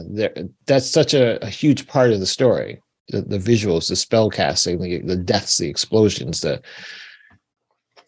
that's 0.66 0.90
such 0.90 1.14
a, 1.14 1.44
a 1.46 1.50
huge 1.50 1.88
part 1.88 2.12
of 2.12 2.20
the 2.20 2.26
story. 2.26 2.82
The, 3.10 3.22
the 3.22 3.38
visuals, 3.38 3.88
the 3.88 3.96
spell 3.96 4.32
casting, 4.32 4.82
the 4.82 5.00
the 5.02 5.16
deaths, 5.16 5.60
the 5.60 5.70
explosions, 5.70 6.42
the 6.42 6.60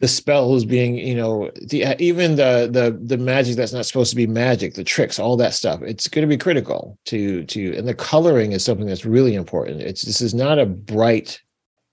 the 0.04 0.08
spells 0.10 0.66
being, 0.66 0.98
you 0.98 1.16
know, 1.16 1.50
the 1.62 1.86
uh, 1.86 1.96
even 1.98 2.36
the 2.36 2.68
the 2.70 3.00
the 3.02 3.18
magic 3.18 3.56
that's 3.56 3.72
not 3.72 3.86
supposed 3.86 4.10
to 4.10 4.18
be 4.18 4.28
magic, 4.28 4.74
the 4.74 4.84
tricks, 4.84 5.18
all 5.18 5.38
that 5.38 5.54
stuff. 5.54 5.82
It's 5.82 6.10
going 6.10 6.28
to 6.28 6.28
be 6.28 6.38
critical 6.38 7.00
to 7.06 7.46
to 7.46 7.78
and 7.78 7.88
the 7.88 7.94
coloring 7.94 8.52
is 8.52 8.66
something 8.66 8.86
that's 8.86 9.06
really 9.06 9.34
important. 9.34 9.80
It's 9.80 10.02
this 10.02 10.20
is 10.20 10.34
not 10.34 10.60
a 10.60 10.66
bright, 10.66 11.42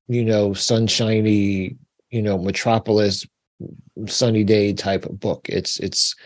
you 0.09 0.25
know, 0.25 0.55
sunshiny, 0.55 1.77
you 2.11 2.21
know, 2.21 2.37
metropolis 2.37 3.25
sunny 4.07 4.43
day 4.43 4.73
type 4.73 5.05
of 5.05 5.21
book. 5.21 5.47
It's 5.49 5.79
it's 5.79 6.17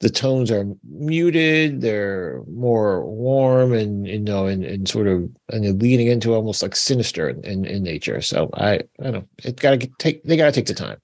the 0.00 0.10
tones 0.10 0.50
are 0.50 0.64
muted, 0.88 1.80
they're 1.80 2.42
more 2.48 3.04
warm 3.04 3.72
and 3.72 4.06
you 4.06 4.20
know, 4.20 4.46
and, 4.46 4.64
and 4.64 4.88
sort 4.88 5.08
of 5.08 5.28
and 5.48 5.64
they're 5.64 5.72
leaning 5.72 6.06
into 6.06 6.34
almost 6.34 6.62
like 6.62 6.76
sinister 6.76 7.28
in, 7.28 7.44
in, 7.44 7.64
in 7.64 7.82
nature. 7.82 8.20
So 8.20 8.50
I 8.54 8.74
I 8.74 8.80
don't 9.00 9.12
know. 9.12 9.24
It 9.44 9.60
gotta 9.60 9.78
take 9.98 10.22
they 10.22 10.36
gotta 10.36 10.52
take 10.52 10.66
the 10.66 10.74
time. 10.74 10.98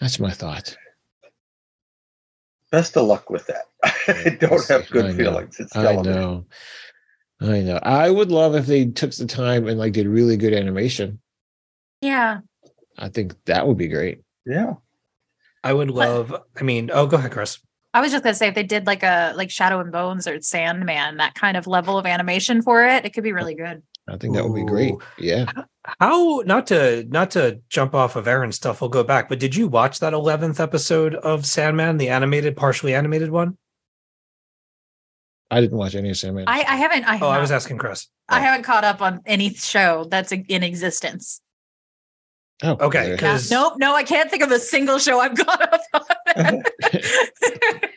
That's 0.00 0.18
my 0.18 0.30
thought. 0.30 0.76
Best 2.70 2.96
of 2.96 3.06
luck 3.06 3.30
with 3.30 3.46
that. 3.46 3.64
I 4.08 4.36
don't 4.38 4.68
have 4.68 4.88
good 4.90 5.06
know. 5.06 5.16
feelings. 5.16 5.58
It's 5.58 5.74
I 5.74 5.96
know. 5.96 6.46
I 7.40 7.60
know. 7.60 7.80
I 7.82 8.10
would 8.10 8.30
love 8.30 8.54
if 8.54 8.66
they 8.66 8.86
took 8.86 9.12
the 9.12 9.26
time 9.26 9.66
and 9.66 9.78
like 9.78 9.94
did 9.94 10.06
really 10.06 10.36
good 10.36 10.52
animation. 10.54 11.20
yeah. 12.00 12.40
I 12.98 13.08
think 13.08 13.34
that 13.46 13.66
would 13.66 13.78
be 13.78 13.88
great. 13.88 14.20
Yeah. 14.44 14.74
I 15.62 15.72
would 15.72 15.90
love. 15.90 16.34
I 16.58 16.62
mean, 16.62 16.90
oh, 16.92 17.06
go 17.06 17.16
ahead, 17.16 17.32
Chris. 17.32 17.58
I 17.92 18.00
was 18.00 18.12
just 18.12 18.22
gonna 18.22 18.34
say 18.34 18.48
if 18.48 18.54
they 18.54 18.62
did 18.62 18.86
like 18.86 19.02
a 19.02 19.32
like 19.36 19.50
Shadow 19.50 19.80
and 19.80 19.90
Bones 19.90 20.26
or 20.28 20.40
Sandman, 20.40 21.16
that 21.16 21.34
kind 21.34 21.56
of 21.56 21.66
level 21.66 21.98
of 21.98 22.06
animation 22.06 22.62
for 22.62 22.84
it, 22.86 23.04
it 23.04 23.12
could 23.12 23.24
be 23.24 23.32
really 23.32 23.54
good. 23.54 23.82
I 24.08 24.16
think 24.16 24.34
that 24.34 24.44
would 24.44 24.54
be 24.54 24.64
great. 24.64 24.94
Yeah. 25.18 25.46
How 26.00 26.42
not 26.46 26.66
to 26.68 27.04
not 27.08 27.32
to 27.32 27.60
jump 27.68 27.94
off 27.94 28.16
of 28.16 28.26
Aaron's 28.28 28.56
stuff. 28.56 28.80
We'll 28.80 28.90
go 28.90 29.02
back, 29.04 29.28
but 29.28 29.38
did 29.40 29.54
you 29.56 29.66
watch 29.68 29.98
that 30.00 30.12
eleventh 30.14 30.60
episode 30.60 31.14
of 31.16 31.44
Sandman, 31.44 31.96
the 31.96 32.08
animated, 32.08 32.56
partially 32.56 32.94
animated 32.94 33.30
one? 33.30 33.56
I 35.50 35.60
didn't 35.60 35.76
watch 35.78 35.96
any 35.96 36.10
of 36.10 36.16
Sandman. 36.16 36.44
I, 36.46 36.60
I 36.60 36.76
haven't 36.76 37.04
I, 37.04 37.14
have 37.14 37.22
Oh, 37.24 37.28
I 37.28 37.34
not- 37.34 37.40
was 37.40 37.50
asking 37.50 37.78
Chris. 37.78 38.06
I 38.28 38.38
haven't 38.40 38.62
caught 38.62 38.84
up 38.84 39.02
on 39.02 39.20
any 39.26 39.52
show 39.54 40.04
that's 40.08 40.30
in 40.30 40.62
existence. 40.62 41.40
Oh, 42.62 42.76
Okay, 42.80 43.06
there. 43.06 43.16
'Cause- 43.16 43.50
nope, 43.50 43.74
no, 43.78 43.94
I 43.94 44.02
can't 44.02 44.30
think 44.30 44.42
of 44.42 44.50
a 44.52 44.58
single 44.58 44.98
show 44.98 45.18
I've 45.20 45.34
caught 45.36 45.72
up 45.72 45.80
on. 46.36 46.62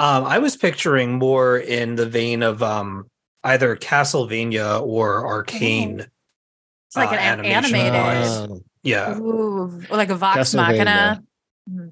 Um, 0.00 0.24
I 0.26 0.38
was 0.38 0.56
picturing 0.56 1.18
more 1.18 1.58
in 1.58 1.96
the 1.96 2.06
vein 2.06 2.44
of 2.44 2.62
um 2.62 3.10
either 3.42 3.74
Castlevania 3.76 4.80
or 4.80 5.26
Arcane. 5.26 6.00
it's 6.00 6.96
like 6.96 7.10
Uh, 7.10 7.14
an 7.14 7.40
an- 7.40 7.44
animation 7.46 7.76
animated. 7.94 8.62
Yeah. 8.84 9.18
Ooh, 9.18 9.82
or 9.90 9.96
like 9.96 10.10
a 10.10 10.14
Vox 10.14 10.38
Castlevania. 10.38 11.20
Machina. 11.66 11.90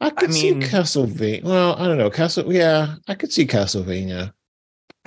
I 0.00 0.10
could 0.10 0.32
see 0.32 0.52
mean- 0.54 0.62
Castlevania. 0.62 1.42
Well, 1.44 1.74
I 1.76 1.86
don't 1.86 1.98
know. 1.98 2.08
Castle. 2.08 2.50
Yeah, 2.50 2.94
I 3.08 3.14
could 3.14 3.30
see 3.32 3.46
Castlevania. 3.46 4.32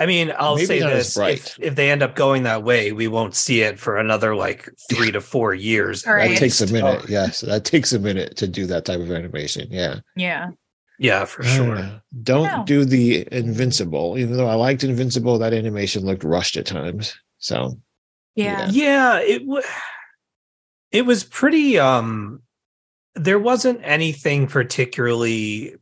I 0.02 0.06
mean, 0.06 0.32
I'll 0.36 0.56
Maybe 0.56 0.66
say 0.66 0.80
this: 0.80 1.16
if, 1.16 1.56
if 1.60 1.74
they 1.76 1.90
end 1.92 2.02
up 2.02 2.16
going 2.16 2.42
that 2.42 2.64
way, 2.64 2.90
we 2.90 3.06
won't 3.06 3.36
see 3.36 3.60
it 3.62 3.78
for 3.78 3.98
another 3.98 4.34
like 4.34 4.68
three 4.90 5.12
to 5.12 5.20
four 5.20 5.54
years. 5.54 6.04
All 6.04 6.14
right. 6.14 6.30
That 6.30 6.38
takes 6.38 6.60
a 6.60 6.66
minute. 6.72 7.00
Oh. 7.04 7.06
Yes, 7.08 7.42
that 7.42 7.64
takes 7.64 7.92
a 7.92 8.00
minute 8.00 8.36
to 8.38 8.48
do 8.48 8.66
that 8.66 8.84
type 8.84 8.98
of 8.98 9.12
animation. 9.12 9.68
Yeah, 9.70 10.00
Yeah. 10.16 10.50
Yeah, 10.98 11.24
for 11.24 11.44
sure. 11.44 11.74
know. 11.76 12.00
Don't 12.24 12.44
No. 12.46 12.64
do 12.64 12.84
the 12.84 13.26
Invincible. 13.32 14.18
Even 14.18 14.36
though 14.36 14.48
I 14.48 14.54
liked 14.54 14.82
Invincible, 14.84 15.38
that 15.38 15.52
animation 15.54 16.04
looked 16.04 16.24
rushed 16.24 16.56
at 16.56 16.66
times. 16.66 17.14
So 17.38 17.78
Yeah. 18.34 18.68
Yeah, 18.72 19.18
it 19.20 19.40
w- 19.46 19.62
it 20.90 21.06
was 21.06 21.22
pretty 21.24 21.78
um 21.78 22.42
there 23.14 23.38
wasn't 23.38 23.80
anything 23.84 24.46
particularly 24.48 25.76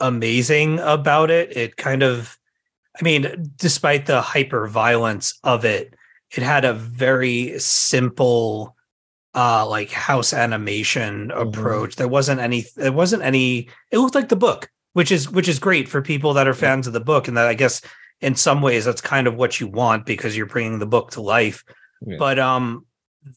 amazing 0.00 0.78
about 0.80 1.30
it. 1.30 1.56
It 1.56 1.76
kind 1.76 2.02
of 2.02 2.36
I 2.98 3.02
mean, 3.04 3.52
despite 3.56 4.06
the 4.06 4.20
hyper 4.20 4.66
violence 4.68 5.38
of 5.44 5.64
it, 5.64 5.94
it 6.36 6.42
had 6.42 6.64
a 6.64 6.72
very 6.72 7.58
simple 7.58 8.74
uh 9.34 9.66
like 9.68 9.90
house 9.90 10.32
animation 10.32 11.28
Mhm. 11.28 11.48
approach. 11.48 11.96
There 11.96 12.08
wasn't 12.08 12.40
any 12.40 12.64
there 12.76 12.92
wasn't 12.92 13.22
any 13.22 13.68
it 13.90 13.98
looked 13.98 14.14
like 14.14 14.28
the 14.30 14.36
book, 14.36 14.70
which 14.94 15.12
is 15.12 15.30
which 15.30 15.48
is 15.48 15.58
great 15.58 15.88
for 15.88 16.00
people 16.00 16.32
that 16.34 16.48
are 16.48 16.54
fans 16.54 16.86
of 16.86 16.92
the 16.94 17.00
book 17.00 17.28
and 17.28 17.36
that 17.36 17.46
I 17.46 17.54
guess 17.54 17.82
in 18.22 18.34
some 18.34 18.62
ways 18.62 18.86
that's 18.86 19.02
kind 19.02 19.26
of 19.26 19.34
what 19.36 19.60
you 19.60 19.66
want 19.68 20.06
because 20.06 20.36
you're 20.36 20.46
bringing 20.46 20.78
the 20.78 20.86
book 20.86 21.10
to 21.12 21.20
life. 21.20 21.64
Yeah. 22.06 22.16
But 22.18 22.38
um 22.38 22.86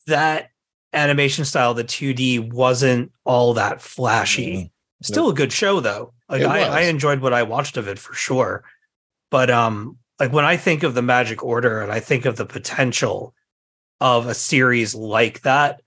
that 0.08 0.52
animation 0.94 1.44
style 1.46 1.74
the 1.74 1.84
2D 1.84 2.40
wasn't 2.54 3.12
all 3.26 3.54
that 3.56 3.82
flashy. 3.82 4.72
Still 5.04 5.30
a 5.30 5.34
good 5.34 5.52
show 5.52 5.80
though. 5.82 6.14
Like 6.30 6.42
I, 6.44 6.62
I 6.64 6.82
enjoyed 6.84 7.20
what 7.20 7.34
I 7.34 7.44
watched 7.44 7.76
of 7.78 7.88
it 7.90 8.00
for 8.00 8.14
sure. 8.14 8.64
But 9.30 9.50
um 9.50 9.98
like 10.20 10.34
when 10.34 10.46
I 10.46 10.58
think 10.58 10.84
of 10.84 10.94
the 10.94 11.02
Magic 11.02 11.44
Order 11.44 11.82
and 11.82 11.92
I 11.92 12.00
think 12.00 12.26
of 12.26 12.36
the 12.36 12.46
potential 12.46 13.34
of 14.02 14.28
a 14.28 14.34
series 14.34 14.96
like 14.96 15.42
that, 15.42 15.82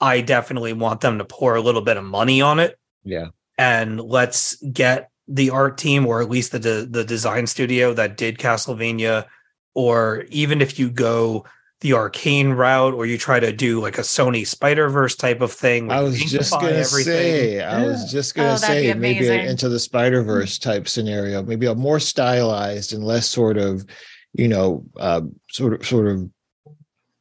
I 0.00 0.20
definitely 0.20 0.72
want 0.72 1.00
them 1.00 1.18
to 1.18 1.24
pour 1.24 1.54
a 1.54 1.60
little 1.60 1.82
bit 1.82 1.96
of 1.96 2.04
money 2.04 2.40
on 2.40 2.60
it 2.60 2.78
yeah, 3.04 3.28
and 3.58 4.00
let's 4.00 4.56
get 4.72 5.10
the 5.28 5.50
art 5.50 5.78
team 5.78 6.06
or 6.06 6.20
at 6.20 6.28
least 6.28 6.52
the 6.52 6.58
de- 6.58 6.86
the 6.86 7.04
design 7.04 7.46
studio 7.46 7.94
that 7.94 8.16
did 8.16 8.38
Castlevania 8.38 9.26
or 9.74 10.24
even 10.30 10.60
if 10.60 10.78
you 10.78 10.90
go 10.90 11.44
the 11.84 11.92
arcane 11.92 12.48
route 12.48 12.94
or 12.94 13.04
you 13.04 13.18
try 13.18 13.38
to 13.38 13.52
do 13.52 13.78
like 13.78 13.98
a 13.98 14.00
Sony 14.00 14.46
Spider-Verse 14.46 15.16
type 15.16 15.42
of 15.42 15.52
thing 15.52 15.92
I 15.92 16.00
was 16.00 16.18
just 16.18 16.50
gonna 16.50 16.82
say. 16.82 17.60
I 17.60 17.84
was 17.84 18.10
just 18.10 18.34
gonna 18.34 18.54
Oh, 18.54 18.56
say 18.56 18.94
maybe 18.94 19.18
amazing. 19.28 19.46
into 19.50 19.68
the 19.68 19.78
Spider 19.78 20.22
Verse 20.22 20.58
type 20.58 20.88
scenario, 20.88 21.42
maybe 21.42 21.66
a 21.66 21.74
more 21.74 22.00
stylized 22.00 22.94
and 22.94 23.04
less 23.04 23.28
sort 23.28 23.58
of, 23.58 23.84
you 24.32 24.48
know, 24.48 24.82
uh, 24.96 25.20
sort 25.50 25.74
of 25.74 25.86
sort 25.86 26.06
of 26.08 26.26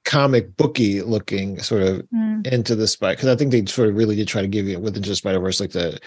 comic 0.05 0.55
booky 0.55 1.01
looking 1.01 1.59
sort 1.61 1.81
of 1.81 2.01
Mm. 2.15 2.47
into 2.47 2.73
the 2.75 2.87
spider 2.87 3.15
because 3.17 3.29
I 3.29 3.35
think 3.35 3.51
they 3.51 3.65
sort 3.65 3.89
of 3.89 3.95
really 3.95 4.15
did 4.15 4.29
try 4.29 4.41
to 4.41 4.47
give 4.47 4.65
you 4.67 4.79
with 4.79 4.95
Into 4.95 5.09
the 5.09 5.15
Spider 5.17 5.39
Verse 5.41 5.59
like 5.59 5.71
the 5.71 5.99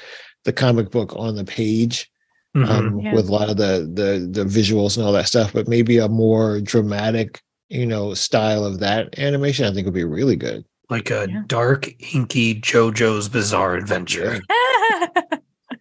the 0.44 0.52
comic 0.54 0.90
book 0.90 1.14
on 1.14 1.34
the 1.36 1.44
page 1.44 2.10
Mhm. 2.56 2.68
um, 2.70 3.00
Yeah. 3.00 3.12
with 3.14 3.28
a 3.28 3.32
lot 3.32 3.50
of 3.50 3.58
the 3.58 3.90
the 3.92 4.26
the 4.30 4.48
visuals 4.48 4.96
and 4.96 5.04
all 5.04 5.12
that 5.12 5.28
stuff, 5.28 5.52
but 5.52 5.68
maybe 5.68 5.98
a 5.98 6.08
more 6.08 6.58
dramatic 6.62 7.42
you 7.68 7.86
know 7.86 8.14
style 8.14 8.64
of 8.64 8.78
that 8.80 9.18
animation 9.18 9.64
I 9.66 9.72
think 9.72 9.84
would 9.86 9.94
be 9.94 10.04
really 10.04 10.36
good. 10.36 10.64
like 10.88 11.10
a 11.10 11.26
Yeah. 11.28 11.42
dark 11.46 11.88
inky 12.14 12.60
JoJo's 12.60 13.28
Bizarre 13.28 13.74
Adventure. 13.74 14.40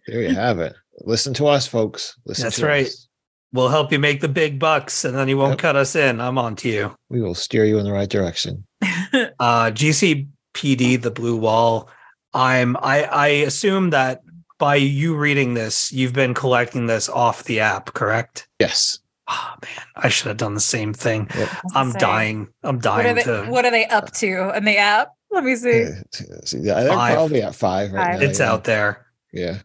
There 0.08 0.22
you 0.22 0.34
have 0.34 0.58
it. 0.60 0.74
Listen 1.00 1.34
to 1.34 1.46
us, 1.46 1.66
folks. 1.66 2.16
Listen 2.26 2.44
That's 2.44 2.56
to 2.56 2.66
right. 2.66 2.86
us. 2.86 3.08
We'll 3.52 3.68
help 3.68 3.90
you 3.92 3.98
make 3.98 4.20
the 4.20 4.28
big 4.28 4.58
bucks 4.58 5.04
and 5.04 5.14
then 5.16 5.28
you 5.28 5.36
won't 5.36 5.52
Yep. 5.52 5.58
cut 5.58 5.76
us 5.76 5.94
in. 5.96 6.20
I'm 6.20 6.38
on 6.38 6.56
to 6.56 6.68
you. 6.68 6.96
We 7.08 7.20
will 7.22 7.34
steer 7.34 7.64
you 7.64 7.78
in 7.78 7.84
the 7.84 7.92
right 7.92 8.08
direction. 8.08 8.64
uh 8.82 9.70
GCPD 9.70 11.00
the 11.02 11.10
blue 11.10 11.36
wall 11.36 11.88
I'm 12.34 12.76
I 12.78 13.04
I 13.04 13.26
assume 13.28 13.90
that 13.90 14.20
by 14.58 14.76
you 14.76 15.16
reading 15.16 15.54
this 15.54 15.92
you've 15.92 16.12
been 16.12 16.34
collecting 16.34 16.86
this 16.86 17.08
off 17.08 17.44
the 17.44 17.60
app 17.60 17.94
correct 17.94 18.48
Yes. 18.58 18.98
Oh 19.28 19.54
man 19.62 19.84
I 19.96 20.08
should 20.08 20.28
have 20.28 20.36
done 20.36 20.54
the 20.54 20.60
same 20.60 20.92
thing 20.94 21.28
I 21.34 21.38
was 21.40 21.48
I'm 21.74 21.86
gonna 21.88 21.98
dying 21.98 22.48
I'm 22.62 22.76
What 22.76 22.86
are, 22.86 23.02
dying 23.02 23.14
they, 23.16 23.22
to 23.24 23.46
what 23.48 23.64
are 23.64 23.70
they 23.70 23.86
up 23.86 24.12
to 24.14 24.56
in 24.56 24.64
the 24.64 24.76
app? 24.78 25.08
Let 25.30 25.44
me 25.44 25.56
see. 25.56 25.80
Yeah, 25.80 26.00
see, 26.44 26.58
yeah, 26.58 26.80
they're 26.84 26.92
Five. 26.92 27.14
probably 27.14 27.42
at 27.42 27.54
five 27.54 27.92
right 27.92 28.12
Five. 28.12 28.20
now. 28.20 28.26
it's 28.26 28.38
yeah. 28.40 28.52
out 28.52 28.64
there 28.64 29.06
Yeah. 29.32 29.58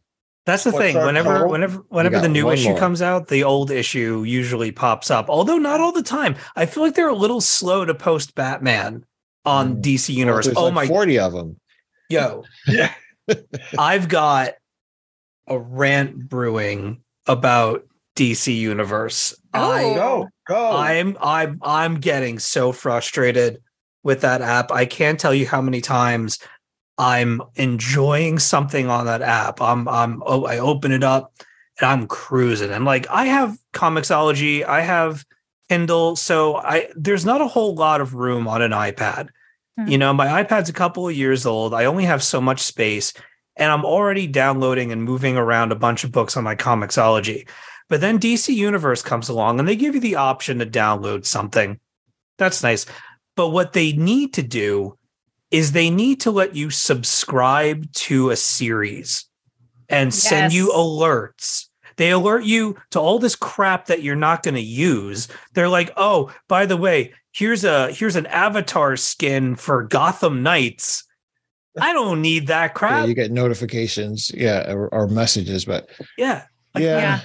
That's 0.47 0.63
the 0.63 0.71
What's 0.71 0.83
thing. 0.85 0.97
our 0.97 1.05
Whenever, 1.05 1.33
total? 1.33 1.49
whenever, 1.49 1.77
whenever 1.89 2.19
the 2.19 2.27
new 2.27 2.49
issue 2.49 2.69
more. 2.69 2.77
comes 2.79 3.01
out, 3.03 3.27
the 3.27 3.43
old 3.43 3.69
issue 3.69 4.23
usually 4.23 4.71
pops 4.71 5.11
up. 5.11 5.29
Although 5.29 5.59
not 5.59 5.79
all 5.79 5.91
the 5.91 6.01
time. 6.01 6.35
I 6.55 6.65
feel 6.65 6.81
like 6.81 6.95
they're 6.95 7.07
a 7.09 7.13
little 7.15 7.41
slow 7.41 7.85
to 7.85 7.93
post 7.93 8.33
Batman 8.33 9.05
on 9.45 9.75
Mm. 9.75 9.81
DC 9.83 10.15
Universe. 10.15 10.45
There's 10.45 10.57
oh 10.57 10.65
like 10.65 10.73
my, 10.73 10.87
40 10.87 11.19
of 11.19 11.33
them. 11.33 11.57
yo, 12.09 12.43
Yeah. 12.67 12.91
I've 13.77 14.07
got 14.09 14.53
a 15.47 15.59
rant 15.59 16.27
brewing 16.27 17.01
about 17.27 17.83
DC 18.21 18.55
Universe. 18.55 19.35
I, 19.53 19.83
Oh. 19.83 19.95
Go, 19.95 20.29
go. 20.47 20.71
I'm, 20.71 21.17
I'm, 21.19 21.59
I'm 21.63 21.95
getting 21.95 22.37
so 22.37 22.71
frustrated 22.71 23.61
with 24.03 24.21
that 24.21 24.41
app. 24.41 24.71
I 24.71 24.85
can't 24.85 25.19
tell 25.19 25.33
you 25.33 25.47
how 25.47 25.61
many 25.61 25.81
times 25.81 26.37
I'm 26.97 27.41
enjoying 27.55 28.37
something 28.37 28.87
on 28.89 29.05
that 29.07 29.23
app. 29.23 29.59
I'm 29.59 29.87
I'm 29.87 30.21
oh 30.25 30.45
I 30.45 30.59
open 30.59 30.91
it 30.91 31.03
up 31.03 31.33
and 31.79 31.89
I'm 31.89 32.05
cruising. 32.05 32.69
And 32.69 32.85
like 32.85 33.07
I 33.09 33.25
have 33.25 33.57
Comixology, 33.73 34.63
I 34.63 34.81
have 34.81 35.25
Kindle, 35.69 36.15
so 36.15 36.57
I 36.57 36.89
there's 36.95 37.25
not 37.25 37.41
a 37.41 37.47
whole 37.47 37.73
lot 37.73 38.01
of 38.01 38.13
room 38.13 38.47
on 38.47 38.61
an 38.61 38.71
iPad. 38.71 39.29
Hmm. 39.79 39.87
You 39.87 39.97
know, 39.97 40.13
my 40.13 40.43
iPad's 40.43 40.69
a 40.69 40.73
couple 40.73 41.07
of 41.07 41.15
years 41.15 41.45
old. 41.45 41.73
I 41.73 41.85
only 41.85 42.05
have 42.05 42.21
so 42.21 42.39
much 42.39 42.61
space 42.61 43.13
and 43.55 43.71
I'm 43.71 43.85
already 43.85 44.27
downloading 44.27 44.91
and 44.91 45.03
moving 45.03 45.37
around 45.37 45.71
a 45.71 45.75
bunch 45.75 46.03
of 46.03 46.11
books 46.11 46.37
on 46.37 46.43
my 46.43 46.55
Comixology. 46.55 47.47
But 47.91 47.99
then 47.99 48.19
DC 48.19 48.55
Universe 48.55 49.01
comes 49.01 49.27
along 49.27 49.59
and 49.59 49.67
they 49.67 49.75
give 49.75 49.95
you 49.95 49.99
the 49.99 50.15
option 50.15 50.59
to 50.59 50.65
download 50.65 51.25
something. 51.25 51.77
That's 52.37 52.63
nice. 52.63 52.85
But 53.35 53.49
what 53.49 53.73
they 53.73 53.91
need 53.91 54.33
to 54.35 54.41
do 54.41 54.97
is 55.51 55.73
they 55.73 55.89
need 55.89 56.21
to 56.21 56.31
let 56.31 56.55
you 56.55 56.69
subscribe 56.69 57.91
to 57.91 58.29
a 58.29 58.37
series 58.37 59.25
and 59.89 60.13
send 60.13 60.53
you 60.53 60.69
alerts. 60.69 61.67
They 61.97 62.11
alert 62.11 62.45
you 62.45 62.77
to 62.91 63.01
all 63.01 63.19
this 63.19 63.35
crap 63.35 63.87
that 63.87 64.01
you're 64.01 64.15
not 64.15 64.41
going 64.41 64.55
to 64.55 64.61
use. 64.61 65.27
They're 65.53 65.67
like, 65.67 65.91
"Oh, 65.97 66.33
by 66.47 66.65
the 66.65 66.77
way, 66.77 67.13
here's 67.33 67.65
a 67.65 67.91
here's 67.91 68.15
an 68.15 68.27
avatar 68.27 68.95
skin 68.95 69.57
for 69.57 69.83
Gotham 69.83 70.43
Knights." 70.43 71.03
I 71.77 71.91
don't 71.91 72.21
need 72.21 72.47
that 72.47 72.69
Yeah, 72.71 72.73
crap. 72.73 73.07
you 73.09 73.13
get 73.13 73.31
notifications, 73.31 74.31
yeah, 74.33 74.71
or, 74.71 74.87
or 74.93 75.07
messages, 75.09 75.65
but 75.65 75.89
Yeah. 76.17 76.45
Like, 76.73 76.85
yeah, 76.85 76.97
Yeah. 76.97 77.19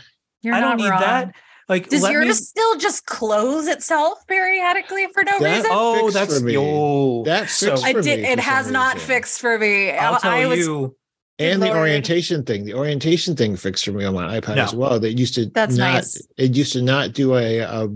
You're 0.46 0.54
I 0.54 0.60
don't 0.60 0.70
not 0.70 0.78
need 0.78 0.88
wrong. 0.90 1.00
that. 1.00 1.34
Like 1.68 1.88
Does 1.88 2.02
let 2.02 2.14
me- 2.14 2.26
yours 2.26 2.48
still 2.48 2.76
just 2.78 3.06
close 3.06 3.66
itself 3.66 4.24
periodically 4.28 5.08
for 5.12 5.24
no 5.24 5.36
That- 5.40 5.56
reason? 5.56 5.70
Oh, 5.72 6.10
that's 6.10 6.38
for 6.38 6.44
me. 6.44 6.52
yo. 6.54 7.24
That 7.24 7.50
so 7.50 7.70
fixed 7.70 7.84
I 7.84 7.92
did. 7.94 8.20
It 8.20 8.36
for 8.36 8.42
has 8.42 8.70
not 8.70 8.94
reason. 8.94 9.08
fixed 9.08 9.40
for 9.40 9.58
me. 9.58 9.90
I'll 9.90 10.20
tell 10.20 10.30
I 10.30 10.46
was. 10.46 10.58
you. 10.60 10.96
and 11.38 11.60
the 11.60 11.70
orientation 11.70 12.44
thing 12.44 12.64
the 12.64 12.72
orientation 12.72 13.36
thing 13.36 13.56
fixed 13.56 13.84
for 13.84 13.92
me 13.92 14.04
on 14.06 14.14
my 14.14 14.40
ipad 14.40 14.56
No. 14.56 14.62
as 14.62 14.74
well 14.74 14.98
that 15.00 15.12
used 15.18 15.34
to 15.34 15.46
That's 15.46 15.76
not 15.76 15.92
nice. 15.94 16.26
it 16.38 16.54
used 16.56 16.72
to 16.74 16.80
not 16.82 17.12
do 17.12 17.34
a, 17.34 17.58
a 17.58 17.88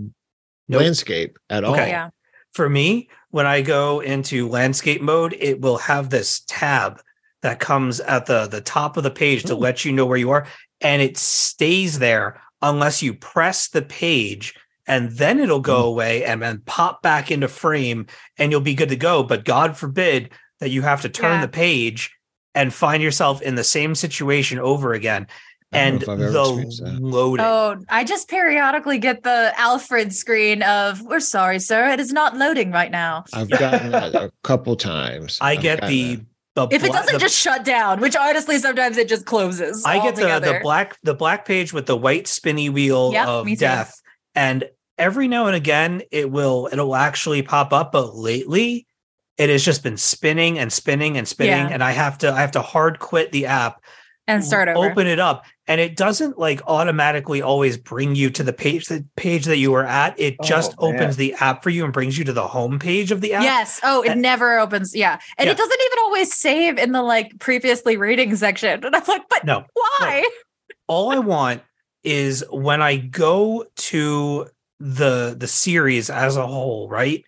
Nope. 0.67 0.81
landscape 0.81 1.39
at 1.49 1.63
all 1.63 1.75
Yeah. 1.75 2.09
for 2.53 2.69
me, 2.69 3.09
when 3.31 3.47
I 3.47 3.61
go 3.61 3.99
into 4.01 4.47
landscape 4.49 5.01
mode, 5.01 5.33
it 5.39 5.59
will 5.61 5.77
have 5.77 6.09
this 6.11 6.41
tab 6.47 7.01
that 7.41 7.59
comes 7.59 7.99
at 8.01 8.25
the 8.27 8.45
the 8.47 8.61
top 8.61 8.95
of 8.97 9.03
the 9.03 9.09
page 9.11 9.43
to 9.45 9.55
Hmm. 9.55 9.61
let 9.61 9.85
you 9.85 9.91
know 9.93 10.05
where 10.05 10.17
you 10.19 10.29
are, 10.31 10.45
and 10.81 11.01
it 11.01 11.17
stays 11.17 11.99
there 11.99 12.41
unless 12.61 13.01
you 13.01 13.13
press 13.13 13.69
the 13.69 13.81
page, 13.81 14.53
and 14.87 15.11
then 15.11 15.39
it'll 15.39 15.59
go 15.61 15.81
Hmm. 15.81 15.87
away 15.87 16.25
and 16.25 16.41
then 16.41 16.61
pop 16.65 17.01
back 17.01 17.31
into 17.31 17.47
frame, 17.47 18.07
and 18.37 18.51
you'll 18.51 18.61
be 18.61 18.75
good 18.75 18.89
to 18.89 18.95
go. 18.95 19.23
But 19.23 19.45
God 19.45 19.77
forbid 19.77 20.29
that 20.59 20.69
you 20.69 20.81
have 20.83 21.01
to 21.01 21.09
turn 21.09 21.35
Yeah. 21.39 21.41
the 21.41 21.47
page 21.47 22.11
and 22.53 22.73
find 22.73 23.01
yourself 23.01 23.41
in 23.41 23.55
the 23.55 23.63
same 23.63 23.95
situation 23.95 24.59
over 24.59 24.93
again. 24.93 25.25
I 25.73 25.89
don't 25.91 26.05
know 26.05 26.59
And 26.59 26.67
if 26.67 26.77
the 26.77 26.97
loading. 26.99 27.45
Oh, 27.45 27.77
I 27.87 28.03
just 28.03 28.27
periodically 28.27 28.97
get 28.97 29.23
the 29.23 29.53
Alfred 29.57 30.13
screen 30.13 30.61
of 30.63 31.01
"We're 31.01 31.21
sorry, 31.21 31.59
sir, 31.59 31.87
it 31.89 31.99
is 32.01 32.11
not 32.11 32.35
loading 32.35 32.71
right 32.71 32.91
now." 32.91 33.23
i've 33.33 33.49
gotten 33.49 33.91
that 33.91 34.13
a 34.13 34.31
couple 34.43 34.75
times 34.75 35.37
I 35.39 35.51
I've 35.53 35.61
get 35.61 35.87
the 35.87 36.15
that. 36.17 36.25
The 36.55 36.67
If 36.71 36.83
it 36.83 36.87
bla- 36.91 36.99
doesn't 36.99 37.13
the- 37.13 37.19
just 37.19 37.37
shut 37.37 37.63
down, 37.63 37.99
which 38.01 38.15
honestly 38.15 38.57
sometimes 38.57 38.97
it 38.97 39.07
just 39.07 39.25
closes. 39.25 39.85
I 39.85 39.99
get 40.01 40.15
the, 40.15 40.39
the 40.39 40.59
black 40.61 40.97
the 41.03 41.13
black 41.13 41.45
page 41.45 41.71
with 41.73 41.85
the 41.85 41.95
white 41.97 42.27
spinny 42.27 42.69
wheel 42.69 43.11
Yep, 43.13 43.27
of 43.27 43.57
death, 43.57 44.01
and 44.35 44.65
every 44.97 45.27
now 45.27 45.47
and 45.47 45.55
again 45.55 46.01
it 46.11 46.29
will 46.29 46.69
it'll 46.71 46.95
actually 46.95 47.41
pop 47.41 47.71
up. 47.73 47.91
But 47.91 48.15
lately, 48.15 48.85
it 49.37 49.49
has 49.49 49.63
just 49.63 49.81
been 49.81 49.97
spinning 49.97 50.59
and 50.59 50.71
spinning 50.71 51.17
and 51.17 51.27
spinning, 51.27 51.67
Yeah. 51.67 51.73
and 51.73 51.83
I 51.83 51.91
have 51.91 52.17
to 52.19 52.31
I 52.31 52.41
have 52.41 52.51
to 52.51 52.61
hard 52.61 52.99
quit 52.99 53.31
the 53.31 53.45
app, 53.45 53.81
and 54.27 54.43
start 54.43 54.67
over. 54.67 54.91
open 54.91 55.07
it 55.07 55.19
up, 55.19 55.45
and 55.71 55.79
it 55.79 55.95
doesn't 55.95 56.37
like 56.37 56.61
automatically 56.67 57.41
always 57.41 57.77
bring 57.77 58.13
you 58.13 58.29
to 58.31 58.43
the 58.43 58.51
page 58.51 58.87
the 58.87 59.05
page 59.15 59.45
that 59.45 59.55
you 59.55 59.71
were 59.71 59.85
at. 59.85 60.19
It 60.19 60.35
oh, 60.41 60.43
just 60.45 60.75
Oh, 60.77 60.89
opens 60.93 61.15
the 61.15 61.33
app 61.35 61.63
for 61.63 61.69
you 61.69 61.85
and 61.85 61.93
brings 61.93 62.17
you 62.17 62.25
to 62.25 62.33
the 62.33 62.45
home 62.45 62.77
page 62.77 63.09
of 63.13 63.21
the 63.21 63.33
app. 63.35 63.43
Yes. 63.43 63.79
Oh, 63.81 64.01
it 64.01 64.09
And- 64.09 64.21
never 64.21 64.59
opens. 64.59 64.93
Yeah. 64.93 65.17
And 65.37 65.45
Yeah. 65.45 65.53
it 65.53 65.57
doesn't 65.57 65.79
even 65.81 65.99
always 65.99 66.33
save 66.33 66.77
in 66.77 66.91
the 66.91 67.01
like 67.01 67.39
previously 67.39 67.95
reading 67.95 68.35
section. 68.35 68.83
And 68.85 68.93
I'm 68.93 69.03
like, 69.07 69.29
but 69.29 69.45
No, 69.45 69.63
why? 69.73 70.27
all 70.87 71.09
I 71.09 71.19
want 71.19 71.61
is 72.03 72.43
when 72.51 72.81
I 72.81 72.97
go 72.97 73.65
to 73.75 74.47
the 74.81 75.33
the 75.39 75.47
series 75.47 76.09
as 76.09 76.35
a 76.35 76.45
whole, 76.45 76.89
right? 76.89 77.23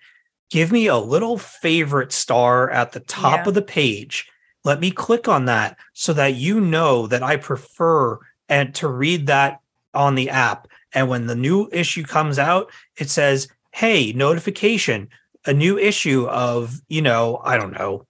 Give 0.52 0.70
me 0.70 0.88
a 0.88 0.98
little 0.98 1.38
favorite 1.38 2.11
star 2.11 2.70
at 2.72 2.91
the 2.91 2.99
top 2.99 3.45
Yeah. 3.45 3.48
of 3.48 3.53
the 3.53 3.61
page. 3.61 4.28
Let 4.65 4.82
me 4.82 4.91
click 4.91 5.30
on 5.30 5.45
that 5.45 5.78
so 5.94 6.11
that 6.11 6.36
you 6.36 6.60
know 6.60 7.07
that 7.07 7.24
I 7.24 7.38
prefer 7.38 8.20
and 8.49 8.74
to 8.76 8.88
read 8.88 9.28
that 9.28 9.60
on 9.94 10.15
the 10.15 10.30
app. 10.30 10.68
And 10.94 11.10
when 11.10 11.28
the 11.28 11.36
new 11.36 11.70
issue 11.72 12.03
comes 12.03 12.38
out, 12.40 12.72
it 12.98 13.10
says, 13.10 13.48
"Hey, 13.72 14.11
notification, 14.14 15.10
a 15.45 15.53
new 15.53 15.78
issue 15.78 16.26
of, 16.28 16.82
you 16.88 17.02
know, 17.02 17.41
I 17.44 17.57
don't 17.57 17.74
know, 17.74 18.06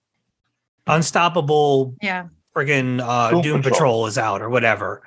Unstoppable 0.86 1.94
Yeah. 2.02 2.26
friggin' 2.54 3.00
uh, 3.02 3.30
Doom 3.30 3.42
Doom 3.42 3.62
Patrol. 3.62 3.74
Patrol. 3.74 4.06
is 4.06 4.18
out 4.18 4.42
or 4.42 4.50
whatever. 4.50 5.02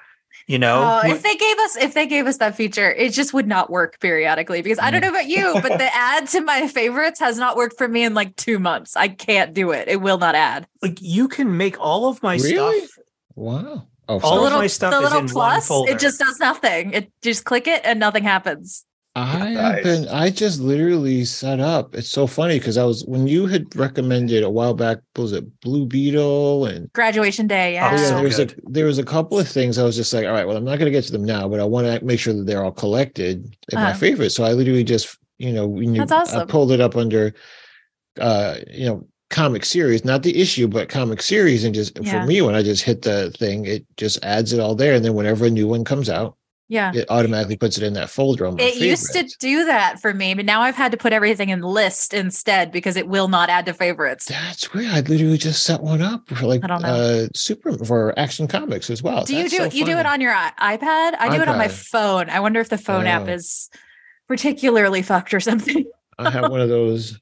You 0.47 0.57
know, 0.59 0.99
Oh, 1.03 1.07
if 1.11 1.23
they 1.23 1.35
gave 1.35 1.57
us 1.59 1.75
if 1.77 1.93
they 1.93 2.07
gave 2.07 2.25
us 2.25 2.37
that 2.37 2.55
feature, 2.55 2.91
it 2.91 3.11
just 3.11 3.33
would 3.33 3.47
not 3.47 3.69
work 3.69 3.99
periodically 3.99 4.61
because 4.61 4.79
I 4.79 4.89
don't 4.91 5.01
know 5.01 5.09
about 5.09 5.27
you, 5.27 5.53
but 5.61 5.77
the 5.77 5.89
add 5.95 6.27
to 6.29 6.41
my 6.41 6.67
favorites 6.67 7.19
has 7.19 7.37
not 7.37 7.57
worked 7.57 7.77
for 7.77 7.87
me 7.87 8.03
in 8.03 8.13
like 8.13 8.35
two 8.37 8.57
months. 8.57 8.95
I 8.95 9.09
can't 9.09 9.53
do 9.53 9.71
it. 9.71 9.87
It 9.87 9.97
will 10.01 10.17
not 10.17 10.35
add. 10.35 10.67
like 10.81 10.99
you 11.01 11.27
can 11.27 11.57
make 11.57 11.79
all 11.79 12.07
of 12.07 12.23
my 12.23 12.35
Really? 12.37 12.79
stuff. 12.85 12.97
wow 13.35 13.87
oh 14.09 14.19
All 14.19 14.31
The 14.31 14.37
of 14.37 14.43
little, 14.43 14.59
my 14.59 14.67
stuff 14.67 14.91
the 14.91 14.97
is 14.97 15.03
little 15.03 15.19
in 15.19 15.25
one 15.25 15.33
plus, 15.33 15.67
folder. 15.67 15.91
it 15.91 15.99
just 15.99 16.19
does 16.19 16.39
nothing. 16.39 16.93
It 16.93 17.11
just 17.21 17.45
click 17.45 17.67
it 17.67 17.81
and 17.83 17.99
nothing 17.99 18.23
happens. 18.23 18.83
I 19.15 19.49
Nice. 19.55 19.83
been. 19.83 20.07
I 20.09 20.29
just 20.29 20.59
literally 20.59 21.25
set 21.25 21.59
up. 21.59 21.95
It's 21.95 22.11
so 22.11 22.27
funny 22.27 22.59
because 22.59 22.77
I 22.77 22.83
was 22.83 23.03
when 23.05 23.27
you 23.27 23.47
had 23.47 23.75
recommended 23.75 24.43
a 24.43 24.49
while 24.49 24.75
back. 24.75 24.99
what 25.15 25.23
Was 25.23 25.31
it 25.33 25.59
Blue 25.61 25.87
Beetle 25.87 26.67
and 26.67 26.93
Graduation 26.93 27.47
day, 27.47 27.73
yeah. 27.73 27.89
Oh, 27.91 27.95
yeah, 27.95 28.09
so 28.09 28.13
there 28.15 28.23
was 28.23 28.39
a 28.39 28.47
there 28.65 28.85
was 28.85 28.99
a 28.99 29.03
couple 29.03 29.39
of 29.39 29.47
things 29.47 29.79
I 29.79 29.83
was 29.83 29.95
just 29.95 30.13
like, 30.13 30.27
all 30.27 30.33
right, 30.33 30.45
well, 30.47 30.55
I'm 30.55 30.63
not 30.65 30.77
going 30.77 30.85
to 30.85 30.91
get 30.91 31.03
to 31.05 31.11
them 31.11 31.25
now, 31.25 31.47
but 31.49 31.59
I 31.59 31.63
want 31.63 31.87
to 31.87 32.05
make 32.05 32.19
sure 32.19 32.33
that 32.35 32.45
they're 32.45 32.63
all 32.63 32.71
collected 32.71 33.55
in 33.71 33.79
my 33.79 33.89
Uh-huh. 33.89 33.97
favorites. 33.99 34.35
So 34.35 34.43
I 34.43 34.53
literally 34.53 34.83
just, 34.83 35.17
you 35.39 35.51
know, 35.51 35.65
when 35.67 35.95
you 35.95 36.05
That's 36.05 36.31
I 36.35 36.45
pulled 36.45 36.71
it 36.71 36.79
up 36.79 36.95
under, 36.95 37.33
uh, 38.19 38.57
you 38.71 38.85
know, 38.85 39.07
comic 39.29 39.65
series, 39.65 40.05
not 40.05 40.23
the 40.23 40.39
issue, 40.41 40.67
but 40.67 40.89
comic 40.89 41.21
series, 41.21 41.63
and 41.63 41.75
just 41.75 41.97
Yeah. 42.01 42.21
for 42.21 42.25
me, 42.27 42.41
when 42.41 42.55
I 42.55 42.63
just 42.63 42.83
hit 42.83 43.01
the 43.01 43.31
thing, 43.31 43.65
it 43.65 43.85
just 43.97 44.23
adds 44.23 44.53
it 44.53 44.59
all 44.59 44.75
there, 44.75 44.95
and 44.95 45.03
then 45.05 45.13
whenever 45.15 45.45
a 45.45 45.49
new 45.49 45.67
one 45.67 45.83
comes 45.83 46.09
out, 46.09 46.35
Yeah. 46.69 46.91
it 46.93 47.05
automatically 47.09 47.55
puts 47.57 47.77
it 47.77 47.83
in 47.83 47.93
that 47.93 48.09
folder 48.09 48.45
on 48.45 48.55
my 48.55 48.63
It 48.63 48.75
used 48.77 49.13
to 49.13 49.23
do 49.39 49.65
that 49.65 50.01
for 50.01 50.13
me, 50.13 50.33
but 50.33 50.45
now 50.45 50.61
I've 50.61 50.75
had 50.75 50.91
to 50.91 50.97
put 50.97 51.13
everything 51.13 51.49
in 51.49 51.61
list 51.61 52.13
instead 52.13 52.71
because 52.71 52.95
it 52.97 53.07
will 53.07 53.27
not 53.29 53.49
add 53.49 53.65
to 53.67 53.73
favorites. 53.73 54.25
That's 54.25 54.73
weird. 54.73 54.91
I 54.91 54.99
literally 55.01 55.37
just 55.37 55.63
set 55.63 55.81
one 55.81 56.01
up 56.01 56.27
for 56.29 56.45
like 56.45 56.63
I 56.63 56.67
don't 56.67 56.81
know. 56.81 56.87
uh 56.89 57.27
super 57.35 57.77
for 57.85 58.17
action 58.19 58.47
comics 58.47 58.89
as 58.89 59.01
well. 59.03 59.23
do 59.25 59.35
you 59.35 59.47
do 59.49 59.57
so? 59.57 59.63
You 59.65 59.85
do 59.85 59.97
it 59.97 60.05
on 60.05 60.19
your 60.21 60.33
i- 60.33 60.51
iPad? 60.59 61.15
I 61.19 61.29
do 61.35 61.41
it 61.41 61.47
on 61.47 61.57
my 61.57 61.67
phone. 61.69 62.29
I 62.29 62.39
wonder 62.41 62.59
if 62.59 62.67
the 62.69 62.77
phone 62.77 63.07
app 63.07 63.27
Oh. 63.27 63.33
is 63.33 63.69
particularly 64.27 65.01
fucked 65.01 65.33
or 65.33 65.39
something. 65.39 65.85
I 66.19 66.29
have 66.31 66.49
one 66.51 66.59
of 66.61 66.67
those 66.69 67.17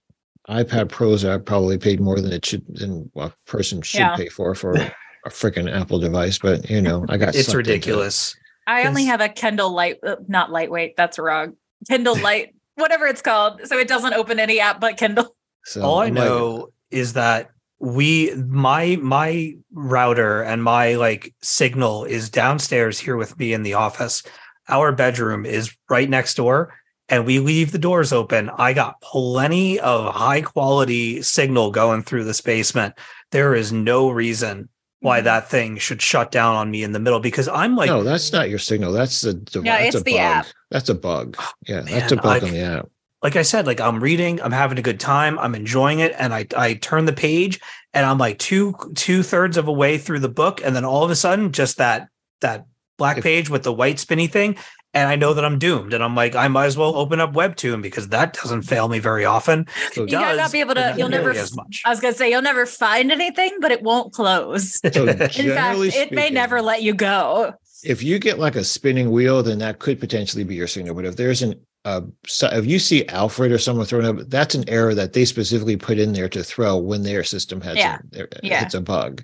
iPad 0.50 0.90
Pros 0.90 1.24
that 1.24 1.32
I 1.32 1.38
probably 1.38 1.78
paid 1.78 2.00
more 2.00 2.20
than 2.20 2.32
it 2.32 2.46
should 2.46 2.64
than 2.68 3.10
a 3.16 3.32
person 3.48 3.82
should 3.82 4.00
Yeah. 4.00 4.16
pay 4.16 4.30
for 4.30 4.54
for 4.56 4.76
a 4.76 5.30
freaking 5.30 5.72
Apple 5.74 6.00
device. 6.00 6.38
But 6.38 6.70
you 6.70 6.82
know, 6.82 7.06
I 7.10 7.18
got 7.18 7.30
it's 7.30 7.48
sucked 7.48 7.60
into 7.60 7.72
it. 7.72 7.74
ridiculous. 7.74 8.36
I 8.68 8.88
only 8.88 9.06
have 9.06 9.22
a 9.22 9.30
Kindle 9.30 9.72
Light, 9.72 9.98
uh, 10.06 10.16
not 10.28 10.52
lightweight. 10.52 10.96
That's 10.98 11.20
wrong. 11.20 11.56
Kindle 11.88 12.18
Light, 12.18 12.56
whatever 12.76 13.06
it's 13.08 13.22
called. 13.22 13.62
So 13.66 13.78
it 13.78 13.88
doesn't 13.88 14.14
open 14.14 14.40
any 14.40 14.60
app 14.60 14.80
but 14.80 14.98
Kindle. 14.98 15.36
So 15.66 15.82
All 15.82 16.00
I 16.00 16.06
I'm 16.08 16.16
like, 16.16 16.26
know 16.26 16.70
is 16.92 17.14
that 17.14 17.50
we 17.80 18.32
my 18.48 18.98
my 19.02 19.54
router 19.74 20.44
and 20.44 20.64
my 20.64 20.94
like 20.96 21.34
signal 21.42 22.06
is 22.06 22.30
downstairs 22.30 23.00
here 23.00 23.18
with 23.18 23.38
me 23.40 23.52
in 23.54 23.64
the 23.64 23.74
office. 23.74 24.22
Our 24.70 24.92
bedroom 24.92 25.46
is 25.46 25.76
right 25.90 26.10
next 26.10 26.36
door 26.36 26.74
and 27.10 27.26
we 27.26 27.40
leave 27.40 27.72
the 27.72 27.78
doors 27.78 28.12
open. 28.12 28.50
I 28.58 28.74
got 28.74 29.00
plenty 29.02 29.80
of 29.80 30.14
high 30.14 30.42
quality 30.42 31.22
signal 31.22 31.72
going 31.72 32.04
through 32.04 32.24
this 32.24 32.42
basement. 32.42 32.96
There 33.32 33.54
is 33.56 33.72
no 33.72 34.10
reason 34.10 34.70
why 35.02 35.22
Mhm. 35.22 35.26
that 35.26 35.50
thing 35.50 35.78
should 35.78 36.02
shut 36.02 36.32
down 36.32 36.56
on 36.56 36.72
me 36.72 36.82
in 36.84 36.92
the 36.94 37.00
middle 37.00 37.20
because 37.20 37.48
I'm 37.48 37.76
like 37.76 37.90
no, 37.90 38.04
that's 38.04 38.32
not 38.32 38.50
your 38.50 38.60
signal. 38.60 38.92
That's 38.92 39.22
the 39.22 39.34
device. 39.34 39.66
Yeah, 39.66 39.78
it's 39.80 39.96
a 39.96 40.00
the 40.00 40.12
bug. 40.14 40.20
app. 40.22 40.46
That's 40.72 40.90
a 40.90 40.96
bug. 40.96 41.38
Yeah, 41.68 41.82
Man, 41.82 41.86
that's 41.86 42.12
a 42.12 42.16
bug 42.16 42.44
I- 42.44 42.48
on 42.48 42.54
the 42.54 42.60
app. 42.62 42.88
like 43.22 43.36
I 43.36 43.44
said, 43.44 43.68
like 43.68 43.80
I'm 43.80 44.00
reading, 44.02 44.42
I'm 44.42 44.52
having 44.52 44.80
a 44.80 44.82
good 44.84 45.00
time, 45.00 45.38
I'm 45.38 45.54
enjoying 45.54 46.00
it, 46.00 46.16
and 46.18 46.34
I 46.34 46.48
I 46.58 46.74
turn 46.76 47.06
the 47.06 47.14
page 47.14 47.60
and 47.94 48.06
I'm 48.06 48.18
like 48.18 48.40
two 48.40 48.74
two 48.96 49.22
thirds 49.22 49.58
of 49.58 49.68
a 49.68 49.72
way 49.72 49.98
through 50.00 50.20
the 50.22 50.30
book, 50.30 50.62
and 50.64 50.76
then 50.76 50.86
all 50.86 51.04
of 51.04 51.12
a 51.12 51.16
sudden, 51.16 51.52
just 51.52 51.78
that 51.78 52.08
that 52.42 52.66
black 52.98 53.18
If- 53.18 53.24
page 53.24 53.50
with 53.50 53.62
the 53.64 53.74
white 53.74 54.00
spinny 54.00 54.28
thing, 54.28 54.56
and 54.96 55.08
I 55.10 55.16
know 55.16 55.34
that 55.36 55.46
I'm 55.46 55.60
doomed, 55.60 55.94
and 55.94 56.04
I'm 56.04 56.16
like, 56.16 56.36
I 56.36 56.48
might 56.48 56.66
as 56.66 56.78
well 56.78 56.96
open 56.96 57.20
up 57.20 57.34
Webtoon 57.34 57.82
because 57.84 58.08
that 58.08 58.34
doesn't 58.34 58.64
fail 58.64 58.88
me 58.88 58.98
very 59.00 59.26
often. 59.26 59.68
So, 59.92 60.06
You 60.08 60.18
might 60.18 60.38
not 60.38 60.52
be 60.52 60.62
able 60.62 60.74
to- 60.76 60.96
you'll 60.98 61.10
never 61.10 61.32
as 61.32 61.56
much. 61.56 61.82
I 61.86 61.90
was 61.90 62.00
gonna 62.00 62.14
say 62.16 62.32
you'll 62.32 62.42
never 62.42 62.66
find 62.66 63.12
anything, 63.12 63.58
but 63.62 63.72
it 63.72 63.84
won't 63.84 64.14
close. 64.14 64.80
so 64.94 65.06
In 65.08 65.18
fact, 65.18 65.34
generally 65.34 65.90
it 65.90 66.12
may 66.12 66.30
never 66.32 66.62
let 66.62 66.82
you 66.82 66.94
go. 66.96 67.54
if 67.84 68.02
you 68.02 68.18
get 68.18 68.40
like 68.40 68.56
a 68.56 68.64
spinning 68.64 69.12
wheel, 69.12 69.44
then 69.44 69.60
that 69.60 69.78
could 69.80 70.00
potentially 70.00 70.44
be 70.44 70.56
your 70.56 70.66
signal. 70.68 70.96
But 70.96 71.06
if 71.06 71.16
there's 71.18 71.44
an 71.44 71.54
uh, 71.84 72.02
so 72.26 72.48
if 72.52 72.66
you 72.66 72.80
see 72.80 73.06
Alfred 73.10 73.52
or 73.52 73.60
someone 73.60 73.86
throwing 73.86 74.08
up, 74.08 74.28
that's 74.28 74.56
an 74.56 74.68
error 74.68 74.96
that 74.96 75.14
they 75.14 75.24
specifically 75.24 75.78
put 75.78 76.00
in 76.00 76.14
there 76.14 76.28
to 76.30 76.44
throw 76.44 76.78
when 76.78 77.04
their 77.04 77.24
system 77.24 77.62
has 77.62 77.78
Yeah. 77.78 77.98
a, 77.98 78.00
there- 78.16 78.30
Yeah. 78.42 78.64
it's 78.64 78.74
a 78.74 78.82
bug. 78.82 79.24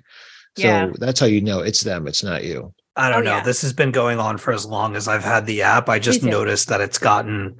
So 0.56 0.66
Yeah. 0.68 0.90
that's 0.94 1.18
how 1.18 1.26
you 1.26 1.40
know 1.40 1.58
it's 1.58 1.80
them, 1.80 2.06
it's 2.06 2.22
not 2.22 2.44
you. 2.44 2.72
I 2.96 3.08
oh, 3.08 3.12
don't 3.12 3.22
Oh, 3.22 3.24
know. 3.24 3.36
yeah. 3.36 3.42
This 3.42 3.62
has 3.62 3.72
been 3.72 3.90
going 3.90 4.18
on 4.18 4.38
for 4.38 4.52
as 4.52 4.66
long 4.66 4.96
as 4.96 5.08
I've 5.08 5.24
had 5.24 5.46
the 5.46 5.62
app. 5.62 5.88
I 5.88 5.98
just 5.98 6.22
noticed 6.22 6.68
that 6.68 6.80
it's 6.80 6.98
gotten 6.98 7.56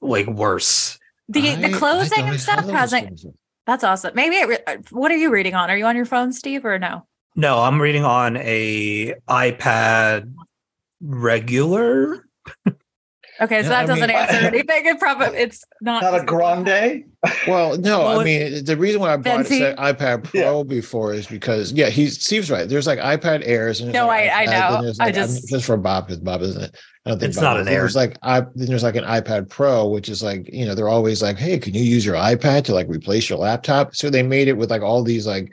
like 0.00 0.26
worse. 0.26 0.98
The 1.28 1.50
I- 1.50 1.56
the 1.56 1.76
closing 1.76 2.18
don't 2.18 2.28
and 2.30 2.40
stuff 2.40 2.68
hasn't. 2.68 3.20
That's 3.66 3.84
awesome. 3.84 4.12
Maybe 4.14 4.36
it, 4.36 4.48
re- 4.48 4.58
uh, 4.66 4.76
what 4.90 5.12
are 5.12 5.16
you 5.16 5.30
reading 5.30 5.54
on? 5.54 5.70
Are 5.70 5.76
you 5.76 5.86
on 5.86 5.94
your 5.96 6.04
phone, 6.06 6.32
Steve, 6.32 6.64
or 6.64 6.78
no? 6.78 7.06
No, 7.36 7.60
I'm 7.60 7.80
reading 7.80 8.04
on 8.04 8.36
a 8.38 9.14
iPad 9.28 10.32
regular. 11.00 12.26
Okay, 13.40 13.62
so 13.62 13.70
that 13.70 13.84
I 13.84 13.86
doesn't 13.86 14.06
mean- 14.08 14.10
answer 14.16 14.36
anything. 14.46 14.86
It 14.86 14.98
probably 15.00 15.38
it's 15.38 15.64
not 15.80 16.02
Not 16.02 16.20
a 16.20 16.24
grande. 16.24 17.04
Well, 17.46 17.76
no, 17.78 18.00
Well, 18.00 18.20
I 18.20 18.24
mean 18.24 18.64
the 18.64 18.76
reason 18.76 19.00
why 19.00 19.12
I 19.14 19.16
brought 19.16 19.46
Venti? 19.46 19.62
it 19.62 19.76
to 19.76 19.82
iPad 19.82 20.24
Pro 20.24 20.64
before 20.64 21.12
is 21.14 21.26
because 21.26 21.72
yeah, 21.72 21.88
he 21.88 22.08
Steve's 22.08 22.50
right. 22.50 22.68
There's 22.68 22.86
like 22.86 22.98
iPad 22.98 23.42
Airs 23.44 23.80
and 23.80 23.92
No, 23.92 24.06
like 24.06 24.30
I- 24.30 24.42
I 24.42 24.44
know. 24.46 24.72
then 24.74 24.82
there's 24.84 25.00
I 25.00 25.04
like- 25.06 25.16
I'm- 25.16 25.26
just- 25.28 25.48
just 25.48 25.64
for 25.66 25.76
Bob 25.76 26.06
because 26.06 26.20
Bob 26.20 26.42
isn't 26.42 26.62
it. 26.62 26.76
I 27.06 27.10
don't 27.10 27.18
think 27.18 27.30
It's 27.30 27.38
Bob 27.38 27.44
not 27.44 27.56
an 27.60 27.64
Then 27.64 27.74
Air. 27.74 27.80
There's 27.80 27.96
like 27.96 28.18
I 28.22 28.40
then 28.40 28.66
there's 28.68 28.82
like 28.82 28.96
an 28.96 29.04
iPad 29.04 29.48
Pro, 29.48 29.88
which 29.88 30.08
is 30.10 30.22
like 30.22 30.48
you 30.52 30.66
know 30.66 30.74
they're 30.74 30.88
always 30.88 31.22
like, 31.22 31.38
hey, 31.38 31.58
can 31.58 31.72
you 31.74 31.82
use 31.82 32.04
your 32.04 32.16
iPad 32.16 32.64
to 32.64 32.74
like 32.74 32.88
replace 32.88 33.30
your 33.30 33.38
laptop? 33.38 33.94
So 33.96 34.10
they 34.10 34.22
made 34.22 34.48
it 34.48 34.56
with 34.58 34.70
like 34.70 34.82
all 34.82 35.02
these 35.02 35.26
like 35.26 35.52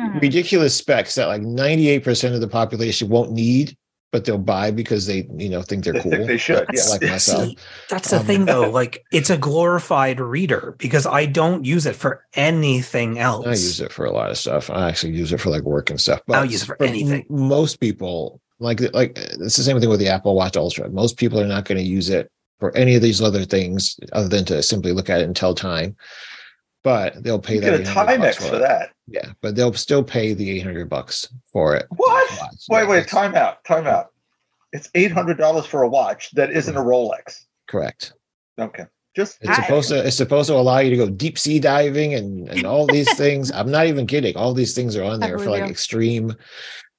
Mhm. 0.00 0.20
ridiculous 0.22 0.74
specs 0.74 1.14
that 1.16 1.26
like 1.28 1.42
98% 1.42 2.34
of 2.34 2.40
the 2.40 2.48
population 2.48 3.08
won't 3.10 3.30
need, 3.32 3.76
but 4.12 4.24
they'll 4.26 4.38
buy 4.38 4.70
because 4.70 5.06
they 5.06 5.26
you 5.36 5.48
know 5.48 5.62
think 5.62 5.82
they're 5.84 5.94
They 5.94 6.00
cool. 6.00 6.10
think 6.12 6.26
they 6.26 6.36
should, 6.36 6.58
Like- 6.58 6.68
yes. 6.74 6.90
like 6.90 7.02
myself. 7.02 7.48
That's 7.88 8.10
the 8.10 8.18
Um, 8.20 8.26
thing 8.26 8.44
though. 8.44 8.70
Like 8.82 9.04
it's 9.10 9.30
a 9.30 9.36
glorified 9.38 10.20
reader 10.20 10.74
because 10.78 11.06
I 11.06 11.26
don't 11.26 11.64
use 11.64 11.86
it 11.86 11.96
for 11.96 12.24
anything 12.34 13.18
else. 13.18 13.46
I 13.46 13.50
use 13.50 13.80
it 13.80 13.90
for 13.92 14.04
a 14.04 14.12
lot 14.12 14.30
of 14.30 14.38
stuff. 14.38 14.70
I 14.70 14.88
actually 14.88 15.14
use 15.14 15.32
it 15.32 15.40
for 15.40 15.50
like 15.50 15.62
work 15.62 15.90
and 15.90 16.00
stuff. 16.00 16.20
But 16.26 16.36
I'll 16.36 16.44
use 16.44 16.62
it 16.62 16.66
for 16.66 16.76
m- 16.80 16.88
anything. 16.90 17.24
Most 17.28 17.80
people 17.80 18.40
like 18.60 18.80
like 18.94 19.16
it's 19.18 19.56
the 19.56 19.62
same 19.62 19.80
thing 19.80 19.88
with 19.88 19.98
the 20.00 20.08
Apple 20.08 20.34
Watch 20.36 20.56
Ultra. 20.56 20.88
Most 20.90 21.16
people 21.16 21.40
are 21.40 21.46
not 21.46 21.64
going 21.64 21.78
to 21.78 21.84
use 21.84 22.08
it 22.10 22.30
for 22.60 22.76
any 22.76 22.94
of 22.94 23.02
these 23.02 23.20
other 23.20 23.44
things 23.44 23.98
other 24.12 24.28
than 24.28 24.44
to 24.44 24.62
simply 24.62 24.92
look 24.92 25.10
at 25.10 25.20
it 25.20 25.24
and 25.24 25.34
tell 25.34 25.54
time. 25.54 25.96
But 26.84 27.22
they'll 27.22 27.38
pay 27.38 27.54
You 27.56 27.60
that. 27.62 27.84
get 27.84 27.88
a 27.88 27.90
Timex 27.90 28.34
for 28.48 28.56
it. 28.56 28.58
that. 28.60 28.90
Yeah, 29.06 29.32
but 29.40 29.54
they'll 29.54 29.72
still 29.72 30.02
pay 30.02 30.34
the 30.34 30.50
eight 30.50 30.64
hundred 30.64 30.88
bucks 30.88 31.28
for 31.52 31.76
it. 31.76 31.86
What? 31.90 32.30
Watch. 32.40 32.50
Wait, 32.68 32.82
Yeah, 32.82 32.88
wait, 32.88 32.96
that's 33.00 33.10
time 33.12 33.34
out, 33.36 33.62
time 33.64 33.86
out. 33.86 34.08
It's 34.72 34.88
eight 34.94 35.12
hundred 35.12 35.38
dollars 35.38 35.66
for 35.66 35.82
a 35.82 35.88
watch 35.88 36.30
that 36.32 36.50
isn't 36.50 36.76
a 36.76 36.80
Rolex. 36.80 37.44
Correct. 37.68 38.14
Okay, 38.58 38.86
just 39.14 39.38
It's 39.42 39.50
I- 39.50 39.62
supposed 39.62 39.88
to. 39.90 40.06
It's 40.06 40.16
supposed 40.16 40.48
to 40.48 40.54
allow 40.56 40.78
you 40.78 40.90
to 40.90 40.96
go 40.96 41.08
deep 41.08 41.38
sea 41.38 41.60
diving 41.60 42.14
and 42.14 42.48
and 42.48 42.64
all 42.66 42.86
these 42.86 43.12
things. 43.16 43.52
I'm 43.52 43.70
not 43.70 43.86
even 43.86 44.06
kidding. 44.06 44.36
All 44.36 44.52
these 44.54 44.74
things 44.74 44.96
are 44.96 45.04
on 45.04 45.20
there 45.20 45.38
for 45.38 45.50
like 45.50 45.70
extreme. 45.70 46.34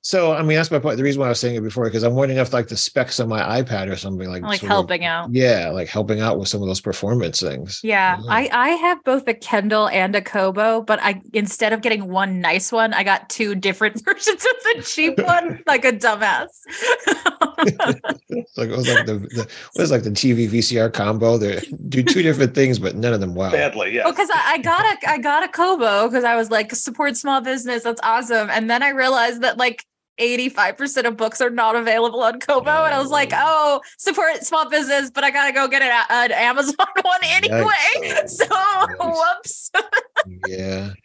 So 0.05 0.33
I 0.33 0.43
mean, 0.43 0.57
that's 0.57 0.69
my 0.69 0.79
point. 0.79 0.97
The 0.97 1.03
reason 1.03 1.21
why 1.21 1.27
I 1.27 1.29
was 1.29 1.39
saying 1.39 1.55
it 1.55 1.63
before 1.63 1.85
because 1.85 2.03
I'm 2.03 2.13
wondering 2.13 2.37
if 2.37 2.51
like 2.51 2.67
the 2.67 2.75
specs 2.75 3.21
on 3.21 3.29
my 3.29 3.61
iPad 3.61 3.89
or 3.89 3.95
something 3.95 4.29
like 4.29 4.43
like 4.43 4.59
sort 4.59 4.63
of- 4.63 4.67
helping 4.69 5.05
out. 5.05 5.33
yeah, 5.33 5.69
like 5.69 5.87
helping 5.87 6.19
out 6.19 6.37
with 6.37 6.49
some 6.49 6.61
of 6.61 6.67
those 6.67 6.81
performance 6.81 7.39
things. 7.39 7.79
Yeah. 7.83 8.17
I 8.27 8.49
I 8.51 8.69
have 8.71 9.03
both 9.05 9.27
a 9.29 9.33
Kindle 9.33 9.87
and 9.87 10.13
a 10.15 10.21
Kobo, 10.21 10.81
but 10.81 10.99
I 11.01 11.21
instead 11.31 11.71
of 11.71 11.81
getting 11.81 12.09
one 12.09 12.41
nice 12.41 12.71
one, 12.71 12.93
I 12.93 13.03
got 13.03 13.29
two 13.29 13.55
different 13.55 14.03
versions 14.05 14.45
of 14.45 14.75
the 14.75 14.83
cheap 14.83 15.17
one, 15.19 15.63
like 15.67 15.85
a 15.85 15.93
dumbass. 15.93 16.49
It's 17.65 18.57
like 18.57 18.69
it 18.69 18.75
was 18.75 18.89
like 18.89 19.05
the, 19.05 19.19
the 19.19 19.47
what 19.73 19.83
is 19.83 19.91
like 19.91 20.03
the 20.03 20.09
TV 20.09 20.49
VCR 20.49 20.91
combo. 20.93 21.37
They 21.37 21.61
do 21.87 22.03
two 22.03 22.21
different 22.21 22.55
things, 22.55 22.77
but 22.77 22.95
none 22.95 23.13
of 23.13 23.21
them 23.21 23.35
wow. 23.35 23.51
badly, 23.51 23.93
yes. 23.93 24.03
Well, 24.03 24.13
because 24.13 24.29
I, 24.33 24.53
I 24.53 24.57
got 24.57 24.81
a 24.81 25.09
I 25.09 25.17
got 25.17 25.43
a 25.43 25.47
Kobo 25.47 26.09
because 26.09 26.25
I 26.25 26.35
was 26.35 26.51
like 26.51 26.75
support 26.75 27.15
small 27.15 27.39
business. 27.39 27.83
That's 27.83 28.01
awesome. 28.03 28.49
And 28.49 28.69
then 28.69 28.83
I 28.83 28.89
realized 28.89 29.41
that 29.43 29.57
like. 29.57 29.85
85% 30.19 31.05
of 31.07 31.17
books 31.17 31.41
are 31.41 31.49
not 31.49 31.75
available 31.75 32.21
on 32.23 32.39
Kobo. 32.39 32.69
And 32.83 32.93
I 32.93 32.99
was 32.99 33.09
like, 33.09 33.31
oh, 33.33 33.81
support 33.97 34.43
small 34.43 34.69
business, 34.69 35.09
but 35.11 35.23
I 35.23 35.31
got 35.31 35.47
to 35.47 35.53
go 35.53 35.67
get 35.67 35.81
an, 35.81 36.31
Amazon 36.31 36.75
one 37.01 37.19
anyway. 37.23 38.25
So, 38.27 38.45
whoops. 38.99 39.71
Yeah. 40.47 40.89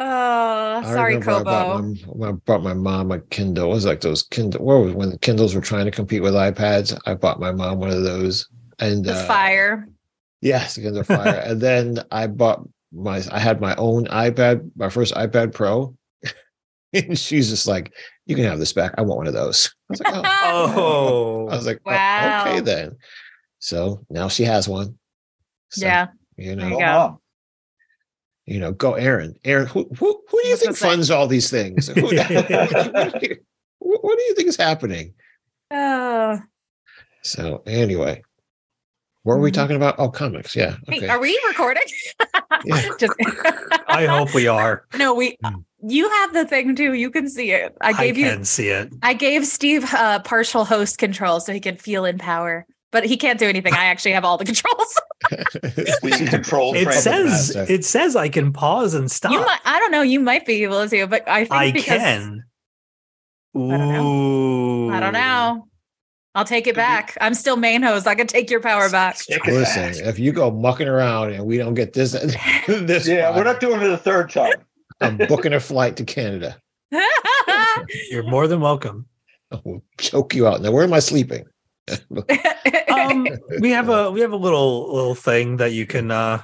Oh, 0.00 0.80
I 0.84 0.92
sorry, 0.92 1.14
remember 1.16 1.30
I 1.30 1.42
bought 1.44 1.76
Kobo. 1.80 2.14
my, 2.18 2.28
I 2.28 2.32
bought 2.32 2.62
my 2.62 2.74
mom 2.74 3.10
a 3.10 3.20
Kindle. 3.20 3.70
It 3.70 3.74
was 3.74 3.86
like 3.86 4.02
those 4.02 4.22
Kindle. 4.24 4.62
Where 4.64 4.78
was 4.78 4.92
when 4.92 5.08
the 5.10 5.18
Kindles 5.18 5.54
were 5.54 5.62
trying 5.62 5.86
to 5.86 5.90
compete 5.90 6.22
with 6.22 6.34
iPads? 6.34 6.98
I 7.06 7.14
bought 7.14 7.40
my 7.40 7.50
mom 7.50 7.78
one 7.78 7.88
of 7.88 8.02
those, 8.02 8.46
and 8.80 9.02
The 9.04 9.14
uh, 9.14 9.26
fire. 9.26 9.88
Yes, 10.42 10.76
Kindle 10.76 11.04
Fire. 11.04 11.42
and 11.46 11.58
then 11.60 12.00
I 12.10 12.26
bought 12.26 12.68
my. 12.92 13.22
I 13.32 13.38
had 13.38 13.62
my 13.62 13.74
own 13.76 14.04
iPad, 14.08 14.70
my 14.76 14.90
first 14.90 15.14
iPad 15.14 15.54
Pro, 15.54 15.96
and 17.08 17.18
she's 17.18 17.48
just 17.50 17.66
like, 17.66 17.92
"You 18.26 18.36
can 18.36 18.44
have 18.44 18.58
this 18.58 18.72
back. 18.72 18.94
I 18.98 19.02
want 19.02 19.18
one 19.18 19.26
of 19.26 19.32
those." 19.34 19.74
I 19.90 19.92
was 19.92 20.00
like, 20.00 20.14
"Oh." 20.14 21.44
Oh, 21.46 21.48
I 21.48 21.56
was 21.56 21.66
like, 21.66 21.80
oh, 21.86 21.90
Wow. 21.90 22.44
okay 22.46 22.60
then. 22.60 22.96
So 23.58 24.04
now 24.10 24.28
she 24.28 24.44
has 24.44 24.68
one. 24.68 24.98
So, 25.70 25.86
yeah. 25.86 26.06
you 26.36 26.54
There 26.54 26.56
know, 26.56 26.64
you 26.68 26.70
Go 26.74 26.78
go. 26.80 27.20
you 28.46 28.60
know, 28.60 28.72
go 28.72 28.92
Aaron. 28.94 29.34
Aaron, 29.44 29.66
who 29.66 29.88
who, 29.98 30.22
who 30.28 30.40
do 30.42 30.46
you 30.48 30.52
was 30.54 30.60
think 30.60 30.68
gonna 30.70 30.76
say. 30.76 30.88
funds 30.88 31.10
all 31.10 31.26
these 31.26 31.50
things? 31.50 31.88
Who- 31.94 32.02
what, 32.02 32.10
do 32.10 33.28
you, 33.28 33.36
what 33.80 34.18
do 34.18 34.22
you 34.24 34.34
think 34.34 34.48
is 34.48 34.56
happening? 34.56 35.14
Oh. 35.70 36.38
So 37.22 37.62
anyway, 37.66 38.22
what 39.22 39.36
were 39.36 39.40
we 39.42 39.50
Mhm. 39.50 39.54
talking 39.54 39.76
about? 39.76 39.94
Oh, 39.98 40.08
comics. 40.10 40.54
Yeah. 40.54 40.76
Hey, 40.88 40.98
Okay. 40.98 41.08
are 41.08 41.20
we 41.20 41.38
recording? 41.48 41.82
Yeah. 42.64 42.88
Just 42.98 43.14
I 43.88 44.06
hope 44.06 44.34
we 44.34 44.46
are. 44.46 44.84
no, 44.98 45.14
we 45.14 45.36
Mm. 45.44 45.64
You 45.86 46.08
have 46.08 46.32
the 46.32 46.44
thing 46.46 46.74
too. 46.76 46.94
You 46.94 47.10
can 47.10 47.28
see 47.28 47.50
it. 47.52 47.76
I 47.80 47.90
I, 47.90 47.92
gave 47.92 48.18
you 48.18 48.24
can 48.30 48.44
see 48.44 48.68
it. 48.68 48.92
I 49.02 49.14
gave 49.14 49.46
Steve 49.46 49.84
uh, 49.94 50.20
partial 50.20 50.64
host 50.64 50.98
control 50.98 51.40
so 51.40 51.52
he 51.52 51.60
could 51.60 51.80
feel 51.80 52.04
in 52.04 52.18
power. 52.18 52.66
But 52.92 53.04
he 53.04 53.16
can't 53.16 53.40
do 53.40 53.46
anything. 53.48 53.74
I 53.74 53.86
actually 53.86 54.12
have 54.12 54.24
all 54.24 54.38
the 54.38 54.44
controls. 54.52 55.00
We 56.02 56.10
control 56.12 56.74
It 56.74 56.92
says 56.92 57.54
Master. 57.56 57.72
it 57.72 57.84
says 57.84 58.14
I 58.14 58.28
can 58.28 58.52
pause 58.52 58.94
and 58.94 59.10
stop. 59.10 59.32
You 59.32 59.40
might 59.40 59.60
I 59.64 59.78
don't 59.80 59.90
know, 59.90 60.02
you 60.02 60.20
might 60.20 60.44
be 60.46 60.62
able 60.64 60.82
to, 60.82 60.88
see 60.88 60.98
it, 61.00 61.10
but 61.10 61.26
I 61.28 61.40
think 61.40 61.52
I 61.52 61.72
because 61.72 61.98
can. 61.98 62.44
don't 63.54 63.68
know. 63.68 64.04
Ooh. 64.06 64.90
I 64.92 65.00
don't 65.00 65.12
know. 65.14 65.66
I'll 66.36 66.44
take 66.44 66.66
it 66.66 66.74
back. 66.74 67.16
I'm 67.20 67.34
still 67.34 67.56
main 67.56 67.82
host. 67.82 68.06
I 68.06 68.14
can 68.16 68.26
take 68.26 68.50
your 68.50 68.60
power 68.60 68.90
back. 68.90 69.18
Listen, 69.46 69.92
back. 69.92 69.96
if 70.04 70.18
you 70.18 70.32
go 70.32 70.50
mucking 70.50 70.88
around 70.88 71.32
and 71.32 71.46
we 71.46 71.56
don't 71.58 71.74
get 71.74 71.92
this, 71.92 72.12
this 72.66 73.06
Yeah, 73.08 73.28
far, 73.30 73.38
we're 73.38 73.44
not 73.44 73.60
doing 73.60 73.80
it 73.80 73.88
a 73.90 73.96
third 73.96 74.30
time. 74.30 74.52
I'm 75.04 75.16
booking 75.28 75.52
a 75.52 75.60
flight 75.60 75.96
to 75.96 76.04
Canada. 76.04 76.56
You're 78.10 78.22
more 78.24 78.46
than 78.46 78.60
welcome. 78.60 79.06
I 79.52 79.60
will 79.64 79.82
choke 79.98 80.34
you 80.34 80.46
out. 80.46 80.60
Now, 80.62 80.72
where 80.72 80.84
am 80.84 80.92
I 80.92 81.00
sleeping? 81.00 81.44
Um, 82.88 83.26
we 83.60 83.70
have 83.70 83.88
a 83.88 84.10
we 84.10 84.20
have 84.20 84.30
a 84.32 84.36
little 84.36 84.94
little 84.94 85.14
thing 85.16 85.56
that 85.56 85.72
you 85.72 85.84
can 85.84 86.10
uh 86.12 86.40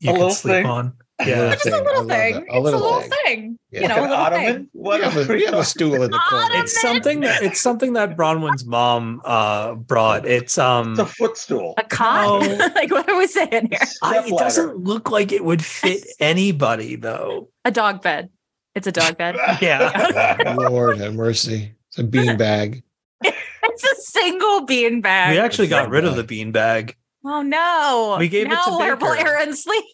you 0.00 0.10
A 0.12 0.16
can 0.16 0.30
sleep 0.30 0.54
thing? 0.54 0.66
on. 0.66 0.94
A 1.20 1.28
Yeah. 1.28 1.50
Just 1.54 1.66
a 1.66 1.70
thing. 1.70 1.74
I 1.74 1.78
little 1.84 2.02
love 2.02 2.08
thing. 2.08 2.34
that. 2.34 2.42
It's 2.42 2.54
a 2.54 2.60
little 2.60 3.00
thing. 3.24 3.58
Yeah. 3.70 3.80
You 3.82 3.88
know, 3.88 3.94
Like 3.94 4.00
a 4.00 4.04
an 4.04 4.10
little 4.10 4.24
ottoman? 4.24 4.54
thing. 4.54 4.68
What 4.72 4.98
We 4.98 5.04
have, 5.04 5.16
a, 5.30 5.32
we 5.32 5.44
have 5.44 5.54
a 5.54 5.64
stool 5.64 5.94
in 6.02 6.10
the 6.10 6.18
corner. 6.28 6.48
It's 6.54 6.80
something 6.80 7.20
that 7.20 7.42
it's 7.42 7.60
something 7.60 7.92
that 7.92 8.16
Bronwyn's 8.16 8.64
mom 8.64 9.20
uh 9.24 9.74
brought. 9.74 10.26
It's 10.26 10.58
um 10.58 10.92
It's 10.92 11.00
a 11.00 11.06
footstool. 11.06 11.74
A 11.78 11.84
cot? 11.84 12.42
No. 12.42 12.56
like 12.74 12.90
what 12.90 13.08
are 13.08 13.16
we 13.16 13.26
saying 13.28 13.68
here? 13.70 13.78
I, 14.02 14.24
it 14.26 14.36
doesn't 14.38 14.78
look 14.78 15.10
like 15.10 15.30
it 15.32 15.44
would 15.44 15.64
fit 15.64 16.04
anybody 16.20 16.96
though. 16.96 17.48
A 17.64 17.70
dog 17.70 18.02
bed. 18.02 18.30
It's 18.74 18.88
a 18.88 18.92
dog 18.92 19.16
bed. 19.16 19.36
Yeah. 19.62 20.54
Lord 20.58 20.98
have 20.98 21.14
mercy. 21.14 21.74
It's 21.90 21.98
a 21.98 22.04
bean 22.04 22.36
bag. 22.36 22.82
It's 23.22 23.84
a 23.84 23.94
single 24.02 24.66
bean 24.66 25.00
bag. 25.00 25.30
We 25.32 25.38
actually 25.38 25.68
got 25.68 25.84
Bean 25.84 25.90
rid 25.92 26.04
of 26.04 26.16
the 26.16 26.24
bean 26.24 26.50
bag. 26.52 26.96
oh 27.24 27.42
no. 27.42 28.16
We 28.18 28.28
gave 28.28 28.46
it 28.46 28.50
to 28.50 28.54
now 28.56 28.78
where 28.78 28.96
will 28.96 29.14
Baker. 29.14 29.28
Aaron 29.28 29.54
sleep? 29.56 29.84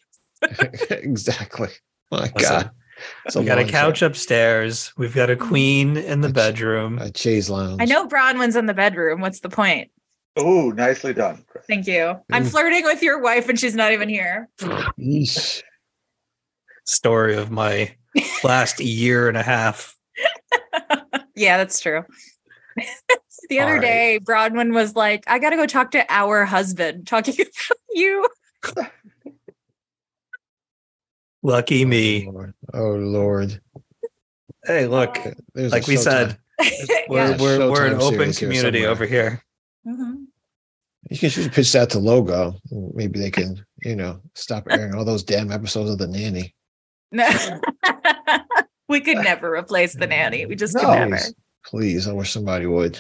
exactly. 0.91 1.69
My 2.11 2.31
Listen, 2.37 2.41
God. 2.41 2.71
It's 3.25 3.37
We 3.37 3.45
got 3.45 3.59
a 3.59 3.65
couch 3.65 3.99
shot. 3.99 4.07
upstairs. 4.07 4.93
We've 4.99 5.15
got 5.15 5.31
a 5.31 5.37
queen 5.37 5.97
in 5.97 6.21
the 6.21 6.29
A 6.29 6.33
ch- 6.33 6.35
bedroom. 6.35 6.99
a 6.99 7.11
chaise 7.17 7.49
lounge. 7.49 7.81
I 7.81 7.85
know 7.87 8.07
Bronwyn's 8.07 8.57
in 8.57 8.67
the 8.67 8.75
bedroom. 8.75 9.21
What's 9.21 9.41
the 9.41 9.49
point? 9.49 9.91
Oh, 10.37 10.71
nicely 10.71 11.13
done. 11.15 11.45
Chris. 11.49 11.65
Thank 11.67 11.87
you. 11.87 12.17
I'm 12.31 12.45
Mm. 12.45 12.51
flirting 12.51 12.85
with 12.85 13.03
your 13.03 13.21
wife 13.21 13.49
and 13.49 13.59
she's 13.59 13.75
not 13.75 13.93
even 13.93 14.09
here. 14.09 14.49
Yeesh. 14.99 15.63
Story 16.85 17.37
of 17.37 17.51
my 17.51 17.95
last 18.45 18.81
year 18.85 19.29
and 19.29 19.37
a 19.37 19.43
half. 19.43 19.97
yeah, 21.35 21.57
that's 21.57 21.81
true. 21.81 22.05
the 23.49 23.61
other 23.61 23.73
All 23.73 23.77
right. 23.79 23.83
day, 23.83 24.21
Bronwyn 24.23 24.75
was 24.75 24.95
like, 24.95 25.25
I 25.27 25.39
got 25.39 25.51
to 25.51 25.57
go 25.57 25.67
talk 25.67 25.91
to 25.93 26.05
our 26.13 26.45
husband, 26.45 27.07
talking 27.07 27.35
about 27.35 27.77
you. 27.91 28.29
Lucky 31.43 31.85
me. 31.85 32.27
Oh 32.27 32.31
Lord. 32.33 32.55
Oh 32.75 32.91
Lord. 32.97 33.61
Hey, 34.65 34.87
look, 34.87 35.19
There's 35.55 35.73
like 35.73 35.87
we 35.87 35.95
Showtime. 35.95 36.03
said, 36.03 36.39
we're 37.09 37.31
Yeah. 37.31 37.37
we're, 37.41 37.71
we're 37.71 37.87
an 37.87 37.95
open 37.95 38.33
series 38.33 38.39
here 38.39 38.49
community 38.49 38.87
over 38.87 39.07
here. 39.07 39.43
Mhm. 39.87 40.27
You 41.09 41.19
can 41.19 41.31
should 41.31 41.51
pitch 41.53 41.73
that 41.73 41.91
to 41.91 41.99
Logo. 41.99 42.55
Maybe 42.71 43.19
they 43.19 43.31
can, 43.31 43.65
you 43.83 43.97
know, 43.97 44.21
stop 44.35 44.67
airing 44.71 44.95
all 44.95 45.05
those 45.05 45.23
damn 45.25 45.51
episodes 45.51 45.91
of 45.91 45.99
the 45.99 46.07
nanny. 46.07 46.55
No. 47.11 47.27
we 48.89 49.01
could 49.01 49.17
never 49.19 49.51
replace 49.57 49.95
the 49.95 50.07
nanny. 50.07 50.45
We 50.47 50.55
just 50.57 50.75
could 50.77 50.83
No. 50.83 50.93
never. 50.95 51.17
Please, 51.17 51.35
please, 51.65 52.07
I 52.09 52.13
wish 52.13 52.31
somebody 52.33 52.67
would. 52.67 52.99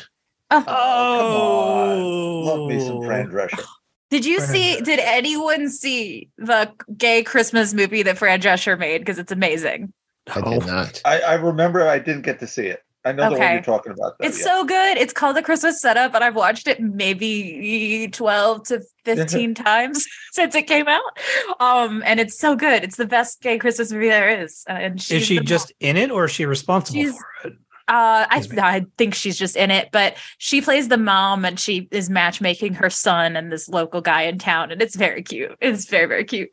Oh. 0.50 0.64
Oh, 0.66 2.42
Love 2.46 2.68
me 2.70 2.80
some 2.80 3.02
Fran 3.04 3.28
Drescher. 3.28 3.62
Did 4.10 4.24
you 4.26 4.40
see? 4.40 4.80
Did 4.80 4.98
anyone 4.98 5.68
see 5.68 6.28
the 6.36 6.72
gay 6.96 7.22
Christmas 7.22 7.72
movie 7.72 8.02
that 8.02 8.18
Fran 8.18 8.40
Drescher 8.40 8.78
made? 8.78 8.98
Because 8.98 9.18
it's 9.18 9.32
amazing. 9.32 9.92
I 10.34 10.40
did 10.40 10.66
not. 10.66 11.00
I, 11.04 11.20
I 11.20 11.34
remember 11.34 11.86
I 11.88 11.98
didn't 11.98 12.22
get 12.22 12.40
to 12.40 12.46
see 12.46 12.66
it. 12.66 12.82
I 13.04 13.12
know 13.12 13.30
the 13.30 13.38
one 13.38 13.52
you're 13.52 13.62
talking 13.62 13.92
about. 13.92 14.18
Though, 14.18 14.26
It's 14.26 14.38
yeah. 14.40 14.44
so 14.44 14.64
good. 14.64 14.98
It's 14.98 15.14
called 15.14 15.34
The 15.34 15.42
Christmas 15.42 15.80
Setup, 15.80 16.12
and 16.14 16.22
I've 16.22 16.34
watched 16.36 16.68
it 16.68 16.80
maybe 16.80 18.08
12 18.12 18.64
to 18.66 18.82
15 19.06 19.54
times 19.66 20.04
since 20.32 20.54
it 20.54 20.66
came 20.66 20.86
out. 20.86 21.18
Um, 21.60 22.02
and 22.04 22.20
it's 22.20 22.38
so 22.38 22.54
good. 22.54 22.84
It's 22.84 22.96
the 22.96 23.06
best 23.06 23.40
gay 23.40 23.58
Christmas 23.58 23.90
movie 23.90 24.08
there 24.10 24.42
is. 24.42 24.64
Uh, 24.68 24.72
and 24.74 25.00
she's 25.00 25.22
Is 25.22 25.26
she 25.26 25.38
the 25.38 25.44
just 25.44 25.72
in 25.80 25.96
it 25.96 26.10
or 26.10 26.26
is 26.26 26.32
she 26.32 26.44
responsible 26.44 27.00
She's- 27.00 27.16
for 27.42 27.48
it? 27.48 27.54
Uh, 27.90 28.24
I, 28.30 28.46
I 28.58 28.86
think 28.98 29.14
she's 29.16 29.36
just 29.36 29.56
in 29.56 29.72
it, 29.72 29.88
but 29.90 30.16
she 30.38 30.60
plays 30.60 30.86
the 30.86 30.96
mom 30.96 31.44
and 31.44 31.58
she 31.58 31.88
is 31.90 32.08
matchmaking 32.08 32.74
her 32.74 32.88
son 32.88 33.34
and 33.36 33.50
this 33.50 33.68
local 33.68 34.00
guy 34.00 34.22
in 34.22 34.38
town, 34.38 34.70
and 34.70 34.80
it's 34.80 34.94
very 34.94 35.22
cute. 35.24 35.56
It's 35.60 35.86
very 35.86 36.06
very 36.06 36.24
cute. 36.24 36.50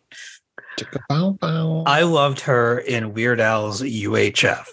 I 1.10 2.02
loved 2.04 2.42
her 2.42 2.80
in 2.80 3.14
Weird 3.14 3.40
Al's 3.40 3.82
UHF. 3.82 4.66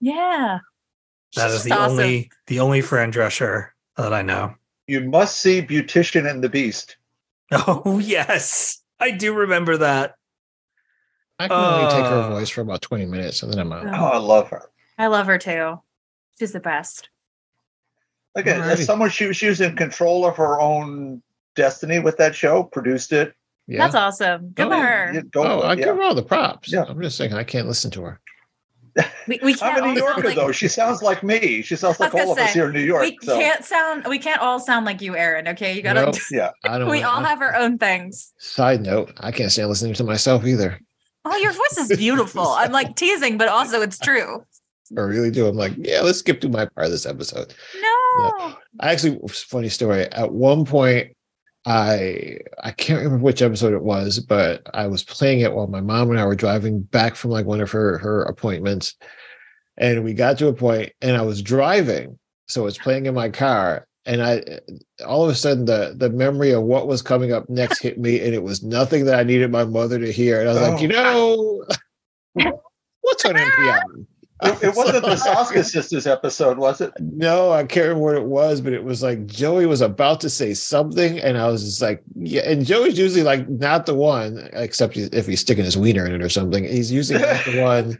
Yeah, 0.00 0.58
That 1.36 1.50
is 1.50 1.56
She's 1.56 1.64
the 1.64 1.72
awesome. 1.72 1.92
only 1.98 2.30
the 2.46 2.60
only 2.60 2.80
Fran 2.80 3.12
Drescher 3.12 3.68
that 3.96 4.12
I 4.12 4.22
know. 4.22 4.54
You 4.86 5.00
must 5.00 5.38
see 5.38 5.62
Beautician 5.62 6.28
and 6.30 6.42
the 6.44 6.48
Beast. 6.48 6.96
Oh 7.52 7.98
yes, 8.02 8.82
I 9.00 9.10
do 9.12 9.32
remember 9.34 9.78
that. 9.78 10.14
I 11.38 11.48
can 11.48 11.56
only 11.56 11.90
take 11.90 12.04
her 12.06 12.20
Uh, 12.20 12.30
voice 12.30 12.48
for 12.50 12.60
about 12.60 12.82
20 12.82 13.06
minutes 13.06 13.42
and 13.42 13.52
then 13.52 13.58
I'm 13.60 13.72
out. 13.72 13.86
Oh, 13.86 14.04
I 14.14 14.18
love 14.18 14.48
her. 14.50 14.70
I 14.98 15.08
love 15.08 15.26
her 15.26 15.38
too. 15.38 15.80
She's 16.38 16.52
the 16.52 16.60
best. 16.60 17.08
Like 18.34 18.46
as 18.46 18.84
someone 18.84 19.10
she 19.10 19.32
she 19.32 19.46
was 19.48 19.60
in 19.60 19.76
control 19.76 20.26
of 20.26 20.36
her 20.36 20.60
own 20.60 21.22
destiny 21.54 22.00
with 22.00 22.16
that 22.16 22.34
show, 22.34 22.64
produced 22.64 23.12
it. 23.12 23.32
Yeah. 23.66 23.78
That's 23.78 23.94
awesome. 23.94 24.50
Good 24.50 24.66
Oh, 24.66 24.70
for 24.70 24.76
You 25.12 25.20
her. 25.20 25.22
go 25.30 25.42
oh, 25.44 25.60
I 25.60 25.70
yeah. 25.74 25.84
give 25.84 25.96
her 25.96 26.02
all 26.02 26.14
the 26.14 26.22
props. 26.22 26.72
Yeah. 26.72 26.84
I'm 26.88 27.00
just 27.00 27.16
saying 27.16 27.32
I 27.32 27.44
can't 27.44 27.68
listen 27.68 27.90
to 27.92 28.02
her. 28.02 28.20
We, 29.26 29.40
we 29.42 29.54
can't 29.54 29.78
I'm 29.78 29.90
a 29.90 29.94
New 29.94 30.00
Yorker 30.00 30.22
like, 30.22 30.36
though. 30.36 30.52
She 30.52 30.68
sounds 30.68 31.00
like 31.02 31.22
me. 31.22 31.62
She 31.62 31.76
sounds 31.76 31.98
like 31.98 32.12
all 32.14 32.20
gonna 32.20 32.32
of 32.32 32.38
us 32.38 32.52
here 32.52 32.66
in 32.66 32.72
New 32.74 32.80
York. 32.82 33.02
we 33.02 33.18
so 33.22 33.38
can't 33.38 33.64
sound. 33.64 34.06
We 34.06 34.18
can't 34.18 34.40
all 34.40 34.60
sound 34.60 34.84
like 34.84 35.00
you, 35.00 35.16
Aaron. 35.16 35.48
Okay, 35.48 35.72
you 35.74 35.82
gotta. 35.82 36.02
Nope. 36.02 36.14
yeah. 36.30 36.50
I 36.64 36.78
don't 36.78 36.88
we 36.90 36.98
wanna- 37.00 37.08
all 37.08 37.22
have 37.24 37.40
our 37.40 37.54
own 37.56 37.78
things. 37.78 38.32
Side 38.38 38.82
note, 38.82 39.12
I 39.18 39.32
can't 39.32 39.50
stand 39.50 39.68
listening 39.70 39.94
to 39.94 40.04
myself 40.04 40.44
either. 40.44 40.78
Oh, 41.24 41.34
your 41.38 41.52
voice 41.52 41.78
is 41.90 41.96
beautiful. 41.96 42.46
I'm 42.46 42.70
like 42.70 42.94
teasing, 42.96 43.38
but 43.38 43.48
also 43.48 43.80
it's 43.80 43.98
true. 43.98 44.44
I 44.96 45.00
really 45.00 45.30
do. 45.30 45.46
I'm 45.46 45.56
like, 45.56 45.72
yeah, 45.76 46.00
let's 46.02 46.18
skip 46.18 46.40
to 46.42 46.48
my 46.48 46.66
part 46.66 46.86
of 46.86 46.90
this 46.90 47.06
episode. 47.06 47.54
No. 47.80 48.54
I 48.80 48.92
actually 48.92 49.18
funny 49.28 49.68
story. 49.68 50.04
At 50.12 50.32
one 50.32 50.64
point, 50.64 51.16
I 51.66 52.38
I 52.62 52.70
can't 52.72 53.02
remember 53.02 53.24
which 53.24 53.40
episode 53.42 53.72
it 53.72 53.82
was, 53.82 54.18
but 54.20 54.62
I 54.74 54.86
was 54.86 55.02
playing 55.02 55.40
it 55.40 55.54
while 55.54 55.66
my 55.66 55.80
mom 55.80 56.10
and 56.10 56.20
I 56.20 56.26
were 56.26 56.34
driving 56.34 56.82
back 56.82 57.14
from 57.16 57.30
like 57.30 57.46
one 57.46 57.60
of 57.60 57.70
her 57.70 57.98
her 57.98 58.22
appointments, 58.24 58.94
and 59.78 60.04
we 60.04 60.12
got 60.12 60.36
to 60.38 60.48
a 60.48 60.52
point, 60.52 60.92
and 61.00 61.16
I 61.16 61.22
was 61.22 61.40
driving, 61.40 62.18
so 62.46 62.66
it's 62.66 62.76
playing 62.78 63.06
in 63.06 63.14
my 63.14 63.30
car, 63.30 63.86
and 64.04 64.22
I 64.22 64.42
all 65.06 65.24
of 65.24 65.30
a 65.30 65.34
sudden 65.34 65.64
the 65.64 65.94
the 65.96 66.10
memory 66.10 66.50
of 66.52 66.62
what 66.64 66.86
was 66.86 67.00
coming 67.00 67.32
up 67.32 67.48
next 67.48 67.80
hit 67.80 67.98
me, 67.98 68.20
and 68.20 68.34
it 68.34 68.42
was 68.42 68.62
nothing 68.62 69.06
that 69.06 69.18
I 69.18 69.22
needed 69.22 69.50
my 69.50 69.64
mother 69.64 69.98
to 69.98 70.12
hear, 70.12 70.40
and 70.40 70.50
I 70.50 70.52
was 70.52 70.60
like, 70.62 70.78
Oh. 70.78 70.82
you 70.82 70.88
know, 70.88 71.64
what's 73.00 73.24
on 73.24 73.34
NPR? 73.36 73.80
It, 74.44 74.62
it 74.62 74.76
wasn't 74.76 75.04
the 75.04 75.16
Saska 75.16 75.64
sisters 75.64 76.06
episode, 76.06 76.58
was 76.58 76.80
it? 76.80 76.92
No, 77.00 77.52
I 77.52 77.64
can't 77.64 77.88
remember 77.88 78.04
what 78.04 78.16
it 78.16 78.24
was, 78.24 78.60
but 78.60 78.72
it 78.72 78.84
was 78.84 79.02
like 79.02 79.26
Joey 79.26 79.66
was 79.66 79.80
about 79.80 80.20
to 80.22 80.30
say 80.30 80.54
something, 80.54 81.18
and 81.18 81.38
I 81.38 81.48
was 81.48 81.64
just 81.64 81.82
like, 81.82 82.02
"Yeah." 82.14 82.42
And 82.42 82.64
Joey's 82.64 82.98
usually 82.98 83.22
like 83.22 83.48
not 83.48 83.86
the 83.86 83.94
one, 83.94 84.48
except 84.52 84.96
if 84.96 85.26
he's 85.26 85.40
sticking 85.40 85.64
his 85.64 85.76
wiener 85.76 86.06
in 86.06 86.12
it 86.12 86.22
or 86.22 86.28
something. 86.28 86.64
He's 86.64 86.92
usually 86.92 87.20
not 87.20 87.44
the 87.44 87.62
one 87.62 87.98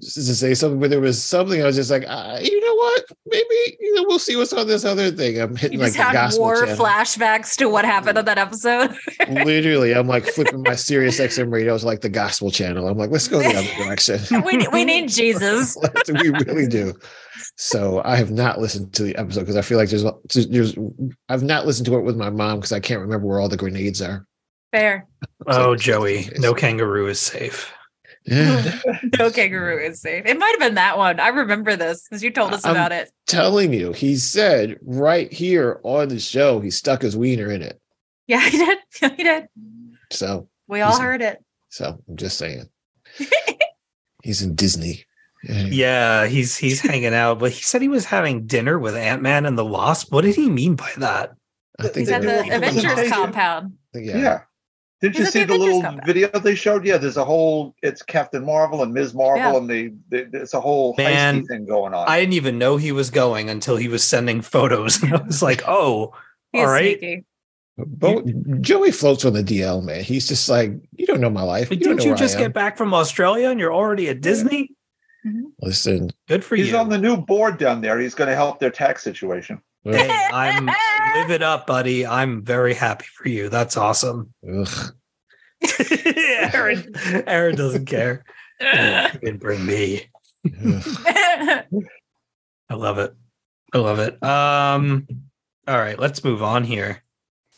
to 0.00 0.10
say 0.34 0.54
something. 0.54 0.80
But 0.80 0.90
there 0.90 1.00
was 1.00 1.22
something 1.22 1.62
I 1.62 1.66
was 1.66 1.76
just 1.76 1.90
like, 1.90 2.04
uh, 2.06 2.38
you 2.42 2.60
know 2.60 2.74
what? 2.74 3.04
Maybe 3.26 3.76
you 3.80 3.94
know 3.94 4.04
we'll 4.06 4.18
see 4.18 4.36
what's 4.36 4.52
on 4.52 4.66
this 4.66 4.84
other 4.84 5.10
thing. 5.10 5.40
I'm 5.40 5.52
You 5.52 5.56
hitting 5.56 5.78
like 5.78 5.88
just 5.88 5.96
the 5.98 6.02
had 6.04 6.12
gospel 6.12 6.40
war 6.44 6.66
channel. 6.66 6.76
flashbacks 6.84 7.56
to 7.56 7.68
what 7.68 7.84
happened 7.84 8.18
on 8.18 8.24
that 8.24 8.38
episode. 8.38 8.94
Literally, 9.28 9.92
I'm 9.92 10.06
like 10.08 10.24
flipping 10.26 10.62
my 10.62 10.74
Sirius 10.74 11.20
XM 11.20 11.52
radio 11.52 11.76
to 11.78 11.86
like 11.86 12.00
the 12.00 12.08
gospel 12.08 12.50
channel. 12.50 12.88
I'm 12.88 12.98
like, 12.98 13.10
let's 13.10 13.28
go 13.28 13.38
the 13.38 13.48
other 13.56 13.68
direction. 13.84 14.20
we, 14.44 14.66
we 14.68 14.84
need 14.84 15.08
Jesus. 15.14 15.76
we 16.08 16.30
really 16.30 16.66
do. 16.66 16.94
So 17.56 18.02
I 18.04 18.16
have 18.16 18.30
not 18.30 18.60
listened 18.60 18.92
to 18.94 19.02
the 19.04 19.14
episode 19.16 19.40
because 19.40 19.56
I 19.56 19.62
feel 19.62 19.78
like 19.78 19.88
there's 19.90 20.04
there's 20.48 20.74
I've 21.28 21.42
not 21.42 21.66
listened 21.66 21.86
to 21.86 21.96
it 21.96 22.02
with 22.02 22.16
my 22.16 22.30
mom 22.30 22.58
because 22.58 22.72
I 22.72 22.80
can't 22.80 23.00
remember 23.00 23.26
where 23.26 23.38
all 23.40 23.48
the 23.48 23.56
grenades 23.56 24.02
are. 24.02 24.26
Fair. 24.72 25.06
Oh, 25.46 25.76
Joey, 25.76 26.28
no 26.38 26.52
kangaroo 26.52 27.06
is 27.06 27.20
safe. 27.20 27.72
Yeah. 28.26 28.80
No 29.18 29.30
kangaroo 29.30 29.78
is 29.78 30.00
safe. 30.00 30.24
It 30.26 30.38
might 30.38 30.50
have 30.52 30.60
been 30.60 30.74
that 30.74 30.96
one. 30.96 31.20
I 31.20 31.28
remember 31.28 31.76
this 31.76 32.06
because 32.08 32.22
you 32.22 32.30
told 32.30 32.52
us 32.54 32.64
I'm- 32.64 32.74
about 32.74 32.90
it. 32.92 33.10
Telling 33.26 33.72
you, 33.72 33.92
he 33.92 34.16
said 34.16 34.78
right 34.82 35.30
here 35.32 35.80
on 35.82 36.08
the 36.08 36.18
show, 36.18 36.60
he 36.60 36.70
stuck 36.70 37.02
his 37.02 37.16
wiener 37.16 37.50
in 37.50 37.62
it. 37.62 37.80
Yeah, 38.26 38.40
he 38.48 38.58
did. 38.58 38.78
he 39.16 39.22
did. 39.22 39.46
So 40.10 40.48
We 40.68 40.80
all 40.80 40.98
heard 40.98 41.20
it. 41.22 41.44
so 41.68 41.98
I'm 42.08 42.16
just 42.16 42.38
saying. 42.38 42.68
He's 44.22 44.40
in 44.42 44.54
Disney. 44.54 45.04
Yeah, 45.46 46.26
he's 46.26 46.56
he's 46.56 46.80
hanging 46.80 47.12
out, 47.12 47.38
but 47.38 47.52
he 47.52 47.60
said 47.62 47.82
he 47.82 47.88
was 47.88 48.06
having 48.06 48.46
dinner 48.46 48.78
with 48.78 48.96
Ant 48.96 49.20
Man 49.20 49.44
and 49.44 49.58
the 49.58 49.64
Wasp. 49.64 50.10
What 50.10 50.24
did 50.24 50.36
he 50.36 50.48
mean 50.48 50.74
by 50.74 50.90
that? 50.96 51.34
I 51.78 51.82
think 51.82 51.96
He's 51.96 52.08
they 52.08 52.14
at 52.14 52.22
the 52.22 52.38
it 52.38 52.46
for 52.48 52.54
Avengers 52.54 53.10
compound. 53.12 53.74
Yeah. 53.92 54.16
Yeah. 54.16 54.40
Didn't 55.04 55.18
you 55.18 55.26
see 55.26 55.40
the 55.44 55.52
the 55.52 55.58
little 55.58 55.82
compound. 55.82 56.06
video 56.06 56.28
they 56.30 56.54
showed? 56.54 56.84
Yeah, 56.86 56.96
there's 56.96 57.16
a 57.18 57.24
whole. 57.24 57.74
It's 57.82 58.02
Captain 58.02 58.44
Marvel 58.44 58.82
and 58.82 58.94
Ms. 58.94 59.12
Marvel, 59.14 59.36
Yeah. 59.52 59.56
and 59.58 59.68
they, 59.68 59.92
they 60.08 60.24
there's 60.24 60.54
a 60.54 60.60
whole 60.60 60.94
Man, 60.96 61.42
heisty 61.42 61.48
thing 61.48 61.66
going 61.66 61.92
on. 61.92 62.08
I 62.08 62.20
didn't 62.20 62.32
even 62.34 62.58
know 62.58 62.76
he 62.78 62.90
was 62.92 63.10
going 63.10 63.50
until 63.50 63.76
he 63.76 63.88
was 63.88 64.02
sending 64.02 64.40
photos. 64.40 65.02
And 65.02 65.14
I 65.14 65.22
was 65.22 65.42
like, 65.42 65.62
oh, 65.68 66.14
He 66.52 66.58
all 66.60 66.64
is 66.64 66.70
right. 66.70 66.98
sneaky. 66.98 67.24
But 67.76 68.60
Joey 68.62 68.92
floats 68.92 69.24
on 69.24 69.32
the 69.34 69.42
DL, 69.42 69.82
man. 69.84 70.04
He's 70.04 70.26
just 70.28 70.48
like, 70.48 70.72
you 70.96 71.06
don't 71.06 71.20
know 71.20 71.28
my 71.28 71.42
life. 71.42 71.68
But 71.68 71.78
You 71.80 71.84
didn't 71.88 71.98
know 71.98 72.04
you 72.04 72.14
just 72.14 72.38
get 72.38 72.54
back 72.54 72.78
from 72.78 72.94
Australia 72.94 73.50
and 73.50 73.58
you're 73.60 73.74
already 73.74 74.08
at 74.08 74.20
Disney? 74.20 74.70
Mm-hmm. 75.26 75.44
Listen, 75.60 76.10
Good 76.28 76.44
for 76.44 76.54
He's 76.56 76.66
you. 76.68 76.72
He's 76.72 76.80
on 76.80 76.88
the 76.88 76.98
new 76.98 77.16
board 77.16 77.58
down 77.58 77.80
there. 77.80 77.98
He's 77.98 78.14
going 78.14 78.28
to 78.30 78.36
help 78.36 78.60
their 78.60 78.70
tax 78.70 79.02
situation. 79.02 79.60
Hey, 79.84 80.28
I'm 80.32 80.66
live 80.66 81.30
it 81.30 81.42
up, 81.42 81.66
buddy. 81.66 82.06
I'm 82.06 82.42
very 82.42 82.72
happy 82.74 83.04
for 83.14 83.28
you. 83.28 83.50
That's 83.50 83.76
awesome. 83.76 84.32
Aaron, 86.52 86.94
Aaron 87.26 87.56
doesn't 87.56 87.86
care. 87.86 88.24
You 88.60 89.18
can 89.18 89.36
bring 89.38 89.66
me. 89.66 90.06
I 90.64 91.64
love 92.70 92.98
it. 92.98 93.12
I 93.74 93.78
love 93.78 93.98
it. 93.98 94.22
Um, 94.22 95.06
all 95.66 95.76
right, 95.76 95.98
let's 95.98 96.22
move 96.24 96.42
on 96.42 96.62
here. 96.64 97.02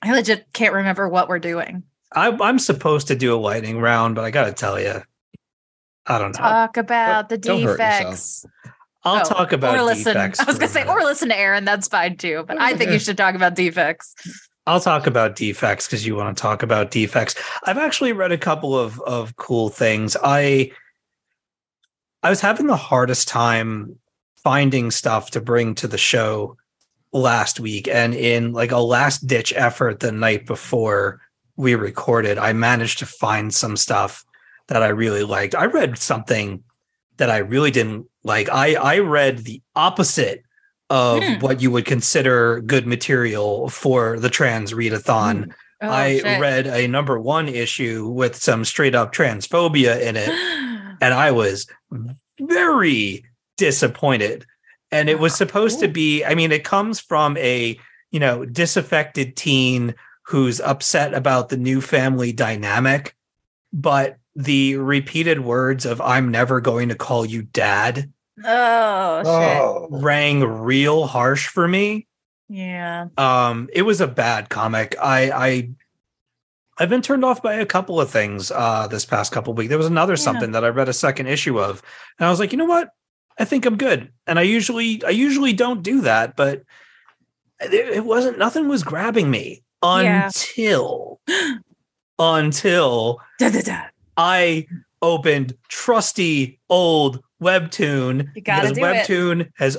I 0.03 0.13
legit 0.13 0.47
can't 0.53 0.73
remember 0.73 1.09
what 1.09 1.29
we're 1.29 1.39
doing. 1.39 1.85
I, 2.13 2.31
I'm 2.41 2.59
supposed 2.59 3.09
to 3.09 3.15
do 3.15 3.35
a 3.35 3.37
lightning 3.37 3.79
round, 3.79 4.15
but 4.15 4.25
I 4.25 4.31
got 4.31 4.47
to 4.47 4.53
tell 4.53 4.81
you, 4.81 5.03
I 6.07 6.19
don't 6.19 6.33
know. 6.35 6.39
Talk 6.43 6.77
about 6.79 7.29
the 7.29 7.39
don't 7.39 7.63
hurt 7.63 7.77
defects. 7.77 8.47
I'll 9.07 9.21
Oh, 9.25 9.29
talk 9.29 9.53
about 9.53 9.75
or 9.79 9.83
listen. 9.83 10.15
defects. 10.15 10.41
I 10.41 10.45
was 10.45 10.59
gonna 10.59 10.71
say, 10.71 10.87
or 10.87 11.03
listen 11.05 11.29
to 11.31 11.39
Aaron. 11.39 11.65
That's 11.65 11.89
fine 11.89 12.17
too. 12.17 12.45
But 12.47 12.61
I 12.61 12.75
think 12.77 12.91
you 12.91 12.99
should 13.07 13.17
talk 13.17 13.35
about 13.35 13.55
defects. 13.55 14.15
I'll 14.67 14.81
talk 14.81 15.07
about 15.07 15.37
defects 15.37 15.87
because 15.87 16.05
you 16.05 16.17
want 16.17 16.37
to 16.37 16.41
talk 16.43 16.63
about 16.65 16.91
defects. 16.91 17.37
I've 17.65 17.79
actually 17.79 18.13
read 18.13 18.33
a 18.33 18.39
couple 18.39 18.77
of 18.77 19.01
of 19.03 19.37
cool 19.37 19.69
things. 19.69 20.17
I 20.23 20.73
I 22.23 22.31
was 22.31 22.41
having 22.41 22.67
the 22.67 22.77
hardest 22.77 23.29
time 23.29 23.97
finding 24.43 24.91
stuff 24.91 25.31
to 25.33 25.41
bring 25.41 25.75
to 25.77 25.87
the 25.89 25.99
show 25.99 26.57
last 27.13 27.61
week. 27.61 27.87
And 27.89 28.15
in 28.15 28.53
like 28.53 28.73
a 28.73 28.79
last 28.79 29.27
ditch 29.27 29.53
effort 29.57 30.01
the 30.01 30.13
night 30.13 30.47
before 30.47 31.21
we 31.57 31.75
recorded, 31.75 32.39
I 32.39 32.53
managed 32.53 32.99
to 32.99 33.07
find 33.07 33.55
some 33.55 33.77
stuff 33.77 34.25
that 34.69 34.83
I 34.83 34.89
really 34.89 35.23
liked. 35.23 35.55
I 35.55 35.67
read 35.67 35.97
something 35.99 36.63
that 37.19 37.31
I 37.31 37.39
really 37.39 37.71
didn't 37.71 38.07
like. 38.27 38.49
I 38.51 38.75
I 38.75 38.99
read 38.99 39.39
the 39.39 39.63
opposite 39.75 40.43
of 40.91 41.23
Hmm. 41.23 41.41
what 41.41 41.61
you 41.63 41.71
would 41.71 41.85
consider 41.87 42.61
good 42.61 42.87
material 42.87 43.69
for 43.71 44.19
the 44.21 44.31
trans 44.31 44.73
readathon. 44.73 45.53
Oh, 45.83 45.89
I 45.91 46.19
shit. 46.19 46.41
read 46.41 46.67
a 46.67 46.87
number 46.87 47.19
one 47.19 47.49
issue 47.49 48.07
with 48.09 48.37
some 48.37 48.65
straight 48.65 48.95
up 48.95 49.13
transphobia 49.13 50.01
in 50.01 50.17
it, 50.17 50.29
and 51.01 51.15
I 51.15 51.31
was 51.33 51.67
very 52.41 53.25
disappointed. 53.57 54.47
And 54.93 55.09
it 55.09 55.19
was 55.19 55.35
supposed 55.35 55.81
to 55.81 55.89
be, 55.89 56.25
I 56.25 56.35
mean, 56.35 56.53
it 56.53 56.63
comes 56.65 57.01
from 57.01 57.37
a, 57.39 57.79
you 58.13 58.21
know, 58.21 58.45
disaffected 58.45 59.37
teen 59.37 59.95
who's 60.27 60.61
upset 60.61 61.13
about 61.15 61.49
the 61.49 61.57
new 61.57 61.81
family 61.81 62.33
dynamic, 62.33 63.15
but 63.73 64.19
the 64.37 64.77
repeated 64.77 65.41
words 65.41 65.85
of 65.87 66.01
I'm 66.01 66.31
never 66.31 66.61
going 66.61 66.89
to 66.91 66.95
call 66.95 67.25
you 67.25 67.43
dad 67.43 68.13
oh 68.45 69.19
shit. 69.19 69.61
Oh, 69.63 69.89
rang 69.91 70.41
real 70.41 71.07
harsh 71.07 71.49
for 71.49 71.67
me. 71.67 72.07
Yeah. 72.49 73.07
Um, 73.19 73.69
it 73.73 73.83
was 73.83 74.01
a 74.01 74.07
bad 74.07 74.49
comic. 74.51 74.95
I 75.03 75.31
I 75.31 75.71
I've 76.79 76.91
been 76.91 77.03
turned 77.03 77.25
off 77.25 77.43
by 77.43 77.55
a 77.55 77.67
couple 77.67 78.01
of 78.01 78.11
things 78.11 78.51
uh 78.51 78.87
this 78.89 79.05
past 79.05 79.33
couple 79.33 79.53
of 79.53 79.59
weeks. 79.59 79.69
There 79.71 79.79
was 79.79 79.87
another 79.87 80.13
Yeah. 80.13 80.17
something 80.19 80.53
that 80.53 80.65
I 80.65 80.69
read 80.69 80.89
a 80.89 80.93
second 80.93 81.27
issue 81.27 81.59
of, 81.61 81.83
and 82.19 82.27
I 82.27 82.31
was 82.31 82.39
like, 82.41 82.53
you 82.53 82.59
know 82.59 82.65
what? 82.67 82.91
I 83.39 83.45
think 83.45 83.67
I'm 83.67 83.77
good. 83.77 84.13
And 84.27 84.39
I 84.39 84.43
usually 84.43 85.03
I 85.05 85.11
usually 85.11 85.53
don't 85.53 85.83
do 85.83 86.03
that, 86.03 86.37
but 86.37 86.63
it, 87.61 87.73
it 87.75 88.05
wasn't 88.05 88.39
nothing 88.39 88.69
was 88.69 88.83
grabbing 88.85 89.31
me 89.31 89.63
Yeah. 89.83 90.27
until 90.27 91.21
until 92.19 93.19
Da, 93.39 93.51
da, 93.51 93.61
da. 93.63 93.83
I 94.17 94.67
opened 95.03 95.55
trusty 95.69 96.59
old 96.71 97.23
Webtoon 97.43 98.29
You 98.35 98.43
gotta 98.43 98.73
because 98.73 98.73
do 98.73 98.85
it. 98.85 99.07
Webtoon 99.09 99.51
has 99.57 99.77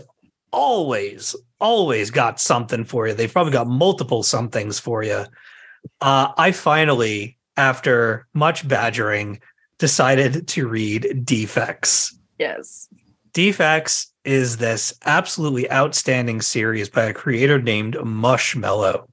always, 0.51 1.35
always 1.59 2.11
got 2.11 2.39
something 2.39 2.83
for 2.85 3.07
you. 3.07 3.13
They've 3.13 3.31
probably 3.31 3.53
got 3.53 3.67
multiple 3.67 4.23
somethings 4.23 4.79
for 4.79 5.03
you. 5.03 5.25
Uh, 6.01 6.31
I 6.37 6.51
finally, 6.51 7.37
after 7.57 8.27
much 8.33 8.67
badgering, 8.67 9.39
decided 9.79 10.47
to 10.49 10.67
read 10.67 11.23
Defects. 11.25 12.17
Yes. 12.39 12.87
Defects 13.33 14.11
is 14.25 14.57
this 14.57 14.93
absolutely 15.05 15.71
outstanding 15.71 16.41
series 16.41 16.89
by 16.89 17.03
a 17.03 17.13
creator 17.13 17.61
named 17.61 17.95
Mushmellow, 17.95 19.07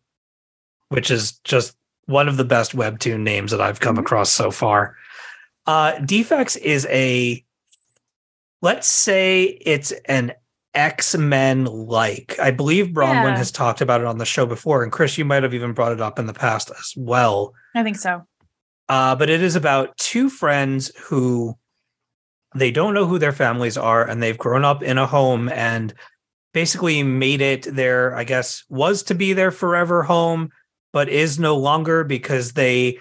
which 0.89 1.11
is 1.11 1.33
just 1.45 1.77
one 2.07 2.29
of 2.29 2.37
the 2.37 2.45
best 2.45 2.75
webtoon 2.77 3.21
names 3.21 3.51
that 3.51 3.61
I've 3.61 3.81
come 3.81 3.97
Mhm. 3.97 4.01
across 4.01 4.31
so 4.33 4.51
far. 4.51 4.97
Uh, 5.67 5.99
Defects 6.01 6.57
is 6.57 6.87
a, 6.91 7.43
let's 8.65 8.89
say 8.89 9.45
it's 9.45 9.93
an 10.07 10.33
X 10.75 11.15
Men 11.17 11.67
like. 11.67 12.37
I 12.41 12.51
believe 12.51 12.87
Bronwyn 12.87 13.23
Yeah. 13.33 13.37
has 13.37 13.53
talked 13.53 13.81
about 13.81 14.01
it 14.01 14.07
on 14.09 14.19
the 14.19 14.25
show 14.25 14.47
before, 14.47 14.83
and 14.83 14.91
Chris, 14.91 15.17
you 15.19 15.25
might 15.25 15.43
have 15.45 15.55
even 15.55 15.73
brought 15.73 15.93
it 15.93 16.01
up 16.01 16.19
in 16.19 16.27
the 16.27 16.33
past 16.33 16.71
as 16.71 16.93
well 16.97 17.53
I 17.77 17.83
think 17.85 17.97
so. 17.97 18.27
uh, 18.89 19.15
but 19.15 19.31
it 19.31 19.43
is 19.43 19.55
about 19.55 19.97
two 19.99 20.29
friends 20.31 20.91
who 21.05 21.57
they 22.57 22.71
don't 22.71 22.95
know 22.95 23.07
who 23.07 23.19
their 23.19 23.33
families 23.33 23.77
are 23.77 24.09
and 24.09 24.23
they've 24.23 24.39
grown 24.39 24.65
up 24.65 24.83
in 24.83 24.97
a 24.99 25.07
home 25.07 25.49
and 25.51 25.93
basically 26.53 27.03
made 27.03 27.41
it 27.41 27.63
their 27.65 28.15
i 28.15 28.23
guess 28.23 28.63
was 28.69 29.03
to 29.03 29.15
be 29.15 29.33
their 29.33 29.51
forever 29.51 30.05
home 30.05 30.49
but 30.93 31.09
is 31.09 31.37
no 31.41 31.57
longer 31.57 32.05
because 32.05 32.53
they 32.53 32.97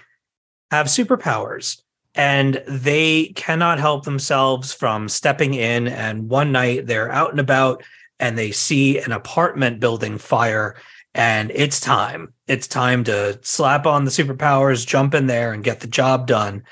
have 0.72 0.86
superpowers 0.86 1.80
and 2.14 2.62
they 2.66 3.26
cannot 3.34 3.78
help 3.78 4.04
themselves 4.04 4.72
from 4.72 5.08
stepping 5.08 5.54
in 5.54 5.88
and 5.88 6.28
one 6.28 6.52
night 6.52 6.86
they're 6.86 7.10
out 7.10 7.30
and 7.30 7.40
about 7.40 7.82
and 8.20 8.38
they 8.38 8.52
see 8.52 8.98
an 8.98 9.12
apartment 9.12 9.80
building 9.80 10.18
fire 10.18 10.76
and 11.14 11.52
it's 11.54 11.80
time. 11.80 12.32
It's 12.48 12.66
time 12.66 13.04
to 13.04 13.38
slap 13.42 13.86
on 13.86 14.04
the 14.04 14.10
superpowers, 14.10 14.86
jump 14.86 15.14
in 15.14 15.28
there, 15.28 15.52
and 15.52 15.62
get 15.62 15.80
the 15.80 15.86
job 15.86 16.26
done. 16.26 16.64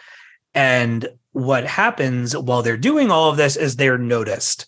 And 0.52 1.08
what 1.30 1.64
happens 1.64 2.36
while 2.36 2.62
they're 2.62 2.76
doing 2.76 3.10
all 3.10 3.30
of 3.30 3.36
this 3.36 3.56
is 3.56 3.76
they're 3.76 3.98
noticed 3.98 4.66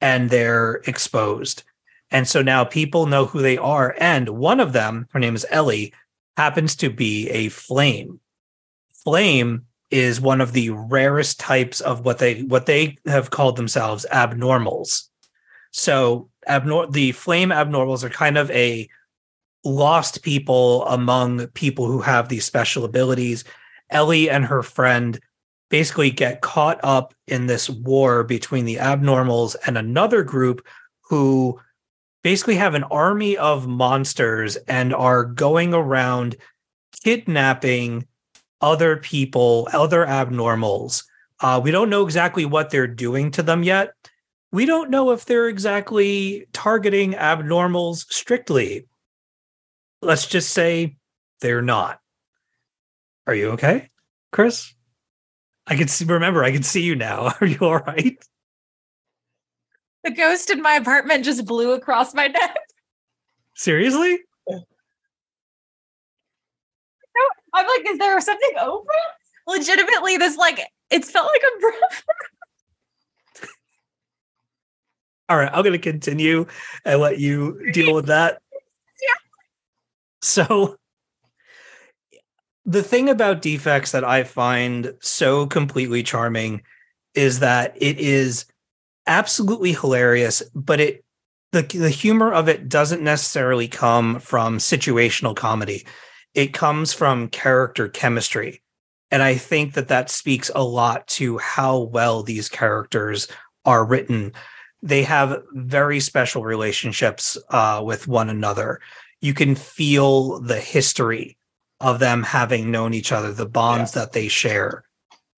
and 0.00 0.28
they're 0.28 0.82
exposed. 0.86 1.62
And 2.10 2.28
so 2.28 2.42
now 2.42 2.64
people 2.64 3.06
know 3.06 3.24
who 3.24 3.40
they 3.40 3.56
are. 3.56 3.96
And 3.98 4.28
one 4.28 4.60
of 4.60 4.72
them, 4.72 5.08
her 5.10 5.18
name 5.18 5.34
is 5.34 5.46
Ellie, 5.50 5.94
happens 6.36 6.76
to 6.76 6.90
be 6.90 7.28
a 7.30 7.48
flame. 7.48 8.20
Flame 9.02 9.66
is 9.90 10.20
one 10.20 10.40
of 10.40 10.52
the 10.52 10.70
rarest 10.70 11.38
types 11.38 11.80
of 11.80 12.04
what 12.04 12.18
they 12.18 12.42
what 12.42 12.66
they 12.66 12.98
have 13.06 13.30
called 13.30 13.56
themselves 13.56 14.04
abnormals. 14.12 15.04
So 15.70 16.30
abnor- 16.48 16.92
the 16.92 17.12
flame 17.12 17.50
abnormals 17.50 18.02
are 18.02 18.10
kind 18.10 18.38
of 18.38 18.50
a 18.50 18.88
lost 19.64 20.22
people 20.22 20.84
among 20.86 21.46
people 21.48 21.86
who 21.86 22.00
have 22.00 22.28
these 22.28 22.44
special 22.44 22.84
abilities. 22.84 23.44
Ellie 23.90 24.30
and 24.30 24.44
her 24.44 24.62
friend 24.62 25.18
basically 25.68 26.10
get 26.10 26.40
caught 26.40 26.78
up 26.82 27.14
in 27.26 27.46
this 27.46 27.68
war 27.68 28.22
between 28.22 28.64
the 28.64 28.76
abnormals 28.76 29.56
and 29.66 29.76
another 29.76 30.22
group 30.22 30.64
who 31.02 31.60
basically 32.22 32.56
have 32.56 32.74
an 32.74 32.84
army 32.84 33.36
of 33.36 33.66
monsters 33.66 34.56
and 34.68 34.94
are 34.94 35.24
going 35.24 35.74
around 35.74 36.36
kidnapping 37.04 38.06
other 38.60 38.96
people, 38.96 39.68
other 39.72 40.04
abnormals. 40.06 41.04
Uh, 41.40 41.60
we 41.62 41.70
don't 41.70 41.90
know 41.90 42.04
exactly 42.04 42.46
what 42.46 42.70
they're 42.70 42.86
doing 42.86 43.30
to 43.32 43.42
them 43.42 43.62
yet. 43.62 43.92
We 44.52 44.64
don't 44.64 44.90
know 44.90 45.10
if 45.10 45.24
they're 45.24 45.48
exactly 45.48 46.46
targeting 46.52 47.12
abnormals 47.12 48.06
strictly 48.10 48.86
let's 50.02 50.26
just 50.26 50.50
say 50.50 50.96
they're 51.40 51.62
not. 51.62 52.00
Are 53.26 53.34
you 53.34 53.50
okay, 53.50 53.90
Chris? 54.32 54.72
I 55.66 55.76
can 55.76 55.88
see, 55.88 56.04
remember, 56.04 56.44
I 56.44 56.52
can 56.52 56.62
see 56.62 56.82
you 56.82 56.94
now. 56.94 57.32
Are 57.40 57.46
you 57.46 57.58
all 57.60 57.78
right? 57.78 58.16
The 60.04 60.12
ghost 60.12 60.50
in 60.50 60.62
my 60.62 60.74
apartment 60.74 61.24
just 61.24 61.44
blew 61.44 61.72
across 61.72 62.14
my 62.14 62.28
neck. 62.28 62.56
Seriously? 63.54 64.20
I'm 67.56 67.66
like, 67.66 67.90
is 67.90 67.98
there 67.98 68.20
something 68.20 68.52
over? 68.60 68.86
Legitimately, 69.46 70.18
this 70.18 70.36
like 70.36 70.60
it 70.90 71.04
felt 71.04 71.26
like 71.26 71.42
a 71.42 71.60
breath. 71.60 72.04
All 75.28 75.38
right, 75.38 75.50
I'm 75.52 75.62
going 75.62 75.72
to 75.72 75.78
continue 75.78 76.46
and 76.84 77.00
let 77.00 77.18
you 77.18 77.72
deal 77.72 77.94
with 77.94 78.06
that. 78.06 78.40
yeah. 78.52 79.14
So, 80.20 80.76
the 82.64 82.82
thing 82.82 83.08
about 83.08 83.42
defects 83.42 83.92
that 83.92 84.04
I 84.04 84.24
find 84.24 84.94
so 85.00 85.46
completely 85.46 86.02
charming 86.02 86.62
is 87.14 87.38
that 87.40 87.74
it 87.80 87.98
is 87.98 88.44
absolutely 89.06 89.72
hilarious, 89.72 90.42
but 90.54 90.80
it 90.80 91.04
the 91.52 91.62
the 91.62 91.90
humor 91.90 92.32
of 92.32 92.48
it 92.48 92.68
doesn't 92.68 93.02
necessarily 93.02 93.68
come 93.68 94.20
from 94.20 94.58
situational 94.58 95.34
comedy. 95.34 95.86
It 96.36 96.52
comes 96.52 96.92
from 96.92 97.30
character 97.30 97.88
chemistry. 97.88 98.62
And 99.10 99.22
I 99.22 99.36
think 99.36 99.72
that 99.72 99.88
that 99.88 100.10
speaks 100.10 100.50
a 100.54 100.62
lot 100.62 101.06
to 101.08 101.38
how 101.38 101.78
well 101.78 102.22
these 102.22 102.50
characters 102.50 103.26
are 103.64 103.86
written. 103.86 104.34
They 104.82 105.02
have 105.04 105.42
very 105.52 105.98
special 105.98 106.44
relationships 106.44 107.38
uh, 107.48 107.80
with 107.82 108.06
one 108.06 108.28
another. 108.28 108.80
You 109.22 109.32
can 109.32 109.54
feel 109.54 110.38
the 110.40 110.60
history 110.60 111.38
of 111.80 112.00
them 112.00 112.22
having 112.22 112.70
known 112.70 112.92
each 112.92 113.12
other, 113.12 113.32
the 113.32 113.46
bonds 113.46 113.92
that 113.92 114.12
they 114.12 114.28
share. 114.28 114.84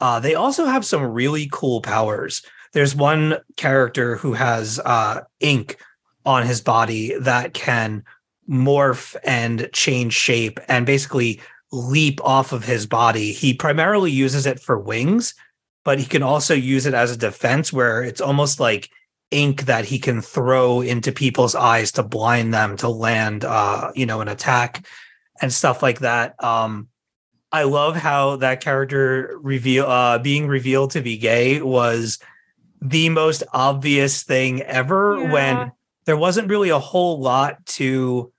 Uh, 0.00 0.18
they 0.18 0.34
also 0.34 0.66
have 0.66 0.84
some 0.84 1.02
really 1.02 1.48
cool 1.52 1.80
powers. 1.80 2.42
There's 2.72 2.96
one 2.96 3.38
character 3.56 4.16
who 4.16 4.32
has 4.32 4.80
uh, 4.80 5.20
ink 5.38 5.78
on 6.26 6.44
his 6.44 6.60
body 6.60 7.16
that 7.20 7.54
can 7.54 8.02
morph 8.48 9.14
and 9.24 9.68
change 9.72 10.14
shape 10.14 10.58
and 10.68 10.86
basically 10.86 11.40
leap 11.70 12.20
off 12.24 12.52
of 12.52 12.64
his 12.64 12.86
body. 12.86 13.32
He 13.32 13.52
primarily 13.54 14.10
uses 14.10 14.46
it 14.46 14.58
for 14.58 14.78
wings, 14.78 15.34
but 15.84 15.98
he 15.98 16.06
can 16.06 16.22
also 16.22 16.54
use 16.54 16.86
it 16.86 16.94
as 16.94 17.10
a 17.10 17.16
defense 17.16 17.72
where 17.72 18.02
it's 18.02 18.20
almost 18.20 18.58
like 18.58 18.90
ink 19.30 19.62
that 19.66 19.84
he 19.84 19.98
can 19.98 20.22
throw 20.22 20.80
into 20.80 21.12
people's 21.12 21.54
eyes 21.54 21.92
to 21.92 22.02
blind 22.02 22.54
them 22.54 22.78
to 22.78 22.88
land 22.88 23.44
uh 23.44 23.92
you 23.94 24.06
know 24.06 24.22
an 24.22 24.28
attack 24.28 24.86
and 25.42 25.52
stuff 25.52 25.82
like 25.82 25.98
that 25.98 26.42
um 26.42 26.88
i 27.52 27.64
love 27.64 27.94
how 27.94 28.36
that 28.36 28.62
character 28.62 29.38
reveal 29.42 29.84
uh 29.84 30.18
being 30.18 30.46
revealed 30.48 30.92
to 30.92 31.02
be 31.02 31.18
gay 31.18 31.60
was 31.60 32.18
the 32.80 33.10
most 33.10 33.42
obvious 33.52 34.22
thing 34.22 34.62
ever 34.62 35.18
Yeah. 35.20 35.30
when 35.30 35.72
there 36.06 36.16
wasn't 36.16 36.48
really 36.48 36.70
a 36.70 36.78
whole 36.78 37.20
lot 37.20 37.66
to 37.66 38.32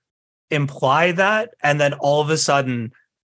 imply 0.52 1.12
that 1.12 1.52
and 1.62 1.80
then 1.80 1.94
all 1.94 2.22
of 2.22 2.30
a 2.30 2.38
sudden 2.38 2.92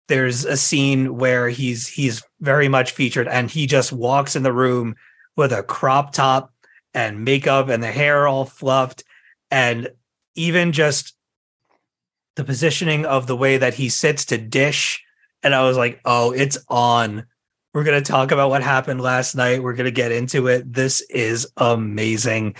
there's 0.07 0.45
a 0.45 0.57
scene 0.57 1.17
where 1.17 1.49
he's 1.49 1.87
he's 1.87 2.23
very 2.41 2.67
much 2.67 2.91
featured 2.91 3.27
and 3.27 3.51
he 3.51 3.67
just 3.67 3.93
walks 3.93 4.35
in 4.35 4.43
the 4.43 4.53
room 4.53 4.95
with 5.35 5.51
a 5.51 5.63
crop 5.63 6.11
top 6.11 6.51
and 6.93 7.23
makeup 7.23 7.69
and 7.69 7.83
the 7.83 7.91
hair 7.91 8.27
all 8.27 8.45
fluffed 8.45 9.03
and 9.51 9.89
even 10.35 10.71
just 10.71 11.15
the 12.35 12.43
positioning 12.43 13.05
of 13.05 13.27
the 13.27 13.37
way 13.37 13.57
that 13.57 13.75
he 13.75 13.89
sits 13.89 14.25
to 14.25 14.37
dish 14.37 15.03
and 15.43 15.53
I 15.53 15.63
was 15.63 15.77
like, 15.77 15.99
"Oh, 16.05 16.31
it's 16.31 16.57
on." 16.69 17.25
We're 17.73 17.83
going 17.83 18.01
to 18.01 18.11
talk 18.11 18.31
about 18.31 18.49
what 18.49 18.63
happened 18.63 19.01
last 19.01 19.35
night. 19.35 19.63
We're 19.63 19.73
going 19.73 19.85
to 19.85 19.91
get 19.91 20.11
into 20.11 20.47
it. 20.47 20.71
This 20.71 21.01
is 21.09 21.47
amazing. 21.57 22.55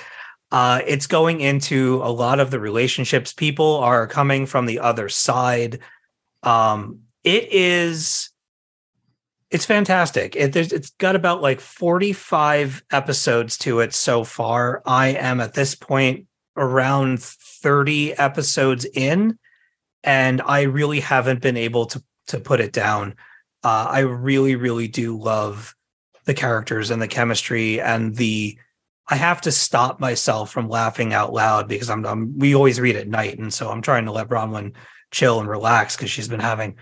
Uh, 0.53 0.81
it's 0.85 1.07
going 1.07 1.41
into 1.41 1.99
a 2.03 2.11
lot 2.13 2.39
of 2.39 2.51
the 2.51 2.59
relationships. 2.59 3.33
People 3.33 3.77
are 3.77 4.05
coming 4.05 4.45
from 4.45 4.67
the 4.67 4.77
other 4.77 5.09
side. 5.09 5.79
Um, 6.43 6.99
it 7.23 7.51
is, 7.51 8.29
it's 9.49 9.65
fantastic. 9.65 10.35
It, 10.35 10.55
it's 10.55 10.91
got 10.91 11.15
about 11.15 11.41
like 11.41 11.59
45 11.59 12.83
episodes 12.91 13.57
to 13.59 13.79
it 13.79 13.95
so 13.95 14.23
far. 14.23 14.83
I 14.85 15.07
am 15.07 15.41
at 15.41 15.55
this 15.55 15.73
point 15.73 16.27
around 16.55 17.23
30 17.23 18.13
episodes 18.13 18.85
in, 18.85 19.39
and 20.03 20.39
I 20.39 20.61
really 20.63 20.99
haven't 20.99 21.41
been 21.41 21.57
able 21.57 21.87
to 21.87 22.03
to 22.27 22.39
put 22.39 22.59
it 22.59 22.71
down. 22.71 23.15
Uh, 23.63 23.87
I 23.89 23.99
really, 24.01 24.55
really 24.55 24.87
do 24.87 25.17
love 25.17 25.73
the 26.25 26.35
characters 26.35 26.91
and 26.91 27.01
the 27.01 27.07
chemistry 27.07 27.81
and 27.81 28.15
the. 28.15 28.59
I 29.13 29.17
have 29.17 29.41
to 29.41 29.51
stop 29.51 29.99
myself 29.99 30.49
from 30.49 30.69
laughing 30.69 31.13
out 31.13 31.33
loud 31.33 31.67
because 31.67 31.87
I'm, 31.87 32.03
I'm 32.03 32.39
we 32.39 32.55
always 32.55 32.79
read 32.79 32.95
at 32.95 33.07
night, 33.07 33.37
and 33.37 33.53
so 33.53 33.69
I'm 33.69 33.83
trying 33.83 34.05
to 34.05 34.11
let 34.11 34.27
Bronwyn 34.27 34.73
chill 35.11 35.39
and 35.39 35.47
relax 35.47 35.95
because 35.95 36.09
she's 36.09 36.27
been 36.27 36.39
having 36.39 36.77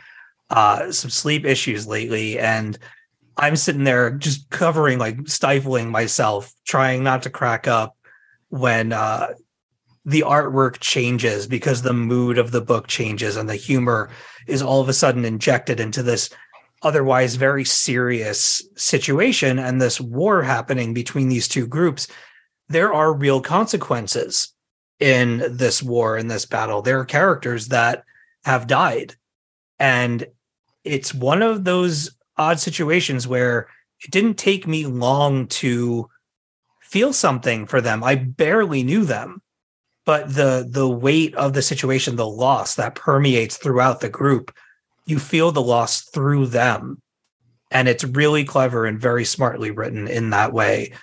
uh, 0.49 0.93
some 0.93 1.09
sleep 1.09 1.43
issues 1.43 1.87
lately, 1.87 2.39
and 2.39 2.79
I'm 3.35 3.57
sitting 3.57 3.83
there 3.83 4.11
just 4.11 4.49
covering, 4.49 4.97
like 4.97 5.27
stifling 5.27 5.89
myself, 5.89 6.53
trying 6.65 7.03
not 7.03 7.23
to 7.23 7.29
crack 7.29 7.67
up 7.67 7.97
when 8.47 8.93
uh, 8.93 9.33
the 10.05 10.21
artwork 10.21 10.79
changes 10.79 11.47
because 11.47 11.81
the 11.81 11.91
mood 11.91 12.37
of 12.37 12.51
the 12.51 12.61
book 12.61 12.87
changes 12.87 13.35
and 13.35 13.49
the 13.49 13.57
humor 13.57 14.09
is 14.47 14.61
all 14.61 14.79
of 14.79 14.87
a 14.87 14.93
sudden 14.93 15.25
injected 15.25 15.81
into 15.81 16.01
this 16.01 16.29
otherwise 16.83 17.35
very 17.35 17.63
serious 17.63 18.63
situation 18.75 19.59
and 19.59 19.81
this 19.81 20.01
war 20.01 20.41
happening 20.41 20.93
between 20.93 21.29
these 21.29 21.47
two 21.47 21.67
groups 21.67 22.07
there 22.71 22.93
are 22.93 23.13
real 23.13 23.41
consequences 23.41 24.53
in 25.01 25.43
this 25.49 25.83
war 25.83 26.17
in 26.17 26.27
this 26.27 26.45
battle. 26.45 26.81
There 26.81 26.99
are 26.99 27.05
characters 27.05 27.67
that 27.69 28.05
have 28.45 28.67
died. 28.67 29.15
And 29.79 30.25
it's 30.83 31.13
one 31.13 31.41
of 31.41 31.63
those 31.63 32.11
odd 32.37 32.59
situations 32.59 33.27
where 33.27 33.67
it 34.03 34.11
didn't 34.11 34.35
take 34.35 34.67
me 34.67 34.85
long 34.85 35.47
to 35.47 36.07
feel 36.81 37.13
something 37.13 37.65
for 37.65 37.81
them. 37.81 38.03
I 38.03 38.15
barely 38.15 38.83
knew 38.83 39.03
them. 39.03 39.41
But 40.03 40.33
the 40.33 40.67
the 40.67 40.89
weight 40.89 41.35
of 41.35 41.53
the 41.53 41.61
situation 41.61 42.15
the 42.15 42.27
loss 42.27 42.73
that 42.75 42.95
permeates 42.95 43.57
throughout 43.57 43.99
the 43.99 44.09
group 44.09 44.51
you 45.11 45.19
feel 45.19 45.51
the 45.51 45.61
loss 45.61 46.01
through 46.01 46.47
them. 46.47 47.01
And 47.69 47.87
it's 47.87 48.03
really 48.03 48.43
clever 48.43 48.85
and 48.85 48.99
very 48.99 49.25
smartly 49.25 49.69
written 49.71 50.07
in 50.07 50.31
that 50.31 50.53
way. 50.53 50.93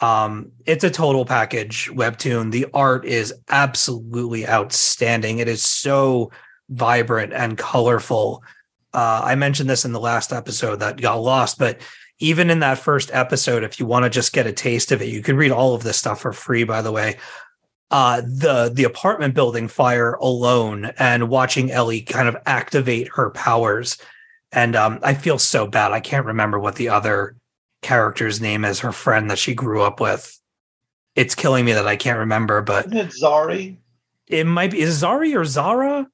Um 0.00 0.50
it's 0.66 0.82
a 0.82 0.90
total 0.90 1.24
package 1.24 1.88
webtoon. 1.92 2.50
The 2.50 2.66
art 2.74 3.04
is 3.04 3.32
absolutely 3.48 4.48
outstanding. 4.48 5.38
It 5.38 5.48
is 5.48 5.62
so 5.62 6.32
vibrant 6.68 7.32
and 7.32 7.56
colorful. 7.56 8.42
Uh 8.92 9.22
i 9.24 9.34
mentioned 9.36 9.70
this 9.70 9.84
in 9.84 9.92
the 9.92 10.00
last 10.00 10.32
episode 10.32 10.80
that 10.80 11.00
got 11.00 11.16
lost 11.16 11.58
but 11.58 11.80
even 12.18 12.50
in 12.50 12.60
that 12.60 12.78
first 12.78 13.10
episode 13.12 13.64
if 13.64 13.80
you 13.80 13.86
want 13.86 14.04
to 14.04 14.10
just 14.10 14.32
get 14.32 14.46
a 14.46 14.52
taste 14.52 14.92
of 14.92 15.00
it 15.00 15.08
you 15.08 15.22
can 15.22 15.36
read 15.36 15.50
all 15.50 15.74
of 15.74 15.82
this 15.82 15.96
stuff 15.96 16.20
for 16.20 16.32
free 16.32 16.64
by 16.64 16.82
the 16.82 16.92
way 16.92 17.16
uh, 17.92 18.22
the 18.22 18.72
the 18.74 18.84
apartment 18.84 19.34
building 19.34 19.68
fire 19.68 20.14
alone 20.14 20.86
and 20.98 21.28
watching 21.28 21.70
Ellie 21.70 22.00
kind 22.00 22.26
of 22.26 22.36
activate 22.46 23.08
her 23.14 23.30
powers. 23.30 23.98
And 24.50 24.74
um, 24.74 24.98
I 25.02 25.14
feel 25.14 25.38
so 25.38 25.66
bad. 25.66 25.92
I 25.92 26.00
can't 26.00 26.26
remember 26.26 26.58
what 26.58 26.76
the 26.76 26.88
other 26.88 27.36
character's 27.82 28.40
name 28.40 28.64
is. 28.64 28.80
Her 28.80 28.92
friend 28.92 29.30
that 29.30 29.38
she 29.38 29.54
grew 29.54 29.82
up 29.82 30.00
with. 30.00 30.38
It's 31.14 31.34
killing 31.34 31.66
me 31.66 31.72
that 31.74 31.86
I 31.86 31.96
can't 31.96 32.18
remember, 32.18 32.62
but 32.62 32.86
Isn't 32.86 32.96
it 32.96 33.12
Zari? 33.22 33.76
it 34.26 34.46
might 34.46 34.70
be 34.70 34.80
is 34.80 35.02
Zari 35.02 35.36
or 35.36 35.44
Zara. 35.44 36.08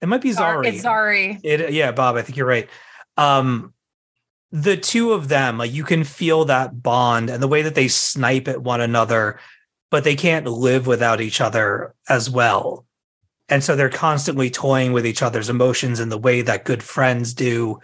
It 0.00 0.08
might 0.08 0.22
be 0.22 0.30
Zari. 0.30 0.68
It's 0.68 0.84
Zari. 0.84 1.40
It 1.42 1.72
yeah, 1.72 1.90
Bob, 1.90 2.14
I 2.16 2.22
think 2.22 2.36
you're 2.36 2.46
right. 2.46 2.68
Um 3.16 3.74
the 4.52 4.76
two 4.76 5.12
of 5.12 5.28
them, 5.28 5.58
like 5.58 5.72
you 5.72 5.82
can 5.84 6.04
feel 6.04 6.44
that 6.44 6.82
bond 6.82 7.30
and 7.30 7.42
the 7.42 7.48
way 7.48 7.62
that 7.62 7.74
they 7.74 7.88
snipe 7.88 8.46
at 8.48 8.62
one 8.62 8.80
another, 8.80 9.38
but 9.90 10.04
they 10.04 10.14
can't 10.14 10.46
live 10.46 10.86
without 10.86 11.20
each 11.20 11.40
other 11.40 11.94
as 12.08 12.30
well. 12.30 12.86
And 13.48 13.64
so 13.64 13.74
they're 13.74 13.90
constantly 13.90 14.48
toying 14.48 14.92
with 14.92 15.04
each 15.04 15.22
other's 15.22 15.50
emotions 15.50 15.98
in 15.98 16.08
the 16.08 16.18
way 16.18 16.42
that 16.42 16.64
good 16.64 16.82
friends 16.82 17.34
do. 17.34 17.80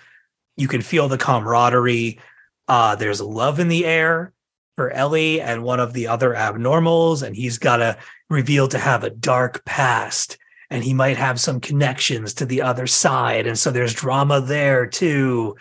You 0.56 0.68
can 0.68 0.80
feel 0.80 1.08
the 1.08 1.18
camaraderie. 1.18 2.20
Uh, 2.68 2.94
there's 2.94 3.20
love 3.20 3.58
in 3.58 3.68
the 3.68 3.84
air 3.84 4.32
for 4.76 4.90
Ellie 4.90 5.40
and 5.40 5.64
one 5.64 5.80
of 5.80 5.92
the 5.92 6.06
other 6.06 6.34
abnormals, 6.34 7.22
and 7.22 7.34
he's 7.34 7.58
got 7.58 7.78
to 7.78 7.96
reveal 8.28 8.68
to 8.68 8.78
have 8.78 9.04
a 9.04 9.10
dark 9.10 9.64
past 9.64 10.38
and 10.70 10.82
he 10.82 10.94
might 10.94 11.16
have 11.16 11.38
some 11.40 11.60
connections 11.60 12.34
to 12.34 12.46
the 12.46 12.62
other 12.62 12.86
side 12.86 13.46
and 13.46 13.58
so 13.58 13.70
there's 13.70 13.94
drama 13.94 14.40
there 14.40 14.86
too 14.86 15.56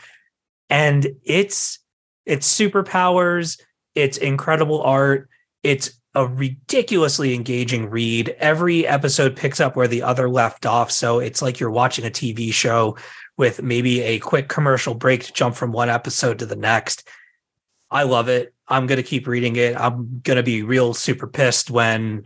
and 0.70 1.08
it's 1.24 1.80
it's 2.26 2.52
superpowers 2.52 3.62
it's 3.94 4.18
incredible 4.18 4.82
art 4.82 5.30
it's 5.64 6.00
a 6.16 6.26
ridiculously 6.26 7.36
engaging 7.36 7.90
read. 7.90 8.36
Every 8.40 8.88
episode 8.88 9.36
picks 9.36 9.60
up 9.60 9.76
where 9.76 9.88
the 9.88 10.02
other 10.02 10.30
left 10.30 10.66
off 10.66 10.92
so 10.92 11.20
it's 11.20 11.42
like 11.42 11.60
you're 11.60 11.70
watching 11.70 12.06
a 12.06 12.10
tv 12.10 12.54
show 12.54 12.98
with 13.38 13.62
maybe 13.62 14.02
a 14.02 14.20
quick 14.20 14.48
commercial 14.48 14.94
break 14.94 15.26
to 15.26 15.34
jump 15.34 15.56
from 15.56 15.72
one 15.72 15.90
episode 15.90 16.40
to 16.40 16.46
the 16.46 16.56
next. 16.56 17.08
I 17.92 18.04
love 18.04 18.30
it. 18.30 18.54
I'm 18.68 18.88
going 18.88 18.98
to 18.98 19.04
keep 19.04 19.28
reading 19.28 19.58
it. 19.58 19.76
I'm 19.76 20.22
going 20.24 20.38
to 20.38 20.44
be 20.44 20.64
real 20.64 20.94
super 20.94 21.28
pissed 21.28 21.70
when 21.70 22.26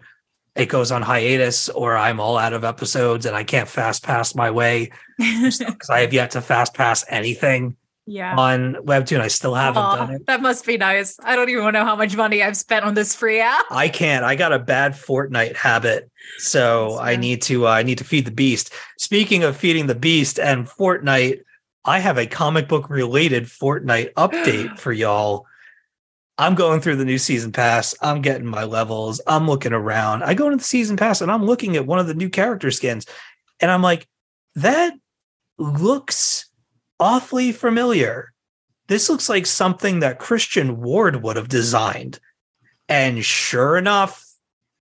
it 0.55 0.67
goes 0.67 0.91
on 0.91 1.01
hiatus 1.01 1.69
or 1.69 1.97
I'm 1.97 2.19
all 2.19 2.37
out 2.37 2.53
of 2.53 2.63
episodes 2.63 3.25
and 3.25 3.35
I 3.35 3.43
can't 3.43 3.67
fast 3.67 4.03
pass 4.03 4.35
my 4.35 4.51
way. 4.51 4.91
Because 5.19 5.89
I 5.89 6.01
have 6.01 6.13
yet 6.13 6.31
to 6.31 6.41
fast 6.41 6.73
pass 6.73 7.03
anything 7.09 7.75
yeah. 8.09 8.35
on 8.35 8.73
Webtoon. 8.75 9.21
I 9.21 9.27
still 9.27 9.53
haven't 9.53 9.81
Aw, 9.81 9.95
done 9.95 10.15
it. 10.15 10.25
That 10.25 10.41
must 10.41 10.65
be 10.65 10.77
nice. 10.77 11.17
I 11.23 11.35
don't 11.35 11.49
even 11.49 11.71
know 11.73 11.85
how 11.85 11.95
much 11.95 12.15
money 12.15 12.41
I've 12.41 12.57
spent 12.57 12.83
on 12.83 12.95
this 12.95 13.15
free 13.15 13.39
app. 13.39 13.65
I 13.69 13.87
can't. 13.87 14.25
I 14.25 14.35
got 14.35 14.51
a 14.51 14.59
bad 14.59 14.93
Fortnite 14.93 15.55
habit, 15.55 16.09
so 16.37 16.97
I 16.99 17.15
need 17.15 17.41
to. 17.43 17.67
Uh, 17.67 17.71
I 17.71 17.83
need 17.83 17.99
to 17.99 18.03
feed 18.03 18.25
the 18.25 18.31
beast. 18.31 18.73
Speaking 18.97 19.43
of 19.43 19.55
feeding 19.55 19.87
the 19.87 19.95
beast 19.95 20.39
and 20.39 20.67
Fortnite, 20.67 21.41
I 21.85 21.99
have 21.99 22.17
a 22.17 22.25
comic 22.25 22.67
book 22.67 22.89
related 22.89 23.45
Fortnite 23.45 24.13
update 24.17 24.79
for 24.79 24.91
y'all. 24.91 25.45
I'm 26.37 26.55
going 26.55 26.79
through 26.79 26.95
the 26.95 27.05
new 27.05 27.17
season 27.17 27.51
pass. 27.51 27.93
I'm 28.01 28.21
getting 28.21 28.47
my 28.47 28.63
levels. 28.63 29.19
I'm 29.27 29.45
looking 29.45 29.73
around. 29.73 30.23
I 30.23 30.33
go 30.33 30.45
into 30.45 30.57
the 30.57 30.63
season 30.63 30.95
pass 30.95 31.19
and 31.19 31.29
I'm 31.29 31.45
looking 31.45 31.75
at 31.75 31.85
one 31.85 31.99
of 31.99 32.07
the 32.07 32.13
new 32.13 32.29
character 32.29 32.71
skins, 32.71 33.05
and 33.59 33.69
I'm 33.69 33.81
like, 33.81 34.07
that 34.55 34.93
looks 35.57 36.48
awfully 36.99 37.51
familiar. 37.51 38.31
This 38.87 39.09
looks 39.09 39.29
like 39.29 39.45
something 39.45 39.99
that 39.99 40.19
Christian 40.19 40.81
Ward 40.81 41.21
would 41.23 41.35
have 41.35 41.47
designed. 41.49 42.19
And 42.87 43.23
sure 43.23 43.77
enough, 43.77 44.25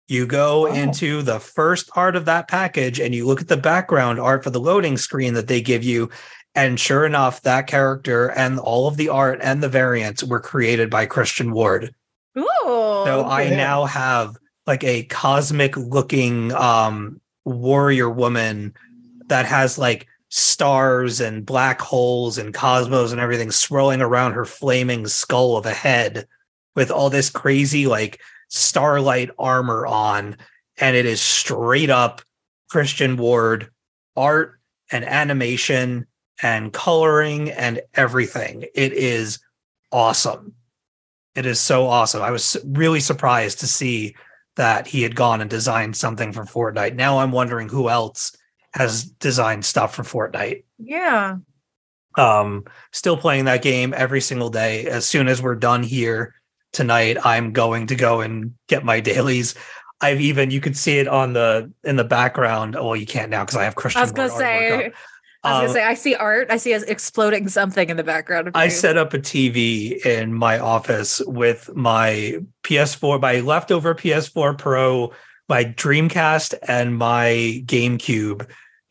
you 0.08 0.26
go 0.26 0.66
Wow. 0.66 0.74
into 0.74 1.20
the 1.22 1.38
first 1.38 1.88
part 1.88 2.16
of 2.16 2.24
that 2.24 2.48
package 2.48 2.98
and 2.98 3.14
you 3.14 3.26
look 3.26 3.42
at 3.42 3.48
the 3.48 3.58
background 3.58 4.18
art 4.18 4.42
for 4.42 4.50
the 4.50 4.60
loading 4.60 4.96
screen 4.96 5.34
that 5.34 5.46
they 5.48 5.60
give 5.60 5.84
you. 5.84 6.08
And 6.54 6.80
sure 6.80 7.04
enough, 7.04 7.42
that 7.42 7.66
character 7.66 8.30
and 8.30 8.58
all 8.58 8.88
of 8.88 8.96
the 8.96 9.10
art 9.10 9.38
and 9.42 9.62
the 9.62 9.68
variants 9.68 10.24
were 10.24 10.40
created 10.40 10.88
by 10.88 11.04
Christian 11.06 11.52
Ward. 11.52 11.94
Ooh. 12.36 12.44
So 12.64 13.26
I 13.28 13.42
yeah. 13.42 13.56
now 13.56 13.84
have 13.84 14.36
like 14.66 14.82
a 14.82 15.04
cosmic 15.04 15.76
looking 15.76 16.52
um 16.52 17.20
warrior 17.44 18.10
woman 18.10 18.74
that 19.28 19.46
has 19.46 19.78
like 19.78 20.07
stars 20.30 21.20
and 21.20 21.46
black 21.46 21.80
holes 21.80 22.38
and 22.38 22.52
cosmos 22.52 23.12
and 23.12 23.20
everything 23.20 23.50
swirling 23.50 24.02
around 24.02 24.32
her 24.32 24.44
flaming 24.44 25.06
skull 25.06 25.56
of 25.56 25.64
a 25.64 25.72
head 25.72 26.26
with 26.76 26.90
all 26.90 27.10
this 27.10 27.30
crazy 27.30 27.86
like 27.86 28.20
starlight 28.48 29.30
armor 29.38 29.86
on 29.86 30.36
and 30.78 30.96
it 30.96 31.06
is 31.06 31.20
straight 31.20 31.90
up 31.90 32.22
Christian 32.68 33.16
Ward 33.16 33.70
art 34.16 34.60
and 34.90 35.04
animation 35.04 36.06
and 36.42 36.72
coloring 36.72 37.50
and 37.50 37.80
everything. 37.94 38.66
It 38.74 38.92
is 38.92 39.38
awesome. 39.90 40.54
It 41.34 41.46
is 41.46 41.60
so 41.60 41.86
awesome. 41.86 42.22
I 42.22 42.30
was 42.30 42.56
really 42.64 43.00
surprised 43.00 43.60
to 43.60 43.66
see 43.66 44.14
that 44.56 44.86
he 44.86 45.02
had 45.02 45.14
gone 45.14 45.40
and 45.40 45.48
designed 45.48 45.96
something 45.96 46.32
for 46.32 46.44
Fortnite. 46.44 46.96
Now 46.96 47.18
I'm 47.18 47.32
wondering 47.32 47.68
who 47.68 47.88
else 47.88 48.36
has 48.78 49.04
designed 49.04 49.64
stuff 49.64 49.94
for 49.96 50.04
Fortnite. 50.04 50.62
Yeah. 50.78 51.36
Um, 52.16 52.64
still 52.92 53.16
playing 53.16 53.44
that 53.46 53.60
game 53.62 53.92
every 53.96 54.20
single 54.20 54.50
day. 54.50 54.86
As 54.86 55.04
soon 55.04 55.28
as 55.28 55.42
we're 55.42 55.56
done 55.56 55.82
here 55.82 56.34
tonight, 56.72 57.18
I'm 57.24 57.52
going 57.52 57.88
to 57.88 57.96
go 57.96 58.20
and 58.20 58.54
get 58.68 58.84
my 58.84 59.00
dailies. 59.10 59.54
I've 60.00 60.20
even 60.20 60.52
you 60.52 60.60
can 60.60 60.74
see 60.74 60.98
it 61.00 61.08
on 61.08 61.32
the 61.32 61.72
in 61.82 61.96
the 61.96 62.04
background. 62.04 62.76
Well, 62.76 62.94
you 62.94 63.04
can't 63.06 63.30
now 63.30 63.44
because 63.44 63.56
I 63.56 63.64
have 63.64 63.74
Christian. 63.74 63.98
I 63.98 64.04
was 64.04 64.12
gonna 64.12 64.30
say. 64.30 64.92
I 65.42 65.50
was 65.50 65.54
Um, 65.54 65.60
gonna 65.62 65.72
say 65.72 65.84
I 65.84 65.94
see 65.94 66.14
art. 66.14 66.46
I 66.50 66.56
see 66.56 66.72
us 66.72 66.82
exploding 66.84 67.48
something 67.48 67.88
in 67.90 67.96
the 67.96 68.04
background. 68.04 68.46
Of 68.46 68.54
I 68.56 68.68
set 68.68 68.96
up 68.96 69.12
a 69.12 69.18
TV 69.18 70.04
in 70.06 70.34
my 70.34 70.60
office 70.60 71.20
with 71.26 71.68
my 71.74 72.38
PS4, 72.62 73.20
my 73.20 73.40
leftover 73.40 73.92
PS4 73.94 74.56
Pro, 74.56 75.12
my 75.48 75.64
Dreamcast, 75.64 76.54
and 76.68 76.96
my 76.96 77.62
GameCube, 77.66 78.48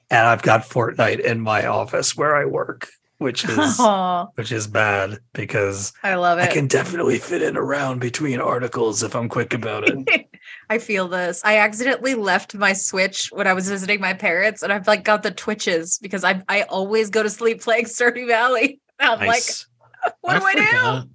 and 0.10 0.28
I've 0.28 0.42
got 0.42 0.62
Fortnite 0.64 1.20
in 1.20 1.40
my 1.42 1.66
office 1.66 2.16
where 2.16 2.36
I 2.36 2.46
work, 2.46 2.90
which 3.18 3.44
is 3.50 3.80
Aw, 3.80 4.26
which 4.36 4.52
is 4.52 4.68
bad 4.68 5.20
because 5.34 5.94
I 6.04 6.16
love 6.16 6.40
it. 6.40 6.44
I 6.44 6.54
can 6.54 6.68
definitely 6.68 7.18
fit 7.18 7.42
in 7.42 7.58
around 7.58 8.00
between 8.00 8.40
articles 8.40 9.04
if 9.04 9.16
I'm 9.16 9.30
quick 9.30 9.54
about 9.54 9.84
it. 9.88 10.28
I 10.70 10.78
feel 10.78 11.08
this. 11.08 11.42
I 11.46 11.58
accidentally 11.58 12.16
left 12.16 12.56
my 12.56 12.74
Switch 12.74 13.30
when 13.32 13.48
I 13.48 13.54
was 13.54 13.70
visiting 13.70 14.00
my 14.02 14.14
parents, 14.14 14.64
and 14.64 14.72
I've 14.72 14.88
like 14.88 15.04
got 15.04 15.24
the 15.24 15.32
twitches 15.32 16.00
because 16.02 16.24
I 16.24 16.42
I 16.48 16.64
always 16.64 17.10
go 17.10 17.24
to 17.24 17.30
sleep 17.30 17.62
playing 17.62 17.86
Stardew 17.86 18.28
Valley. 18.28 18.80
I'm 19.00 19.20
nice. 19.20 19.68
like, 20.06 20.14
what 20.22 20.40
do 20.40 20.46
I, 20.46 20.56
do? 20.56 20.62
forgot. 20.66 21.08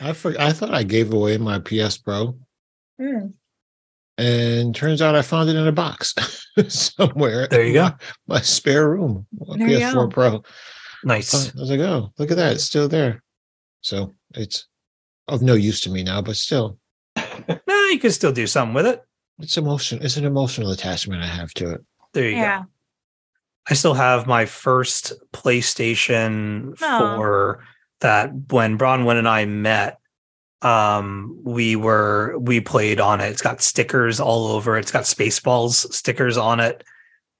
I 0.00 0.12
for, 0.12 0.34
I 0.40 0.52
thought 0.52 0.74
I 0.74 0.82
gave 0.84 1.12
away 1.12 1.38
my 1.38 1.58
PS 1.58 1.98
Pro, 1.98 2.36
Hmm. 3.00 3.28
And 4.18 4.74
turns 4.74 5.00
out 5.00 5.14
I 5.14 5.22
found 5.22 5.48
it 5.48 5.56
in 5.56 5.66
a 5.66 5.72
box 5.72 6.14
somewhere. 6.68 7.46
There 7.48 7.64
you 7.64 7.72
go. 7.72 7.84
My, 7.84 7.94
my 8.26 8.40
spare 8.40 8.90
room, 8.90 9.26
There 9.32 9.68
you 9.68 9.78
PS4 9.78 9.94
go. 9.94 10.08
Pro. 10.08 10.42
nice. 11.04 11.32
I 11.34 11.60
was 11.60 11.70
like, 11.70 11.80
oh, 11.80 12.12
look 12.18 12.30
at 12.30 12.36
that, 12.36 12.54
it's 12.54 12.64
still 12.64 12.88
there. 12.88 13.22
So 13.80 14.14
it's 14.34 14.66
of 15.28 15.40
no 15.40 15.54
use 15.54 15.80
to 15.82 15.90
me 15.90 16.02
now, 16.02 16.20
but 16.20 16.36
still, 16.36 16.78
nah, 17.16 17.86
you 17.90 17.98
can 17.98 18.10
still 18.10 18.32
do 18.32 18.46
something 18.46 18.74
with 18.74 18.86
it. 18.86 19.02
it's 19.38 19.56
emotion. 19.56 20.00
It's 20.02 20.16
an 20.16 20.24
emotional 20.24 20.72
attachment 20.72 21.22
I 21.22 21.26
have 21.26 21.52
to 21.54 21.72
it. 21.72 21.80
There 22.12 22.28
you 22.28 22.42
go. 22.42 22.64
I 23.70 23.74
still 23.74 23.94
have 23.94 24.26
my 24.26 24.46
first 24.46 25.12
PlayStation 25.32 26.74
Aw. 26.82 27.16
4 27.16 27.64
that 28.00 28.30
when 28.50 28.78
Bronwyn 28.78 29.18
and 29.18 29.28
I 29.28 29.44
met, 29.44 29.97
um, 30.62 31.40
we 31.44 31.76
were 31.76 32.36
we 32.38 32.60
played 32.60 33.00
on 33.00 33.20
it. 33.20 33.28
It's 33.28 33.42
got 33.42 33.62
stickers 33.62 34.20
all 34.20 34.48
over. 34.48 34.76
it. 34.76 34.80
It's 34.80 34.90
got 34.90 35.04
Spaceballs 35.04 35.92
stickers 35.92 36.36
on 36.36 36.60
it. 36.60 36.82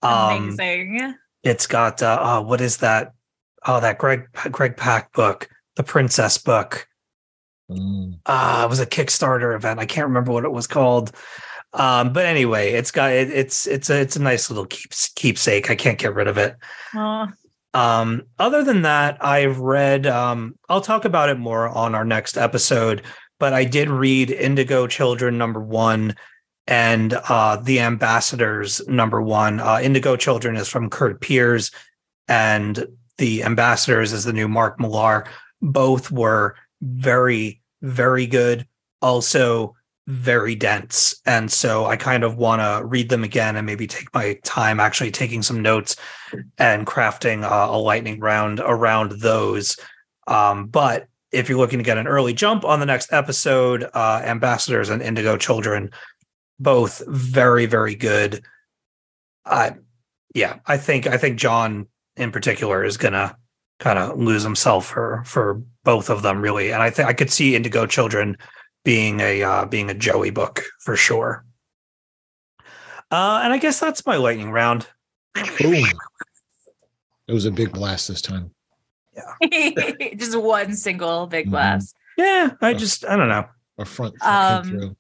Um, 0.03 0.51
Amazing. 0.51 1.15
it's 1.43 1.67
got 1.67 2.03
uh, 2.03 2.19
oh, 2.21 2.43
what 2.43 2.61
is 2.61 2.79
that? 2.79 3.15
Oh, 3.67 3.81
that 3.81 3.99
Greg 3.99 4.29
Greg 4.53 4.77
Pak 4.77 5.13
book, 5.13 5.49
the 5.77 5.83
Princess 5.83 6.39
book. 6.39 6.87
Mm. 7.71 8.21
Uh, 8.25 8.63
it 8.65 8.71
was 8.71 8.81
a 8.81 8.87
Kickstarter 8.87 9.55
event. 9.55 9.81
I 9.81 9.87
can't 9.87 10.07
remember 10.07 10.33
what 10.33 10.45
it 10.45 10.53
was 10.53 10.67
called. 10.67 11.13
Um, 11.75 12.13
but 12.13 12.25
anyway, 12.25 12.73
it's 12.73 12.91
got 12.91 13.13
it, 13.13 13.31
it's 13.31 13.67
it's 13.67 13.91
a 13.91 14.01
it's 14.01 14.17
a 14.17 14.23
nice 14.23 14.49
little 14.49 14.67
keeps 14.67 15.09
keepsake. 15.09 15.71
I 15.71 15.75
can't 15.75 15.99
get 15.99 16.15
rid 16.15 16.29
of 16.29 16.39
it. 16.39 16.57
Aw. 16.95 17.29
Um, 17.75 18.23
other 18.39 18.65
than 18.65 18.83
that, 18.83 19.23
I've 19.25 19.59
read, 19.59 20.07
um, 20.07 20.59
I'll 20.69 20.81
talk 20.81 21.05
about 21.05 21.29
it 21.29 21.39
more 21.39 21.69
on 21.69 21.95
our 21.95 22.05
next 22.05 22.37
episode, 22.37 23.03
but 23.39 23.53
I 23.53 23.65
did 23.65 23.91
read 23.91 24.31
Indigo 24.31 24.87
Children 24.87 25.39
number 25.39 25.61
one 25.61 26.17
and 26.67 27.15
uh, 27.15 27.57
The 27.57 27.81
Ambassadors 27.81 28.87
number 28.89 29.23
one. 29.23 29.61
Uh, 29.61 29.81
Indigo 29.83 30.17
Children 30.17 30.57
is 30.57 30.69
from 30.69 30.91
Curt 30.91 31.21
Pires, 31.21 31.71
and 32.27 32.87
The 33.17 33.43
Ambassadors 33.43 34.13
is 34.13 34.25
the 34.25 34.33
new 34.33 34.49
Mark 34.49 34.79
Millar. 34.79 35.27
Both 35.63 36.11
were 36.11 36.57
very, 36.83 37.63
very 37.83 38.27
good. 38.27 38.67
Also, 39.01 39.75
very 40.09 40.55
dense. 40.55 41.21
And 41.27 41.53
so 41.53 41.85
I 41.85 41.97
kind 41.97 42.25
of 42.25 42.39
want 42.39 42.63
to 42.63 42.83
read 42.83 43.11
them 43.11 43.25
again 43.25 43.57
and 43.57 43.67
maybe 43.67 43.87
take 43.87 44.13
my 44.15 44.39
time 44.43 44.81
actually 44.81 45.11
taking 45.11 45.43
some 45.43 45.61
notes 45.61 45.97
and 46.57 46.87
crafting 46.87 47.43
uh, 47.43 47.71
a 47.71 47.77
lightning 47.77 48.19
round 48.19 48.59
around 48.59 49.21
those. 49.21 49.77
Um, 50.27 50.69
but 50.69 51.09
if 51.31 51.47
you're 51.51 51.59
looking 51.59 51.79
to 51.79 51.85
get 51.85 51.99
an 51.99 52.09
early 52.09 52.33
jump 52.33 52.65
on 52.65 52.81
the 52.81 52.87
next 52.87 53.13
episode, 53.13 53.87
uh, 53.93 54.23
Ambassadors 54.25 54.89
and 54.89 55.03
Indigo 55.03 55.37
Children, 55.37 55.91
both 56.59 57.03
very, 57.07 57.67
very 57.67 57.95
good. 57.95 58.43
I, 59.45 59.75
yeah, 60.35 60.61
I 60.67 60.79
think 60.79 61.07
I 61.07 61.19
think 61.19 61.39
John 61.39 61.87
in 62.17 62.33
particular 62.33 62.83
is 62.83 62.97
gonna 62.97 63.37
kind 63.79 63.99
of 63.99 64.19
lose 64.19 64.43
himself 64.43 64.87
for 64.87 65.23
for 65.27 65.63
both 65.85 66.09
of 66.09 66.23
them 66.23 66.41
really, 66.41 66.73
and 66.73 66.83
I 66.83 66.89
think 66.89 67.09
I 67.09 67.13
could 67.13 67.31
see 67.31 67.55
Indigo 67.55 67.85
Children 67.85 68.39
being 68.85 69.21
a 69.21 69.43
uh, 69.43 69.65
being 69.67 69.91
a 69.91 69.95
Joey 69.95 70.31
book 70.31 70.65
for 70.81 70.97
sure. 70.97 71.45
Uh, 73.11 73.41
and 73.43 73.53
I 73.53 73.59
guess 73.59 73.81
that's 73.81 74.05
my 74.07 74.17
lightning 74.17 74.51
round. 74.51 74.87
Boom. 75.59 75.85
It 77.27 77.33
was 77.33 77.45
a 77.47 77.51
big 77.51 77.73
blast 77.73 78.09
this 78.09 78.21
time. 78.23 78.51
Yeah. 79.15 79.71
just 80.17 80.39
one 80.39 80.75
single 80.75 81.27
big 81.27 81.47
Mhm. 81.47 81.51
blast. 81.51 81.95
Yeah, 82.17 82.51
I 82.61 82.75
just 82.75 83.05
I 83.07 83.17
don't 83.17 83.29
know. 83.29 83.47
A 83.79 83.85
front 83.85 84.15
Um. 84.23 84.97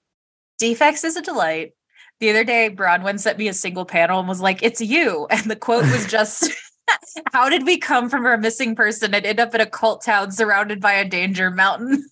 Defects 0.58 1.04
is 1.04 1.16
a 1.16 1.22
delight. 1.22 1.72
The 2.20 2.30
other 2.30 2.42
day, 2.42 2.68
Bronwyn 2.68 3.20
sent 3.20 3.38
me 3.38 3.46
a 3.46 3.52
single 3.54 3.84
panel 3.84 4.18
and 4.18 4.28
was 4.28 4.40
like, 4.40 4.62
"It's 4.62 4.80
you," 4.80 5.26
and 5.30 5.50
the 5.50 5.56
quote 5.56 5.84
was 5.84 6.06
just. 6.06 6.52
How 7.32 7.48
did 7.50 7.66
we 7.66 7.76
come 7.76 8.08
from 8.08 8.24
a 8.24 8.38
missing 8.38 8.74
person 8.74 9.14
and 9.14 9.26
end 9.26 9.38
up 9.38 9.54
in 9.54 9.60
a 9.60 9.66
cult 9.66 10.02
town 10.04 10.30
surrounded 10.32 10.80
by 10.80 10.94
a 10.94 11.04
danger 11.04 11.50
mountain? 11.50 12.02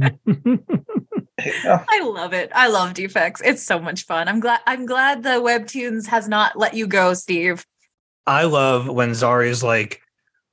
I 1.39 2.01
love 2.03 2.33
it. 2.33 2.51
I 2.53 2.67
love 2.67 2.93
defects. 2.93 3.41
It's 3.43 3.63
so 3.63 3.79
much 3.79 4.05
fun. 4.05 4.27
I'm 4.27 4.39
glad 4.39 4.61
I'm 4.65 4.85
glad 4.85 5.23
the 5.23 5.41
webtoons 5.41 6.07
has 6.07 6.27
not 6.27 6.57
let 6.57 6.73
you 6.73 6.87
go, 6.87 7.13
Steve. 7.13 7.65
I 8.25 8.43
love 8.43 8.87
when 8.87 9.11
Zari's 9.11 9.63
like, 9.63 10.01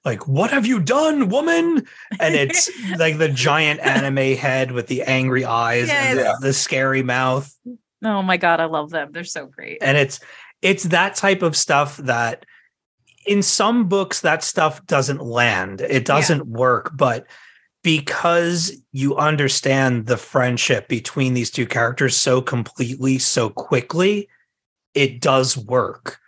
like, 0.05 0.27
what 0.27 0.51
have 0.51 0.67
you 0.67 0.81
done, 0.81 1.29
woman? 1.29 1.87
And 2.19 2.35
it's 2.35 2.71
like 2.99 3.19
the 3.19 3.29
giant 3.29 3.81
anime 3.81 4.37
head 4.37 4.73
with 4.73 4.87
the 4.89 5.03
angry 5.03 5.45
eyes 5.45 5.89
and 5.91 6.19
the, 6.19 6.39
the 6.41 6.53
scary 6.53 7.03
mouth. 7.03 7.55
Oh 8.05 8.23
my 8.23 8.37
god, 8.37 8.61
I 8.61 8.65
love 8.65 8.91
them. 8.91 9.13
They're 9.13 9.25
so 9.25 9.47
great. 9.47 9.79
And 9.83 9.97
it's 9.97 10.21
it's 10.63 10.85
that 10.85 11.15
type 11.15 11.43
of 11.43 11.57
stuff 11.57 11.97
that 11.99 12.45
in 13.27 13.43
some 13.43 13.89
books 13.89 14.23
that 14.23 14.43
stuff 14.43 14.85
doesn't 14.87 15.23
land. 15.23 15.81
It 15.81 16.05
doesn't 16.05 16.47
work, 16.47 16.91
but 16.95 17.27
because 17.83 18.73
you 18.93 19.17
understand 19.17 20.07
the 20.07 20.17
friendship 20.17 20.89
between 20.89 21.35
these 21.35 21.51
two 21.51 21.67
characters 21.67 22.17
so 22.17 22.43
completely, 22.43 23.19
so 23.19 23.49
quickly, 23.49 24.29
it 24.95 25.21
does 25.21 25.57
work. 25.57 26.19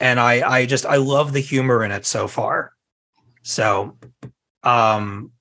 And 0.00 0.20
I 0.20 0.48
I 0.48 0.66
just 0.66 0.86
I 0.86 0.96
love 0.96 1.32
the 1.32 1.40
humor 1.40 1.84
in 1.84 1.90
it 1.90 2.06
so 2.06 2.28
far. 2.28 2.72
So 3.42 3.96
um 4.62 5.32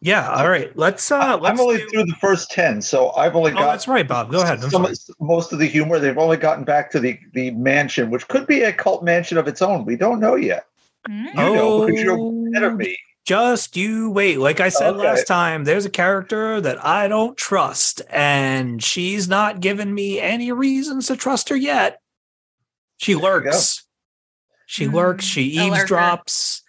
yeah, 0.00 0.30
all 0.30 0.48
right. 0.48 0.74
Let's 0.76 1.10
uh 1.10 1.38
let's 1.40 1.58
I'm 1.58 1.60
only 1.60 1.78
do- 1.78 1.88
through 1.88 2.04
the 2.04 2.16
first 2.20 2.50
ten, 2.50 2.80
so 2.80 3.10
I've 3.12 3.34
only 3.34 3.52
Oh, 3.52 3.56
got 3.56 3.72
that's 3.72 3.88
right, 3.88 4.06
Bob. 4.06 4.30
Go 4.30 4.42
ahead. 4.42 4.60
Some, 4.60 4.70
sorry. 4.70 4.94
most 5.20 5.52
of 5.52 5.58
the 5.58 5.66
humor. 5.66 5.98
They've 5.98 6.16
only 6.16 6.36
gotten 6.36 6.64
back 6.64 6.90
to 6.92 7.00
the 7.00 7.18
the 7.32 7.50
mansion, 7.52 8.10
which 8.10 8.28
could 8.28 8.46
be 8.46 8.62
a 8.62 8.72
cult 8.72 9.02
mansion 9.02 9.38
of 9.38 9.48
its 9.48 9.60
own. 9.60 9.84
We 9.84 9.96
don't 9.96 10.20
know 10.20 10.36
yet. 10.36 10.66
Mm. 11.08 11.28
You 11.28 11.34
know, 11.34 11.86
because 11.86 12.02
you're 12.02 12.48
ahead 12.52 12.62
of 12.62 12.76
me. 12.76 12.96
Just 13.28 13.76
you 13.76 14.08
wait. 14.08 14.38
Like 14.38 14.58
I 14.58 14.70
said 14.70 14.94
Okay. 14.94 15.06
last 15.06 15.26
time, 15.26 15.64
there's 15.64 15.84
a 15.84 15.90
character 15.90 16.62
that 16.62 16.82
I 16.82 17.08
don't 17.08 17.36
trust, 17.36 18.00
and 18.08 18.82
she's 18.82 19.28
not 19.28 19.60
given 19.60 19.92
me 19.92 20.18
any 20.18 20.50
reasons 20.50 21.08
to 21.08 21.16
trust 21.16 21.50
her 21.50 21.56
yet. 21.56 22.00
She 22.96 23.12
There 23.12 23.22
lurks. 23.22 23.84
She 24.64 24.86
Mm, 24.86 24.94
lurks. 24.94 25.26
She 25.26 25.50
eavesdrops. 25.58 26.62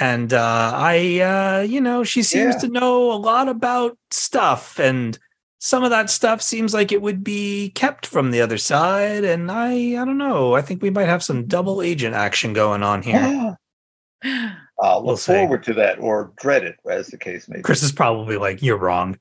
And 0.00 0.32
uh, 0.32 0.72
I, 0.74 1.20
uh, 1.20 1.60
you 1.60 1.80
know, 1.80 2.02
she 2.02 2.24
seems 2.24 2.56
Yeah. 2.56 2.60
to 2.62 2.68
know 2.68 3.12
a 3.12 3.14
lot 3.14 3.48
about 3.48 3.96
stuff, 4.10 4.80
and 4.80 5.16
some 5.60 5.84
of 5.84 5.90
that 5.90 6.10
stuff 6.10 6.42
seems 6.42 6.74
like 6.74 6.90
it 6.90 7.02
would 7.02 7.22
be 7.22 7.70
kept 7.76 8.04
from 8.04 8.32
the 8.32 8.40
other 8.40 8.58
side. 8.58 9.22
And 9.22 9.48
I, 9.48 9.74
I 9.92 10.04
don't 10.04 10.18
know. 10.18 10.54
I 10.56 10.60
think 10.62 10.82
we 10.82 10.90
might 10.90 11.06
have 11.06 11.22
some 11.22 11.46
double 11.46 11.82
agent 11.82 12.16
action 12.16 12.52
going 12.52 12.82
on 12.82 13.02
here. 13.02 13.56
I'll 14.82 14.96
look 14.98 15.06
We'll 15.06 15.16
see. 15.16 15.32
forward 15.32 15.62
to 15.64 15.74
that 15.74 15.98
or 16.00 16.32
dread 16.40 16.64
it, 16.64 16.76
as 16.90 17.06
the 17.06 17.16
case 17.16 17.48
may 17.48 17.56
be. 17.58 17.62
Chris 17.62 17.82
is 17.82 17.92
probably 17.92 18.36
like, 18.36 18.62
"You're 18.62 18.76
wrong." 18.76 19.18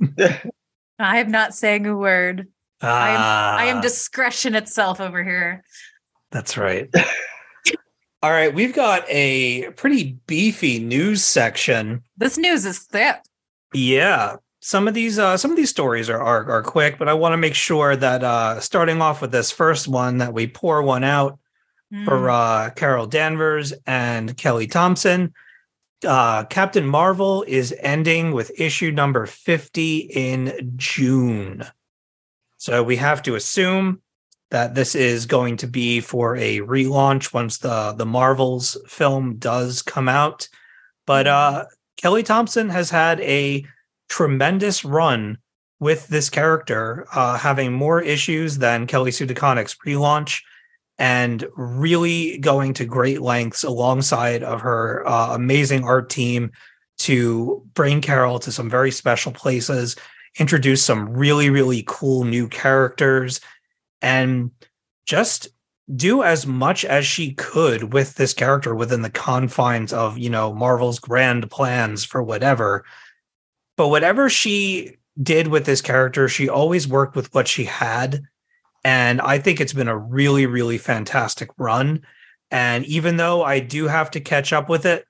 I 0.18 1.18
am 1.18 1.30
not 1.30 1.54
saying 1.54 1.86
a 1.86 1.96
word. 1.96 2.46
I 2.82 3.10
am 3.10 3.20
I 3.20 3.64
am 3.66 3.78
Ah, 3.78 3.80
discretion 3.80 4.54
itself 4.54 5.00
over 5.00 5.22
here. 5.24 5.64
That's 6.30 6.56
right. 6.56 6.88
All 8.22 8.30
right, 8.30 8.54
we've 8.54 8.74
got 8.74 9.04
a 9.08 9.70
pretty 9.70 10.18
beefy 10.26 10.78
news 10.78 11.24
section. 11.24 12.02
This 12.18 12.36
news 12.36 12.66
is 12.66 12.80
thick. 12.80 13.16
Yeah. 13.72 14.36
some 14.60 14.86
of 14.86 14.92
these 14.92 15.18
uh, 15.18 15.38
some 15.38 15.50
of 15.50 15.56
these 15.56 15.70
stories 15.70 16.10
are 16.10 16.20
are, 16.20 16.50
are 16.50 16.62
quick, 16.62 16.98
but 16.98 17.08
I 17.08 17.14
want 17.14 17.32
to 17.32 17.38
make 17.38 17.54
sure 17.54 17.96
that 17.96 18.22
uh, 18.22 18.60
starting 18.60 19.00
off 19.00 19.22
with 19.22 19.32
this 19.32 19.50
first 19.50 19.88
one 19.88 20.18
that 20.18 20.34
we 20.34 20.46
pour 20.46 20.82
one 20.82 21.04
out 21.04 21.38
for 22.04 22.18
Mm. 22.20 22.30
uh, 22.30 22.70
Carol 22.70 23.06
Danvers 23.06 23.72
and 23.86 24.36
Kelly 24.36 24.66
Thompson. 24.66 25.32
Uh, 26.06 26.44
Captain 26.44 26.86
Marvel 26.86 27.44
is 27.46 27.74
ending 27.80 28.32
with 28.32 28.58
issue 28.58 28.90
number 28.90 29.26
50 29.26 29.98
in 29.98 30.72
June. 30.76 31.64
So 32.58 32.82
we 32.82 32.96
have 32.96 33.22
to 33.24 33.34
assume 33.34 34.00
that 34.50 34.74
this 34.74 34.94
is 34.94 35.26
going 35.26 35.56
to 35.58 35.66
be 35.66 36.00
for 36.00 36.36
a 36.36 36.58
relaunch 36.60 37.32
once 37.34 37.58
the, 37.58 37.92
the 37.92 38.06
Marvels 38.06 38.76
film 38.86 39.36
does 39.36 39.82
come 39.82 40.08
out. 40.08 40.48
But 41.06 41.26
uh, 41.26 41.66
Kelly 41.96 42.22
Thompson 42.22 42.68
has 42.70 42.90
had 42.90 43.20
a 43.20 43.64
tremendous 44.08 44.84
run 44.84 45.38
with 45.80 46.08
this 46.08 46.28
character, 46.30 47.06
uh, 47.14 47.36
having 47.38 47.72
more 47.72 48.00
issues 48.02 48.58
than 48.58 48.86
Kelly 48.86 49.10
Sue 49.10 49.26
DeConnick's 49.26 49.76
relaunch 49.86 50.42
and 51.00 51.46
really 51.56 52.36
going 52.38 52.74
to 52.74 52.84
great 52.84 53.22
lengths 53.22 53.64
alongside 53.64 54.42
of 54.42 54.60
her 54.60 55.02
uh, 55.08 55.34
amazing 55.34 55.82
art 55.82 56.10
team 56.10 56.52
to 56.98 57.66
bring 57.72 58.02
Carol 58.02 58.38
to 58.38 58.52
some 58.52 58.68
very 58.68 58.90
special 58.90 59.32
places, 59.32 59.96
introduce 60.38 60.84
some 60.84 61.08
really, 61.08 61.48
really 61.48 61.82
cool 61.86 62.24
new 62.24 62.46
characters, 62.46 63.40
and 64.02 64.50
just 65.06 65.48
do 65.96 66.22
as 66.22 66.46
much 66.46 66.84
as 66.84 67.06
she 67.06 67.32
could 67.32 67.94
with 67.94 68.16
this 68.16 68.34
character 68.34 68.74
within 68.74 69.00
the 69.00 69.08
confines 69.08 69.94
of, 69.94 70.18
you 70.18 70.28
know, 70.28 70.52
Marvel's 70.52 70.98
grand 70.98 71.50
plans 71.50 72.04
for 72.04 72.22
whatever. 72.22 72.84
But 73.78 73.88
whatever 73.88 74.28
she 74.28 74.98
did 75.20 75.48
with 75.48 75.64
this 75.64 75.80
character, 75.80 76.28
she 76.28 76.50
always 76.50 76.86
worked 76.86 77.16
with 77.16 77.34
what 77.34 77.48
she 77.48 77.64
had 77.64 78.22
and 78.84 79.20
I 79.20 79.38
think 79.38 79.60
it's 79.60 79.72
been 79.72 79.88
a 79.88 79.96
really, 79.96 80.46
really 80.46 80.78
fantastic 80.78 81.50
run. 81.58 82.02
And 82.50 82.84
even 82.86 83.16
though 83.16 83.42
I 83.44 83.60
do 83.60 83.86
have 83.86 84.10
to 84.12 84.20
catch 84.20 84.52
up 84.52 84.68
with 84.68 84.86
it, 84.86 85.04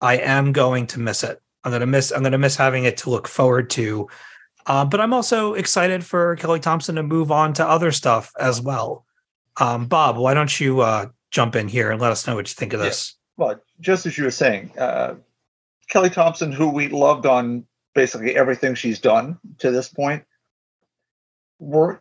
I 0.00 0.16
am 0.18 0.52
going 0.52 0.86
to 0.88 1.00
miss 1.00 1.22
it. 1.22 1.40
I'm 1.62 1.72
gonna 1.72 1.86
miss. 1.86 2.10
I'm 2.10 2.22
gonna 2.22 2.38
miss 2.38 2.56
having 2.56 2.84
it 2.84 2.96
to 2.98 3.10
look 3.10 3.28
forward 3.28 3.68
to. 3.70 4.08
Uh, 4.66 4.84
but 4.84 5.00
I'm 5.00 5.12
also 5.12 5.54
excited 5.54 6.04
for 6.04 6.36
Kelly 6.36 6.60
Thompson 6.60 6.94
to 6.94 7.02
move 7.02 7.30
on 7.30 7.52
to 7.54 7.66
other 7.66 7.92
stuff 7.92 8.32
as 8.38 8.60
well. 8.60 9.04
Um, 9.58 9.86
Bob, 9.86 10.16
why 10.16 10.32
don't 10.32 10.58
you 10.60 10.80
uh, 10.80 11.06
jump 11.30 11.56
in 11.56 11.68
here 11.68 11.90
and 11.90 12.00
let 12.00 12.12
us 12.12 12.26
know 12.26 12.34
what 12.36 12.48
you 12.48 12.54
think 12.54 12.72
of 12.72 12.80
Yeah. 12.80 12.86
this? 12.86 13.16
Well, 13.36 13.60
just 13.80 14.06
as 14.06 14.16
you 14.16 14.24
were 14.24 14.30
saying, 14.30 14.72
uh, 14.78 15.14
Kelly 15.88 16.10
Thompson, 16.10 16.52
who 16.52 16.68
we 16.70 16.88
loved 16.88 17.26
on 17.26 17.66
basically 17.94 18.36
everything 18.36 18.74
she's 18.74 19.00
done 19.00 19.38
to 19.58 19.70
this 19.70 19.88
point, 19.88 20.24
were 21.58 22.00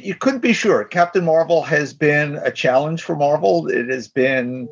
you 0.00 0.14
couldn't 0.14 0.40
be 0.40 0.52
sure. 0.52 0.84
Captain 0.84 1.24
Marvel 1.24 1.62
has 1.62 1.92
been 1.92 2.36
a 2.36 2.50
challenge 2.50 3.02
for 3.02 3.16
Marvel. 3.16 3.68
It 3.68 3.88
has 3.88 4.08
been, 4.08 4.68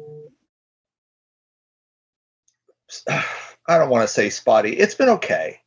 I 3.09 3.78
don't 3.78 3.91
want 3.91 4.07
to 4.07 4.12
say 4.12 4.31
spotty. 4.31 4.73
It's 4.73 4.95
been 4.95 5.09
okay. 5.11 5.61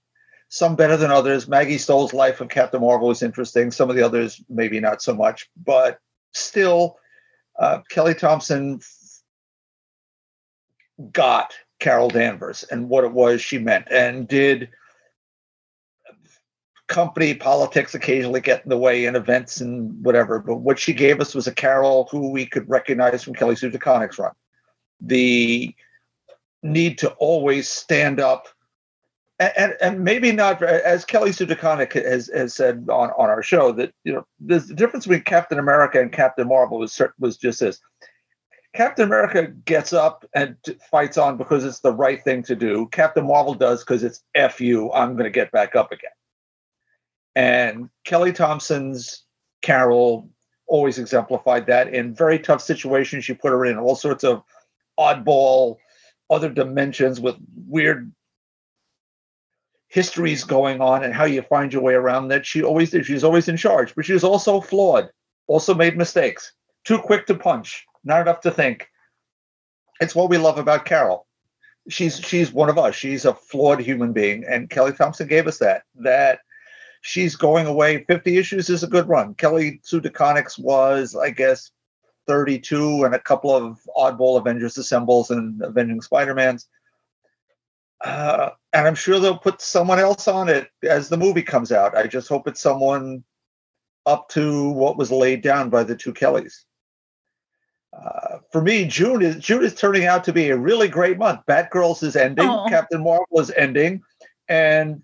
Some 0.50 0.76
better 0.76 0.98
than 0.98 1.12
others. 1.12 1.48
Maggie 1.48 1.78
Stohl's 1.78 2.14
Life 2.14 2.40
of 2.42 2.50
Captain 2.50 2.82
Marvel 2.82 3.08
was 3.08 3.24
interesting. 3.24 3.72
Some 3.72 3.90
of 3.90 3.96
the 3.96 4.04
others, 4.04 4.42
maybe 4.50 4.80
not 4.80 5.02
so 5.02 5.16
much, 5.16 5.50
but 5.64 6.00
still, 6.32 6.98
uh, 7.60 7.80
Kelly 7.90 8.14
Thompson 8.14 8.80
got 11.12 11.54
Carol 11.80 12.10
Danvers 12.10 12.64
and 12.64 12.88
what 12.88 13.04
it 13.04 13.12
was 13.12 13.42
she 13.42 13.58
meant, 13.58 13.88
and 13.90 14.28
did 14.28 14.70
company 16.94 17.34
politics 17.34 17.96
occasionally 17.96 18.40
get 18.40 18.64
in 18.64 18.70
the 18.70 18.78
way 18.78 19.06
in 19.06 19.16
events 19.16 19.60
and 19.60 20.04
whatever. 20.06 20.38
But 20.38 20.58
what 20.58 20.78
she 20.78 20.94
gave 20.94 21.20
us 21.20 21.34
was 21.34 21.48
a 21.48 21.54
Carol 21.54 22.08
who 22.12 22.30
we 22.30 22.46
could 22.46 22.70
recognize 22.70 23.24
from 23.24 23.34
Kelly 23.34 23.56
Sue 23.56 23.72
DeConnick's 23.72 24.20
run. 24.20 24.34
The 25.02 25.74
need 26.62 27.00
to 27.00 27.10
always 27.14 27.68
stand 27.68 28.20
up. 28.20 28.48
And, 29.40 29.54
and, 29.58 29.74
and 29.82 30.04
maybe 30.04 30.32
not 30.32 30.62
as 30.62 31.04
Kelly 31.04 31.32
Sue 31.32 31.48
DeConnick 31.48 31.94
has, 31.94 32.30
has 32.32 32.54
said 32.54 32.86
on, 32.90 33.10
on 33.18 33.30
our 33.30 33.42
show 33.42 33.72
that 33.72 33.92
you 34.04 34.14
know 34.14 34.26
the 34.40 34.60
difference 34.60 35.06
between 35.06 35.24
Captain 35.24 35.58
America 35.58 36.00
and 36.00 36.12
Captain 36.12 36.48
Marvel 36.48 36.78
was 36.78 37.02
was 37.20 37.38
just 37.38 37.60
this 37.60 37.82
Captain 38.76 39.06
America 39.06 39.48
gets 39.66 39.94
up 39.94 40.26
and 40.36 40.56
fights 40.92 41.18
on 41.18 41.38
because 41.38 41.66
it's 41.66 41.80
the 41.80 41.94
right 41.94 42.24
thing 42.24 42.44
to 42.44 42.56
do. 42.56 42.88
Captain 42.92 43.26
Marvel 43.26 43.56
does 43.56 43.84
because 43.84 44.04
it's 44.04 44.24
F 44.36 44.62
you, 44.62 44.92
I'm 44.94 45.14
going 45.14 45.26
to 45.26 45.32
get 45.32 45.52
back 45.52 45.76
up 45.76 45.92
again. 45.92 46.12
And 47.36 47.90
Kelly 48.04 48.32
Thompson's 48.32 49.24
Carol 49.62 50.30
always 50.68 51.00
exemplified 51.00 51.68
that 51.68 51.94
in 51.94 52.14
very 52.14 52.40
tough 52.40 52.62
situations. 52.62 53.26
She 53.26 53.34
put 53.34 53.52
her 53.52 53.66
in 53.66 53.78
all 53.78 53.96
sorts 53.96 54.24
of 54.24 54.44
oddball, 55.00 55.78
other 56.30 56.50
dimensions 56.50 57.20
with 57.20 57.36
weird 57.68 58.12
histories 59.88 60.44
going 60.44 60.82
on 60.82 61.04
and 61.04 61.14
how 61.14 61.26
you 61.26 61.42
find 61.44 61.72
your 61.72 61.82
way 61.82 61.94
around 61.94 62.28
that. 62.28 62.46
She 62.46 62.64
always 62.64 62.90
did. 62.90 63.06
She's 63.06 63.24
always 63.24 63.48
in 63.48 63.58
charge, 63.58 63.94
but 63.96 64.06
she 64.06 64.14
was 64.14 64.24
also 64.24 64.60
flawed, 64.60 65.10
also 65.48 65.74
made 65.74 65.98
mistakes, 65.98 66.52
too 66.84 66.98
quick 66.98 67.28
to 67.28 67.36
punch, 67.36 67.86
not 68.04 68.22
enough 68.22 68.42
to 68.42 68.52
think. 68.52 68.90
It's 70.00 70.16
what 70.16 70.30
we 70.30 70.38
love 70.38 70.58
about 70.58 70.86
Carol. 70.86 71.28
She's 71.90 72.20
she's 72.20 72.52
one 72.52 72.70
of 72.70 72.80
us. 72.80 72.96
She's 72.96 73.26
a 73.26 73.34
flawed 73.34 73.82
human 73.82 74.14
being, 74.14 74.46
and 74.46 74.70
Kelly 74.70 74.94
Thompson 74.94 75.28
gave 75.28 75.48
us 75.48 75.60
that. 75.60 75.84
That 75.96 76.40
she's 77.04 77.36
going 77.36 77.68
away. 77.68 78.04
Fifty 78.06 78.38
issues 78.38 78.70
is 78.70 78.82
a 78.82 78.88
good 78.88 79.08
run. 79.08 79.36
Kelly 79.36 79.80
Sue 79.84 80.02
DeConnick's 80.02 80.58
was, 80.58 81.16
I 81.16 81.30
guess, 81.30 81.70
thirty-two, 82.26 83.04
and 83.04 83.14
a 83.14 83.20
couple 83.20 83.56
of 83.56 83.80
oddball 83.96 84.40
Avengers 84.40 84.78
assembles 84.78 85.30
and 85.30 85.62
Avenging 85.62 86.02
Spider-Mans. 86.02 86.68
Uh, 88.04 88.50
and 88.74 88.88
I'm 88.88 88.96
sure 88.96 89.20
they'll 89.20 89.38
put 89.38 89.62
someone 89.62 90.00
else 90.00 90.28
on 90.28 90.50
it 90.50 90.70
as 90.82 91.08
the 91.08 91.18
movie 91.18 91.44
comes 91.44 91.72
out. 91.72 91.96
I 91.96 92.08
just 92.08 92.28
hope 92.28 92.48
it's 92.48 92.60
someone 92.60 93.24
up 94.06 94.28
to 94.30 94.72
what 94.72 94.98
was 94.98 95.12
laid 95.12 95.42
down 95.42 95.70
by 95.70 95.84
the 95.84 95.96
two 95.96 96.12
Kellys. 96.12 96.66
Uh, 97.94 98.40
for 98.52 98.62
me, 98.62 98.86
June 98.86 99.22
is 99.22 99.38
June 99.38 99.64
is 99.64 99.76
turning 99.76 100.06
out 100.06 100.24
to 100.24 100.34
be 100.34 100.50
a 100.50 100.58
really 100.58 100.88
great 100.88 101.18
month. 101.18 101.42
Batgirls 101.48 102.02
is 102.02 102.16
ending. 102.16 102.50
Captain 102.68 103.04
Marvel 103.04 103.40
is 103.40 103.52
ending, 103.52 104.02
and 104.48 105.04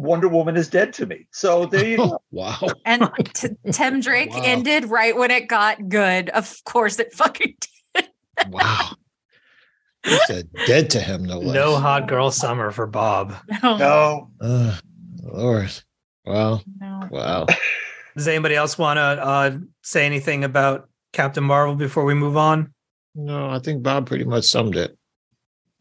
Wonder 0.00 0.28
Woman 0.28 0.56
is 0.56 0.68
dead 0.68 0.92
to 0.94 1.06
me. 1.06 1.26
So 1.30 1.66
there 1.66 1.84
you 1.86 1.96
go. 1.98 2.22
wow. 2.30 2.58
And 2.84 3.08
t- 3.34 3.48
Tim 3.70 4.00
Drake 4.00 4.30
Wow. 4.30 4.42
ended 4.44 4.86
right 4.86 5.14
when 5.16 5.30
it 5.30 5.46
got 5.48 5.88
good. 5.88 6.30
Of 6.30 6.62
course, 6.64 6.98
it 6.98 7.12
fucking 7.12 7.54
did. 7.94 8.08
Wow. 8.48 8.90
You 10.06 10.18
said 10.26 10.48
dead 10.66 10.88
to 10.90 11.00
him, 11.00 11.24
no 11.24 11.38
less. 11.38 11.54
No 11.54 11.76
hot 11.76 12.08
girl 12.08 12.30
summer 12.30 12.70
for 12.70 12.86
Bob. 12.86 13.34
No, 13.62 13.76
No, 13.76 14.30
Ugh, 14.40 14.82
Lord. 15.22 15.70
Wow. 16.24 16.62
no. 16.80 17.08
Wow. 17.10 17.46
Does 18.16 18.26
anybody 18.26 18.54
else 18.54 18.78
want 18.78 18.96
to 18.96 19.02
uh, 19.02 19.58
say 19.82 20.06
anything 20.06 20.42
about 20.44 20.88
Captain 21.12 21.44
Marvel 21.44 21.74
before 21.76 22.04
we 22.04 22.14
move 22.14 22.36
on? 22.38 22.72
No, 23.14 23.50
I 23.50 23.58
think 23.58 23.82
Bob 23.82 24.06
pretty 24.06 24.24
much 24.24 24.44
summed 24.44 24.76
it. 24.76 24.96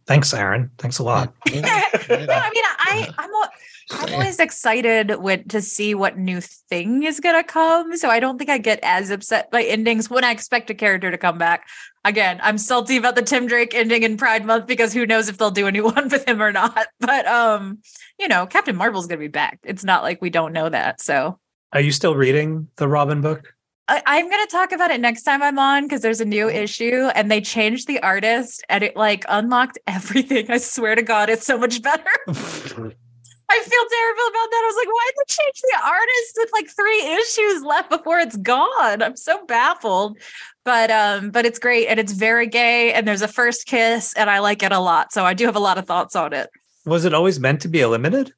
Thanks, 0.06 0.34
Aaron. 0.34 0.72
Thanks 0.78 1.00
a 1.00 1.04
lot. 1.04 1.34
Yeah, 1.50 1.62
no. 1.62 1.68
I 1.70 2.18
mean, 2.18 2.64
I, 2.66 3.10
I'm, 3.18 3.30
al- 3.30 3.52
I'm 3.92 4.14
always 4.14 4.40
excited 4.40 5.16
with, 5.20 5.48
to 5.50 5.62
see 5.62 5.96
what 5.96 6.18
new 6.18 6.42
thing 6.42 7.04
is 7.04 7.20
going 7.20 7.36
to 7.36 7.44
come. 7.44 7.98
So 7.98 8.10
I 8.10 8.20
don't 8.20 8.38
think 8.38 8.50
I 8.50 8.58
get 8.58 8.80
as 8.84 9.10
upset 9.10 9.50
by 9.52 9.64
endings 9.64 10.10
when 10.10 10.24
I 10.24 10.32
expect 10.32 10.70
a 10.70 10.76
character 10.76 11.10
to 11.10 11.18
come 11.18 11.38
back. 11.38 11.68
Again, 12.06 12.40
I'm 12.44 12.58
salty 12.58 12.98
about 12.98 13.16
the 13.16 13.22
Tim 13.22 13.48
Drake 13.48 13.74
ending 13.74 14.04
in 14.04 14.16
Pride 14.16 14.46
Month 14.46 14.68
because 14.68 14.94
who 14.94 15.06
knows 15.06 15.28
if 15.28 15.38
they'll 15.38 15.52
do 15.52 15.68
a 15.68 15.72
new 15.72 15.84
one 15.92 16.10
with 16.10 16.28
him 16.28 16.42
or 16.42 16.52
not. 16.52 16.88
But 17.00 17.26
um, 17.26 17.80
you 18.20 18.28
know, 18.28 18.46
Captain 18.46 18.76
Marvel's 18.76 19.08
going 19.08 19.20
to 19.20 19.24
be 19.24 19.28
back. 19.28 19.60
It's 19.64 19.84
not 19.84 20.04
like 20.04 20.22
we 20.22 20.30
don't 20.30 20.54
know 20.54 20.70
that. 20.70 21.02
So 21.02 21.40
Are 21.74 21.82
you 21.82 21.92
still 21.92 22.16
reading 22.16 22.68
the 22.76 22.88
Robin 22.88 23.22
book? 23.22 23.54
I, 23.88 24.04
I'm 24.06 24.30
going 24.30 24.46
to 24.46 24.52
talk 24.52 24.72
about 24.72 24.92
it 24.92 25.02
next 25.02 25.24
time 25.24 25.42
I'm 25.42 25.58
on 25.58 25.86
because 25.86 26.02
there's 26.02 26.22
a 26.22 26.26
new 26.26 26.48
issue 26.48 27.10
and 27.16 27.32
they 27.32 27.42
changed 27.42 27.88
the 27.88 28.00
artist 28.02 28.64
and 28.70 28.84
it 28.84 28.96
like 28.96 29.26
unlocked 29.28 29.80
everything. 29.88 30.52
I 30.52 30.58
swear 30.58 30.94
to 30.94 31.02
God, 31.02 31.30
it's 31.30 31.48
so 31.48 31.58
much 31.58 31.82
better. 31.82 32.96
I 33.52 33.60
feel 33.60 33.86
terrible 33.90 34.28
about 34.30 34.52
that. 34.52 34.62
I 34.64 34.68
was 34.68 34.76
like, 34.76 34.88
why 34.88 35.10
did 35.10 35.16
they 35.18 35.34
change 35.34 35.62
the 35.62 35.88
artist 35.88 36.38
with 36.38 36.50
like 36.54 36.70
three 36.70 37.02
issues 37.18 37.64
left 37.64 37.90
before 37.90 38.20
it's 38.20 38.38
gone? 38.38 39.02
I'm 39.02 39.16
so 39.16 39.46
baffled. 39.46 40.18
But 40.66 40.92
um, 40.92 41.32
but 41.32 41.46
it's 41.46 41.58
great 41.58 41.88
and 41.88 42.00
it's 42.00 42.12
very 42.12 42.46
gay 42.46 42.94
and 42.94 43.08
there's 43.08 43.24
a 43.24 43.28
first 43.28 43.66
kiss 43.66 44.14
and 44.14 44.30
I 44.30 44.40
like 44.40 44.62
it 44.62 44.72
a 44.72 44.80
lot. 44.80 45.12
So 45.12 45.26
I 45.26 45.34
do 45.34 45.46
have 45.46 45.56
a 45.56 45.60
lot 45.60 45.78
of 45.80 45.86
thoughts 45.86 46.16
on 46.16 46.34
it. 46.34 46.50
Was 46.86 47.06
it 47.06 47.14
always 47.14 47.40
meant 47.40 47.62
to 47.62 47.68
be 47.68 47.82
a 47.82 47.90
limited? 47.90 48.34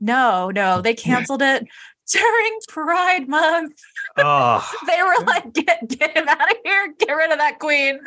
No, 0.00 0.50
no, 0.50 0.82
they 0.82 0.94
canceled 0.94 1.42
it 1.42 1.66
during 2.10 2.58
Pride 2.68 3.28
Month. 3.28 3.74
Oh, 4.18 4.70
They 4.86 5.02
were 5.02 5.24
like, 5.24 5.52
get 5.52 5.88
get 5.88 6.16
him 6.16 6.28
out 6.28 6.50
of 6.50 6.56
here, 6.64 6.94
get 6.98 7.12
rid 7.12 7.30
of 7.32 7.38
that 7.38 7.58
queen. 7.58 8.00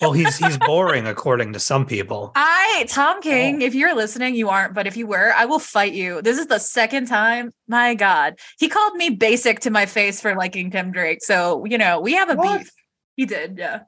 Well, 0.00 0.12
he's 0.12 0.36
he's 0.36 0.58
boring 0.58 1.06
according 1.06 1.54
to 1.54 1.60
some 1.60 1.86
people. 1.86 2.32
I, 2.34 2.84
Tom 2.88 3.22
King, 3.22 3.62
if 3.62 3.74
you're 3.74 3.94
listening, 3.94 4.34
you 4.34 4.50
aren't, 4.50 4.74
but 4.74 4.86
if 4.86 4.96
you 4.96 5.06
were, 5.06 5.32
I 5.34 5.46
will 5.46 5.58
fight 5.58 5.94
you. 5.94 6.20
This 6.20 6.38
is 6.38 6.48
the 6.48 6.58
second 6.58 7.06
time. 7.06 7.54
My 7.66 7.94
God. 7.94 8.38
He 8.58 8.68
called 8.68 8.94
me 8.96 9.10
basic 9.10 9.60
to 9.60 9.70
my 9.70 9.86
face 9.86 10.20
for 10.20 10.34
liking 10.34 10.70
Tim 10.70 10.92
Drake. 10.92 11.22
So, 11.22 11.64
you 11.64 11.78
know, 11.78 12.00
we 12.00 12.12
have 12.12 12.28
a 12.28 12.34
What? 12.34 12.58
beef. 12.58 12.70
He 13.16 13.24
did, 13.24 13.56
yeah. 13.58 13.80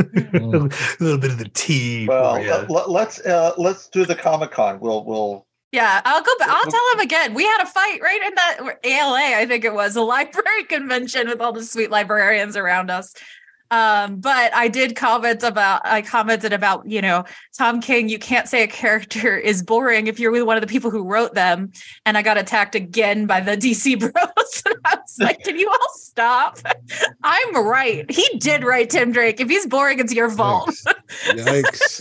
Mm. 0.00 0.72
a 1.00 1.04
little 1.04 1.18
bit 1.18 1.30
of 1.30 1.38
the 1.38 1.50
tea. 1.50 2.06
Well, 2.08 2.36
for 2.36 2.40
ya. 2.40 2.56
let, 2.56 2.70
let, 2.70 2.90
let's 2.90 3.20
uh, 3.20 3.52
let's 3.58 3.88
do 3.88 4.06
the 4.06 4.14
Comic 4.14 4.50
Con. 4.50 4.80
We'll 4.80 5.04
we'll 5.04 5.46
Yeah, 5.72 6.00
I'll 6.04 6.22
go 6.22 6.32
back. 6.38 6.48
I'll 6.48 6.70
tell 6.70 6.92
him 6.94 7.00
again. 7.00 7.34
We 7.34 7.44
had 7.44 7.62
a 7.62 7.66
fight 7.66 8.00
right 8.02 8.22
in 8.22 8.34
that 8.34 8.78
ALA, 8.82 9.36
I 9.36 9.46
think 9.46 9.64
it 9.64 9.74
was 9.74 9.96
a 9.96 10.02
library 10.02 10.64
convention 10.68 11.28
with 11.28 11.40
all 11.42 11.52
the 11.52 11.64
sweet 11.64 11.90
librarians 11.90 12.56
around 12.56 12.90
us. 12.90 13.14
Um, 13.70 14.20
but 14.20 14.54
I 14.54 14.68
did 14.68 14.96
comment 14.96 15.42
about 15.42 15.82
I 15.84 16.02
commented 16.02 16.52
about, 16.52 16.88
you 16.88 17.02
know, 17.02 17.24
Tom 17.56 17.80
King, 17.80 18.08
you 18.08 18.18
can't 18.18 18.48
say 18.48 18.62
a 18.62 18.66
character 18.66 19.36
is 19.50 19.62
boring 19.62 20.06
if 20.06 20.20
you're 20.20 20.30
with 20.30 20.42
one 20.44 20.56
of 20.56 20.60
the 20.60 20.66
people 20.66 20.90
who 20.90 21.04
wrote 21.04 21.34
them. 21.34 21.72
And 22.04 22.16
I 22.16 22.22
got 22.22 22.38
attacked 22.38 22.74
again 22.74 23.26
by 23.26 23.40
the 23.40 23.52
DC 23.56 23.98
bros. 23.98 24.12
and 24.66 24.76
I 24.84 24.96
was 24.96 25.16
like, 25.18 25.42
can 25.42 25.58
you 25.58 25.68
all 25.68 25.94
stop? 25.94 26.58
I'm 27.22 27.66
right. 27.66 28.10
He 28.10 28.38
did 28.38 28.64
write 28.64 28.90
Tim 28.90 29.12
Drake. 29.12 29.40
If 29.40 29.48
he's 29.48 29.66
boring, 29.66 29.98
it's 29.98 30.14
your 30.14 30.30
fault. 30.30 30.70
Yikes. 31.26 32.00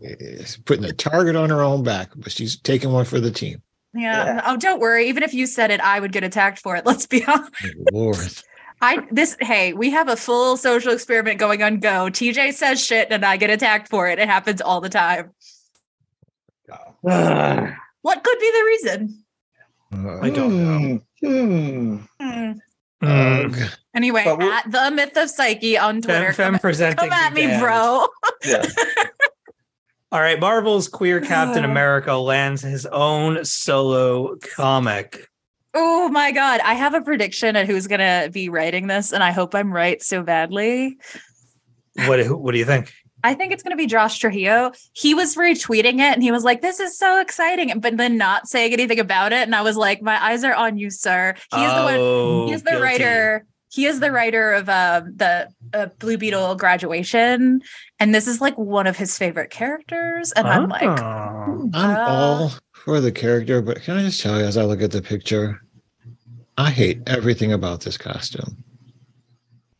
It's 0.00 0.56
putting 0.58 0.84
a 0.84 0.92
target 0.92 1.36
on 1.36 1.50
her 1.50 1.62
own 1.62 1.82
back, 1.82 2.10
but 2.16 2.32
she's 2.32 2.56
taking 2.56 2.92
one 2.92 3.04
for 3.04 3.20
the 3.20 3.30
team. 3.30 3.62
Yeah. 3.94 4.24
Yeah. 4.24 4.42
Oh, 4.46 4.56
don't 4.56 4.80
worry. 4.80 5.08
Even 5.08 5.22
if 5.22 5.34
you 5.34 5.46
said 5.46 5.70
it, 5.70 5.80
I 5.80 5.98
would 5.98 6.12
get 6.12 6.22
attacked 6.22 6.60
for 6.60 6.76
it. 6.76 6.86
Let's 6.86 7.06
be 7.06 7.24
honest. 7.24 7.52
Lord. 7.92 8.18
I 8.80 9.06
this 9.10 9.36
hey, 9.40 9.72
we 9.72 9.90
have 9.90 10.08
a 10.08 10.16
full 10.16 10.56
social 10.56 10.92
experiment 10.92 11.38
going 11.38 11.62
on 11.62 11.80
go. 11.80 12.06
TJ 12.06 12.54
says 12.54 12.84
shit 12.84 13.08
and 13.10 13.24
I 13.24 13.36
get 13.36 13.50
attacked 13.50 13.88
for 13.88 14.08
it. 14.08 14.18
It 14.18 14.28
happens 14.28 14.60
all 14.60 14.80
the 14.80 14.88
time. 14.88 15.30
go. 16.68 17.72
What 18.02 18.24
could 18.24 18.38
be 18.38 18.50
the 18.50 18.64
reason? 18.64 19.24
Uh, 19.92 20.20
I 20.20 20.30
don't 20.30 20.56
know. 20.56 21.00
Mm. 21.22 22.58
ugh. 23.02 23.56
Anyway, 23.94 24.24
at 24.24 24.70
the 24.70 24.90
myth 24.90 25.16
of 25.16 25.28
psyche 25.28 25.76
on 25.76 26.00
Twitter. 26.00 26.32
Fem, 26.32 26.34
fem 26.34 26.52
come, 26.54 26.60
presenting 26.60 26.96
come 26.96 27.12
at 27.12 27.34
me, 27.34 27.46
band. 27.46 27.60
bro. 27.60 28.06
Yeah. 28.46 28.64
All 30.12 30.20
right, 30.20 30.40
Marvel's 30.40 30.88
Queer 30.88 31.20
Captain 31.20 31.64
America 31.70 32.14
lands 32.14 32.62
his 32.62 32.86
own 32.86 33.44
solo 33.44 34.36
comic. 34.56 35.28
Oh 35.74 36.08
my 36.08 36.32
god. 36.32 36.60
I 36.64 36.74
have 36.74 36.94
a 36.94 37.00
prediction 37.00 37.56
of 37.56 37.66
who's 37.66 37.86
gonna 37.86 38.28
be 38.32 38.48
writing 38.48 38.86
this, 38.86 39.12
and 39.12 39.22
I 39.22 39.30
hope 39.30 39.54
I'm 39.54 39.72
right 39.72 40.02
so 40.02 40.22
badly. 40.22 40.96
What 42.06 42.26
what 42.40 42.52
do 42.52 42.58
you 42.58 42.64
think? 42.64 42.92
I 43.22 43.34
think 43.34 43.52
it's 43.52 43.62
going 43.62 43.72
to 43.72 43.76
be 43.76 43.86
Josh 43.86 44.18
Trujillo. 44.18 44.72
He 44.94 45.12
was 45.14 45.34
retweeting 45.36 45.96
it 45.96 46.14
and 46.14 46.22
he 46.22 46.32
was 46.32 46.42
like, 46.42 46.62
This 46.62 46.80
is 46.80 46.96
so 46.96 47.20
exciting, 47.20 47.78
but 47.78 47.98
then 47.98 48.16
not 48.16 48.48
saying 48.48 48.72
anything 48.72 48.98
about 48.98 49.34
it. 49.34 49.42
And 49.42 49.54
I 49.54 49.60
was 49.60 49.76
like, 49.76 50.00
My 50.00 50.16
eyes 50.24 50.42
are 50.42 50.54
on 50.54 50.78
you, 50.78 50.88
sir. 50.88 51.34
He 51.54 51.62
is 51.62 51.70
the 51.74 51.82
one, 51.82 51.94
Oh, 51.98 52.46
he 52.46 52.54
is 52.54 52.62
the 52.62 52.70
guilty. 52.70 52.82
writer. 52.82 53.46
He 53.68 53.84
is 53.84 54.00
the 54.00 54.10
writer 54.10 54.54
of 54.54 54.70
um, 54.70 55.12
the 55.16 55.48
uh, 55.74 55.88
Blue 55.98 56.16
Beetle 56.16 56.54
graduation. 56.54 57.60
And 57.98 58.14
this 58.14 58.26
is 58.26 58.40
like 58.40 58.56
one 58.56 58.86
of 58.86 58.96
his 58.96 59.18
favorite 59.18 59.50
characters. 59.50 60.32
And 60.32 60.46
I'm 60.48 60.70
like, 60.70 60.84
Oh. 61.02 61.70
I'm 61.74 61.74
Uh, 61.74 62.04
all 62.08 62.52
for 62.84 63.00
the 63.00 63.12
character, 63.12 63.60
but 63.62 63.82
can 63.82 63.96
I 63.98 64.02
just 64.02 64.20
tell 64.20 64.38
you, 64.38 64.44
as 64.44 64.56
I 64.56 64.64
look 64.64 64.82
at 64.82 64.90
the 64.90 65.02
picture, 65.02 65.60
I 66.56 66.70
hate 66.70 67.02
everything 67.06 67.52
about 67.52 67.80
this 67.82 67.96
costume. 67.98 68.64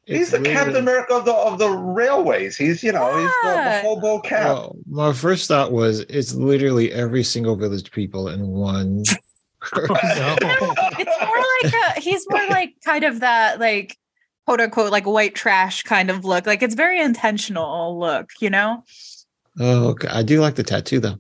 He's 0.05 0.23
It's 0.23 0.31
the 0.33 0.37
Captain 0.39 0.75
literally- 0.75 0.81
America 0.81 1.15
of 1.15 1.25
the 1.25 1.33
of 1.33 1.59
the 1.59 1.71
railways. 1.71 2.57
He's 2.57 2.83
you 2.83 2.91
know 2.93 3.07
he's 3.17 3.31
the, 3.43 3.49
the 3.49 3.55
Yeah. 3.55 3.83
hobo 3.83 4.21
cap. 4.21 4.45
Well, 4.47 4.77
my 4.89 5.13
first 5.13 5.47
thought 5.49 5.73
was 5.73 6.01
it's 6.01 6.35
literally 6.35 6.93
every 6.93 7.23
single 7.23 7.55
village 7.57 7.91
people 7.91 8.29
in 8.29 8.47
one. 8.49 9.05
No. 9.77 10.37
it's 10.41 11.21
more 11.21 11.45
like 11.63 11.75
a, 11.97 12.01
he's 12.01 12.25
more 12.31 12.47
like 12.49 12.75
kind 12.83 13.05
of 13.05 13.21
that, 13.21 13.61
like, 13.61 13.95
quote 14.47 14.59
unquote, 14.59 14.91
like 14.91 15.05
white 15.07 15.35
trash 15.35 15.83
kind 15.83 16.11
of 16.11 16.25
look. 16.25 16.47
Like 16.47 16.63
it's 16.63 16.75
very 16.75 16.99
intentional 16.99 17.99
look, 18.01 18.31
you 18.41 18.49
know? 18.49 18.83
oh, 19.59 19.89
okay. 19.91 20.09
I 20.09 20.23
do 20.23 20.41
like 20.41 20.55
the 20.55 20.63
tattoo 20.63 20.99
though. 20.99 21.19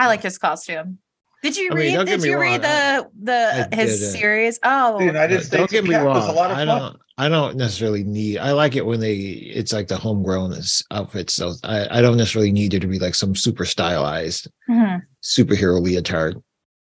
I 0.00 0.06
like 0.06 0.22
his 0.22 0.38
costume. 0.38 0.98
Did 1.42 1.56
you 1.56 1.70
I 1.72 1.74
read? 1.74 1.94
don't 1.94 2.06
did 2.06 2.20
me 2.20 2.28
you 2.30 2.34
wrong, 2.34 2.42
read 2.42 2.62
the 2.62 3.08
the 3.22 3.68
I 3.72 3.76
his 3.76 3.98
didn't. 4.00 4.12
series? 4.12 4.58
Oh, 4.62 4.98
the 4.98 5.04
United 5.04 5.38
States 5.44 5.48
don't 5.50 5.70
get 5.70 5.84
me 5.84 5.90
cap 5.90 6.04
wrong. 6.04 6.28
a 6.28 6.32
lot 6.32 6.50
of 6.50 6.56
I 6.58 6.64
don't. 6.64 6.96
I 7.18 7.28
don't 7.28 7.56
necessarily 7.56 8.02
need. 8.04 8.38
I 8.38 8.52
like 8.52 8.76
it 8.76 8.84
when 8.86 9.00
they. 9.00 9.14
It's 9.16 9.72
like 9.72 9.88
the 9.88 9.96
homegrown 9.98 10.54
s- 10.54 10.82
outfits. 10.90 11.34
So 11.34 11.52
I, 11.64 11.98
I 11.98 12.00
don't 12.02 12.16
necessarily 12.16 12.50
need 12.52 12.72
it 12.74 12.80
to 12.80 12.86
be 12.86 12.98
like 12.98 13.14
some 13.14 13.34
super 13.34 13.64
stylized 13.66 14.48
Mhm. 14.70 15.02
superhero 15.22 15.80
leotard. 15.82 16.42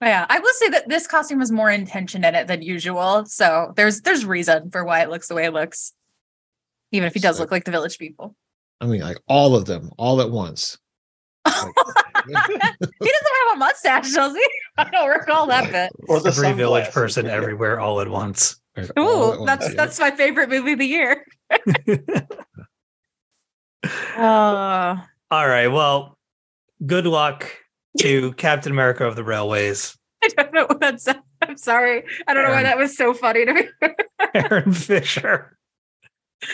yeah. 0.01 0.25
I 0.29 0.39
will 0.39 0.53
say 0.53 0.69
that 0.69 0.89
this 0.89 1.05
costume 1.07 1.39
has 1.39 1.51
more 1.51 1.69
intention 1.71 2.23
in 2.25 2.33
it 2.35 2.47
than 2.47 2.61
usual. 2.63 3.25
So 3.25 3.73
there's 3.75 4.01
there's 4.01 4.25
reason 4.25 4.69
for 4.71 4.83
why 4.83 5.01
it 5.01 5.09
looks 5.09 5.27
the 5.27 5.35
way 5.35 5.45
it 5.45 5.53
looks, 5.53 5.93
even 6.91 7.07
if 7.07 7.13
he 7.13 7.19
does 7.19 7.37
So- 7.37 7.43
look 7.43 7.51
like 7.51 7.65
the 7.65 7.71
village 7.71 7.97
people. 7.99 8.35
I 8.81 8.85
mean, 8.87 9.01
like 9.01 9.17
all 9.27 9.55
of 9.55 9.65
them, 9.65 9.91
all 9.97 10.21
at 10.21 10.29
once. 10.31 10.77
he 11.45 11.51
doesn't 11.51 11.75
have 12.33 13.55
a 13.55 13.57
mustache, 13.57 14.13
does 14.13 14.33
he? 14.33 14.45
I 14.77 14.89
don't 14.89 15.09
recall 15.09 15.47
that 15.47 15.71
bit. 15.71 15.91
Or 16.07 16.19
the 16.19 16.29
Every 16.29 16.53
village 16.53 16.91
person 16.91 17.27
everywhere 17.27 17.79
all 17.79 18.01
at 18.01 18.09
once. 18.09 18.59
Like, 18.75 18.91
all 18.97 19.33
at 19.33 19.39
Ooh, 19.39 19.39
once, 19.41 19.45
that's 19.45 19.75
that's 19.75 19.99
my 19.99 20.11
favorite 20.11 20.49
movie 20.49 20.73
of 20.73 20.79
the 20.79 20.85
year. 20.85 21.25
Uh, 24.17 24.97
All 25.29 25.47
right. 25.47 25.67
Well, 25.67 26.17
good 26.83 27.05
luck 27.05 27.51
to 27.99 28.33
Captain 28.37 28.71
America 28.71 29.05
of 29.05 29.15
the 29.15 29.23
Railways, 29.23 29.95
I 30.23 30.27
don't 30.43 30.53
know 30.53 30.65
what 30.65 30.79
that's. 30.79 31.07
I'm 31.41 31.57
sorry. 31.57 32.03
I 32.27 32.33
don't 32.33 32.43
know 32.43 32.51
why 32.51 32.63
that 32.63 32.77
was 32.77 32.97
so 32.97 33.13
funny 33.13 33.45
to 33.45 33.53
me. 33.53 33.67
Aaron 34.33 34.73
Fisher. 34.73 35.57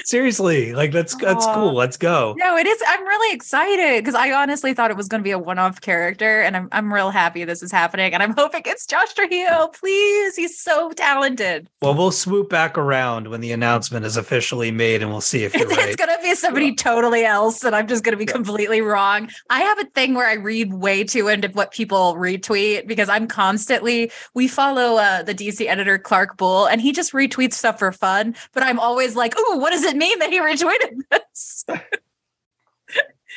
Seriously, 0.05 0.73
like 0.73 0.91
that's 0.91 1.15
that's 1.15 1.45
cool. 1.47 1.73
Let's 1.73 1.97
go. 1.97 2.33
No, 2.37 2.55
it 2.57 2.65
is. 2.67 2.81
I'm 2.87 3.03
really 3.05 3.35
excited 3.35 4.01
because 4.03 4.15
I 4.15 4.31
honestly 4.31 4.73
thought 4.73 4.89
it 4.91 4.97
was 4.97 5.07
going 5.07 5.19
to 5.19 5.23
be 5.23 5.31
a 5.31 5.39
one-off 5.39 5.81
character, 5.81 6.41
and 6.41 6.55
I'm 6.55 6.69
I'm 6.71 6.93
real 6.93 7.09
happy 7.09 7.43
this 7.43 7.61
is 7.61 7.71
happening, 7.71 8.13
and 8.13 8.23
I'm 8.23 8.33
hoping 8.37 8.61
it's 8.65 8.85
Josh 8.85 9.13
Trujillo. 9.13 9.67
Please, 9.67 10.35
he's 10.35 10.59
so 10.59 10.91
talented. 10.91 11.67
Well, 11.81 11.93
we'll 11.93 12.11
swoop 12.11 12.49
back 12.49 12.77
around 12.77 13.27
when 13.27 13.41
the 13.41 13.51
announcement 13.51 14.05
is 14.05 14.17
officially 14.17 14.71
made, 14.71 15.01
and 15.01 15.11
we'll 15.11 15.21
see 15.21 15.43
if 15.43 15.53
you're 15.55 15.63
It's, 15.67 15.75
right. 15.77 15.97
going 15.97 16.15
to 16.17 16.23
be 16.23 16.35
somebody 16.35 16.73
totally 16.75 17.25
else, 17.25 17.63
and 17.63 17.75
I'm 17.75 17.87
just 17.87 18.03
going 18.03 18.13
to 18.13 18.17
be 18.17 18.25
Yeah. 18.25 18.35
completely 18.35 18.81
wrong. 18.81 19.29
I 19.49 19.61
have 19.61 19.79
a 19.79 19.85
thing 19.85 20.13
where 20.13 20.27
I 20.27 20.33
read 20.33 20.73
way 20.73 21.03
too 21.03 21.27
into 21.27 21.49
what 21.49 21.71
people 21.71 22.15
retweet 22.15 22.87
because 22.87 23.09
I'm 23.09 23.27
constantly. 23.27 24.11
We 24.33 24.47
follow 24.47 24.97
uh, 24.97 25.23
the 25.23 25.33
DC 25.35 25.65
editor 25.67 25.97
Clark 25.97 26.37
Bull, 26.37 26.65
and 26.67 26.79
he 26.81 26.91
just 26.91 27.11
retweets 27.13 27.53
stuff 27.53 27.79
for 27.79 27.91
fun. 27.91 28.35
But 28.53 28.63
I'm 28.63 28.79
always 28.79 29.15
like, 29.15 29.37
"Ooh, 29.37 29.57
what 29.57 29.70
does 29.71 29.83
it 29.83 29.97
mean 29.97 30.19
that 30.19 30.31
he 30.31 30.39
retweeted 30.39 31.01
this?" 31.09 31.65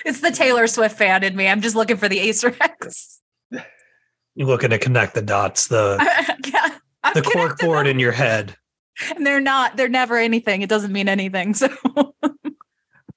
it's 0.05 0.20
the 0.20 0.31
Taylor 0.31 0.66
Swift 0.66 0.97
fan 0.98 1.23
in 1.23 1.36
me. 1.36 1.48
I'm 1.48 1.61
just 1.61 1.77
looking 1.77 1.97
for 1.97 2.09
the 2.09 2.19
Easter 2.19 2.55
eggs. 2.61 3.20
You're 4.35 4.48
looking 4.48 4.70
to 4.70 4.78
connect 4.78 5.15
the 5.15 5.23
dots, 5.23 5.69
the 5.69 5.97
yeah, 6.52 6.78
I'm 7.02 7.15
the 7.15 7.23
cork 7.23 7.59
board 7.59 7.86
in 7.86 7.98
your 7.98 8.12
head. 8.12 8.56
and 9.15 9.27
they're 9.27 9.40
not. 9.40 9.77
They're 9.77 9.89
never 9.89 10.16
anything. 10.16 10.62
It 10.62 10.69
doesn't 10.69 10.93
mean 10.93 11.09
anything. 11.09 11.55
So. 11.55 11.69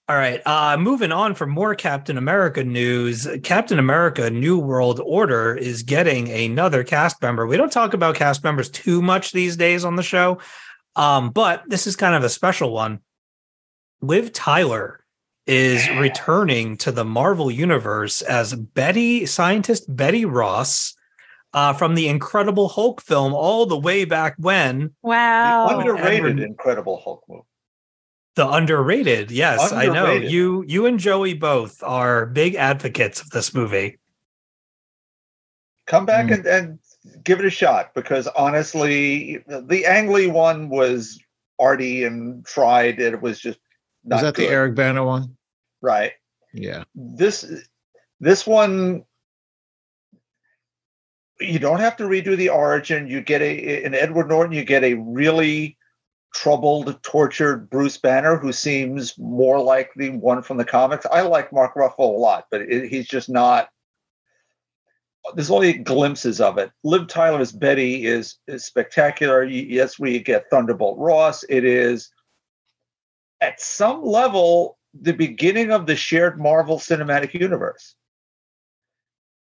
All 0.10 0.16
right. 0.16 0.42
Uh, 0.46 0.78
moving 0.78 1.12
on 1.12 1.36
for 1.36 1.46
more 1.46 1.76
Captain 1.76 2.18
America 2.18 2.64
news. 2.64 3.28
Captain 3.44 3.78
America 3.78 4.30
New 4.30 4.58
World 4.58 5.02
Order 5.04 5.54
is 5.56 5.84
getting 5.84 6.30
another 6.30 6.86
cast 6.86 7.22
member. 7.22 7.46
We 7.46 7.58
don't 7.58 7.72
talk 7.72 7.94
about 7.94 8.16
cast 8.16 8.42
members 8.42 8.70
too 8.70 9.02
much 9.02 9.34
these 9.34 9.58
days 9.58 9.84
on 9.84 9.98
the 9.98 10.04
show, 10.04 10.38
um, 10.96 11.32
but 11.32 11.64
this 11.68 11.88
is 11.88 11.98
kind 11.98 12.16
of 12.16 12.24
a 12.24 12.30
special 12.30 12.72
one. 12.72 13.02
Liv 14.02 14.32
Tyler 14.34 15.04
is 15.46 15.88
returning 15.98 16.76
to 16.78 16.92
the 16.92 17.06
Marvel 17.06 17.50
Universe 17.50 18.22
as 18.22 18.54
Betty, 18.54 19.26
scientist 19.26 19.94
Betty 19.96 20.26
Ross. 20.26 20.94
Uh, 21.54 21.72
from 21.74 21.96
the 21.96 22.10
Incredible 22.10 22.68
Hulk 22.68 23.02
film, 23.02 23.34
all 23.34 23.66
the 23.66 23.80
way 23.80 24.04
back 24.04 24.36
when 24.38 24.94
Wow. 25.02 25.68
The 25.70 25.78
underrated 25.78 26.16
Edward- 26.26 26.40
Incredible 26.42 27.00
Hulk 27.04 27.24
movie. 27.30 27.42
The 28.36 28.48
underrated. 28.48 29.32
Yes, 29.32 29.72
I 29.72 29.86
know. 29.88 30.12
You 30.12 30.64
you 30.68 30.86
and 30.86 31.00
Joey 31.00 31.34
both 31.34 31.82
are 31.82 32.26
big 32.28 32.54
advocates 32.56 33.22
of 33.22 33.30
this 33.30 33.54
movie. 33.56 33.98
Come 35.88 36.06
back 36.06 36.26
Hmm. 36.28 36.34
and, 36.34 36.46
and 36.46 36.80
give 37.24 37.40
it 37.40 37.46
a 37.46 37.50
shot 37.50 37.94
because 37.96 38.28
honestly, 38.36 39.38
the, 39.48 39.62
the 39.62 39.86
Ang 39.86 40.12
Lee 40.12 40.28
one 40.28 40.68
was 40.70 41.18
arty 41.58 42.04
and 42.04 42.46
tried. 42.46 43.00
And 43.00 43.16
it 43.16 43.22
was 43.22 43.40
just 43.40 43.58
not 44.08 44.18
Was 44.18 44.22
that 44.24 44.34
good. 44.36 44.48
the 44.50 44.54
Eric 44.54 44.76
Bana 44.76 45.06
one? 45.06 45.36
right? 45.82 46.14
Yeah. 46.54 46.86
This 46.96 47.46
this 48.20 48.48
one 48.48 49.04
you 51.40 51.60
don't 51.60 51.80
have 51.80 51.98
to 51.98 52.04
redo 52.06 52.36
the 52.36 52.50
origin. 52.50 53.08
You 53.08 53.22
get 53.22 53.42
a 53.42 53.84
in 53.86 53.94
Edward 53.94 54.30
Norton. 54.30 54.54
You 54.56 54.64
get 54.64 54.84
a 54.84 54.96
really 54.96 55.78
troubled, 56.34 57.02
tortured 57.04 57.70
Bruce 57.70 57.98
Banner, 57.98 58.38
who 58.38 58.52
seems 58.52 59.18
more 59.18 59.62
like 59.62 59.92
the 59.96 60.10
one 60.10 60.42
from 60.42 60.58
the 60.58 60.66
comics. 60.66 61.06
I 61.12 61.22
like 61.22 61.54
Mark 61.54 61.76
Ruffalo 61.76 62.00
a 62.00 62.04
lot, 62.18 62.46
but 62.50 62.62
it, 62.62 62.90
he's 62.90 63.08
just 63.08 63.30
not. 63.30 63.70
There's 65.36 65.52
only 65.52 65.74
glimpses 65.74 66.40
of 66.40 66.58
it. 66.58 66.72
Liv 66.84 67.08
Tyler's 67.08 67.52
Betty 67.52 68.06
is 68.06 68.38
is 68.48 68.66
spectacular. 68.66 69.44
Yes, 69.44 70.00
we 70.00 70.20
get 70.20 70.50
Thunderbolt 70.50 70.98
Ross. 70.98 71.44
It 71.50 71.66
is 71.66 72.10
at 73.42 73.60
some 73.62 74.04
level 74.04 74.78
the 75.00 75.14
beginning 75.14 75.72
of 75.72 75.86
the 75.86 75.96
shared 75.96 76.40
Marvel 76.40 76.78
Cinematic 76.78 77.34
Universe. 77.34 77.96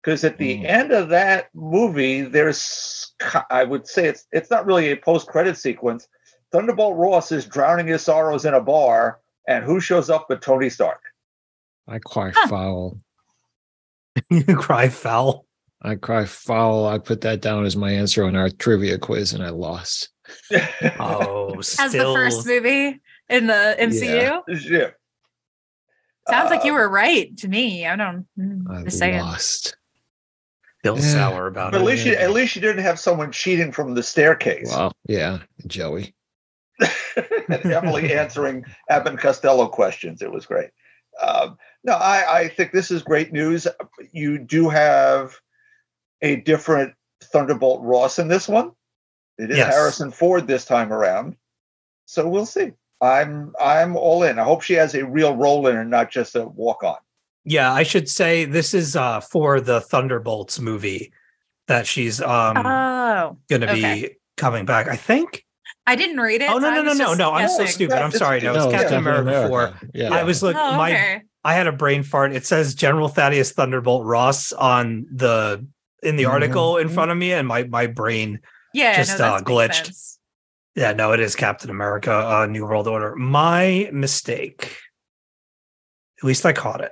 Because 0.03 0.23
at 0.23 0.37
the 0.37 0.57
Mm. 0.59 0.65
end 0.65 0.91
of 0.91 1.09
that 1.09 1.49
movie, 1.53 2.21
there's 2.21 3.13
I 3.49 3.63
would 3.63 3.87
say 3.87 4.07
it's 4.07 4.25
it's 4.31 4.51
not 4.51 4.65
really 4.65 4.91
a 4.91 4.97
post 4.97 5.27
credit 5.27 5.57
sequence. 5.57 6.07
Thunderbolt 6.51 6.95
Ross 6.97 7.31
is 7.31 7.45
drowning 7.45 7.87
his 7.87 8.03
sorrows 8.03 8.45
in 8.45 8.53
a 8.53 8.61
bar, 8.61 9.19
and 9.47 9.65
who 9.65 9.79
shows 9.79 10.09
up 10.09 10.27
but 10.29 10.41
Tony 10.41 10.69
Stark? 10.69 11.01
I 11.87 11.99
cry 11.99 12.31
foul. 12.31 12.99
you 14.29 14.43
cry 14.55 14.87
foul. 14.89 15.45
I 15.81 15.95
cry 15.95 16.25
foul. 16.25 16.87
I 16.87 16.99
put 16.99 17.21
that 17.21 17.41
down 17.41 17.65
as 17.65 17.75
my 17.75 17.91
answer 17.91 18.23
on 18.23 18.35
our 18.35 18.49
trivia 18.49 18.97
quiz, 18.97 19.33
and 19.33 19.43
I 19.43 19.49
lost. 19.49 20.09
Oh, 20.99 21.57
As 21.79 21.91
the 21.91 22.11
first 22.13 22.45
movie 22.45 23.01
in 23.29 23.47
the 23.47 23.75
MCU. 23.79 24.41
yeah. 24.69 24.89
Sounds 26.29 26.49
like 26.49 26.65
you 26.65 26.73
Uh, 26.73 26.79
were 26.79 26.89
right 26.89 27.35
to 27.37 27.47
me. 27.47 27.85
I 27.85 27.95
don't 27.95 28.27
mm, 28.37 28.69
I 28.69 28.83
just 28.83 28.99
saying. 28.99 29.19
lost. 29.19 29.77
Still 30.79 30.95
Yeah. 30.97 31.01
sour 31.01 31.47
about 31.47 31.71
But 31.71 31.81
at 31.81 31.87
least 31.87 32.05
you, 32.05 32.13
at 32.13 32.31
least 32.31 32.55
you 32.55 32.61
didn't 32.61 32.83
have 32.83 32.99
someone 32.99 33.31
cheating 33.31 33.71
from 33.71 33.93
the 33.95 34.03
staircase. 34.03 34.69
Well, 34.69 34.91
yeah, 35.07 35.39
Joey. 35.67 36.13
and 37.49 37.65
Emily 37.73 38.13
answering 38.17 38.63
Abbott 38.89 39.13
and 39.13 39.19
Costello 39.19 39.67
questions. 39.67 40.21
It 40.21 40.31
was 40.31 40.45
great. 40.45 40.69
Um, 41.21 41.57
no, 41.83 41.93
I, 41.93 42.39
I 42.41 42.47
think 42.49 42.71
this 42.73 42.91
is 42.91 43.01
great 43.01 43.31
news. 43.33 43.67
You 44.11 44.37
do 44.37 44.69
have 44.69 45.33
a 46.21 46.35
different 46.37 46.93
Thunderbolt 47.23 47.81
Ross 47.83 48.19
in 48.19 48.27
this 48.27 48.47
one. 48.47 48.71
It 49.39 49.49
is 49.49 49.57
Yes. 49.57 49.73
Harrison 49.73 50.11
Ford 50.11 50.45
this 50.45 50.65
time 50.65 50.93
around. 50.93 51.35
So 52.05 52.27
we'll 52.27 52.45
see. 52.45 52.73
I'm 53.01 53.53
I'm 53.59 53.95
all 53.95 54.23
in. 54.23 54.39
I 54.39 54.43
hope 54.43 54.61
she 54.63 54.73
has 54.73 54.95
a 54.95 55.05
real 55.05 55.35
role 55.35 55.67
in 55.67 55.75
it, 55.77 55.85
not 55.85 56.09
just 56.11 56.35
a 56.35 56.45
walk 56.47 56.83
on. 56.83 56.97
Yeah, 57.45 57.71
I 57.71 57.83
should 57.83 58.09
say 58.09 58.45
this 58.45 58.73
is 58.73 58.95
uh 58.95 59.19
for 59.21 59.61
the 59.61 59.81
Thunderbolts 59.81 60.59
movie 60.59 61.11
that 61.67 61.85
she's 61.87 62.21
um 62.21 62.57
Oh, 62.57 63.37
gonna 63.49 63.67
okay. 63.67 64.01
be 64.01 64.09
coming 64.35 64.65
back. 64.65 64.87
I 64.87 64.95
think. 64.95 65.43
I 65.85 65.95
didn't 65.95 66.19
read 66.19 66.41
it. 66.41 66.49
Oh 66.49 66.57
no 66.57 66.69
so 66.75 66.81
no 66.81 66.81
no 66.81 66.93
no 66.93 67.13
no! 67.13 67.31
I'm 67.31 67.47
so 67.49 67.65
stupid. 67.65 67.97
I'm 67.97 68.11
sorry. 68.11 68.41
No, 68.41 68.53
it's 68.53 68.65
No, 68.65 68.71
Captain 68.71 68.89
Captain 68.89 68.97
America 68.97 69.47
four. 69.47 69.73
Yeah. 69.93 70.13
I 70.13 70.23
was 70.23 70.43
like 70.43 70.55
Oh, 70.57 70.75
My. 70.75 71.21
I 71.45 71.53
had 71.53 71.67
a 71.67 71.71
brain 71.71 72.03
fart. 72.03 72.33
It 72.33 72.45
says 72.45 72.75
General 72.75 73.07
Thaddeus 73.07 73.53
Thunderbolt 73.53 74.03
Ross 74.05 74.51
on 74.51 75.05
the 75.13 75.65
in 76.03 76.17
the 76.17 76.23
Mhm. 76.23 76.29
article 76.29 76.75
in 76.77 76.89
front 76.89 77.11
of 77.11 77.17
me, 77.17 77.31
and 77.31 77.47
my 77.47 77.63
my 77.63 77.87
brain. 77.87 78.39
yeah, 78.73 78.97
just, 78.97 79.17
no, 79.17 79.25
uh, 79.25 79.39
that 79.39 79.47
makes 79.47 79.79
glitched. 79.79 80.16
Yeah, 80.77 80.93
no, 80.93 81.11
it 81.11 81.19
is 81.19 81.35
Captain 81.35 81.71
America: 81.71 82.13
uh, 82.13 82.45
New 82.45 82.63
World 82.63 82.87
Order. 82.87 83.15
My 83.15 83.89
mistake. 83.91 84.77
At 86.19 86.23
least 86.23 86.45
I 86.45 86.53
caught 86.53 86.81
it. 86.81 86.91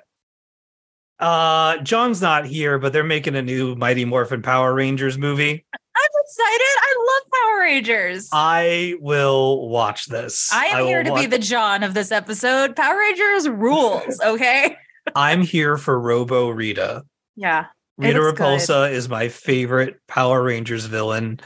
Uh, 1.20 1.78
John's 1.78 2.20
not 2.20 2.48
here, 2.48 2.80
but 2.80 2.94
they're 2.94 3.04
making 3.04 3.36
a 3.36 3.44
new 3.44 3.76
Mighty 3.76 4.04
Morphin 4.04 4.42
Power 4.42 4.74
Rangers 4.74 5.20
movie. 5.20 5.66
I'm 5.74 6.10
excited. 6.24 6.62
I 6.62 6.96
love 7.08 7.32
Power 7.32 7.60
Rangers. 7.62 8.30
I 8.34 8.96
will 9.00 9.70
watch 9.70 10.08
this. 10.08 10.52
I 10.52 10.66
am 10.66 10.80
will 10.80 10.88
here 10.88 11.04
to 11.04 11.14
be 11.14 11.28
the 11.28 11.40
John 11.40 11.84
of 11.84 11.94
this 11.94 12.12
episode. 12.12 12.76
Power 12.76 12.98
Rangers 12.98 13.48
rules. 13.48 14.20
Okay. 14.26 14.76
I'm 15.14 15.42
here 15.42 15.78
for 15.78 16.00
Robo 16.00 16.50
Rita. 16.50 17.04
Yeah. 17.36 17.66
Rita 17.98 18.20
looks 18.20 18.40
good. 18.40 18.44
Repulsa 18.44 18.92
is 18.92 19.08
my 19.08 19.30
favorite 19.30 20.00
Power 20.08 20.42
Rangers 20.42 20.86
villain. 20.86 21.40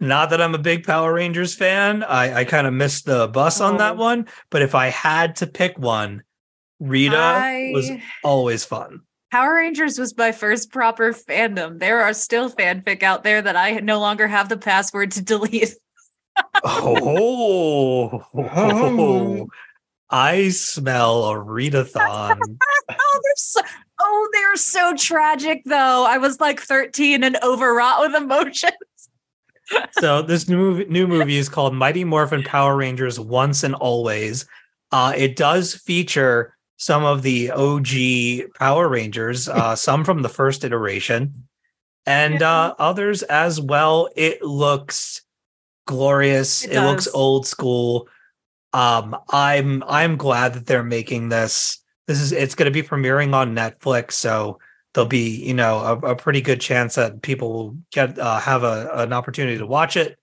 Not 0.00 0.30
that 0.30 0.40
I'm 0.40 0.54
a 0.54 0.58
big 0.58 0.86
Power 0.86 1.12
Rangers 1.14 1.54
fan. 1.54 2.04
I, 2.04 2.40
I 2.40 2.44
kind 2.44 2.66
of 2.66 2.72
missed 2.72 3.04
the 3.06 3.26
bus 3.28 3.60
on 3.60 3.78
that 3.78 3.94
Oh. 3.94 3.98
one. 4.00 4.28
But 4.50 4.62
if 4.62 4.74
I 4.74 4.88
had 4.88 5.36
to 5.36 5.46
pick 5.46 5.76
one, 5.78 6.22
Rita 6.80 7.70
was 7.74 7.90
always 8.22 8.64
fun. 8.64 9.00
Power 9.32 9.56
Rangers 9.56 9.98
was 9.98 10.16
my 10.16 10.32
first 10.32 10.70
proper 10.70 11.12
fandom. 11.12 11.80
There 11.80 12.00
are 12.00 12.14
still 12.14 12.48
fanfic 12.50 13.02
out 13.02 13.24
there 13.24 13.42
that 13.42 13.56
I 13.56 13.72
no 13.80 13.98
longer 13.98 14.26
have 14.28 14.48
the 14.48 14.56
password 14.56 15.10
to 15.12 15.22
delete. 15.22 15.74
Oh, 16.64 18.24
I 20.10 20.48
smell 20.50 21.24
a 21.24 21.38
Rita-thon. 21.38 22.40
Oh, 22.90 23.20
they're 23.22 23.32
so 23.36 23.60
oh, 24.00 24.28
they're 24.32 24.56
so 24.56 24.94
tragic 24.96 25.62
though. 25.66 26.06
I 26.08 26.16
was 26.18 26.40
like 26.40 26.58
13 26.60 27.22
and 27.22 27.36
overwrought 27.42 28.00
with 28.00 28.14
emotion. 28.14 28.70
So 29.92 30.22
this 30.22 30.48
new 30.48 30.56
movie, 30.56 30.84
new 30.86 31.06
movie 31.06 31.36
is 31.36 31.48
called 31.48 31.74
Mighty 31.74 32.04
Morphin 32.04 32.42
Power 32.42 32.76
Rangers 32.76 33.18
Once 33.18 33.64
and 33.64 33.74
Always. 33.74 34.46
Uh, 34.92 35.12
it 35.16 35.36
does 35.36 35.74
feature 35.74 36.56
some 36.76 37.04
of 37.04 37.22
the 37.22 37.50
OG 37.50 38.54
Power 38.54 38.88
Rangers, 38.88 39.48
uh, 39.48 39.76
some 39.76 40.04
from 40.04 40.22
the 40.22 40.28
first 40.28 40.64
iteration, 40.64 41.48
and 42.06 42.42
uh, 42.42 42.74
others 42.78 43.22
as 43.24 43.60
well. 43.60 44.08
It 44.16 44.42
looks 44.42 45.22
glorious. 45.86 46.64
It 46.64 46.72
It, 46.72 46.82
looks 46.82 47.08
old 47.12 47.46
school. 47.46 48.08
Um, 48.72 49.16
I'm 49.30 49.82
I'm 49.86 50.16
glad 50.16 50.54
that 50.54 50.66
they're 50.66 50.84
making 50.84 51.28
this. 51.28 51.78
This 52.06 52.20
is 52.20 52.32
it's 52.32 52.54
going 52.54 52.72
to 52.72 52.82
be 52.82 52.86
premiering 52.86 53.34
on 53.34 53.54
Netflix, 53.54 54.12
so 54.12 54.58
there'll 54.98 55.08
be 55.08 55.44
you 55.44 55.54
know 55.54 55.78
a, 55.78 56.10
a 56.10 56.16
pretty 56.16 56.40
good 56.40 56.60
chance 56.60 56.96
that 56.96 57.22
people 57.22 57.52
will 57.52 57.76
get 57.92 58.18
uh, 58.18 58.40
have 58.40 58.64
a, 58.64 58.90
an 58.94 59.12
opportunity 59.12 59.56
to 59.56 59.64
watch 59.66 59.96
it. 59.96 60.18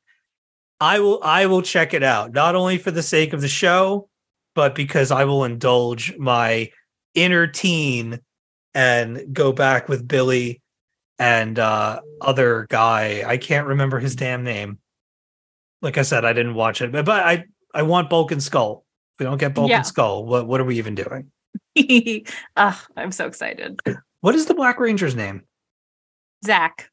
I 0.81 0.99
will 0.99 1.21
I 1.23 1.45
will 1.45 1.61
check 1.61 1.93
it 1.93 2.03
out 2.03 2.33
not 2.33 2.55
only 2.55 2.77
for 2.77 2.91
the 2.91 3.01
sake 3.01 3.31
of 3.31 3.39
the 3.39 3.47
show, 3.47 4.09
but 4.53 4.75
because 4.75 5.11
I 5.11 5.23
will 5.23 5.45
indulge 5.45 6.17
my 6.17 6.71
inner 7.13 7.47
teen 7.47 8.19
and 8.73 9.33
go 9.33 9.53
back 9.53 9.87
with 9.87 10.05
Billy 10.05 10.61
and 11.19 11.57
uh 11.57 12.01
other 12.19 12.67
guy. 12.69 13.23
I 13.25 13.37
can't 13.37 13.67
remember 13.67 13.99
his 13.99 14.17
damn 14.17 14.43
name. 14.43 14.79
Like 15.81 15.97
I 15.97 16.01
said, 16.01 16.25
I 16.25 16.33
didn't 16.33 16.55
watch 16.55 16.81
it, 16.81 16.91
but, 16.91 17.05
but 17.05 17.23
I 17.23 17.45
I 17.73 17.83
want 17.83 18.09
Bulk 18.09 18.33
and 18.33 18.43
Skull. 18.43 18.83
If 19.13 19.19
we 19.21 19.25
don't 19.25 19.37
get 19.37 19.53
Bulk 19.53 19.69
Yeah. 19.69 19.77
and 19.77 19.85
Skull, 19.85 20.25
what 20.25 20.45
what 20.47 20.59
are 20.59 20.65
we 20.65 20.79
even 20.79 20.95
doing? 20.95 21.31
Ugh, 22.57 22.75
I'm 22.97 23.13
so 23.13 23.25
excited. 23.25 23.79
What 24.25 24.33
is 24.33 24.47
the 24.47 24.55
Black 24.55 24.79
Ranger's 24.79 25.13
name? 25.13 25.43
Zach. 26.43 26.89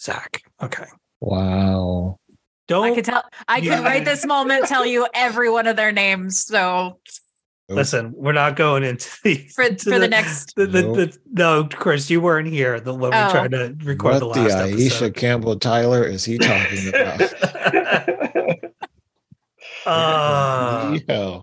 Zach. 0.00 0.42
Okay. 0.60 0.86
Wow. 1.20 2.18
Don't 2.66 2.90
I 2.90 2.94
could 2.96 3.04
tell 3.04 3.22
I 3.46 3.60
could 3.60 3.66
Yeah. 3.66 3.84
right 3.84 4.04
this 4.04 4.26
moment 4.26 4.66
tell 4.66 4.84
you 4.84 5.06
every 5.14 5.48
one 5.48 5.68
of 5.68 5.76
their 5.76 5.92
names. 5.92 6.44
So 6.44 6.98
listen. 7.68 8.12
We're 8.16 8.32
not 8.32 8.56
going 8.56 8.82
into 8.82 9.08
the 9.22 9.36
for 9.54 9.68
to 9.68 9.76
for 9.76 10.00
the, 10.00 10.08
next 10.08 10.56
The, 10.56 10.66
the, 10.66 10.82
Nope. 10.82 10.96
the, 10.96 11.18
no, 11.30 11.64
Chris, 11.72 12.10
you 12.10 12.20
weren't 12.20 12.48
here 12.48 12.80
the, 12.80 12.92
when 12.92 13.12
we 13.12 13.16
Oh. 13.18 13.30
tried 13.30 13.52
to 13.52 13.76
record 13.84 14.20
What 14.24 14.34
the 14.34 14.42
the, 14.42 14.48
Aisha 14.48 14.86
episode. 14.86 15.14
Campbell 15.14 15.56
Tyler 15.60 16.02
is 16.02 16.24
he 16.24 16.38
talking 16.38 16.88
about? 16.92 18.64
Uh, 19.86 20.98
yeah. 21.08 21.38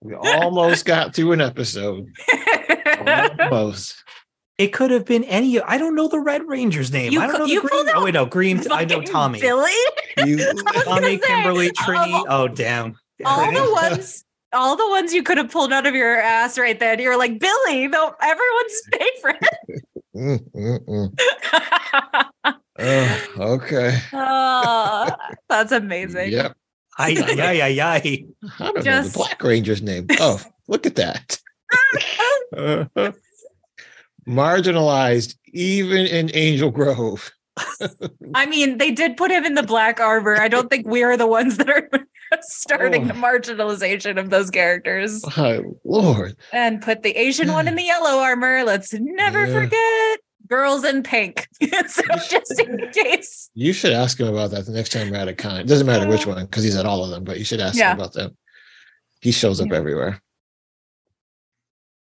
We 0.00 0.14
almost 0.14 0.84
got 0.86 1.12
through 1.14 1.32
an 1.32 1.40
episode. 1.42 2.06
Almost. 3.40 3.96
It 4.62 4.72
could 4.72 4.90
have 4.92 5.04
been 5.04 5.24
any. 5.24 5.60
I 5.60 5.76
don't 5.76 5.94
know 5.94 6.06
the 6.08 6.20
Red 6.20 6.46
Ranger's 6.46 6.92
name. 6.92 7.12
You 7.12 7.20
I 7.20 7.26
don't 7.26 7.38
know 7.40 7.46
the 7.46 7.52
you 7.52 7.60
green. 7.60 7.70
pulled 7.84 7.88
Oh 7.94 8.04
wait, 8.04 8.14
no, 8.14 8.24
green. 8.26 8.62
I 8.70 8.84
know 8.84 9.02
Tommy. 9.02 9.40
Billy. 9.40 9.70
You, 10.18 10.38
Tommy, 10.84 10.84
gonna 10.84 11.06
say, 11.06 11.18
Kimberly, 11.18 11.70
Trini. 11.72 12.12
all- 12.12 12.26
Oh 12.28 12.48
damn. 12.48 12.94
all 13.24 13.50
the 13.50 13.72
ones 13.90 14.24
all 14.52 14.76
the 14.76 14.88
ones 14.88 15.12
you 15.14 15.22
could 15.22 15.38
have 15.38 15.50
pulled 15.50 15.72
out 15.72 15.86
of 15.86 15.94
your 15.94 16.16
ass 16.20 16.58
right 16.58 16.78
then. 16.78 16.98
You're 17.00 17.16
like 17.18 17.38
Billy, 17.40 17.86
though 17.88 18.14
everyone's 18.20 18.82
favorite. 18.92 19.48
Mm, 20.14 20.50
mm, 20.54 21.12
mm. 22.44 22.54
Oh, 22.78 23.28
okay. 23.38 23.98
oh, 24.12 25.10
that's 25.48 25.72
amazing. 25.72 26.32
Yep. 26.32 26.56
Ay, 26.98 27.16
ay, 27.18 27.60
ay, 27.62 27.80
ay. 27.80 28.24
I 28.60 28.72
don't 28.72 28.84
know 28.84 29.02
the 29.02 29.10
Black 29.14 29.42
Ranger's 29.42 29.82
name. 29.82 30.06
Oh, 30.20 30.40
look 30.68 30.84
at 30.86 30.96
that. 30.96 31.38
Marginalized, 34.26 35.36
even 35.52 36.06
in 36.06 36.30
Angel 36.34 36.70
Grove. 36.70 37.30
I 38.34 38.46
mean, 38.46 38.78
they 38.78 38.90
did 38.90 39.16
put 39.16 39.30
him 39.30 39.44
in 39.44 39.54
the 39.54 39.62
black 39.62 40.00
armor. 40.00 40.40
I 40.40 40.48
don't 40.48 40.70
think 40.70 40.86
we're 40.86 41.16
the 41.16 41.26
ones 41.26 41.58
that 41.58 41.68
are 41.68 41.88
starting 42.40 43.04
Oh. 43.04 43.06
the 43.08 43.12
marginalization 43.14 44.18
of 44.18 44.30
those 44.30 44.50
characters. 44.50 45.22
My 45.36 45.60
Lord. 45.84 46.36
And 46.52 46.80
put 46.80 47.02
the 47.02 47.10
Asian 47.16 47.52
one 47.52 47.68
in 47.68 47.74
the 47.74 47.82
yellow 47.82 48.20
armor. 48.20 48.64
Let's 48.64 48.94
never 48.94 49.46
Yeah. 49.46 49.52
forget. 49.60 50.20
girls 50.48 50.84
in 50.84 51.02
pink. 51.02 51.46
so 51.88 52.02
just 52.28 52.58
in 52.60 52.90
case. 52.92 53.50
You 53.54 53.72
should 53.72 53.92
ask 53.92 54.18
him 54.18 54.28
about 54.28 54.50
that 54.52 54.66
the 54.66 54.72
next 54.72 54.90
time 54.92 55.10
we're 55.10 55.16
at 55.16 55.28
a 55.28 55.34
con. 55.34 55.60
It 55.60 55.66
doesn't 55.66 55.86
matter 55.86 56.08
which 56.08 56.26
uh, 56.26 56.30
one 56.32 56.44
because 56.46 56.64
he's 56.64 56.76
at 56.76 56.84
all 56.86 57.04
of 57.04 57.10
them, 57.10 57.24
but 57.24 57.38
you 57.38 57.44
should 57.44 57.60
ask 57.60 57.76
Yeah. 57.78 57.92
him 57.92 57.98
about 58.00 58.12
them. 58.14 58.36
He 59.20 59.30
shows 59.30 59.60
up 59.60 59.68
Yeah. 59.70 59.76
everywhere. 59.76 60.22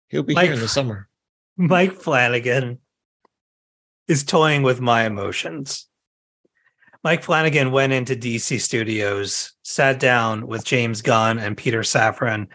He'll 0.10 0.24
be 0.24 0.34
Like- 0.36 0.46
here 0.46 0.54
in 0.54 0.60
the 0.60 0.68
summer. 0.68 1.09
Mike 1.62 1.96
Flanagan 1.96 2.80
is 4.08 4.24
toying 4.24 4.64
with 4.64 4.80
my 4.80 5.06
emotions. 5.06 5.88
Mike 7.04 7.22
Flanagan 7.22 7.74
went 7.74 7.92
into 7.92 8.16
DC 8.16 8.62
Studios, 8.62 9.52
sat 9.62 10.00
down 10.00 10.48
with 10.48 10.64
James 10.64 11.02
Gunn 11.02 11.38
and 11.38 11.58
Peter 11.58 11.82
Safran, 11.82 12.48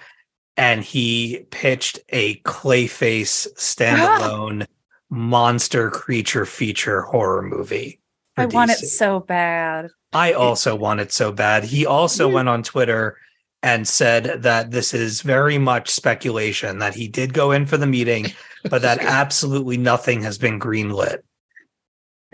and 0.57 0.83
he 0.83 1.45
pitched 1.51 1.99
a 2.09 2.41
Clayface 2.41 3.47
standalone 3.59 4.67
monster 5.11 5.91
creature 5.91 6.47
feature 6.47 7.03
horror 7.03 7.43
movie. 7.43 8.01
I 8.39 8.47
want 8.47 8.71
it 8.71 8.79
so 8.79 9.21
bad. 9.21 9.91
I 10.15 10.33
also 10.33 10.75
want 10.75 11.01
it 11.01 11.13
so 11.13 11.31
bad. 11.31 11.65
He 11.65 11.85
also 11.85 12.27
went 12.27 12.49
on 12.49 12.63
Twitter 12.63 13.19
and 13.65 13.89
said 13.89 14.43
that 14.43 14.73
this 14.73 14.93
is 14.93 15.23
very 15.23 15.57
much 15.57 15.89
speculation, 15.89 16.81
that 16.81 16.95
he 16.95 17.09
did 17.09 17.33
go 17.33 17.51
in 17.51 17.65
for 17.65 17.79
the 17.79 17.87
meeting, 17.87 18.27
but 18.69 18.83
that 18.83 19.01
absolutely 19.01 19.79
nothing 19.79 20.21
has 20.21 20.37
been 20.37 20.61
greenlit. 20.61 21.21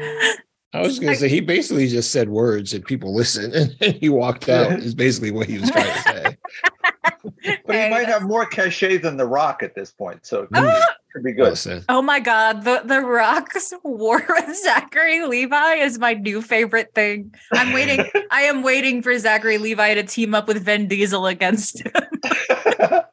I 0.00 0.80
was 0.80 0.98
going 0.98 1.12
to 1.12 1.18
say 1.18 1.28
he 1.28 1.40
basically 1.40 1.86
just 1.86 2.10
said 2.10 2.28
words 2.28 2.74
and 2.74 2.84
people 2.84 3.14
listened, 3.14 3.54
and 3.80 3.94
he 3.94 4.08
walked 4.08 4.48
out. 4.48 4.72
Is 4.72 4.94
basically 4.94 5.30
what 5.30 5.46
he 5.46 5.58
was 5.58 5.70
trying 5.70 5.86
to 5.86 6.02
say. 6.02 6.36
But 7.66 7.76
he 7.76 7.90
might 7.90 8.06
have 8.06 8.22
more 8.22 8.46
cachet 8.46 8.98
than 8.98 9.16
The 9.16 9.26
Rock 9.26 9.62
at 9.62 9.74
this 9.74 9.92
point, 9.92 10.26
so 10.26 10.42
it 10.42 10.48
Ah! 10.54 10.86
could 11.12 11.24
be 11.24 11.32
good. 11.32 11.50
Listen, 11.50 11.84
Oh 11.88 12.02
my 12.02 12.20
god, 12.20 12.64
the 12.64 12.82
the 12.84 13.00
Rock's 13.00 13.72
war 13.82 14.24
with 14.28 14.56
Zachary 14.56 15.24
Levi 15.26 15.74
is 15.74 15.98
my 15.98 16.14
new 16.14 16.42
favorite 16.42 16.94
thing. 16.94 17.34
I'm 17.52 17.72
waiting. 17.72 18.04
I 18.30 18.42
am 18.42 18.62
waiting 18.62 19.02
for 19.02 19.16
Zachary 19.18 19.58
Levi 19.58 19.94
to 19.94 20.02
team 20.04 20.34
up 20.34 20.46
with 20.48 20.64
Vin 20.64 20.88
Diesel 20.88 21.26
against 21.26 21.80
him. 21.80 21.92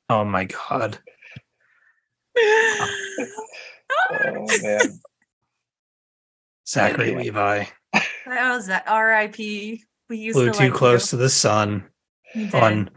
Oh 0.09 0.23
my 0.23 0.45
god. 0.45 0.97
oh 4.11 4.47
man. 4.61 4.99
Zachary 6.67 7.15
Levi 7.15 7.65
That 7.93 8.55
was 8.55 8.67
that 8.67 8.83
R.I.P. 8.87 9.83
We 10.09 10.17
used 10.17 10.35
flew 10.35 10.47
to 10.47 10.51
too 10.51 10.63
like 10.65 10.73
close 10.73 11.09
to 11.09 11.17
the 11.17 11.29
sun 11.29 11.85
you. 12.33 12.45
He 12.45 12.45
did. 12.51 12.55
on 12.55 12.89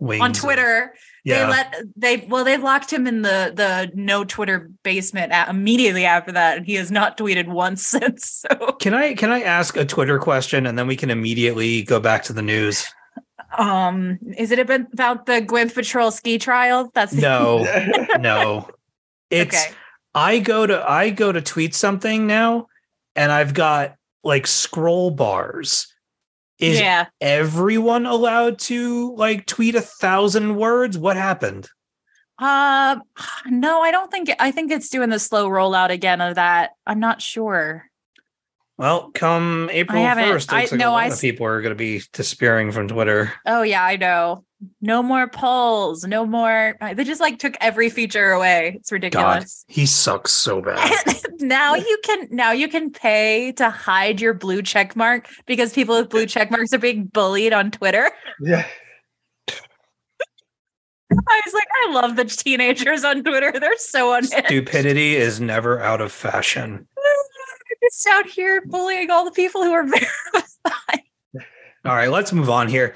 wings. 0.00 0.22
on 0.22 0.32
Twitter. 0.32 0.94
Yeah. 1.24 1.44
They 1.44 1.50
let 1.50 1.76
they 1.96 2.26
well 2.28 2.44
they 2.44 2.56
locked 2.56 2.92
him 2.92 3.06
in 3.06 3.22
the 3.22 3.52
the 3.54 3.90
no 3.94 4.24
Twitter 4.24 4.70
basement 4.82 5.32
a 5.32 5.48
immediately 5.48 6.04
after 6.04 6.32
that, 6.32 6.58
and 6.58 6.66
he 6.66 6.74
has 6.74 6.90
not 6.90 7.18
tweeted 7.18 7.48
once 7.48 7.86
since. 7.86 8.44
So 8.50 8.72
can 8.72 8.94
I 8.94 9.14
can 9.14 9.30
I 9.30 9.42
ask 9.42 9.76
a 9.76 9.84
Twitter 9.84 10.18
question 10.18 10.66
and 10.66 10.78
then 10.78 10.86
we 10.86 10.96
can 10.96 11.10
immediately 11.10 11.82
go 11.82 12.00
back 12.00 12.24
to 12.24 12.32
the 12.32 12.42
news? 12.42 12.86
um 13.58 14.18
is 14.38 14.52
it 14.52 14.60
about 14.60 15.26
the 15.26 15.42
Gwyneth 15.42 15.74
Paltrow 15.74 16.12
ski 16.12 16.38
trial? 16.38 16.90
That's 16.94 17.12
No, 17.12 17.66
no. 18.18 18.68
It's 19.28 19.56
okay. 19.56 19.74
I 20.14 20.38
go 20.38 20.66
to 20.66 20.88
I 20.90 21.10
go 21.10 21.32
to 21.32 21.40
tweet 21.40 21.74
something 21.74 22.26
now 22.26 22.68
and 23.14 23.30
I've 23.30 23.54
got 23.54 23.96
like 24.24 24.46
scroll 24.46 25.10
bars. 25.10 25.89
Is 26.60 26.78
yeah. 26.80 27.06
everyone 27.20 28.06
allowed 28.06 28.58
to 28.60 29.14
like 29.16 29.46
tweet 29.46 29.74
a 29.74 29.80
thousand 29.80 30.56
words? 30.56 30.98
What 30.98 31.16
happened? 31.16 31.68
Um, 32.38 33.02
no, 33.46 33.80
I 33.80 33.90
don't 33.90 34.10
think. 34.10 34.30
I 34.38 34.50
think 34.50 34.70
it's 34.70 34.88
doing 34.88 35.10
the 35.10 35.18
slow 35.18 35.48
rollout 35.48 35.90
again 35.90 36.20
of 36.20 36.36
that. 36.36 36.70
I'm 36.86 37.00
not 37.00 37.20
sure. 37.22 37.86
Well, 38.78 39.10
come 39.10 39.68
April 39.72 40.02
first, 40.14 40.52
I- 40.52 40.62
like 40.62 40.72
no, 40.72 40.90
a 40.90 40.92
lot 40.92 41.02
I 41.02 41.06
of 41.08 41.20
people 41.20 41.44
are 41.44 41.60
going 41.60 41.72
to 41.72 41.76
be 41.76 42.02
disappearing 42.12 42.72
from 42.72 42.88
Twitter. 42.88 43.32
Oh 43.44 43.62
yeah, 43.62 43.84
I 43.84 43.96
know. 43.96 44.44
No 44.80 45.02
more 45.02 45.26
polls. 45.28 46.04
No 46.04 46.26
more. 46.26 46.76
They 46.94 47.04
just 47.04 47.20
like 47.20 47.38
took 47.38 47.56
every 47.60 47.88
feature 47.88 48.32
away. 48.32 48.74
It's 48.76 48.92
ridiculous. 48.92 49.24
God, 49.24 49.34
ridiculous. 49.34 49.64
he 49.68 49.86
sucks 49.86 50.32
so 50.32 50.60
bad. 50.60 50.98
now 51.40 51.74
you 51.74 51.98
can 52.04 52.28
now 52.30 52.52
you 52.52 52.68
can 52.68 52.90
pay 52.90 53.52
to 53.52 53.70
hide 53.70 54.20
your 54.20 54.34
blue 54.34 54.60
check 54.62 54.94
mark 54.96 55.28
because 55.46 55.72
people 55.72 55.96
with 55.96 56.10
blue 56.10 56.26
check 56.26 56.50
marks 56.50 56.72
are 56.74 56.78
being 56.78 57.06
bullied 57.06 57.52
on 57.52 57.70
Twitter. 57.70 58.10
yeah. 58.40 58.66
I 61.12 61.40
was 61.44 61.54
like, 61.54 61.66
I 61.86 61.92
love 61.92 62.16
the 62.16 62.24
teenagers 62.24 63.02
on 63.02 63.24
Twitter. 63.24 63.52
They're 63.58 63.76
so 63.78 64.12
unhinged. 64.12 64.46
Stupidity 64.46 65.16
is 65.16 65.40
never 65.40 65.80
out 65.80 66.00
of 66.00 66.12
fashion. 66.12 66.86
Just 67.82 68.06
out 68.08 68.26
here 68.26 68.62
bullying 68.66 69.10
all 69.10 69.24
the 69.24 69.30
people 69.30 69.62
who 69.64 69.72
are 69.72 69.84
verified. 69.86 70.49
All 71.82 71.94
right, 71.94 72.10
let's 72.10 72.32
move 72.32 72.50
on 72.50 72.68
here. 72.68 72.94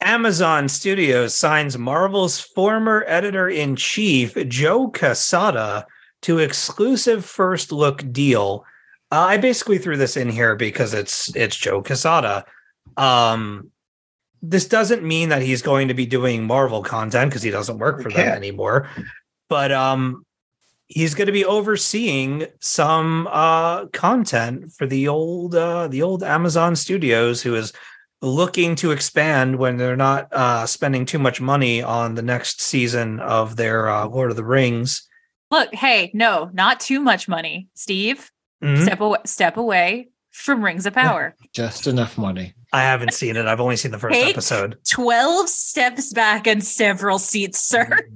Amazon 0.00 0.68
Studios 0.68 1.32
signs 1.32 1.78
Marvel's 1.78 2.40
former 2.40 3.04
editor 3.06 3.48
in 3.48 3.76
chief, 3.76 4.34
Joe 4.48 4.88
Quesada, 4.88 5.86
to 6.22 6.40
exclusive 6.40 7.24
first 7.24 7.70
look 7.70 8.12
deal. 8.12 8.64
Uh, 9.12 9.20
I 9.20 9.36
basically 9.36 9.78
threw 9.78 9.96
this 9.96 10.16
in 10.16 10.28
here 10.28 10.56
because 10.56 10.92
it's 10.92 11.34
it's 11.36 11.54
Joe 11.54 11.82
Quesada. 11.82 12.44
Um, 12.96 13.70
this 14.42 14.66
doesn't 14.66 15.04
mean 15.04 15.28
that 15.28 15.42
he's 15.42 15.62
going 15.62 15.86
to 15.86 15.94
be 15.94 16.06
doing 16.06 16.44
Marvel 16.44 16.82
content 16.82 17.30
because 17.30 17.42
he 17.42 17.50
doesn't 17.50 17.78
work 17.78 18.02
for 18.02 18.10
them 18.10 18.28
anymore. 18.28 18.88
But 19.48 19.70
um, 19.70 20.26
he's 20.88 21.14
going 21.14 21.26
to 21.26 21.32
be 21.32 21.44
overseeing 21.44 22.46
some 22.58 23.28
uh, 23.30 23.86
content 23.86 24.72
for 24.72 24.86
the 24.86 25.06
old 25.06 25.54
uh, 25.54 25.86
the 25.86 26.02
old 26.02 26.24
Amazon 26.24 26.74
Studios, 26.74 27.40
who 27.40 27.54
is 27.54 27.72
looking 28.26 28.74
to 28.76 28.90
expand 28.90 29.56
when 29.56 29.76
they're 29.76 29.96
not 29.96 30.32
uh, 30.32 30.66
spending 30.66 31.06
too 31.06 31.18
much 31.18 31.40
money 31.40 31.82
on 31.82 32.14
the 32.14 32.22
next 32.22 32.60
season 32.60 33.20
of 33.20 33.56
their 33.56 33.88
uh, 33.88 34.06
Lord 34.06 34.30
of 34.30 34.36
the 34.36 34.44
Rings. 34.44 35.06
Look, 35.50 35.74
hey, 35.74 36.10
no, 36.12 36.50
not 36.52 36.80
too 36.80 37.00
much 37.00 37.28
money, 37.28 37.68
Steve. 37.74 38.30
Mhm. 38.62 38.82
Step 38.82 39.00
away, 39.00 39.18
step 39.24 39.56
away 39.56 40.08
from 40.32 40.64
Rings 40.64 40.86
of 40.86 40.94
Power. 40.94 41.34
just 41.54 41.86
enough 41.86 42.18
money. 42.18 42.52
I 42.72 42.82
haven't 42.82 43.14
seen 43.14 43.36
it. 43.36 43.46
I've 43.46 43.60
only 43.60 43.76
seen 43.76 43.92
the 43.92 43.98
first 43.98 44.14
Take- 44.14 44.34
episode. 44.34 44.76
Twelve 44.90 45.48
steps 45.48 46.12
back 46.12 46.46
and 46.46 46.64
several 46.64 47.18
seats, 47.18 47.60
sir. 47.60 47.98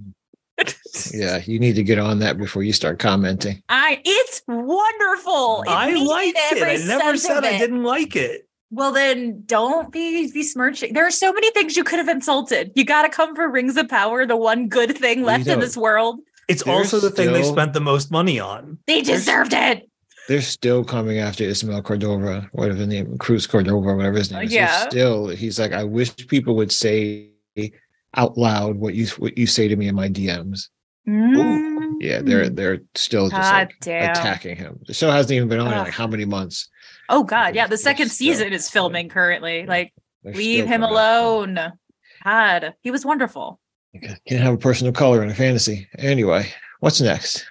Yeah, 1.15 1.41
you 1.47 1.59
need 1.59 1.77
to 1.77 1.83
get 1.83 1.99
on 1.99 2.19
that 2.19 2.37
before 2.37 2.63
you 2.63 2.75
start 2.75 2.99
commenting. 2.99 3.63
I. 3.71 4.03
It's 4.05 4.43
wonderful. 4.47 5.63
It 5.63 5.71
I 5.71 5.93
means 5.93 6.07
liked 6.07 6.37
it. 6.37 6.63
I 6.63 6.77
never 6.85 7.17
sense 7.17 7.25
of 7.25 7.31
said 7.43 7.45
I 7.45 7.57
didn't 7.59 7.83
like 7.83 8.15
it. 8.17 8.47
Well, 8.71 8.93
then 8.93 9.43
don't 9.47 9.91
be 9.91 10.31
besmirching. 10.31 10.93
There 10.93 11.07
are 11.07 11.11
so 11.11 11.33
many 11.33 11.51
things 11.51 11.77
you 11.77 11.83
could 11.83 11.99
have 11.99 12.09
insulted. 12.09 12.71
You 12.77 12.85
got 12.85 13.03
to 13.03 13.09
come 13.09 13.35
for 13.35 13.49
Rings 13.49 13.77
of 13.77 13.89
Power, 13.89 14.27
the 14.27 14.37
one 14.37 14.69
good 14.69 14.97
thing 14.97 15.23
left 15.23 15.49
in 15.49 15.59
this 15.59 15.77
world. 15.77 16.21
It's 16.49 16.63
There's 16.63 16.93
also 16.93 17.01
the 17.01 17.15
thing 17.15 17.33
they 17.33 17.43
spent 17.43 17.73
the 17.73 17.81
most 17.81 18.11
money 18.11 18.39
on. 18.39 18.79
They 18.87 19.03
deserved 19.03 19.53
it. 19.53 19.89
They're 20.29 20.41
still 20.41 20.85
coming 20.85 21.19
after 21.19 21.43
Ismael 21.43 21.83
Cordova, 21.83 22.49
whatever 22.53 22.79
the 22.79 22.87
name, 22.87 23.19
Cruz 23.19 23.49
Cordova, 23.49 23.97
whatever 23.97 24.19
his 24.19 24.31
name 24.31 24.43
is. 24.45 24.51
They're 24.51 24.61
Yeah. 24.61 24.89
Still, 24.89 25.29
he's 25.29 25.59
like, 25.59 25.73
I 25.73 25.83
wish 25.83 26.15
people 26.29 26.55
would 26.57 26.71
say 26.71 27.31
out 28.17 28.37
loud 28.39 28.77
what 28.77 28.95
you 28.95 29.07
what 29.19 29.37
you 29.37 29.47
say 29.47 29.69
to 29.69 29.77
me 29.77 29.89
in 29.89 29.95
my 29.95 30.09
DMs. 30.09 30.69
Mm. 31.09 31.95
Yeah, 32.01 32.21
they're 32.23 32.49
they're 32.49 32.81
still 32.95 33.29
just 33.29 33.53
like 33.53 33.75
attacking 33.81 34.57
him. 34.57 34.79
The 34.87 34.95
show 34.95 35.11
hasn't 35.11 35.33
even 35.33 35.49
been 35.49 35.61
on 35.61 35.73
in 35.73 35.79
like 35.79 35.93
how 35.93 36.07
many 36.07 36.25
months? 36.25 36.69
Oh 37.11 37.25
God, 37.25 37.55
yeah. 37.55 37.67
The 37.67 37.77
second 37.77 38.09
still- 38.09 38.29
season 38.33 38.53
is 38.53 38.71
filming 38.71 39.09
currently. 39.09 39.67
Like, 39.67 39.93
They're 40.23 40.33
leave 40.33 40.65
him 40.65 40.81
coming 40.81 40.85
after 40.85 40.95
alone. 40.95 41.73
God, 42.25 42.75
he 42.83 42.91
was 42.91 43.05
wonderful. 43.05 43.61
You 43.93 44.01
Can't 44.27 44.43
have 44.43 44.55
a 44.55 44.59
person 44.59 44.87
of 44.87 44.95
color 44.95 45.23
in 45.23 45.31
a 45.31 45.35
fantasy. 45.35 45.89
Anyway, 45.99 46.47
what's 46.79 47.01
next? 47.01 47.45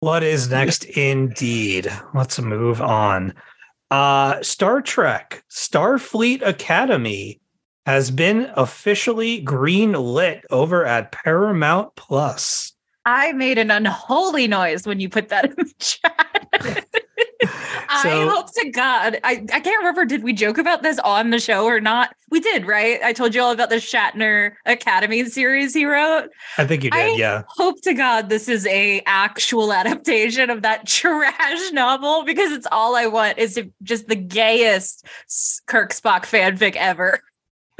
What 0.00 0.22
is 0.22 0.50
next? 0.50 0.84
Indeed. 0.84 1.92
Let's 2.14 2.40
move 2.40 2.80
on. 2.80 3.34
Uh, 3.90 4.40
Star 4.42 4.80
Trek 4.80 5.44
Starfleet 5.50 6.46
Academy 6.46 7.40
has 7.86 8.10
been 8.10 8.50
officially 8.54 9.40
green 9.40 9.92
lit 9.92 10.44
over 10.50 10.86
at 10.86 11.12
Paramount 11.12 11.94
Plus. 11.96 12.72
I 13.04 13.32
made 13.32 13.58
an 13.58 13.70
unholy 13.72 14.46
noise 14.46 14.86
when 14.86 15.00
you 15.00 15.08
put 15.08 15.28
that 15.30 15.46
in 15.46 15.54
the 15.56 15.72
chat. 15.78 16.86
I 17.88 18.26
hope 18.30 18.52
to 18.54 18.70
God. 18.70 19.18
I, 19.24 19.44
I 19.52 19.60
can't 19.60 19.78
remember, 19.78 20.04
did 20.04 20.22
we 20.22 20.32
joke 20.32 20.58
about 20.58 20.82
this 20.82 20.98
on 21.00 21.30
the 21.30 21.38
show 21.38 21.64
or 21.64 21.80
not? 21.80 22.14
We 22.30 22.40
did, 22.40 22.66
right? 22.66 23.00
I 23.02 23.12
told 23.12 23.34
you 23.34 23.42
all 23.42 23.52
about 23.52 23.68
the 23.70 23.76
Shatner 23.76 24.52
Academy 24.64 25.24
series 25.26 25.74
he 25.74 25.84
wrote. 25.84 26.30
I 26.58 26.64
think 26.66 26.84
you 26.84 26.90
did, 26.90 26.98
I- 27.00 27.14
yeah. 27.16 27.42
Hope 27.48 27.80
to 27.82 27.94
God 27.94 28.28
this 28.28 28.48
is 28.48 28.66
a 28.66 29.02
actual 29.06 29.72
adaptation 29.72 30.50
of 30.50 30.62
that 30.62 30.86
trash 30.86 31.72
novel 31.72 32.24
because 32.24 32.52
it's 32.52 32.66
all 32.72 32.96
I 32.96 33.06
want 33.06 33.38
is 33.38 33.60
just 33.82 34.08
the 34.08 34.16
gayest 34.16 35.06
Kirk 35.66 35.92
Spock 35.92 36.22
fanfic 36.24 36.76
ever. 36.76 37.20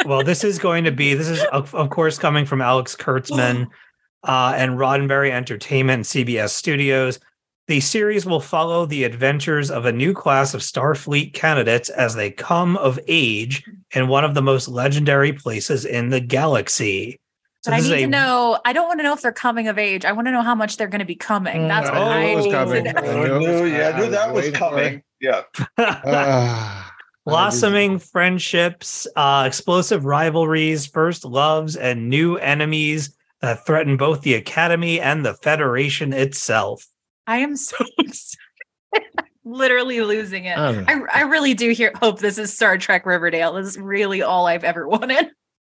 Well, 0.06 0.24
this 0.24 0.42
is 0.42 0.58
going 0.58 0.82
to 0.84 0.90
be 0.90 1.14
this 1.14 1.28
is 1.28 1.44
of, 1.52 1.72
of 1.74 1.90
course 1.90 2.18
coming 2.18 2.44
from 2.44 2.60
Alex 2.60 2.96
Kurtzman 2.96 3.68
uh, 4.24 4.52
and 4.56 4.72
Roddenberry 4.72 5.30
Entertainment 5.30 5.94
and 6.14 6.26
CBS 6.26 6.48
Studios. 6.48 7.20
The 7.68 7.80
series 7.80 8.26
will 8.26 8.40
follow 8.40 8.86
the 8.86 9.04
adventures 9.04 9.70
of 9.70 9.86
a 9.86 9.92
new 9.92 10.12
class 10.14 10.52
of 10.52 10.60
Starfleet 10.62 11.32
candidates 11.32 11.88
as 11.90 12.14
they 12.14 12.30
come 12.30 12.76
of 12.78 12.98
age 13.06 13.62
in 13.94 14.08
one 14.08 14.24
of 14.24 14.34
the 14.34 14.42
most 14.42 14.66
legendary 14.68 15.32
places 15.32 15.84
in 15.84 16.10
the 16.10 16.20
galaxy. 16.20 17.20
So 17.64 17.70
But 17.70 17.76
I 17.76 17.80
need 17.80 17.92
a- 17.92 18.00
to 18.00 18.06
know. 18.08 18.58
I 18.64 18.72
don't 18.72 18.88
want 18.88 18.98
to 18.98 19.04
know 19.04 19.12
if 19.12 19.22
they're 19.22 19.30
coming 19.30 19.68
of 19.68 19.78
age. 19.78 20.04
I 20.04 20.10
want 20.10 20.26
to 20.26 20.32
know 20.32 20.42
how 20.42 20.56
much 20.56 20.76
they're 20.76 20.88
going 20.88 20.98
to 20.98 21.04
be 21.04 21.14
coming. 21.14 21.68
That's 21.68 21.88
what 21.88 21.96
Oh, 21.98 22.02
I 22.02 22.20
it 22.24 22.34
was 22.36 22.44
need 22.46 22.52
coming. 22.52 22.84
to 22.84 22.92
know. 22.92 23.00
I 23.00 23.04
I 23.04 23.14
knew 23.14 23.22
it 23.22 23.38
knew, 23.38 23.62
was- 23.62 23.70
yeah, 23.70 23.88
I 23.88 23.92
I 23.96 24.00
knew 24.00 24.10
that 24.10 24.34
was 24.34 24.50
coming. 24.50 25.02
Yeah. 25.20 25.42
Ah, 25.78 26.92
blossoming 27.24 28.00
friendships, 28.00 29.06
uh, 29.14 29.44
explosive 29.46 30.04
rivalries, 30.04 30.86
first 30.86 31.24
loves, 31.24 31.76
and 31.76 32.08
new 32.08 32.36
enemies 32.38 33.16
that 33.40 33.64
threaten 33.64 33.96
both 33.96 34.22
the 34.22 34.34
Academy 34.34 35.00
and 35.00 35.24
the 35.24 35.34
Federation 35.34 36.12
itself. 36.12 36.84
I 37.26 37.38
am 37.38 37.56
so. 37.56 37.76
Literally 39.44 40.00
losing 40.02 40.44
it. 40.44 40.56
I. 40.56 40.84
I, 40.86 41.00
I 41.12 41.20
really 41.22 41.54
do 41.54 41.70
hear 41.70 41.92
hope 42.00 42.20
this 42.20 42.38
is 42.38 42.54
Star 42.54 42.78
Trek 42.78 43.04
Riverdale. 43.06 43.54
This 43.54 43.68
is 43.68 43.78
really 43.78 44.22
all 44.22 44.46
I've 44.46 44.64
ever 44.64 44.86
wanted. 44.88 45.30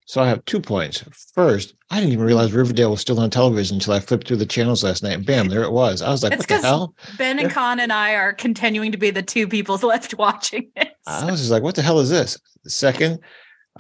So 0.09 0.23
I 0.23 0.29
have 0.29 0.45
two 0.45 0.61
points. 0.61 1.05
First, 1.35 1.75
I 1.91 1.97
didn't 1.97 2.13
even 2.13 2.25
realize 2.25 2.53
Riverdale 2.53 2.93
was 2.93 3.01
still 3.01 3.19
on 3.19 3.29
television 3.29 3.77
until 3.77 3.95
I 3.95 3.99
flipped 3.99 4.29
through 4.29 4.37
the 4.37 4.47
channels 4.47 4.85
last 4.85 5.03
night. 5.03 5.15
And 5.15 5.27
bam, 5.27 5.49
there 5.49 5.65
it 5.65 5.73
was. 5.73 6.01
I 6.01 6.11
was 6.11 6.23
like, 6.23 6.33
It's 6.33 6.49
what 6.49 6.63
the 6.63 6.67
hell? 6.67 6.95
Ben 7.19 7.41
and 7.41 7.51
Con 7.51 7.81
and 7.81 7.93
I 7.93 8.15
are 8.15 8.33
continuing 8.33 8.93
to 8.93 8.99
be 8.99 9.11
the 9.11 9.23
two 9.23 9.49
people 9.49 9.77
left 9.83 10.17
watching 10.17 10.71
it. 10.77 10.95
I 11.09 11.29
was 11.29 11.41
just 11.41 11.51
like, 11.51 11.65
what 11.65 11.75
the 11.75 11.83
hell 11.83 11.99
is 11.99 12.09
this? 12.09 12.39
Second, 12.69 13.19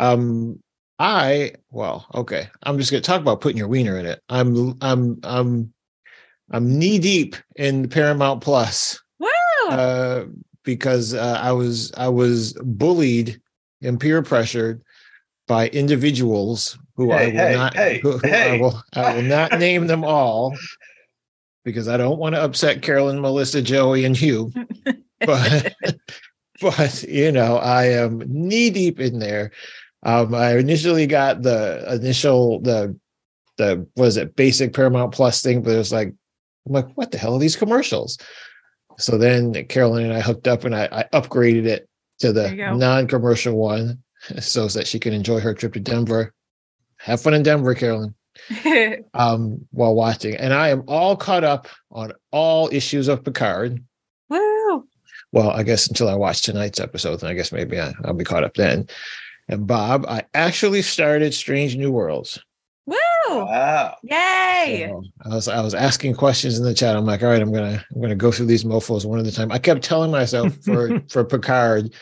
um, 0.01 0.61
I 0.99 1.53
well, 1.71 2.07
okay. 2.15 2.49
I'm 2.63 2.79
just 2.79 2.91
gonna 2.91 3.03
talk 3.03 3.21
about 3.21 3.41
putting 3.41 3.59
your 3.59 3.69
wiener 3.69 3.99
in 3.99 4.07
it. 4.07 4.21
I'm 4.29 4.77
I'm 4.81 5.21
I'm 5.23 5.73
I'm 6.51 6.79
knee 6.79 6.99
deep 6.99 7.37
in 7.57 7.89
Paramount 7.89 8.41
Plus 8.41 9.01
Woo! 9.19 9.29
uh, 9.71 10.25
because 10.63 11.15
uh, 11.15 11.41
I 11.41 11.53
was 11.53 11.93
I 11.97 12.09
was 12.09 12.53
bullied 12.63 13.41
and 13.83 14.01
peer 14.01 14.23
pressured 14.23 14.83
by 15.47 15.69
individuals 15.69 16.79
who 16.97 17.13
I 17.13 17.27
will 17.27 17.33
hey, 17.33 17.55
not 17.55 17.75
hey, 17.75 18.01
who, 18.03 18.19
who 18.19 18.29
I 18.29 18.61
will 18.61 18.83
I 18.95 19.15
will 19.15 19.23
not 19.37 19.59
name 19.59 19.87
them 19.87 20.05
all 20.05 20.57
because 21.65 21.89
I 21.89 21.97
don't 21.97 22.19
want 22.19 22.37
to 22.37 22.43
upset 22.43 22.81
Carolyn, 22.81 23.21
Melissa, 23.21 23.61
Joey, 23.61 24.05
and 24.05 24.17
Hugh. 24.17 24.53
But 25.25 25.75
but 26.61 27.03
you 27.05 27.33
know, 27.33 27.57
I 27.57 27.87
am 27.87 28.23
knee 28.27 28.69
deep 28.69 29.01
in 29.01 29.19
there. 29.19 29.51
Um, 30.03 30.35
I 30.35 30.59
initially 30.59 31.07
got 31.07 31.41
the 31.41 31.91
initial 31.91 32.61
the 32.61 32.95
the 33.57 33.87
was 33.97 34.19
it 34.19 34.37
basic 34.37 34.75
Paramount 34.75 35.13
Plus 35.13 35.41
thing, 35.41 35.63
but 35.63 35.73
it 35.73 35.79
was 35.79 35.91
like 35.91 36.13
I'm 36.67 36.73
like, 36.73 36.89
what 36.97 37.11
the 37.13 37.19
hell 37.19 37.35
are 37.35 37.41
these 37.41 37.57
commercials? 37.57 38.19
So 38.99 39.19
then 39.19 39.53
Carolyn 39.67 40.05
and 40.05 40.15
I 40.15 40.21
hooked 40.21 40.49
up 40.49 40.65
and 40.65 40.75
I, 40.75 40.89
I 40.91 41.05
upgraded 41.19 41.67
it 41.67 41.89
to 42.21 42.29
the 42.33 42.43
There 42.43 42.51
you 42.51 42.57
go. 42.57 42.77
non-commercial 42.77 43.55
one 43.55 44.03
so 44.41 44.67
that 44.69 44.87
she 44.87 44.99
can 44.99 45.13
enjoy 45.13 45.41
her 45.41 45.55
trip 45.55 45.75
to 45.75 45.81
Denver. 45.81 46.33
Have 46.99 47.21
fun 47.21 47.35
in 47.35 47.43
Denver, 47.43 47.75
Carolyn 47.75 48.15
um, 49.15 49.67
while 49.71 49.95
watching. 49.95 50.35
And 50.37 50.55
I 50.55 50.69
am 50.71 50.83
all 50.89 51.15
caught 51.17 51.45
up 51.45 51.69
on 51.91 52.13
all 52.31 52.69
issues 52.73 53.09
of 53.09 53.23
Picard. 53.23 53.85
Woo! 54.31 54.87
Well, 55.33 55.51
I 55.51 55.63
guess 55.63 55.87
until 55.89 56.09
I 56.09 56.15
watch 56.15 56.41
tonight's 56.43 56.81
episode, 56.81 57.21
and 57.21 57.29
I 57.29 57.35
guess 57.35 57.53
maybe 57.53 57.79
I, 57.79 57.93
I'll 58.05 58.15
be 58.15 58.25
caught 58.25 58.45
up 58.45 58.55
then. 58.55 58.89
And 59.49 59.67
Bob, 59.67 60.07
I 60.09 60.25
actually 60.35 60.83
started 60.83 61.35
Strange 61.35 61.77
New 61.77 61.93
Worlds. 61.93 62.43
Woo! 63.29 63.45
Wow. 63.45 63.97
Yay! 64.03 64.89
So 64.89 65.03
I 65.25 65.29
was 65.29 65.49
I 65.49 65.61
was 65.61 65.75
asking 65.75 66.15
questions 66.15 66.59
in 66.59 66.65
the 66.65 66.75
chat. 66.75 66.97
I'm 66.97 67.05
like, 67.05 67.23
all 67.23 67.29
right, 67.29 67.43
I'm 67.43 67.53
gonna 67.53 67.85
I'm 67.95 68.01
gonna 68.01 68.15
go 68.15 68.33
through 68.33 68.47
these 68.47 68.65
mofos 68.65 69.05
one 69.05 69.21
at 69.21 69.27
a 69.27 69.33
time. 69.33 69.53
I 69.53 69.59
kept 69.59 69.83
telling 69.83 70.11
myself 70.11 70.55
for 70.65 71.01
for 71.11 71.25
Picard 71.25 71.95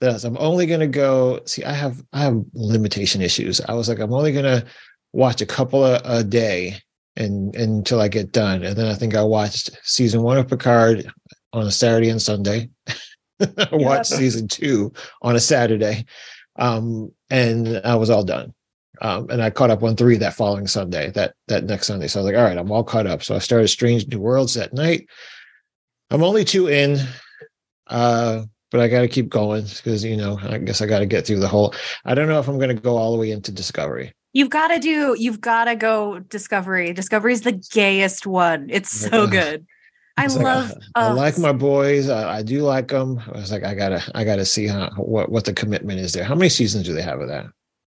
that 0.00 0.24
I'm 0.24 0.36
only 0.38 0.66
gonna 0.66 0.86
go. 0.86 1.40
See, 1.46 1.64
I 1.64 1.72
have 1.72 2.02
I 2.12 2.20
have 2.20 2.42
limitation 2.54 3.20
issues. 3.20 3.60
I 3.60 3.74
was 3.74 3.88
like, 3.88 3.98
I'm 3.98 4.12
only 4.12 4.32
gonna 4.32 4.64
watch 5.12 5.40
a 5.40 5.46
couple 5.46 5.84
a, 5.84 6.00
a 6.04 6.24
day 6.24 6.76
and, 7.16 7.54
until 7.56 8.00
I 8.00 8.08
get 8.08 8.32
done. 8.32 8.64
And 8.64 8.76
then 8.76 8.86
I 8.86 8.94
think 8.94 9.14
I 9.14 9.22
watched 9.22 9.70
season 9.82 10.22
one 10.22 10.38
of 10.38 10.48
Picard 10.48 11.06
on 11.52 11.66
a 11.66 11.70
Saturday 11.70 12.10
and 12.10 12.20
Sunday. 12.20 12.70
I 13.40 13.68
watched 13.72 14.10
season 14.10 14.48
two 14.48 14.92
on 15.22 15.36
a 15.36 15.40
Saturday. 15.40 16.04
Um, 16.56 17.12
and 17.30 17.80
I 17.84 17.96
was 17.96 18.10
all 18.10 18.24
done. 18.24 18.54
Um, 19.00 19.28
and 19.30 19.42
I 19.42 19.50
caught 19.50 19.70
up 19.70 19.82
on 19.82 19.96
three 19.96 20.16
that 20.18 20.34
following 20.34 20.66
Sunday, 20.66 21.10
that 21.12 21.34
that 21.48 21.64
next 21.64 21.86
Sunday. 21.86 22.06
So 22.06 22.20
I 22.20 22.22
was 22.22 22.32
like, 22.32 22.38
all 22.38 22.46
right, 22.46 22.58
I'm 22.58 22.70
all 22.70 22.84
caught 22.84 23.06
up. 23.06 23.22
So 23.22 23.34
I 23.34 23.38
started 23.38 23.68
Strange 23.68 24.06
New 24.08 24.20
Worlds 24.20 24.54
that 24.54 24.72
night. 24.72 25.08
I'm 26.10 26.22
only 26.22 26.44
two 26.44 26.68
in, 26.68 26.98
uh, 27.88 28.44
but 28.70 28.80
I 28.80 28.88
got 28.88 29.00
to 29.00 29.08
keep 29.08 29.28
going 29.28 29.64
because 29.64 30.04
you 30.04 30.16
know 30.16 30.38
I 30.42 30.58
guess 30.58 30.80
I 30.80 30.86
got 30.86 31.00
to 31.00 31.06
get 31.06 31.26
through 31.26 31.40
the 31.40 31.48
whole. 31.48 31.74
I 32.04 32.14
don't 32.14 32.28
know 32.28 32.38
if 32.38 32.48
I'm 32.48 32.58
going 32.58 32.74
to 32.74 32.80
go 32.80 32.96
all 32.96 33.12
the 33.12 33.18
way 33.18 33.30
into 33.30 33.52
Discovery. 33.52 34.12
You've 34.32 34.50
got 34.50 34.68
to 34.68 34.80
do, 34.80 35.14
you've 35.16 35.40
got 35.40 35.66
to 35.66 35.76
go 35.76 36.18
Discovery. 36.18 36.92
Discovery's 36.92 37.42
the 37.42 37.52
gayest 37.52 38.26
one. 38.26 38.66
It's 38.68 38.90
so 38.90 39.22
Ugh. 39.22 39.30
good. 39.30 39.66
I 40.16 40.26
like, 40.26 40.44
love, 40.44 40.72
I, 40.94 41.00
I 41.00 41.08
oh, 41.08 41.14
like 41.14 41.38
my 41.38 41.52
boys. 41.52 42.08
I, 42.08 42.38
I 42.38 42.42
do 42.42 42.62
like 42.62 42.88
them. 42.88 43.20
I 43.26 43.38
was 43.38 43.50
like, 43.50 43.64
I 43.64 43.74
gotta, 43.74 44.02
I 44.14 44.24
gotta 44.24 44.44
see 44.44 44.66
how 44.66 44.90
what 44.96 45.30
what 45.30 45.44
the 45.44 45.52
commitment 45.52 45.98
is 45.98 46.12
there. 46.12 46.24
How 46.24 46.34
many 46.36 46.48
seasons 46.48 46.84
do 46.84 46.94
they 46.94 47.02
have 47.02 47.20
of 47.20 47.28
that? 47.28 47.46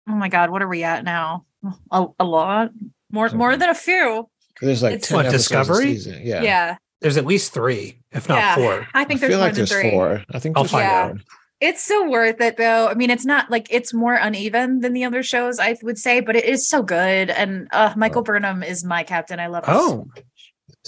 Oh 0.07 0.13
my 0.15 0.29
God, 0.29 0.49
what 0.49 0.61
are 0.61 0.67
we 0.67 0.83
at 0.83 1.03
now? 1.03 1.45
A, 1.91 2.05
a 2.19 2.23
lot? 2.25 2.71
More, 3.11 3.29
more 3.29 3.55
than 3.57 3.69
a 3.69 3.75
few. 3.75 4.27
There's 4.61 4.83
like 4.83 4.93
It's- 4.95 5.07
ten 5.09 5.17
What, 5.17 5.25
episodes 5.25 5.51
a 5.51 5.57
Discovery? 5.57 5.85
season. 5.93 6.21
Yeah, 6.23 6.41
Yeah. 6.41 6.77
There's 7.01 7.17
at 7.17 7.25
least 7.25 7.53
three, 7.53 7.99
if 8.13 8.27
not 8.29 8.37
yeah. 8.37 8.55
four. 8.55 8.87
I 8.93 9.03
think 9.03 9.19
I 9.19 9.21
there's 9.21 9.31
feel 9.31 9.39
more 9.39 9.47
like 9.47 9.53
than 9.55 9.65
there's 9.65 9.71
three. 9.81 9.91
four. 9.91 10.23
I 10.31 10.39
think 10.39 10.57
I'll 10.57 10.63
find 10.63 10.83
Yeah. 10.85 11.07
four. 11.09 11.17
It's 11.61 11.83
so 11.83 12.09
worth 12.09 12.41
it 12.41 12.57
though. 12.57 12.87
I 12.87 12.93
mean, 12.95 13.09
it's 13.09 13.25
not 13.25 13.49
like 13.51 13.67
it's 13.69 13.93
more 13.93 14.15
uneven 14.15 14.79
than 14.79 14.93
the 14.93 15.03
other 15.05 15.21
shows, 15.23 15.59
I 15.59 15.75
would 15.83 15.97
say, 15.97 16.19
but 16.19 16.35
it 16.35 16.45
is 16.45 16.67
so 16.67 16.81
good. 16.83 17.29
And 17.29 17.67
uh, 17.71 17.93
Michael 17.95 18.23
Burnham 18.23 18.63
is 18.63 18.83
my 18.83 19.03
captain. 19.03 19.39
I 19.39 19.47
love 19.47 19.65
him. 19.65 19.73
Oh, 19.75 20.05
much. 20.15 20.23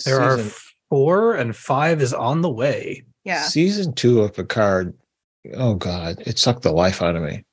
there 0.05 0.19
are 0.21 0.39
four 0.89 1.35
and 1.35 1.55
five 1.55 2.01
is 2.01 2.13
on 2.13 2.41
the 2.41 2.49
way. 2.49 3.03
yeah. 3.23 3.43
Season 3.43 3.93
two 3.93 4.21
of 4.21 4.33
Picard, 4.33 4.93
oh 5.55 5.75
God, 5.75 6.21
it 6.25 6.37
sucked 6.39 6.63
the 6.63 6.71
life 6.71 7.01
out 7.01 7.15
of 7.15 7.23
me. 7.23 7.43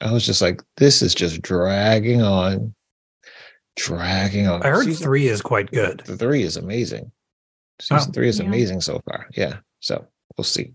I 0.00 0.12
was 0.12 0.24
just 0.24 0.40
like, 0.42 0.62
this 0.76 1.02
is 1.02 1.14
just 1.14 1.42
dragging 1.42 2.22
on, 2.22 2.74
dragging 3.76 4.46
on. 4.48 4.62
I 4.62 4.68
heard 4.68 4.84
Season 4.86 5.04
three 5.04 5.28
is 5.28 5.42
quite 5.42 5.70
good. 5.70 6.02
three 6.04 6.42
is 6.42 6.56
amazing. 6.56 7.10
Oh, 7.12 7.82
Season 7.82 8.10
Oh, 8.10 8.12
three 8.12 8.28
is 8.28 8.38
yeah. 8.38 8.46
amazing 8.46 8.80
so 8.80 9.00
far. 9.08 9.26
Yeah. 9.36 9.58
So 9.80 10.06
we'll 10.36 10.44
see. 10.44 10.72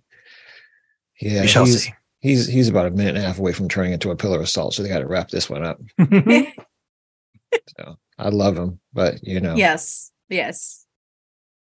Yeah. 1.22 1.42
we 1.42 1.48
shall 1.48 1.66
he's, 1.66 1.84
see. 1.86 1.94
he's 2.20 2.48
he's 2.48 2.68
about 2.70 2.88
a 2.88 2.92
minute 2.92 3.16
and 3.16 3.24
a 3.24 3.28
half 3.28 3.40
away 3.40 3.54
from 3.54 3.70
turning 3.70 3.94
into 3.94 4.12
a 4.12 4.16
pillar 4.16 4.40
of 4.42 4.50
salt. 4.50 4.74
So 4.74 4.84
they 4.84 4.90
got 4.90 5.00
to 5.00 5.08
wrap 5.08 5.30
this 5.30 5.50
one 5.50 5.64
up. 5.66 5.80
So 7.78 7.98
I 8.18 8.30
love 8.30 8.58
him, 8.58 8.80
but 8.94 9.24
you 9.24 9.40
know, 9.40 9.56
Yes. 9.56 10.12
Yes. 10.30 10.86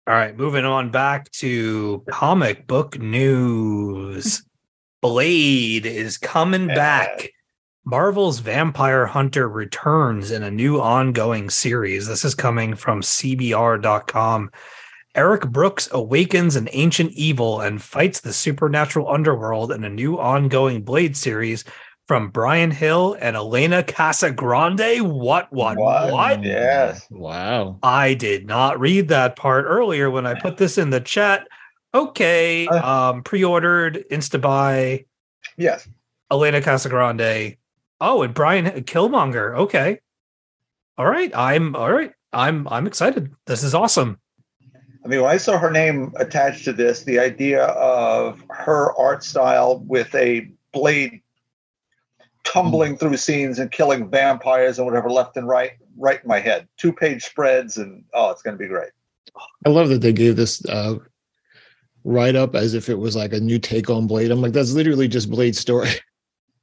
All 0.07 0.13
right, 0.13 0.35
moving 0.37 0.65
on 0.65 0.91
back 0.91 1.31
to 1.33 2.03
comic 2.11 2.67
book 2.67 2.99
news. 2.99 4.43
Blade 5.01 5.85
is 5.85 6.17
coming 6.17 6.69
Yeah. 6.69 6.75
back. 6.75 7.29
Marvel's 7.93 8.37
Vampire 8.37 9.07
Hunter 9.07 9.49
returns 9.49 10.29
in 10.29 10.43
a 10.43 10.51
new 10.51 10.79
ongoing 10.79 11.49
series. 11.49 12.07
This 12.07 12.23
is 12.23 12.35
coming 12.35 12.75
from 12.75 13.01
CBR.com. 13.01 14.51
Eric 15.15 15.47
Brooks 15.49 15.89
awakens 15.91 16.55
an 16.55 16.69
ancient 16.71 17.11
evil 17.13 17.61
and 17.61 17.81
fights 17.81 18.19
the 18.19 18.31
supernatural 18.31 19.09
underworld 19.11 19.71
in 19.71 19.83
a 19.83 19.89
new 19.89 20.19
ongoing 20.19 20.83
Blade 20.83 21.17
series 21.17 21.63
from 22.07 22.29
Bryan 22.29 22.69
Hill 22.69 23.17
and 23.19 23.35
Elena 23.35 23.81
Casagrande. 23.81 25.01
What, 25.01 25.51
what, 25.51 25.75
What? 25.77 26.13
what? 26.13 26.43
Yes. 26.43 27.07
Wow. 27.09 27.79
I 27.81 28.13
did 28.13 28.45
not 28.45 28.79
read 28.79 29.07
that 29.07 29.35
part 29.35 29.65
earlier 29.67 30.11
when 30.11 30.27
I 30.27 30.39
put 30.39 30.57
this 30.57 30.77
in 30.77 30.91
the 30.91 31.01
chat. 31.01 31.47
Okay, 31.95 32.67
Uh. 32.67 33.09
um, 33.13 33.23
pre-ordered, 33.23 34.05
Instabuy, 34.11 35.05
Yes. 35.57 35.89
Elena 36.31 36.61
Casagrande. 36.61 37.57
Oh, 38.01 38.21
and 38.21 38.33
Brian 38.33 38.65
Killmonger. 38.65 39.57
Okay, 39.57 39.99
all 40.97 41.05
right. 41.05 41.31
I'm 41.35 41.75
all 41.75 41.91
right. 41.91 42.11
I'm 42.33 42.67
I'm 42.67 42.87
excited. 42.87 43.33
This 43.45 43.63
is 43.63 43.73
awesome. 43.73 44.19
I 45.03 45.07
mean, 45.07 45.21
when 45.21 45.31
I 45.31 45.37
saw 45.37 45.57
her 45.57 45.71
name 45.71 46.13
attached 46.17 46.65
to 46.65 46.73
this, 46.73 47.03
the 47.03 47.19
idea 47.19 47.63
of 47.65 48.43
her 48.49 48.93
art 48.99 49.23
style 49.23 49.79
with 49.87 50.13
a 50.13 50.51
blade 50.73 51.21
tumbling 52.43 52.97
through 52.97 53.15
scenes 53.17 53.59
and 53.59 53.71
killing 53.71 54.09
vampires 54.09 54.77
and 54.77 54.85
whatever 54.85 55.09
left 55.09 55.37
and 55.37 55.47
right, 55.47 55.71
right 55.97 56.21
in 56.21 56.27
my 56.27 56.39
head. 56.39 56.67
Two 56.77 56.91
page 56.91 57.23
spreads, 57.23 57.77
and 57.77 58.03
oh, 58.13 58.31
it's 58.31 58.41
going 58.41 58.57
to 58.57 58.61
be 58.61 58.67
great. 58.67 58.91
I 59.65 59.69
love 59.69 59.89
that 59.89 60.01
they 60.01 60.11
gave 60.11 60.35
this 60.35 60.63
uh, 60.65 60.95
write 62.03 62.35
up 62.35 62.55
as 62.55 62.73
if 62.73 62.89
it 62.89 62.99
was 62.99 63.15
like 63.15 63.33
a 63.33 63.39
new 63.39 63.59
take 63.59 63.89
on 63.89 64.07
Blade. 64.07 64.31
I'm 64.31 64.41
like, 64.41 64.53
that's 64.53 64.73
literally 64.73 65.07
just 65.07 65.29
Blade 65.29 65.55
story. 65.55 65.89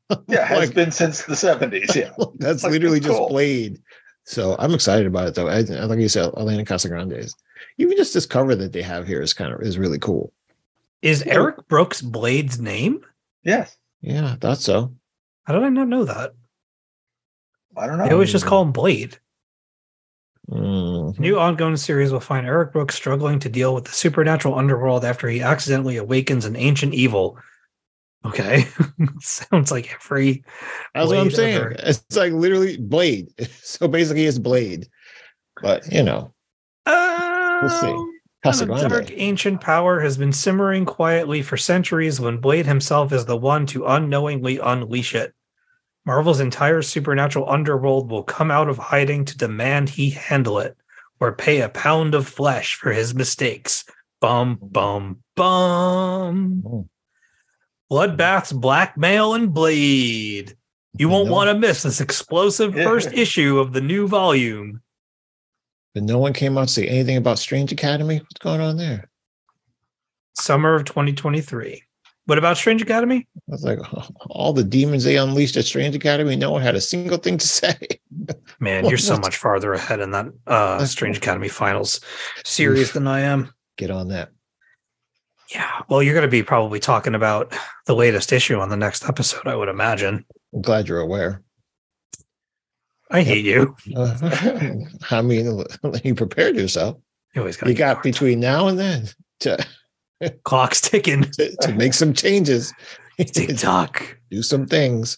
Yeah, 0.28 0.42
it 0.42 0.46
has 0.46 0.58
Like- 0.58 0.74
been 0.74 0.90
since 0.92 1.22
the 1.22 1.34
70s. 1.34 1.94
Yeah. 1.94 2.10
that's 2.36 2.62
Like, 2.62 2.72
literally 2.72 3.00
just 3.00 3.16
cool. 3.18 3.28
Blade. 3.28 3.80
So 4.24 4.56
I'm 4.58 4.74
excited 4.74 5.06
about 5.06 5.28
it 5.28 5.34
though. 5.34 5.48
I, 5.48 5.58
I 5.58 5.84
like 5.84 5.98
you 6.00 6.08
said, 6.08 6.30
Elena 6.36 6.64
Casagrande 6.64 7.16
is 7.18 7.34
even 7.78 7.96
just 7.96 8.12
this 8.14 8.26
cover 8.26 8.54
that 8.56 8.72
they 8.72 8.82
have 8.82 9.06
here 9.06 9.20
is 9.22 9.32
kind 9.34 9.52
of 9.52 9.62
is 9.62 9.78
really 9.78 9.98
cool. 9.98 10.32
Is 11.02 11.22
Eric 11.22 11.68
Brooks 11.68 12.02
Blade's 12.02 12.58
name? 12.60 13.00
Yes. 13.44 13.76
Yeah, 14.00 14.32
I 14.32 14.36
thought 14.36 14.58
so. 14.58 14.94
How 15.44 15.54
did 15.54 15.62
I 15.62 15.68
not 15.68 15.88
know 15.88 16.04
that? 16.04 16.32
I 17.76 17.86
don't 17.86 17.98
know. 17.98 18.06
They 18.06 18.12
always 18.12 18.32
just 18.32 18.46
call 18.46 18.62
him 18.62 18.72
Blade. 18.72 19.18
Mhm. 20.50 21.18
New 21.18 21.38
ongoing 21.38 21.76
series 21.76 22.12
will 22.12 22.20
find 22.20 22.46
Eric 22.46 22.72
Brooks 22.72 22.94
struggling 22.94 23.38
to 23.40 23.48
deal 23.48 23.74
with 23.74 23.84
the 23.84 23.92
supernatural 23.92 24.56
underworld 24.56 25.04
after 25.04 25.28
he 25.28 25.42
accidentally 25.42 25.96
awakens 25.96 26.44
an 26.44 26.56
ancient 26.56 26.94
evil. 26.94 27.36
Okay. 28.28 28.66
Sounds 29.20 29.70
like 29.70 29.92
every 29.94 30.44
That's 30.94 31.08
what 31.08 31.18
I'm 31.18 31.30
saying. 31.30 31.56
ever. 31.56 31.76
It's 31.78 32.04
like 32.16 32.32
literally 32.32 32.76
Blade. 32.76 33.28
So 33.62 33.88
basically, 33.88 34.24
it's 34.24 34.38
Blade. 34.38 34.88
But 35.60 35.90
you 35.92 36.02
know, 36.02 36.32
We'll 36.86 37.70
see. 37.70 37.88
Um, 37.88 38.12
a 38.44 38.48
Casa 38.48 38.66
dark 38.88 39.10
ancient 39.12 39.60
power 39.60 40.00
has 40.00 40.16
been 40.16 40.32
simmering 40.32 40.84
quietly 40.84 41.42
for 41.42 41.56
centuries 41.56 42.20
when 42.20 42.38
Blade 42.38 42.66
himself 42.66 43.12
is 43.12 43.24
the 43.24 43.36
one 43.36 43.66
to 43.66 43.86
unknowingly 43.86 44.58
unleash 44.58 45.14
it. 45.14 45.34
Marvel's 46.04 46.38
entire 46.38 46.82
supernatural 46.82 47.50
underworld 47.50 48.10
will 48.10 48.22
come 48.22 48.52
out 48.52 48.68
of 48.68 48.78
hiding 48.78 49.24
to 49.24 49.36
demand 49.36 49.88
he 49.88 50.10
handle 50.10 50.60
it 50.60 50.76
or 51.18 51.32
pay 51.32 51.60
a 51.60 51.68
pound 51.68 52.14
of 52.14 52.28
flesh 52.28 52.76
for 52.76 52.92
his 52.92 53.14
mistakes. 53.14 53.84
Bum, 54.20 54.58
bum, 54.62 55.18
bum. 55.34 56.62
Oh. 56.64 56.88
Bloodbath's 57.90 58.52
blackmail 58.52 59.34
and 59.34 59.52
Blade. 59.52 60.56
You 60.98 61.08
won't 61.08 61.26
No. 61.28 61.32
want 61.34 61.48
to 61.50 61.54
miss 61.58 61.82
this 61.82 62.00
explosive 62.00 62.74
first 62.74 63.12
issue 63.12 63.58
of 63.58 63.72
the 63.72 63.80
new 63.80 64.08
volume. 64.08 64.80
But 65.94 66.02
no 66.04 66.18
one 66.18 66.32
came 66.32 66.58
out 66.58 66.68
to 66.68 66.74
say 66.74 66.86
anything 66.86 67.16
about 67.16 67.38
Strange 67.38 67.72
Academy. 67.72 68.18
What's 68.18 68.38
going 68.40 68.60
on 68.60 68.76
there? 68.76 69.08
Summer 70.34 70.74
of 70.74 70.84
2023. 70.84 71.82
What 72.26 72.38
about 72.38 72.56
Strange 72.56 72.82
Academy? 72.82 73.26
I 73.36 73.40
was 73.52 73.62
like, 73.62 73.78
all 74.30 74.52
the 74.52 74.64
demons 74.64 75.04
they 75.04 75.16
unleashed 75.16 75.56
at 75.56 75.64
Strange 75.64 75.94
Academy, 75.94 76.34
no 76.34 76.50
one 76.50 76.60
had 76.62 76.74
a 76.74 76.80
single 76.80 77.18
thing 77.18 77.38
to 77.38 77.46
say. 77.60 77.78
Man, 78.58 78.84
you're 78.86 78.98
so 78.98 79.16
much 79.16 79.36
farther 79.36 79.72
ahead 79.74 80.00
in 80.00 80.10
that 80.10 80.26
uh 80.46 80.84
Strange. 80.86 81.18
Academy 81.18 81.48
finals 81.48 82.00
series 82.44 82.88
Oof. 82.88 82.92
than 82.94 83.06
I 83.06 83.20
am. 83.20 83.52
Get 83.78 83.90
on 83.90 84.08
that. 84.08 84.30
Yeah. 85.52 85.82
Well, 85.88 86.02
you're 86.02 86.14
going 86.14 86.26
to 86.26 86.30
be 86.30 86.42
probably 86.42 86.80
talking 86.80 87.14
about 87.14 87.54
the 87.86 87.94
latest 87.94 88.32
issue 88.32 88.58
on 88.58 88.68
the 88.68 88.76
next 88.76 89.08
episode, 89.08 89.46
I 89.46 89.54
would 89.54 89.68
imagine. 89.68 90.24
I'm 90.54 90.62
glad 90.62 90.88
you're 90.88 91.00
aware. 91.00 91.42
I 93.10 93.22
hate 93.22 93.44
you. 93.44 93.76
Uh, 93.94 94.16
I 95.10 95.22
mean, 95.22 95.62
you 96.04 96.14
prepared 96.14 96.56
yourself. 96.56 96.96
You 97.34 97.42
always 97.42 97.56
got 97.56 97.68
You 97.68 97.74
got 97.74 98.02
between 98.02 98.40
now 98.40 98.66
and 98.66 98.78
then 98.78 99.08
to, 99.40 99.64
clocks 100.44 100.80
ticking. 100.80 101.22
to, 101.22 101.56
to 101.60 101.72
make 101.74 101.94
some 101.94 102.12
changes, 102.12 102.72
Tick 103.18 103.56
tock. 103.58 104.18
do 104.30 104.42
some 104.42 104.66
things. 104.66 105.16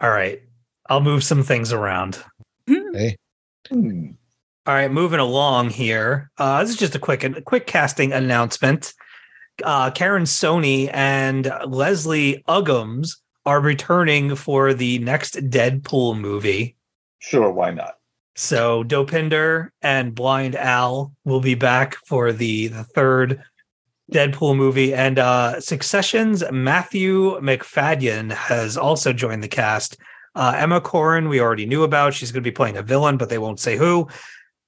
All 0.00 0.10
right. 0.10 0.40
I'll 0.88 1.00
move 1.00 1.22
some 1.22 1.42
things 1.42 1.72
around. 1.72 2.22
Hey, 2.66 3.16
Hmm. 3.68 4.10
All 4.66 4.74
right, 4.74 4.90
moving 4.90 5.20
along 5.20 5.70
here. 5.70 6.30
Uh, 6.38 6.60
this 6.62 6.70
is 6.70 6.76
just 6.76 6.94
a 6.94 6.98
quick 6.98 7.22
a 7.24 7.40
quick 7.42 7.66
casting 7.66 8.12
announcement. 8.12 8.92
Uh, 9.64 9.90
Karan 9.90 10.24
Soni 10.24 10.90
and 10.92 11.52
Leslie 11.66 12.42
Uggams 12.48 13.16
are 13.46 13.60
returning 13.60 14.36
for 14.36 14.74
the 14.74 14.98
next 14.98 15.34
Deadpool 15.50 16.18
movie. 16.18 16.76
Sure, 17.18 17.50
why 17.50 17.70
not? 17.70 17.94
So 18.36 18.84
Dopinder 18.84 19.70
and 19.82 20.14
Blind 20.14 20.56
Al 20.56 21.12
will 21.24 21.40
be 21.40 21.54
back 21.54 21.96
for 22.06 22.32
the, 22.32 22.68
the 22.68 22.84
third 22.84 23.42
Deadpool 24.12 24.56
movie. 24.56 24.92
And 24.92 25.18
uh 25.18 25.60
Succession's 25.60 26.42
Matthew 26.50 27.40
Macfadyen 27.40 28.32
has 28.32 28.76
also 28.76 29.12
joined 29.12 29.42
the 29.42 29.48
cast. 29.48 29.96
Uh, 30.34 30.54
Emma 30.56 30.80
Corrin, 30.80 31.28
we 31.28 31.40
already 31.40 31.66
knew 31.66 31.82
about. 31.82 32.14
She's 32.14 32.30
going 32.32 32.42
to 32.42 32.50
be 32.50 32.54
playing 32.54 32.76
a 32.76 32.82
villain, 32.82 33.16
but 33.16 33.28
they 33.28 33.38
won't 33.38 33.60
say 33.60 33.76
who. 33.76 34.08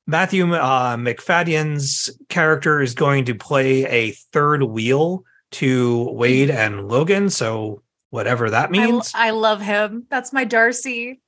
Matthew 0.07 0.53
uh, 0.55 0.97
Macfadyen's 0.97 2.11
character 2.29 2.81
is 2.81 2.95
going 2.95 3.25
to 3.27 3.35
play 3.35 3.85
a 3.87 4.11
third 4.33 4.63
wheel 4.65 5.25
to 5.53 6.11
Wade 6.13 6.51
and 6.51 6.89
Logan. 6.89 7.31
So 7.31 7.83
whatever 8.11 8.51
that 8.51 8.71
means, 8.71 9.13
I 9.15 9.31
love 9.31 9.61
him. 9.61 10.07
That's 10.11 10.33
my 10.33 10.45
Darcy. 10.45 11.21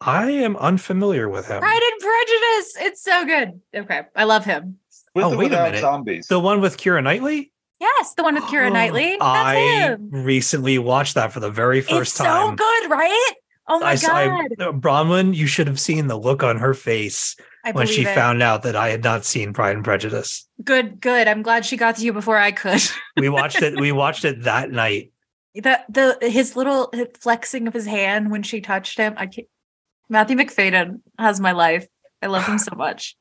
I 0.00 0.30
am 0.30 0.56
unfamiliar 0.56 1.28
with 1.28 1.46
him. 1.46 1.60
Pride 1.60 1.80
and 1.92 2.00
Prejudice. 2.00 2.76
It's 2.80 3.02
so 3.02 3.24
good. 3.26 3.60
Okay. 3.74 4.02
I 4.16 4.24
love 4.24 4.44
him. 4.44 4.78
With 5.14 5.24
Oh, 5.24 5.36
wait 5.36 5.52
a 5.52 5.62
minute. 5.62 5.80
zombies. 5.80 6.26
The 6.26 6.40
one 6.40 6.60
with 6.60 6.78
Keira 6.78 7.02
Knightley? 7.02 7.52
Yes, 7.80 8.14
the 8.14 8.22
one 8.22 8.34
with 8.34 8.44
Keira 8.44 8.72
Knightley. 8.72 9.16
That's 9.18 9.20
I 9.20 9.54
him. 9.56 10.08
recently 10.10 10.78
watched 10.78 11.14
that 11.16 11.32
for 11.32 11.40
the 11.40 11.50
very 11.50 11.80
first 11.80 12.12
it's 12.12 12.18
time. 12.18 12.50
so 12.50 12.56
good, 12.56 12.90
right? 12.90 13.32
Oh 13.68 13.78
my 13.78 13.90
I 13.90 13.94
saw 13.94 14.14
I, 14.14 14.26
god! 14.26 14.80
Bronwyn, 14.80 15.34
you 15.34 15.46
should 15.46 15.66
have 15.66 15.78
seen 15.78 16.06
the 16.06 16.18
look 16.18 16.42
on 16.42 16.58
her 16.58 16.74
face 16.74 17.36
I 17.64 17.72
when 17.72 17.86
she 17.86 18.02
it. 18.02 18.14
found 18.14 18.42
out 18.42 18.62
that 18.62 18.76
I 18.76 18.88
had 18.88 19.04
not 19.04 19.24
seen 19.24 19.52
Pride 19.52 19.76
and 19.76 19.84
Prejudice. 19.84 20.48
good, 20.64 21.00
good. 21.00 21.28
I'm 21.28 21.42
glad 21.42 21.64
she 21.66 21.76
got 21.76 21.96
to 21.96 22.04
you 22.04 22.12
before 22.12 22.36
I 22.36 22.52
could. 22.52 22.80
We 23.16 23.28
watched 23.28 23.60
it. 23.62 23.78
We 23.78 23.92
watched 24.04 24.24
it 24.24 24.42
that 24.44 24.70
night. 24.70 25.12
That 25.54 25.84
the 25.92 26.16
his 26.22 26.56
little 26.56 26.92
flexing 27.18 27.66
of 27.66 27.74
his 27.74 27.86
hand 27.86 28.30
when 28.30 28.42
she 28.42 28.60
touched 28.60 28.96
him. 28.98 29.14
I 29.16 29.26
can't. 29.26 29.48
Matthew 30.08 30.36
Macfadyen 30.36 31.00
has 31.18 31.40
my 31.40 31.52
life. 31.52 31.86
I 32.22 32.26
love 32.26 32.46
him 32.46 32.58
so 32.58 32.74
much. 32.76 33.16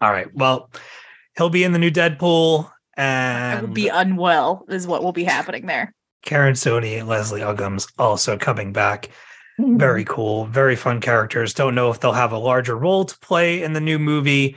All 0.00 0.12
right. 0.12 0.32
Well, 0.34 0.70
he'll 1.36 1.50
be 1.50 1.64
in 1.64 1.72
the 1.72 1.78
new 1.78 1.90
Deadpool, 1.90 2.70
I 2.96 3.56
will 3.56 3.64
and 3.66 3.74
be 3.74 3.88
unwell. 3.88 4.64
Is 4.68 4.86
what 4.86 5.02
will 5.02 5.12
be 5.12 5.24
happening 5.24 5.66
there. 5.66 5.94
Karan 6.22 6.54
Soni 6.54 6.98
and 6.98 7.08
Leslie 7.08 7.40
Uggams 7.40 7.90
also 7.98 8.36
coming 8.36 8.72
back. 8.72 9.08
Very 9.58 10.04
cool, 10.04 10.46
very 10.46 10.76
fun 10.76 11.00
characters. 11.00 11.52
Don't 11.52 11.74
know 11.74 11.90
if 11.90 11.98
they'll 11.98 12.12
have 12.12 12.32
a 12.32 12.38
larger 12.38 12.76
role 12.76 13.04
to 13.04 13.18
play 13.18 13.62
in 13.62 13.72
the 13.72 13.80
new 13.80 13.98
movie. 13.98 14.56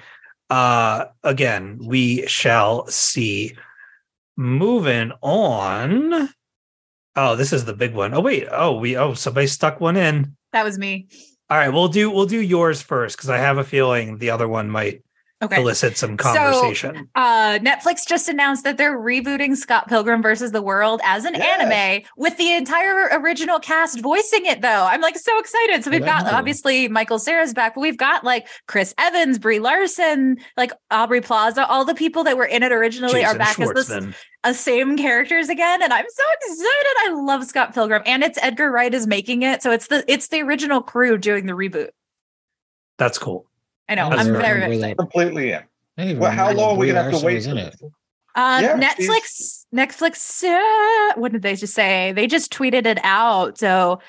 Uh 0.49 1.06
again, 1.23 1.80
we 1.82 2.28
shall 2.28 2.86
see. 2.88 3.56
Moving 4.38 5.11
on. 5.22 6.30
Oh, 7.15 7.36
this 7.36 7.52
is 7.52 7.65
the 7.65 7.73
big 7.73 7.94
one. 7.94 8.14
Oh 8.14 8.22
wait. 8.22 8.48
Oh, 8.52 8.78
we 8.78 8.95
oh 8.95 9.15
somebody 9.15 9.48
stuck 9.48 9.82
one 9.82 9.98
in. 9.98 10.36
That 10.53 10.65
was 10.65 10.78
me. 10.78 11.07
All 11.49 11.57
right, 11.57 11.69
we'll 11.69 11.88
do 11.88 12.11
we'll 12.11 12.28
do 12.28 12.41
yours 12.41 12.82
first 12.82 13.18
because 13.18 13.30
I 13.30 13.38
have 13.38 13.57
a 13.57 13.64
feeling 13.64 14.18
the 14.18 14.30
other 14.30 14.48
one 14.48 14.69
might 14.69 15.03
Okay. 15.42 15.60
elicit 15.60 15.98
some 15.98 16.18
So- 16.20 16.34
conversation. 16.34 17.10
Uh, 17.16 17.58
Netflix 17.60 18.08
just 18.08 18.30
announced 18.30 18.64
that 18.64 18.78
they're 18.78 19.00
rebooting 19.00 19.58
Scott 19.58 19.88
Pilgrim 19.88 20.22
versus 20.22 20.52
the 20.52 20.62
World 20.62 21.02
as 21.04 21.26
an 21.26 21.34
Yes. 21.34 21.62
anime 21.62 22.04
with 22.16 22.38
the 22.38 22.54
entire 22.54 23.10
original 23.14 23.60
cast 23.60 24.00
voicing 24.02 24.46
it. 24.46 24.62
Though 24.62 24.86
I'm 24.86 25.02
like 25.02 25.18
so 25.18 25.38
excited. 25.40 25.84
So 25.84 25.92
we've 25.92 26.06
got 26.06 26.28
obviously 26.28 26.88
Michael 26.88 27.18
Cera's 27.18 27.54
back, 27.54 27.76
but 27.76 27.82
we've 27.82 27.98
got 27.98 28.24
like 28.24 28.48
Chris 28.68 28.94
Evans, 28.98 29.40
Brie 29.40 29.60
Larson, 29.60 30.38
like 30.58 30.72
Aubrey 30.92 31.22
Plaza, 31.22 31.66
all 31.68 31.86
the 31.86 31.96
people 31.96 32.24
that 32.26 32.38
were 32.38 32.46
in 32.46 32.64
it 32.64 32.72
originally 32.72 33.26
are 33.26 33.38
back 33.38 33.60
as 33.60 33.70
the 33.88 34.14
uh, 34.44 34.54
same 34.54 34.98
characters 34.98 35.50
again, 35.50 35.84
and 35.84 35.94
I'm 35.94 36.06
so 36.08 36.24
excited. 36.42 36.96
I 37.00 37.14
love 37.14 37.46
Scott 37.46 37.74
Pilgrim, 37.74 38.02
and 38.06 38.24
it's 38.24 38.40
Edgar 38.42 38.72
Wright 38.72 38.94
is 38.94 39.06
making 39.06 39.44
it, 39.44 39.62
so 39.62 39.72
it's 39.72 39.88
the 39.88 40.04
it's 40.08 40.30
the 40.30 40.42
original 40.42 40.82
crew 40.82 41.18
doing 41.18 41.46
the 41.46 41.54
reboot. 41.54 41.90
That's 42.98 43.18
cool. 43.18 43.46
I 43.90 43.95
know. 43.95 44.10
I'm 44.10 44.28
very 44.28 44.41
very, 44.41 44.53
remember 44.56 44.74
excited. 44.76 44.98
Completely 44.98 45.52
in. 45.52 45.56
I 45.58 45.62
didn't 45.98 46.10
even 46.12 46.20
Well, 46.22 46.32
how 46.32 46.52
long 46.52 46.76
are 46.76 46.78
we 46.78 46.88
gonna 46.88 47.03
have 47.03 47.20
to 47.20 47.26
wait 47.26 47.44
for 47.44 47.49
in 47.52 47.58
it. 47.58 47.76
Uh, 48.34 48.60
Yeah, 48.62 48.80
Netflix, 48.80 49.66
Netflix. 49.76 50.44
Uh, 50.44 51.20
what 51.20 51.34
did 51.34 51.41
they 51.41 51.56
just 51.56 51.74
say? 51.74 52.14
They 52.14 52.28
just 52.28 52.53
tweeted 52.53 52.86
it 52.86 52.99
out. 53.03 53.58
So, 53.58 53.99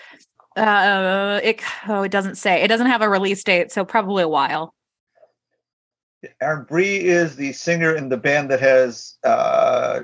uh, 0.57 1.40
it 1.43 1.61
oh, 1.89 2.03
it 2.03 2.12
doesn't 2.12 2.36
say. 2.36 2.62
It 2.62 2.69
doesn't 2.69 2.86
have 2.86 3.03
a 3.03 3.09
release 3.09 3.43
date. 3.43 3.73
So 3.73 3.85
probably 3.85 4.23
a 4.23 4.28
while. 4.28 4.74
Aaron 6.40 6.65
Brie 6.69 6.99
is 7.01 7.35
the 7.35 7.53
singer 7.53 7.97
in 7.97 8.09
the 8.09 8.16
band 8.16 8.51
that 8.53 8.61
has. 8.61 9.15
Uh, 9.24 10.03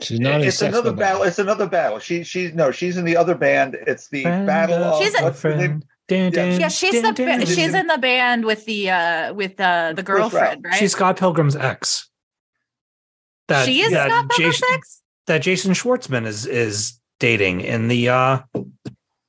She's 0.00 0.20
not 0.20 0.42
it's 0.42 0.62
another 0.62 0.92
battle. 0.92 0.94
Battle. 0.94 1.22
It's 1.24 1.38
another 1.40 1.66
battle. 1.66 1.98
She 1.98 2.22
she's 2.22 2.54
no. 2.54 2.70
She's 2.70 2.96
in 2.96 3.04
the 3.04 3.16
other 3.16 3.34
band. 3.34 3.76
It's 3.86 4.08
the 4.08 4.22
Friend 4.22 4.46
battle 4.46 4.76
of 4.76 4.94
of 4.94 5.02
She's 5.02 5.14
a- 5.18 5.24
what's 5.24 5.42
her 5.42 5.56
name? 5.56 5.82
Friend. 6.08 6.32
Dun, 6.32 6.44
Yeah. 6.44 6.50
dun, 6.52 6.60
Yeah, 6.60 6.68
she's 6.68 6.92
dun, 6.94 7.02
the 7.02 7.12
dun, 7.12 7.38
ba- 7.40 7.44
dun. 7.44 7.54
she's 7.54 7.74
in 7.74 7.86
the 7.86 7.98
band 7.98 8.44
with 8.44 8.64
the 8.64 8.90
uh 8.90 9.34
with 9.34 9.60
uh 9.60 9.92
the 9.94 10.02
girlfriend, 10.02 10.64
right? 10.64 10.74
She's 10.74 10.92
Scott 10.92 11.16
Pilgrim's 11.18 11.56
ex. 11.56 12.08
That, 13.48 13.64
she 13.66 13.80
is 13.80 13.92
that 13.92 14.10
Scott 14.10 14.28
Pilgrim's 14.30 14.56
Jason, 14.60 14.68
ex? 14.74 15.02
that 15.26 15.38
Jason 15.42 15.72
Schwartzman 15.72 16.26
is 16.26 16.46
is 16.46 17.00
dating 17.20 17.60
in 17.62 17.88
the 17.88 18.08
uh 18.08 18.38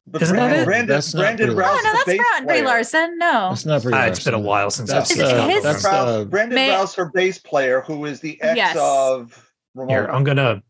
But 0.07 0.21
Isn't 0.23 0.35
that 0.37 0.41
Brandon, 0.47 0.61
it? 0.61 0.65
Brandon, 0.65 0.87
That's 0.95 1.13
Brandon 1.13 1.47
Brie 1.55 1.55
Oh 1.55 1.67
Routh, 1.67 1.83
no, 1.83 1.91
the 1.91 2.03
that's 2.05 2.19
not 2.19 2.47
Brie. 2.47 2.61
Larson. 2.61 3.17
No, 3.17 3.49
That's 3.49 3.65
not 3.65 3.83
Brie 3.83 3.93
uh, 3.93 4.05
it's 4.07 4.23
been 4.23 4.33
a 4.33 4.39
while 4.39 4.71
since 4.71 4.89
That's, 4.89 5.11
I've 5.11 5.17
Is 5.17 5.23
it 5.23 5.27
seen 5.29 5.37
uh, 5.37 5.47
his? 5.47 5.63
that's 5.63 5.85
uh, 5.85 6.25
Brandon 6.25 6.55
May- 6.55 6.71
Routh, 6.71 6.95
her 6.95 7.11
bass 7.13 7.37
player, 7.39 7.81
who 7.81 8.05
is 8.05 8.19
the 8.19 8.41
ex 8.41 8.57
Yes. 8.57 8.77
of 8.79 9.49
Ramona. 9.75 9.93
here. 9.93 10.05
I'm 10.11 10.23
gonna 10.23 10.63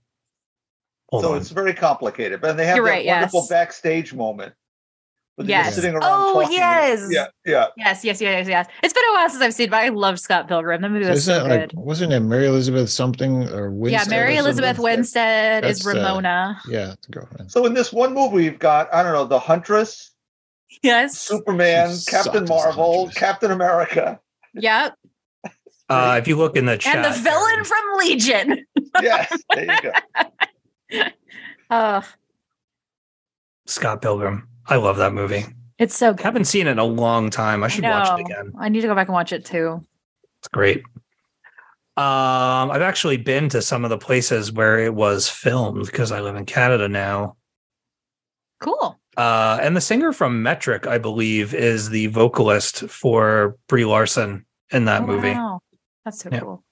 so 1.13 1.31
on. 1.31 1.37
it's 1.37 1.49
very 1.49 1.73
complicated. 1.73 2.39
But 2.41 2.55
they 2.57 2.65
have 2.67 2.75
You're 2.75 2.85
that 2.85 2.91
right, 2.91 3.05
wonderful 3.05 3.39
yes. 3.41 3.49
backstage 3.49 4.13
moment 4.13 4.53
But 5.39 5.47
they're 5.47 5.57
just 5.59 5.67
Yes. 5.67 5.75
sitting 5.75 5.93
around 5.95 6.03
Oh, 6.03 6.41
talking. 6.41 6.57
yes. 6.57 7.07
Yeah, 7.09 7.27
yeah. 7.45 7.67
Yes, 7.77 8.03
yes, 8.03 8.19
yes, 8.19 8.45
yes. 8.45 8.67
It's 8.83 8.93
been 8.93 9.03
a 9.09 9.13
while 9.13 9.29
since 9.29 9.41
I've 9.41 9.53
seen, 9.53 9.69
but 9.69 9.77
I 9.77 9.87
love 9.87 10.19
Scott 10.19 10.49
Pilgrim. 10.49 10.81
The 10.81 10.89
movie 10.89 11.05
So 11.05 11.11
was 11.11 11.19
isn't 11.19 11.33
so 11.33 11.43
that 11.47 11.49
like 11.49 11.69
good. 11.69 11.79
wasn't 11.79 12.11
it 12.11 12.19
Mary 12.19 12.45
Elizabeth 12.45 12.89
something 12.89 13.47
or 13.47 13.71
Winstead? 13.71 14.07
yeah, 14.07 14.09
Mary 14.17 14.35
Elizabeth 14.35 14.75
something? 14.75 14.83
Winstead 14.83 15.63
is 15.63 15.79
That's, 15.79 15.95
uh, 15.95 15.97
Ramona. 15.97 16.59
Yeah, 16.67 16.95
the 17.07 17.11
girlfriend. 17.13 17.49
So 17.53 17.65
in 17.65 17.73
this 17.73 17.93
one 17.93 18.13
movie, 18.13 18.35
we've 18.35 18.59
got 18.59 18.93
I 18.93 19.01
don't 19.01 19.13
know 19.13 19.23
the 19.23 19.39
Huntress, 19.39 20.11
yes. 20.83 21.17
Superman, 21.17 21.95
She 21.95 22.11
Captain 22.11 22.43
Marvel, 22.43 23.09
Captain 23.15 23.51
America. 23.51 24.19
Yep. 24.55 24.93
Uh, 25.87 26.17
if 26.21 26.27
you 26.27 26.35
look 26.35 26.57
in 26.57 26.65
the 26.65 26.77
chat, 26.77 26.97
And 26.97 27.05
the 27.05 27.17
villain 27.17 27.63
from 27.63 27.79
Legion. 27.97 28.65
Yes, 29.01 29.31
there 29.55 29.65
you 29.65 29.91
go. 30.91 31.01
Uh, 31.69 32.01
Scott 33.67 34.01
Pilgrim. 34.01 34.48
I 34.69 34.75
love 34.77 34.97
that 34.97 35.13
movie. 35.13 35.45
it's 35.77 35.95
so 35.97 36.13
good. 36.13 36.21
I 36.21 36.27
Haven't 36.27 36.45
seen 36.45 36.67
it 36.67 36.71
in 36.71 36.79
a 36.79 36.83
long 36.85 37.29
time. 37.29 37.63
I 37.63 37.67
should 37.67 37.83
watch 37.83 38.19
it 38.19 38.21
again. 38.25 38.53
I 38.59 38.69
need 38.69 38.81
to 38.81 38.87
go 38.87 38.95
back 38.95 39.07
and 39.07 39.13
watch 39.13 39.31
it 39.33 39.45
too. 39.45 39.85
It's 40.39 40.47
great. 40.49 40.83
Um, 41.97 42.71
I've 42.71 42.81
actually 42.81 43.17
been 43.17 43.49
to 43.49 43.61
some 43.61 43.83
of 43.83 43.89
the 43.89 43.97
places 43.97 44.51
where 44.51 44.79
it 44.79 44.93
was 44.93 45.27
filmed 45.29 45.85
because 45.85 46.11
I 46.13 46.21
live 46.21 46.35
in 46.35 46.45
Canada 46.45 46.87
now. 46.87 47.35
Cool. 48.61 48.97
Uh, 49.17 49.57
and 49.61 49.75
the 49.75 49.81
singer 49.81 50.13
from 50.13 50.41
Metric, 50.43 50.87
I 50.87 50.97
believe, 50.97 51.53
is 51.53 51.89
the 51.89 52.07
vocalist 52.07 52.87
for 52.89 53.57
Brie 53.67 53.83
Larson 53.85 54.45
in 54.71 54.85
that 54.85 55.01
Oh, 55.03 55.07
movie. 55.07 55.31
wow. 55.33 55.59
That's 56.05 56.19
so 56.21 56.29
Yeah. 56.31 56.39
cool. 56.39 56.63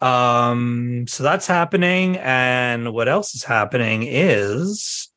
Um, 0.00 1.06
so 1.06 1.22
that's 1.22 1.46
happening, 1.46 2.16
and 2.18 2.92
what 2.92 3.08
else 3.08 3.34
is 3.36 3.44
happening 3.44 4.02
is 4.02 5.08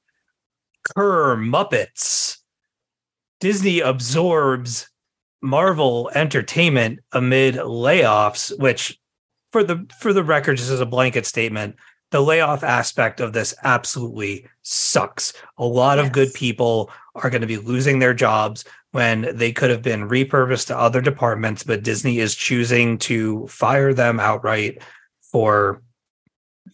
Kerr 0.95 1.35
Muppets. 1.35 2.37
Disney 3.39 3.79
absorbs 3.81 4.89
Marvel 5.41 6.09
Entertainment 6.15 6.99
amid 7.11 7.55
layoffs, 7.55 8.57
which 8.59 8.99
for 9.51 9.63
the 9.63 9.85
for 9.99 10.13
the 10.13 10.23
record, 10.23 10.57
just 10.57 10.71
as 10.71 10.79
a 10.79 10.85
blanket 10.85 11.25
statement, 11.25 11.75
the 12.11 12.21
layoff 12.21 12.63
aspect 12.63 13.19
of 13.19 13.33
this 13.33 13.53
absolutely 13.63 14.47
sucks. 14.61 15.33
A 15.57 15.65
lot 15.65 15.99
of 15.99 16.11
good 16.11 16.33
people 16.33 16.89
are 17.15 17.29
going 17.29 17.41
to 17.41 17.47
be 17.47 17.57
losing 17.57 17.99
their 17.99 18.13
jobs 18.13 18.65
when 18.91 19.35
they 19.35 19.51
could 19.51 19.69
have 19.69 19.81
been 19.81 20.07
repurposed 20.07 20.67
to 20.67 20.77
other 20.77 21.01
departments, 21.01 21.63
but 21.63 21.83
Disney 21.83 22.19
is 22.19 22.33
choosing 22.33 22.97
to 22.99 23.45
fire 23.47 23.93
them 23.93 24.19
outright 24.19 24.81
for 25.21 25.81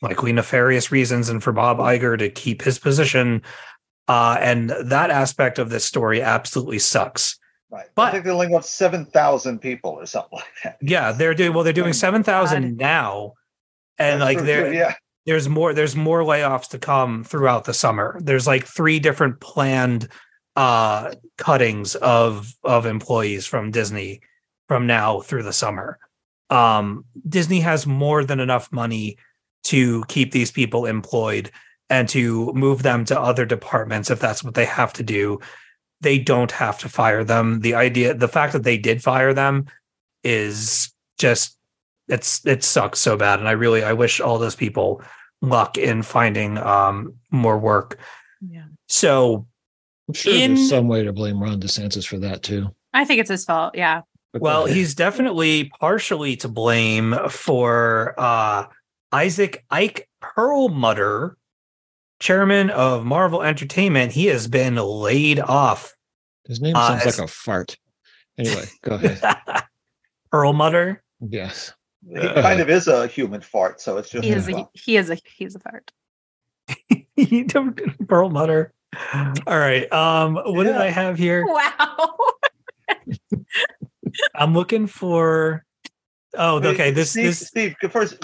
likely 0.01 0.31
nefarious 0.31 0.91
reasons 0.91 1.29
and 1.29 1.41
for 1.41 1.51
Bob 1.51 1.77
Iger 1.77 2.17
to 2.19 2.29
keep 2.29 2.61
his 2.61 2.77
position. 2.77 3.41
Uh, 4.07 4.37
and 4.39 4.69
that 4.69 5.09
aspect 5.09 5.59
of 5.59 5.69
this 5.69 5.85
story 5.85 6.21
absolutely 6.21 6.79
sucks. 6.79 7.37
Right. 7.69 7.87
But- 7.95 8.09
I 8.09 8.11
think 8.11 8.25
they're 8.25 8.33
laying 8.33 8.53
off 8.53 8.65
seven 8.65 9.05
thousand 9.05 9.59
people 9.59 9.91
or 9.91 10.05
something 10.05 10.39
like 10.39 10.45
that. 10.63 10.77
Yeah, 10.81 11.11
they're 11.11 11.33
doing 11.33 11.53
well. 11.53 11.63
They're 11.63 11.73
doing 11.73 11.93
seven 11.93 12.21
thousand 12.23 12.77
now, 12.77 13.33
and 13.97 14.21
That's 14.21 14.35
like 14.35 14.45
there, 14.45 14.73
yeah. 14.73 14.93
there's 15.25 15.49
more. 15.49 15.73
There's 15.73 15.95
more 15.95 16.21
layoffs 16.21 16.69
to 16.69 16.79
come 16.79 17.23
throughout 17.23 17.63
the 17.63 17.73
summer. 17.73 18.19
There's 18.21 18.45
like 18.45 18.65
three 18.65 18.99
different 18.99 19.39
planned 19.39 20.07
uh 20.55 21.15
cuttings 21.39 21.95
of 21.95 22.53
of 22.63 22.85
employees 22.85 23.47
from 23.47 23.71
Disney 23.71 24.21
from 24.67 24.85
now 24.85 25.21
through 25.21 25.43
the 25.43 25.53
summer. 25.53 25.97
Um, 26.51 27.05
Disney 27.27 27.61
has 27.61 27.87
more 27.87 28.23
than 28.23 28.39
enough 28.39 28.71
money 28.71 29.17
to 29.63 30.03
keep 30.07 30.31
these 30.31 30.51
people 30.51 30.85
employed 30.85 31.49
and 31.93 32.09
to 32.09 32.51
move 32.53 32.81
them 32.81 33.05
to 33.05 33.19
other 33.19 33.45
departments 33.45 34.09
if 34.09 34.19
that's 34.19 34.43
what 34.43 34.55
they 34.55 34.65
have 34.65 34.93
to 34.93 35.03
do. 35.03 35.39
They 36.01 36.17
don't 36.17 36.51
have 36.51 36.79
to 36.79 36.89
fire 36.89 37.23
them. 37.23 37.59
The 37.59 37.75
idea, 37.75 38.15
the 38.15 38.27
fact 38.27 38.53
that 38.53 38.63
they 38.63 38.79
did 38.79 39.03
fire 39.03 39.31
them 39.31 39.67
is 40.23 40.91
just 41.19 41.55
it's 42.07 42.43
it 42.45 42.63
sucks 42.63 42.99
so 42.99 43.15
bad. 43.15 43.37
And 43.39 43.47
I 43.47 43.51
really 43.51 43.83
I 43.83 43.93
wish 43.93 44.19
all 44.19 44.39
those 44.39 44.55
people 44.55 45.03
luck 45.41 45.77
in 45.77 46.01
finding 46.01 46.57
um 46.57 47.13
more 47.29 47.59
work. 47.59 47.99
Yeah. 48.41 48.65
So 48.87 49.45
I'm 50.07 50.15
sure 50.15 50.33
In- 50.33 50.55
there's 50.55 50.69
some 50.69 50.87
way 50.87 51.03
to 51.03 51.13
blame 51.13 51.41
Ron 51.41 51.61
DeSantis 51.61 52.07
for 52.07 52.17
that 52.19 52.41
too. 52.41 52.73
I 52.91 53.05
think 53.05 53.19
it's 53.19 53.29
his 53.29 53.45
fault. 53.45 53.75
Yeah. 53.75 54.01
Well, 54.33 54.65
he's 54.65 54.95
definitely 54.95 55.71
partially 55.79 56.35
to 56.37 56.47
blame 56.47 57.15
for 57.29 58.15
uh, 58.17 58.65
Isaac 59.11 59.63
Ike 59.69 60.09
Perlmutter, 60.21 61.37
chairman 62.23 62.69
of 62.69 63.05
Marvel 63.05 63.43
Entertainment. 63.43 64.13
He 64.13 64.27
has 64.27 64.47
been 64.47 64.75
laid 64.75 65.39
off. 65.39 65.93
his 66.47 66.61
name 66.61 66.75
uh, 66.75 66.87
sounds 66.87 67.05
as- 67.05 67.19
like 67.19 67.27
a 67.27 67.31
fart. 67.31 67.77
Anyway, 68.37 68.65
go 68.81 68.95
ahead. 68.95 69.21
Perlmutter. 70.31 71.03
Yes. 71.19 71.73
He 72.07 72.15
kind 72.19 72.59
of 72.59 72.69
is 72.69 72.87
a 72.87 73.07
human 73.07 73.41
fart, 73.41 73.79
so 73.79 73.97
it's 73.97 74.09
just 74.09 74.23
He 74.23 74.31
is 74.31 74.49
a 74.49 74.67
he 74.73 74.97
is 74.97 75.09
a 75.09 75.17
he's 75.37 75.55
a 75.55 75.59
fart. 75.59 75.91
You 77.15 77.43
don't- 77.45 77.79
Perlmutter. 78.07 78.73
All 79.13 79.57
right. 79.59 79.91
Um, 79.91 80.35
what 80.35 80.63
did 80.63 80.75
I 80.75 80.89
have 80.89 81.17
here? 81.17 81.45
Wow. 81.45 82.17
I'm 84.35 84.53
looking 84.53 84.87
for. 84.87 85.63
Oh, 86.35 86.57
okay. 86.63 86.89
This 86.91 87.11
Steve, 87.11 87.25
this 87.25 87.47
Steve, 87.47 87.75
first, 87.91 88.17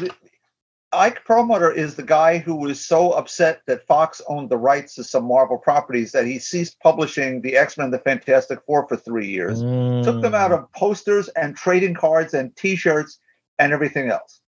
Ike 0.91 1.23
Perlmutter 1.23 1.71
is 1.71 1.95
the 1.95 2.03
guy 2.03 2.39
who 2.39 2.55
was 2.55 2.83
so 2.83 3.11
upset 3.11 3.61
that 3.67 3.85
Fox 3.85 4.21
owned 4.27 4.49
the 4.49 4.57
rights 4.57 4.95
to 4.95 5.03
some 5.03 5.25
Marvel 5.25 5.57
properties 5.57 6.11
that 6.13 6.25
he 6.25 6.39
ceased 6.39 6.79
publishing 6.79 7.41
the 7.41 7.57
X 7.57 7.77
Men: 7.77 7.91
The 7.91 7.99
Fantastic 7.99 8.59
Four 8.65 8.87
for 8.87 8.97
three 8.97 9.27
years, 9.27 9.59
took 9.59 10.21
them 10.21 10.31
Mm. 10.33 10.35
out 10.35 10.51
of 10.51 10.71
posters 10.73 11.27
and 11.29 11.55
trading 11.55 11.93
cards 11.93 12.33
and 12.33 12.55
T-shirts 12.55 13.19
and 13.59 13.71
everything 13.71 14.09
else. 14.09 14.41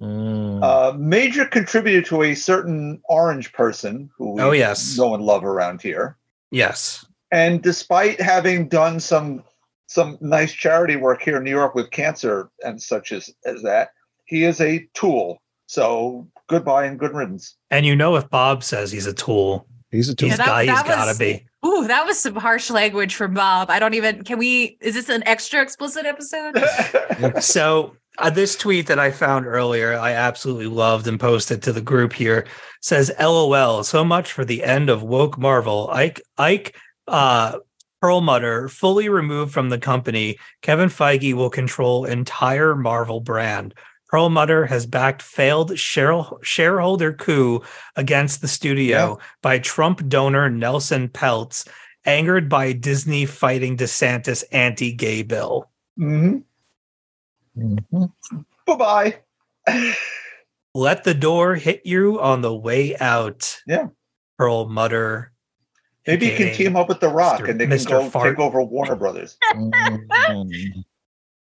Mm. 0.00 0.62
Uh, 0.64 0.92
major 0.98 1.44
contributor 1.44 2.02
to 2.08 2.22
a 2.24 2.34
certain 2.34 3.00
orange 3.04 3.52
person 3.52 4.10
who 4.16 4.32
we 4.32 4.42
Oh, 4.42 4.50
yes. 4.50 4.96
know 4.98 5.14
and 5.14 5.22
love 5.22 5.44
around 5.44 5.80
here. 5.82 6.16
yes. 6.50 7.04
And 7.30 7.62
despite 7.62 8.20
having 8.20 8.68
done 8.68 8.98
some 9.00 9.44
some 9.86 10.18
nice 10.20 10.52
charity 10.52 10.96
work 10.96 11.22
here 11.22 11.36
in 11.36 11.44
New 11.44 11.50
York 11.50 11.74
with 11.74 11.90
cancer 11.92 12.50
and 12.64 12.82
such 12.82 13.12
as 13.12 13.30
as 13.46 13.62
that, 13.62 13.90
he 14.24 14.42
is 14.44 14.60
a 14.60 14.88
tool. 14.94 15.38
So 15.72 16.28
goodbye 16.48 16.84
and 16.84 16.98
good 16.98 17.14
riddance. 17.14 17.56
And 17.70 17.86
you 17.86 17.96
know, 17.96 18.16
if 18.16 18.28
Bob 18.28 18.62
says 18.62 18.92
he's 18.92 19.06
a 19.06 19.14
tool, 19.14 19.66
he's 19.90 20.10
a 20.10 20.14
tool. 20.14 20.28
he's 20.28 20.36
that- 20.36 20.46
got, 20.46 20.64
he's 20.66 20.74
that 20.74 20.84
got 20.86 21.10
to 21.10 21.18
be. 21.18 21.46
Ooh, 21.64 21.86
that 21.86 22.04
was 22.04 22.18
some 22.18 22.34
harsh 22.34 22.68
language 22.68 23.14
from 23.14 23.32
Bob. 23.32 23.70
I 23.70 23.78
don't 23.78 23.94
even 23.94 24.22
can 24.22 24.36
we 24.38 24.76
is 24.82 24.92
this 24.92 25.08
an 25.08 25.26
extra 25.26 25.62
explicit 25.62 26.04
episode? 26.04 26.62
So 27.42 27.96
uh, 28.18 28.28
this 28.28 28.54
tweet 28.54 28.86
that 28.88 28.98
I 28.98 29.10
found 29.12 29.46
earlier, 29.46 29.94
I 29.98 30.12
absolutely 30.12 30.66
loved 30.66 31.06
and 31.06 31.18
posted 31.18 31.62
to 31.62 31.72
the 31.72 31.80
group 31.80 32.12
here. 32.12 32.46
Says, 32.82 33.10
"LOL, 33.18 33.82
so 33.82 34.04
much 34.04 34.30
for 34.30 34.44
the 34.44 34.62
end 34.64 34.90
of 34.90 35.02
woke 35.02 35.38
Marvel." 35.38 35.88
Ike 35.90 36.20
Ike 36.36 36.76
uh, 37.08 37.60
Perlmutter 38.02 38.68
fully 38.68 39.08
removed 39.08 39.54
from 39.54 39.70
the 39.70 39.78
company. 39.78 40.36
Kevin 40.60 40.90
Feige 40.90 41.32
will 41.32 41.48
control 41.48 42.04
entire 42.04 42.76
Marvel 42.76 43.20
brand. 43.20 43.72
Perlmutter 44.12 44.66
has 44.66 44.84
backed 44.84 45.22
failed 45.22 45.78
shareholder 45.78 47.12
coup 47.14 47.62
against 47.96 48.42
the 48.42 48.48
studio 48.48 49.18
by 49.40 49.58
Trump 49.58 50.06
donor 50.06 50.50
Nelson 50.50 51.08
Peltz, 51.08 51.66
angered 52.04 52.46
by 52.50 52.72
Disney 52.72 53.24
fighting 53.24 53.78
DeSantis 53.78 54.44
anti-gay 54.52 55.22
bill. 55.22 55.70
hmm 55.96 56.38
Mhm. 57.58 58.12
Bye 58.66 58.76
bye. 58.76 59.18
Let 60.74 61.04
the 61.04 61.14
door 61.14 61.54
hit 61.54 61.82
you 61.84 62.20
on 62.20 62.40
the 62.42 62.54
way 62.54 62.96
out. 62.96 63.60
Yeah. 63.66 63.88
Perlmutter. 64.38 65.32
Maybe 66.06 66.26
you 66.26 66.36
can 66.36 66.54
team 66.54 66.76
up 66.76 66.88
with 66.88 67.00
The 67.00 67.08
Rock 67.08 67.40
Mr. 67.42 67.48
and 67.50 67.60
they 67.60 67.66
can 67.66 67.84
go 67.84 68.08
Fart. 68.10 68.36
take 68.36 68.38
over 68.40 68.62
Warner 68.62 68.96
Brothers. 68.96 69.38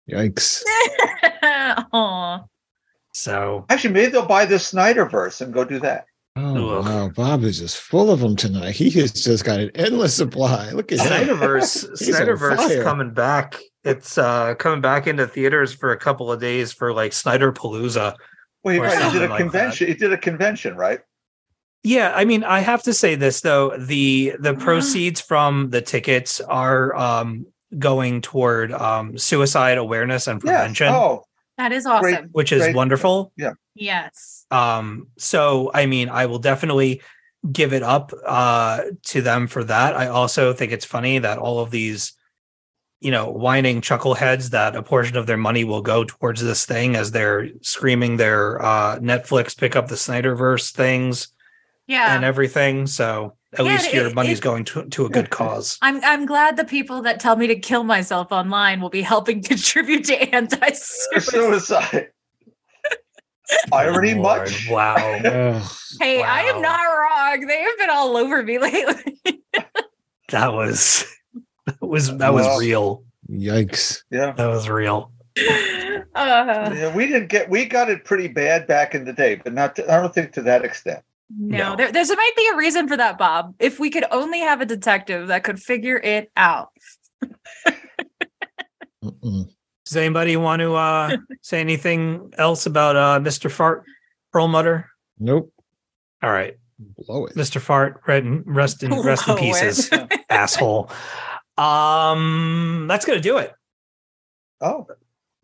Yikes. 0.09 0.63
Aw. 1.93 2.43
So 3.21 3.65
Actually, 3.69 3.93
maybe 3.93 4.11
they'll 4.11 4.25
buy 4.25 4.45
the 4.45 4.55
Snyderverse 4.55 5.41
and 5.41 5.53
go 5.53 5.63
do 5.63 5.79
that. 5.79 6.05
Oh, 6.37 6.69
Ugh. 6.79 6.85
wow. 6.85 7.09
Bob 7.09 7.43
is 7.43 7.59
just 7.59 7.77
full 7.77 8.09
of 8.09 8.21
them 8.21 8.35
tonight. 8.35 8.73
He 8.73 8.89
has 9.01 9.11
just 9.11 9.43
got 9.45 9.59
an 9.59 9.69
endless 9.75 10.15
supply. 10.15 10.71
Look 10.71 10.91
at 10.91 10.99
him. 10.99 11.07
Snyderverse, 11.37 11.91
Snyderverse 12.01 12.69
is 12.71 12.83
coming 12.83 13.13
back. 13.13 13.59
It's 13.83 14.17
uh 14.17 14.55
coming 14.55 14.81
back 14.81 15.07
into 15.07 15.27
theaters 15.27 15.73
for 15.73 15.91
a 15.91 15.97
couple 15.97 16.31
of 16.31 16.39
days 16.39 16.71
for 16.71 16.93
like 16.93 17.13
Snyder 17.13 17.51
Palooza. 17.51 18.15
Well, 18.63 18.73
he, 18.75 18.79
right, 18.79 19.03
he 19.03 19.11
did 19.19 19.23
a 19.23 19.27
like 19.27 19.37
that. 19.37 19.37
convention. 19.43 19.87
He 19.87 19.93
did 19.93 20.13
a 20.13 20.17
convention, 20.17 20.75
right? 20.75 20.99
Yeah, 21.83 22.13
I 22.15 22.25
mean, 22.25 22.43
I 22.43 22.59
have 22.59 22.83
to 22.83 22.93
say 22.93 23.15
this 23.15 23.41
though 23.41 23.75
the 23.77 24.33
the 24.39 24.53
proceeds 24.59 25.19
from 25.19 25.69
the 25.71 25.81
tickets 25.81 26.39
are 26.41 26.95
um 26.95 27.45
going 27.77 28.21
toward 28.21 28.71
um 28.71 29.17
suicide 29.17 29.77
awareness 29.77 30.27
and 30.27 30.41
Yes. 30.43 30.51
prevention, 30.59 30.87
Oh, 30.89 31.23
That 31.57 31.71
is 31.71 31.85
awesome. 31.85 32.01
Great. 32.01 32.23
which 32.31 32.51
is 32.51 32.61
great. 32.63 32.75
wonderful. 32.75 33.31
Yeah. 33.37 33.53
Yes. 33.75 34.45
Um, 34.51 35.07
so 35.17 35.71
I 35.73 35.85
mean, 35.85 36.09
I 36.09 36.25
will 36.25 36.39
definitely 36.39 37.01
give 37.51 37.73
it 37.73 37.83
up 37.83 38.11
uh, 38.25 38.81
to 39.03 39.21
them 39.21 39.47
for 39.47 39.63
that. 39.63 39.95
I 39.95 40.07
also 40.07 40.53
think 40.53 40.71
it's 40.71 40.85
funny 40.85 41.19
that 41.19 41.37
all 41.37 41.59
of 41.59 41.71
these, 41.71 42.13
you 42.99 43.09
know, 43.11 43.31
whining 43.31 43.81
chuckleheads 43.81 44.51
that 44.51 44.75
a 44.75 44.83
portion 44.83 45.17
of 45.17 45.25
their 45.25 45.37
money 45.37 45.63
will 45.63 45.81
go 45.81 46.03
towards 46.03 46.41
this 46.41 46.65
thing 46.65 46.95
as 46.95 47.11
they're 47.11 47.47
screaming 47.61 48.17
their 48.17 48.61
uh, 48.61 48.99
Netflix 48.99 49.57
pick 49.57 49.75
up 49.75 49.87
the 49.87 49.95
Snyderverse 49.95 50.71
things 50.71 51.29
Yeah. 51.87 52.15
and 52.15 52.23
everything. 52.23 52.85
So 52.87 53.35
at 53.53 53.65
Yeah, 53.65 53.71
least 53.71 53.87
it- 53.87 53.93
your 53.95 54.13
money's 54.13 54.39
it- 54.39 54.43
going 54.43 54.63
to, 54.65 54.85
to 54.85 55.05
a 55.05 55.09
good 55.09 55.29
cause. 55.29 55.77
I'm 55.81 56.03
I'm 56.03 56.25
glad 56.25 56.55
the 56.57 56.65
people 56.65 57.01
that 57.03 57.19
tell 57.19 57.35
me 57.35 57.47
to 57.47 57.55
kill 57.59 57.83
myself 57.83 58.31
online 58.31 58.79
will 58.81 58.89
be 58.89 59.01
helping 59.01 59.41
contribute 59.51 60.05
to 60.05 60.15
anti-suicide. 60.33 61.21
Suicide. 61.21 62.07
Irony 63.73 64.13
Lord, 64.13 64.41
much? 64.43 64.67
Wow. 64.69 64.95
Ugh. 65.25 65.71
Hey, 65.99 66.21
I 66.23 66.43
am 66.43 66.61
not 66.61 66.79
wrong. 66.85 67.45
They 67.47 67.59
have 67.61 67.77
been 67.77 67.89
all 67.89 68.15
over 68.15 68.41
me 68.43 68.57
lately. 68.59 69.17
That 70.29 70.53
was 70.53 71.05
that 71.65 71.81
was 71.81 72.15
that 72.17 72.33
was 72.33 72.59
real. 72.61 73.03
Yikes. 73.29 74.03
Yeah. 74.09 74.31
That 74.31 74.47
was 74.47 74.69
real. 74.69 75.11
Uh, 75.37 76.71
Yeah, 76.73 76.95
we 76.95 77.07
didn't 77.07 77.27
get 77.27 77.49
we 77.49 77.65
got 77.65 77.89
it 77.89 78.05
pretty 78.05 78.29
bad 78.29 78.67
back 78.67 78.95
in 78.95 79.03
the 79.03 79.11
day, 79.13 79.35
but 79.35 79.53
not 79.53 79.75
to, 79.75 79.91
I 79.93 79.99
don't 79.99 80.13
think 80.13 80.31
to 80.33 80.41
that 80.43 80.63
extent. 80.63 81.03
No, 81.37 81.69
No. 81.69 81.75
there 81.75 81.91
there's, 81.91 82.07
there 82.09 82.17
might 82.17 82.35
be 82.35 82.49
a 82.53 82.57
reason 82.57 82.87
for 82.87 82.97
that, 82.97 83.17
Bob. 83.17 83.55
If 83.59 83.79
we 83.79 83.89
could 83.89 84.05
only 84.11 84.39
have 84.39 84.61
a 84.61 84.65
detective 84.65 85.27
that 85.27 85.43
could 85.43 85.59
figure 85.61 85.97
it 85.97 86.31
out. 86.35 86.69
Does 89.01 89.97
anybody 89.97 90.37
want 90.37 90.61
to 90.61 90.73
uh, 90.75 91.17
say 91.41 91.59
anything 91.59 92.31
else 92.37 92.65
about 92.65 92.95
uh, 92.95 93.19
Mr. 93.19 93.51
Fart 93.51 93.83
Perlmutter? 94.31 94.89
Nope. 95.19 95.51
All 96.23 96.31
right, 96.31 96.55
Blow 96.79 97.25
it. 97.25 97.35
Mr. 97.35 97.59
Fart, 97.59 98.01
rest 98.07 98.23
in, 98.23 98.43
rest 98.45 98.83
in, 98.83 98.91
rest 99.01 99.27
in 99.27 99.35
pieces, 99.37 99.89
asshole. 100.29 100.89
Um, 101.57 102.85
that's 102.87 103.05
gonna 103.05 103.19
do 103.19 103.37
it. 103.37 103.53
Oh, 104.61 104.85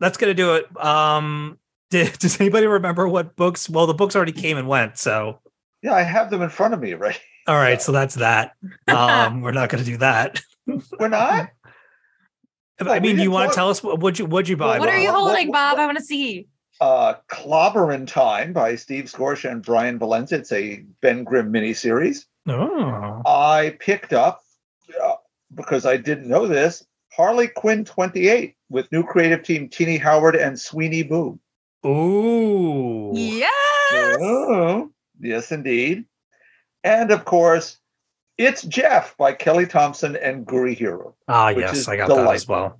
That's 0.00 0.16
gonna 0.16 0.34
do 0.34 0.54
it. 0.54 0.82
Um, 0.82 1.58
did, 1.90 2.12
does 2.18 2.40
anybody 2.40 2.66
remember 2.66 3.08
what 3.08 3.34
books? 3.36 3.68
Well, 3.68 3.86
the 3.86 3.94
books 3.94 4.14
already 4.14 4.32
came 4.32 4.56
and 4.56 4.68
went. 4.68 4.98
So, 4.98 5.40
yeah, 5.82 5.94
I 5.94 6.02
have 6.02 6.30
them 6.30 6.42
in 6.42 6.50
front 6.50 6.74
of 6.74 6.80
me, 6.80 6.94
right? 6.94 7.18
all 7.46 7.56
right, 7.56 7.80
so 7.80 7.92
that's 7.92 8.16
that. 8.16 8.52
Um, 8.88 9.40
we're 9.42 9.52
not 9.52 9.68
gonna 9.68 9.84
do 9.84 9.96
that. 9.98 10.40
We're 10.98 11.08
not. 11.08 11.50
I 12.80 12.84
Well, 12.84 12.94
we 12.94 13.00
mean, 13.00 13.16
do 13.16 13.22
you 13.22 13.30
want 13.30 13.50
to 13.50 13.54
tell 13.56 13.70
us 13.70 13.82
what 13.82 14.00
would 14.00 14.18
you 14.18 14.26
would 14.26 14.48
you 14.48 14.56
buy? 14.56 14.78
what 14.78 14.88
are 14.88 14.98
you 14.98 15.08
Bob, 15.08 15.14
what- 15.14 15.28
holding, 15.30 15.48
what- 15.48 15.54
Bob? 15.54 15.78
I 15.78 15.86
want 15.86 15.98
to 15.98 16.04
see. 16.04 16.48
Uh, 16.80 17.14
Clobberin' 17.28 18.06
Time 18.06 18.52
by 18.52 18.76
Steve 18.76 19.06
Skroce 19.06 19.50
and 19.50 19.64
Brian 19.64 19.98
Valenza. 19.98 20.34
It's 20.34 20.52
a 20.52 20.84
Ben 21.00 21.24
Grimm 21.24 21.52
miniseries. 21.52 22.26
Oh, 22.46 23.20
I 23.26 23.76
picked 23.80 24.12
up 24.12 24.40
uh, 25.02 25.14
because 25.56 25.84
I 25.86 25.96
didn't 25.96 26.28
know 26.28 26.46
this. 26.46 26.86
Harley 27.12 27.48
Quinn 27.48 27.84
28 27.84 28.54
with 28.68 28.92
new 28.92 29.02
creative 29.02 29.42
team 29.42 29.68
Tini 29.68 29.96
Howard 29.96 30.36
and 30.36 30.58
Sweeney 30.60 31.02
Boo. 31.02 31.40
ooh, 31.84 33.10
Yes. 33.14 33.50
Oh, 34.20 34.90
yes, 35.20 35.52
indeed. 35.52 36.04
And 36.84 37.10
of 37.10 37.24
course, 37.24 37.78
It's 38.38 38.62
Jeff 38.62 39.16
by 39.16 39.32
Kelly 39.32 39.66
Thompson 39.66 40.14
and 40.16 40.46
Gurihiru. 40.46 41.12
Ah, 41.26 41.48
yes, 41.48 41.88
I 41.88 41.96
got 41.96 42.08
that 42.08 42.34
as 42.34 42.46
well. 42.46 42.78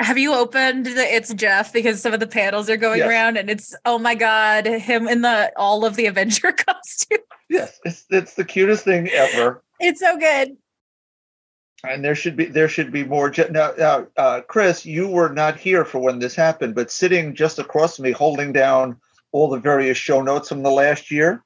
Have 0.00 0.16
you 0.16 0.32
opened 0.32 0.86
the 0.86 1.12
It's 1.12 1.34
Jeff 1.34 1.72
because 1.72 2.00
some 2.00 2.14
of 2.14 2.20
the 2.20 2.26
panels 2.28 2.70
are 2.70 2.76
going 2.76 2.98
Yes. 3.00 3.08
around 3.08 3.36
and 3.36 3.50
it's 3.50 3.74
oh 3.84 3.98
my 3.98 4.14
god, 4.14 4.64
him 4.66 5.08
in 5.08 5.22
the 5.22 5.52
all 5.56 5.84
of 5.84 5.96
the 5.96 6.06
Avenger 6.06 6.52
costume. 6.66 7.18
Yes, 7.50 7.80
it's 7.84 8.04
it's 8.10 8.34
the 8.34 8.44
cutest 8.44 8.84
thing 8.84 9.08
ever. 9.08 9.62
It's 9.80 9.98
so 10.00 10.16
good. 10.16 10.56
And 11.84 12.04
there 12.04 12.14
should 12.14 12.36
be 12.36 12.44
there 12.44 12.68
should 12.68 12.92
be 12.92 13.02
more. 13.04 13.30
Je- 13.30 13.48
now, 13.50 13.72
now 13.76 14.06
uh, 14.16 14.40
Chris, 14.42 14.86
you 14.86 15.08
were 15.08 15.30
not 15.30 15.56
here 15.56 15.84
for 15.84 15.98
when 15.98 16.20
this 16.20 16.36
happened, 16.36 16.76
but 16.76 16.90
sitting 16.92 17.34
just 17.34 17.58
across 17.58 17.96
from 17.96 18.04
me, 18.04 18.12
holding 18.12 18.52
down 18.52 19.00
all 19.32 19.48
the 19.48 19.58
various 19.58 19.98
show 19.98 20.22
notes 20.22 20.48
from 20.48 20.62
the 20.62 20.70
last 20.70 21.10
year, 21.10 21.44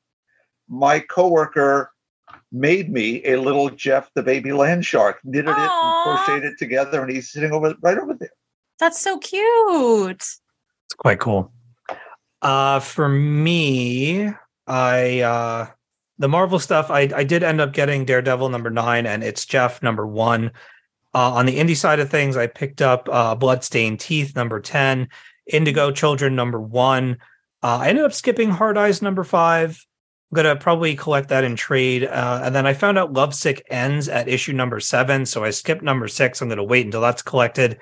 my 0.68 1.00
coworker 1.00 1.92
made 2.50 2.90
me 2.90 3.24
a 3.24 3.40
little 3.40 3.70
Jeff 3.70 4.10
the 4.14 4.22
baby 4.22 4.52
land 4.52 4.84
shark, 4.84 5.18
knitted 5.24 5.50
it 5.50 5.56
and 5.56 6.02
crocheted 6.04 6.52
it 6.52 6.58
together, 6.58 7.02
and 7.02 7.10
he's 7.10 7.30
sitting 7.30 7.52
over 7.52 7.74
right 7.80 7.98
over 7.98 8.14
there. 8.14 8.30
That's 8.78 9.00
so 9.00 9.18
cute. 9.18 10.16
It's 10.16 10.40
quite 10.98 11.20
cool. 11.20 11.52
Uh 12.40 12.80
for 12.80 13.08
me, 13.08 14.30
I 14.66 15.20
uh 15.20 15.68
the 16.18 16.28
Marvel 16.28 16.58
stuff, 16.58 16.90
I 16.90 17.08
I 17.14 17.24
did 17.24 17.42
end 17.42 17.60
up 17.60 17.72
getting 17.72 18.04
Daredevil 18.04 18.48
number 18.48 18.70
nine 18.70 19.06
and 19.06 19.22
it's 19.22 19.46
Jeff 19.46 19.82
number 19.82 20.06
one. 20.06 20.52
Uh, 21.14 21.32
on 21.32 21.44
the 21.44 21.58
indie 21.58 21.76
side 21.76 22.00
of 22.00 22.10
things, 22.10 22.36
I 22.36 22.46
picked 22.46 22.82
up 22.82 23.08
uh 23.10 23.34
Bloodstained 23.34 24.00
Teeth 24.00 24.34
number 24.34 24.60
10, 24.60 25.08
Indigo 25.46 25.90
Children 25.90 26.34
number 26.34 26.60
one. 26.60 27.18
Uh, 27.62 27.78
I 27.78 27.88
ended 27.88 28.04
up 28.04 28.12
skipping 28.12 28.50
Hard 28.50 28.76
Eyes 28.76 29.02
number 29.02 29.24
five. 29.24 29.84
I'm 30.30 30.36
gonna 30.36 30.56
probably 30.56 30.96
collect 30.96 31.28
that 31.28 31.44
in 31.44 31.56
trade. 31.56 32.04
Uh, 32.04 32.40
and 32.44 32.54
then 32.54 32.66
I 32.66 32.72
found 32.72 32.98
out 32.98 33.12
Lovesick 33.12 33.62
ends 33.70 34.08
at 34.08 34.28
issue 34.28 34.52
number 34.52 34.80
seven. 34.80 35.26
So 35.26 35.44
I 35.44 35.50
skipped 35.50 35.82
number 35.82 36.08
six. 36.08 36.40
I'm 36.40 36.48
gonna 36.48 36.64
wait 36.64 36.86
until 36.86 37.02
that's 37.02 37.22
collected. 37.22 37.78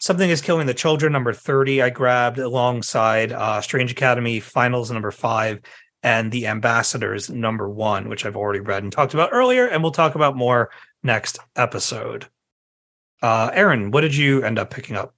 Something 0.00 0.30
is 0.30 0.40
Killing 0.40 0.66
the 0.66 0.72
Children, 0.72 1.12
number 1.12 1.34
30, 1.34 1.82
I 1.82 1.90
grabbed 1.90 2.38
alongside 2.38 3.32
uh, 3.32 3.60
Strange 3.60 3.92
Academy 3.92 4.40
Finals, 4.40 4.90
number 4.90 5.10
five, 5.10 5.60
and 6.02 6.32
The 6.32 6.46
Ambassadors, 6.46 7.28
number 7.28 7.68
one, 7.68 8.08
which 8.08 8.24
I've 8.24 8.36
already 8.36 8.60
read 8.60 8.82
and 8.82 8.90
talked 8.90 9.12
about 9.12 9.28
earlier, 9.30 9.66
and 9.66 9.82
we'll 9.82 9.92
talk 9.92 10.14
about 10.14 10.38
more 10.38 10.70
next 11.02 11.38
episode. 11.54 12.28
Uh, 13.20 13.50
Aaron, 13.52 13.90
what 13.90 14.00
did 14.00 14.16
you 14.16 14.42
end 14.42 14.58
up 14.58 14.70
picking 14.70 14.96
up? 14.96 15.14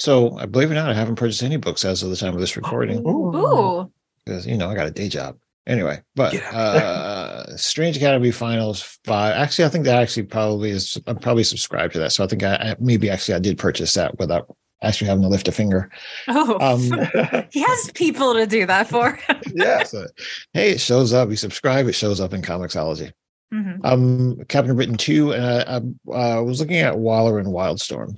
So 0.00 0.38
I 0.38 0.46
believe 0.46 0.70
it 0.70 0.72
or 0.72 0.76
not, 0.76 0.88
I 0.88 0.94
haven't 0.94 1.16
purchased 1.16 1.42
any 1.42 1.58
books 1.58 1.84
as 1.84 2.02
of 2.02 2.08
the 2.08 2.16
time 2.16 2.32
of 2.32 2.40
this 2.40 2.56
recording 2.56 3.06
Ooh. 3.06 3.92
because 4.24 4.46
you 4.46 4.56
know 4.56 4.70
I 4.70 4.74
got 4.74 4.86
a 4.86 4.90
day 4.90 5.08
job. 5.08 5.36
Anyway, 5.66 6.00
but 6.16 6.32
Get 6.32 6.54
uh 6.54 7.54
Strange 7.56 7.98
Academy 7.98 8.30
Finals 8.30 8.98
five. 9.04 9.34
Actually, 9.34 9.66
I 9.66 9.68
think 9.68 9.84
that 9.84 10.00
actually 10.00 10.22
probably 10.22 10.70
is. 10.70 10.98
I'm 11.06 11.18
probably 11.18 11.44
subscribed 11.44 11.92
to 11.92 11.98
that, 11.98 12.12
so 12.12 12.24
I 12.24 12.26
think 12.26 12.42
I, 12.42 12.54
I 12.54 12.76
maybe 12.80 13.10
actually 13.10 13.34
I 13.34 13.40
did 13.40 13.58
purchase 13.58 13.92
that 13.92 14.18
without 14.18 14.56
actually 14.82 15.08
having 15.08 15.22
to 15.22 15.28
lift 15.28 15.48
a 15.48 15.52
finger. 15.52 15.90
Oh. 16.28 16.56
Um, 16.60 16.80
he 17.52 17.60
has 17.60 17.90
people 17.92 18.32
to 18.32 18.46
do 18.46 18.64
that 18.64 18.88
for. 18.88 19.20
yeah, 19.52 19.82
so, 19.82 20.06
hey, 20.54 20.70
it 20.70 20.80
shows 20.80 21.12
up. 21.12 21.28
You 21.28 21.36
subscribe, 21.36 21.86
it 21.88 21.92
shows 21.92 22.22
up 22.22 22.32
in 22.32 22.40
Comixology. 22.40 23.12
Mhm. 23.52 23.80
Um, 23.84 24.44
Captain 24.48 24.74
Britain 24.74 24.96
two, 24.96 25.32
and 25.32 25.44
I, 25.44 26.14
I 26.16 26.38
uh, 26.38 26.42
was 26.42 26.58
looking 26.58 26.76
at 26.76 26.98
Waller 26.98 27.38
and 27.38 27.48
Wildstorm, 27.48 28.16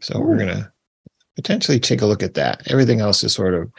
so 0.00 0.18
we're 0.18 0.38
gonna 0.38 0.72
potentially 1.40 1.80
take 1.80 2.02
a 2.02 2.06
look 2.06 2.22
at 2.22 2.34
that. 2.34 2.70
Everything 2.70 3.00
else 3.00 3.24
is 3.24 3.32
sort 3.32 3.54
of. 3.54 3.70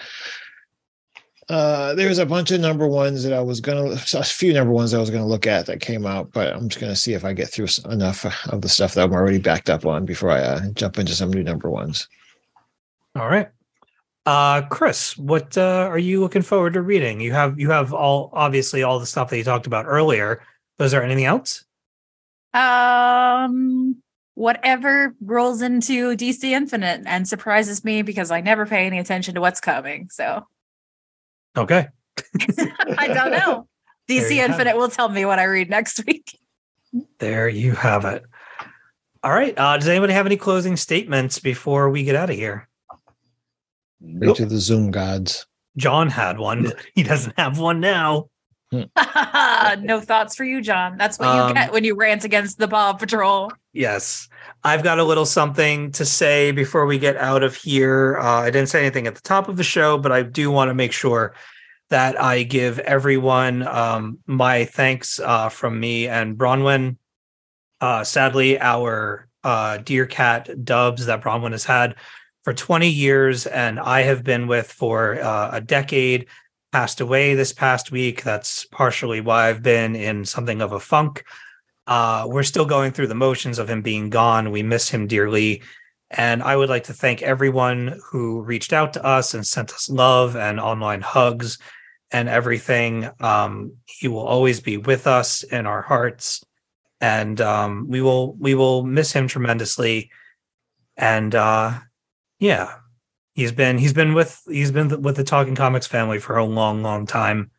Uh, 1.50 1.94
there's 1.96 2.18
a 2.18 2.26
bunch 2.26 2.52
of 2.52 2.62
number 2.62 2.88
ones 2.88 3.24
that 3.24 3.34
I 3.34 3.42
was 3.42 3.60
gonna, 3.60 3.92
a 3.92 4.24
few 4.24 4.54
number 4.54 4.72
ones 4.72 4.94
I 4.94 5.00
was 5.00 5.10
gonna 5.10 5.28
look 5.28 5.46
at 5.48 5.66
that 5.66 5.82
came 5.82 6.06
out, 6.06 6.32
but 6.32 6.54
I'm 6.54 6.70
just 6.70 6.80
gonna 6.80 6.96
see 6.96 7.14
if 7.14 7.26
I 7.26 7.34
get 7.34 7.50
through 7.50 7.68
enough 7.90 8.26
of 8.48 8.62
the 8.62 8.70
stuff 8.70 8.94
that 8.94 9.04
I'm 9.04 9.14
already 9.14 9.40
backed 9.40 9.70
up 9.70 9.86
on 9.86 10.06
before 10.06 10.30
I 10.30 10.40
uh, 10.40 10.70
jump 10.74 10.98
into 10.98 11.14
some 11.14 11.32
new 11.32 11.44
number 11.44 11.70
ones. 11.70 12.08
All 13.16 13.28
right. 13.28 13.50
Uh, 14.26 14.62
Chris, 14.68 15.18
what 15.18 15.58
uh, 15.58 15.88
are 15.90 15.98
you 15.98 16.22
looking 16.22 16.44
forward 16.44 16.74
to 16.74 16.82
reading? 16.82 17.20
You 17.20 17.34
have 17.34 17.60
you 17.60 17.72
have 17.72 17.94
all 17.94 18.30
obviously 18.34 18.84
all 18.84 19.00
the 19.00 19.06
stuff 19.06 19.30
that 19.30 19.38
you 19.38 19.44
talked 19.44 19.68
about 19.68 19.86
earlier. 19.88 20.44
Was 20.80 20.92
there 20.92 21.04
anything 21.04 21.26
else? 21.26 21.66
Um 22.54 24.02
whatever 24.42 25.16
rolls 25.22 25.62
into 25.62 26.16
DC 26.18 26.44
Infinite 26.46 27.04
and 27.06 27.28
surprises 27.28 27.84
me 27.86 28.02
because 28.02 28.32
I 28.32 28.42
never 28.42 28.66
pay 28.66 28.88
any 28.88 28.98
attention 28.98 29.36
to 29.36 29.42
what's 29.42 29.62
coming. 29.62 30.10
So 30.10 30.48
Okay. 31.56 31.88
I 32.98 33.08
don't 33.08 33.32
know. 33.32 33.68
DC 34.10 34.32
Infinite 34.32 34.76
will 34.78 34.90
tell 34.90 35.10
me 35.10 35.26
what 35.26 35.38
I 35.38 35.44
read 35.44 35.70
next 35.70 36.04
week. 36.08 36.40
There 37.20 37.48
you 37.48 37.74
have 37.74 38.04
it. 38.06 38.24
All 39.24 39.32
right. 39.32 39.54
Uh, 39.58 39.78
does 39.78 39.88
anybody 39.88 40.14
have 40.14 40.26
any 40.26 40.38
closing 40.38 40.76
statements 40.76 41.38
before 41.38 41.92
we 41.92 42.04
get 42.04 42.16
out 42.16 42.32
of 42.32 42.36
here? 42.36 42.68
Pray 44.02 44.28
Nope. 44.28 44.38
to 44.38 44.46
the 44.48 44.58
Zoom 44.58 44.90
gods. 44.90 45.46
John 45.78 46.10
had 46.10 46.40
one. 46.40 46.64
but 46.64 46.78
He 46.96 47.04
doesn't 47.04 47.38
have 47.40 47.60
one 47.60 47.80
now. 47.80 48.30
no 48.72 50.02
thoughts 50.02 50.36
for 50.36 50.44
you, 50.46 50.62
John. 50.62 50.98
That's 50.98 51.20
what 51.20 51.28
Um, 51.28 51.50
you 51.50 51.54
get 51.54 51.72
when 51.72 51.84
you 51.84 51.94
rant 51.96 52.24
against 52.24 52.58
the 52.58 52.68
Bob 52.68 52.98
Patrol. 53.00 53.52
Yes. 53.74 54.28
I've 54.64 54.84
got 54.84 55.00
a 55.00 55.04
little 55.04 55.26
something 55.26 55.92
to 55.94 56.06
say 56.06 56.52
before 56.52 56.86
we 56.86 57.00
get 57.00 57.16
out 57.18 57.42
of 57.42 57.56
here. 57.56 58.18
Uh, 58.20 58.42
I 58.42 58.52
didn't 58.52 58.70
say 58.70 58.82
anything 58.82 59.08
at 59.08 59.16
the 59.16 59.22
top 59.22 59.48
of 59.48 59.58
the 59.58 59.64
show, 59.64 59.98
but 59.98 60.12
I 60.12 60.24
do 60.24 60.52
want 60.52 60.70
to 60.70 60.74
make 60.74 60.92
sure 60.92 61.34
that 61.90 62.22
I 62.22 62.44
give 62.44 62.80
everyone 62.80 63.68
um, 63.68 64.20
my 64.26 64.66
thanks 64.66 65.20
uh, 65.20 65.50
from 65.50 65.80
me 65.80 66.08
and 66.08 66.38
Bronwyn. 66.38 66.98
Uh, 67.80 68.04
sadly, 68.04 68.60
our 68.60 69.28
uh, 69.44 69.78
dear 69.78 70.06
cat 70.06 70.64
Dubs 70.64 71.06
that 71.06 71.22
Bronwyn 71.22 71.52
has 71.52 71.66
had 71.66 71.96
for 72.44 72.54
20 72.54 72.90
years 72.90 73.46
and 73.46 73.80
I 73.80 74.02
have 74.02 74.24
been 74.24 74.48
with 74.48 74.72
for 74.72 75.22
uh, 75.22 75.50
a 75.54 75.62
decade 75.62 76.28
passed 76.72 77.02
away 77.02 77.36
this 77.36 77.54
past 77.54 77.92
week. 77.92 78.24
That's 78.24 78.66
partially 78.66 79.22
why 79.22 79.50
I've 79.50 79.64
been 79.64 79.96
in 79.96 80.26
something 80.26 80.62
of 80.62 80.72
a 80.72 80.80
funk. 80.80 81.24
Uh, 81.92 82.26
we're 82.26 82.42
still 82.42 82.64
going 82.64 82.90
through 82.94 83.08
the 83.08 83.14
motions 83.14 83.60
of 83.60 83.70
him 83.70 83.82
being 83.82 84.10
gone. 84.10 84.50
We 84.50 84.64
miss 84.64 84.88
him 84.88 85.08
dearly. 85.08 85.62
And 86.10 86.42
I 86.42 86.56
would 86.56 86.70
like 86.70 86.86
to 86.86 86.94
thank 86.94 87.22
everyone 87.22 88.00
who 88.10 88.44
reached 88.44 88.72
out 88.72 88.94
to 88.94 89.04
us 89.04 89.34
and 89.34 89.46
sent 89.46 89.74
us 89.74 89.90
love 89.90 90.38
and 90.38 90.58
online 90.58 91.02
hugs 91.02 91.58
and 92.10 92.30
everything. 92.30 93.10
Um, 93.20 93.74
he 93.84 94.08
will 94.08 94.26
always 94.26 94.62
be 94.62 94.78
with 94.78 95.06
us 95.06 95.44
in 95.44 95.66
our 95.66 95.82
hearts, 95.82 96.46
and 97.02 97.42
um, 97.42 97.88
we 97.90 98.02
will 98.02 98.36
we 98.36 98.56
will 98.56 98.84
miss 98.84 99.12
him 99.12 99.28
tremendously. 99.28 100.12
And 100.96 101.36
uh, 101.36 101.78
yeah, 102.40 102.76
he's 103.34 103.52
been 103.52 103.78
he's 103.78 103.94
been 103.94 104.14
with 104.14 104.42
he's 104.48 104.72
been 104.72 105.02
with 105.02 105.18
the 105.18 105.26
Talking 105.26 105.56
Comics 105.56 105.88
family 105.88 106.20
for 106.20 106.38
a 106.38 106.46
long, 106.46 106.84
long 106.84 107.06
time, 107.06 107.52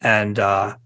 and 0.00 0.38
uh, 0.38 0.76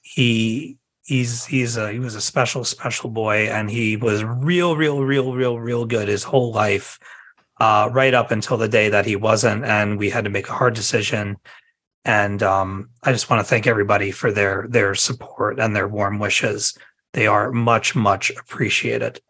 he 0.00 0.77
he's 1.08 1.44
he's 1.46 1.76
a 1.76 1.92
he 1.92 1.98
was 1.98 2.14
a 2.14 2.20
special 2.20 2.64
special 2.64 3.10
boy, 3.10 3.48
and 3.48 3.70
he 3.70 3.96
was 3.96 4.22
real, 4.22 4.76
real, 4.76 5.04
real, 5.04 5.32
real, 5.34 5.58
real 5.58 5.84
good 5.84 6.08
his 6.08 6.22
whole 6.22 6.52
life. 6.52 6.98
Uh, 7.60 7.90
right 7.92 8.14
up 8.14 8.30
until 8.30 8.56
the 8.56 8.68
day 8.68 8.88
that 8.88 9.04
he 9.04 9.16
wasn't, 9.16 9.64
and 9.64 9.98
we 9.98 10.08
had 10.08 10.22
to 10.22 10.30
make 10.30 10.48
a 10.48 10.52
hard 10.52 10.74
decision 10.74 11.36
and 12.08 12.42
um, 12.42 12.88
I 13.02 13.12
just 13.12 13.28
want 13.28 13.40
to 13.40 13.48
thank 13.48 13.66
everybody 13.66 14.10
for 14.12 14.32
their 14.32 14.66
their 14.68 14.94
support 14.94 15.60
and 15.60 15.76
their 15.76 15.86
warm 15.86 16.18
wishes. 16.18 16.76
They 17.12 17.26
are 17.26 17.52
much 17.52 17.94
much 17.94 18.30
appreciated. 18.30 19.20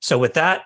So 0.00 0.18
with 0.18 0.32
that, 0.32 0.62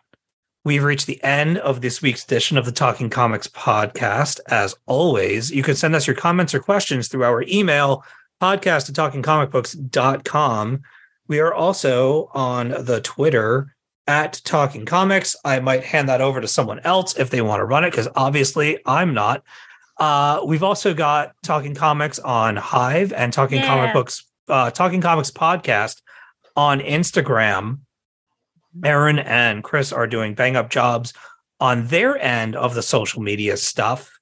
we've 0.64 0.84
reached 0.84 1.06
the 1.06 1.22
end 1.24 1.58
of 1.58 1.80
this 1.80 2.00
week's 2.00 2.24
edition 2.24 2.56
of 2.56 2.64
the 2.64 2.72
Talking 2.72 3.10
Comics 3.10 3.48
podcast. 3.48 4.38
As 4.46 4.76
always, 4.86 5.50
you 5.50 5.64
can 5.64 5.74
send 5.74 5.96
us 5.96 6.06
your 6.06 6.14
comments 6.14 6.54
or 6.54 6.60
questions 6.60 7.08
through 7.08 7.24
our 7.24 7.42
email 7.48 8.04
podcast 8.40 8.88
at 8.88 9.12
talkingcomicbooks.com. 9.12 10.80
We 11.28 11.40
are 11.40 11.52
also 11.52 12.30
on 12.32 12.70
the 12.70 13.00
Twitter 13.02 13.74
at 14.06 14.40
Talking 14.44 14.86
Comics. 14.86 15.36
I 15.44 15.60
might 15.60 15.84
hand 15.84 16.08
that 16.08 16.20
over 16.20 16.40
to 16.40 16.48
someone 16.48 16.80
else 16.80 17.18
if 17.18 17.30
they 17.30 17.42
want 17.42 17.60
to 17.60 17.64
run 17.64 17.84
it, 17.84 17.90
because 17.90 18.08
obviously 18.16 18.78
I'm 18.86 19.12
not. 19.14 19.42
Uh, 19.98 20.40
we've 20.46 20.62
also 20.62 20.94
got 20.94 21.32
Talking 21.42 21.74
Comics 21.74 22.18
on 22.18 22.56
Hive 22.56 23.12
and 23.12 23.32
Talking 23.32 23.62
Comic 23.62 23.92
Books, 23.92 24.24
uh, 24.48 24.70
Talking 24.70 25.00
Comics 25.00 25.30
podcast 25.30 26.00
on 26.56 26.80
Instagram. 26.80 27.80
Aaron 28.84 29.18
and 29.18 29.64
Chris 29.64 29.92
are 29.92 30.06
doing 30.06 30.34
bang 30.34 30.56
up 30.56 30.70
jobs 30.70 31.12
on 31.60 31.88
their 31.88 32.16
end 32.18 32.54
of 32.54 32.74
the 32.74 32.82
social 32.82 33.20
media 33.20 33.56
stuff. 33.56 34.17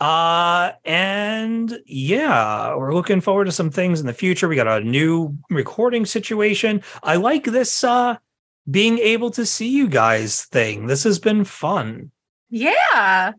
Uh, 0.00 0.72
and 0.84 1.78
yeah, 1.86 2.74
we're 2.74 2.94
looking 2.94 3.20
forward 3.20 3.44
to 3.44 3.52
some 3.52 3.70
things 3.70 4.00
in 4.00 4.06
the 4.06 4.14
future. 4.14 4.48
We 4.48 4.56
got 4.56 4.80
a 4.82 4.84
new 4.84 5.36
recording 5.50 6.06
situation. 6.06 6.82
I 7.02 7.16
like 7.16 7.44
this 7.44 7.84
uh 7.84 8.16
being 8.70 8.98
able 8.98 9.30
to 9.32 9.44
see 9.44 9.68
you 9.68 9.88
guys 9.88 10.44
thing. 10.46 10.86
This 10.86 11.04
has 11.04 11.18
been 11.18 11.44
fun. 11.44 12.10
Yeah. 12.48 13.32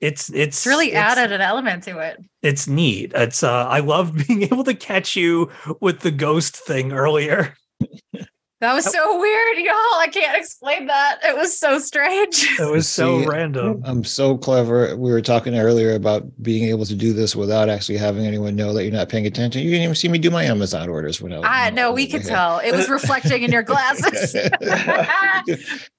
It's 0.00 0.28
it's 0.30 0.58
It's 0.58 0.66
really 0.66 0.88
it's- 0.88 1.16
added 1.18 1.32
an 1.32 1.40
element 1.40 1.84
to 1.84 1.98
it. 2.00 2.18
it's 2.42 2.66
neat. 2.66 3.12
It's 3.14 3.42
uh 3.44 3.66
I 3.68 3.80
love 3.80 4.16
being 4.26 4.42
able 4.42 4.64
to 4.64 4.74
catch 4.74 5.14
you 5.16 5.50
with 5.80 6.00
the 6.00 6.10
ghost 6.10 6.56
thing 6.56 6.92
earlier. 6.92 7.54
That 8.60 8.74
was 8.74 8.84
so 8.86 9.20
weird, 9.20 9.58
y'all. 9.58 9.72
I 10.00 10.08
can't 10.12 10.36
explain 10.36 10.86
that. 10.86 11.20
It 11.22 11.36
was 11.36 11.56
so 11.56 11.78
strange. 11.78 12.58
It 12.58 12.68
was 12.68 12.88
so 12.88 13.20
See, 13.20 13.26
random. 13.28 13.80
I'm 13.84 14.02
so 14.02 14.36
clever. 14.36 14.96
We 14.96 15.12
were 15.12 15.22
talking 15.22 15.56
earlier 15.56 15.94
about 15.94 16.24
being 16.42 16.64
able 16.68 16.84
to 16.86 16.96
do 16.96 17.12
this 17.12 17.36
without 17.36 17.68
actually 17.68 17.98
having 17.98 18.26
anyone 18.26 18.56
know 18.56 18.72
that 18.72 18.82
you're 18.82 18.92
not 18.92 19.08
paying 19.08 19.26
attention. 19.26 19.62
You 19.62 19.70
didn't 19.70 19.84
even 19.84 19.94
see 19.94 20.08
me 20.08 20.18
do 20.18 20.30
my 20.32 20.42
Amazon 20.42 20.88
orders 20.88 21.22
when 21.22 21.32
I 21.32 21.36
was. 21.38 21.46
I 21.48 21.70
know 21.70 21.92
we 21.92 22.08
could 22.08 22.24
tell. 22.24 22.58
It 22.58 22.72
was 22.74 22.88
reflecting 22.90 23.44
in 23.44 23.52
your 23.52 23.62
glasses. 23.62 24.34
I 24.60 25.44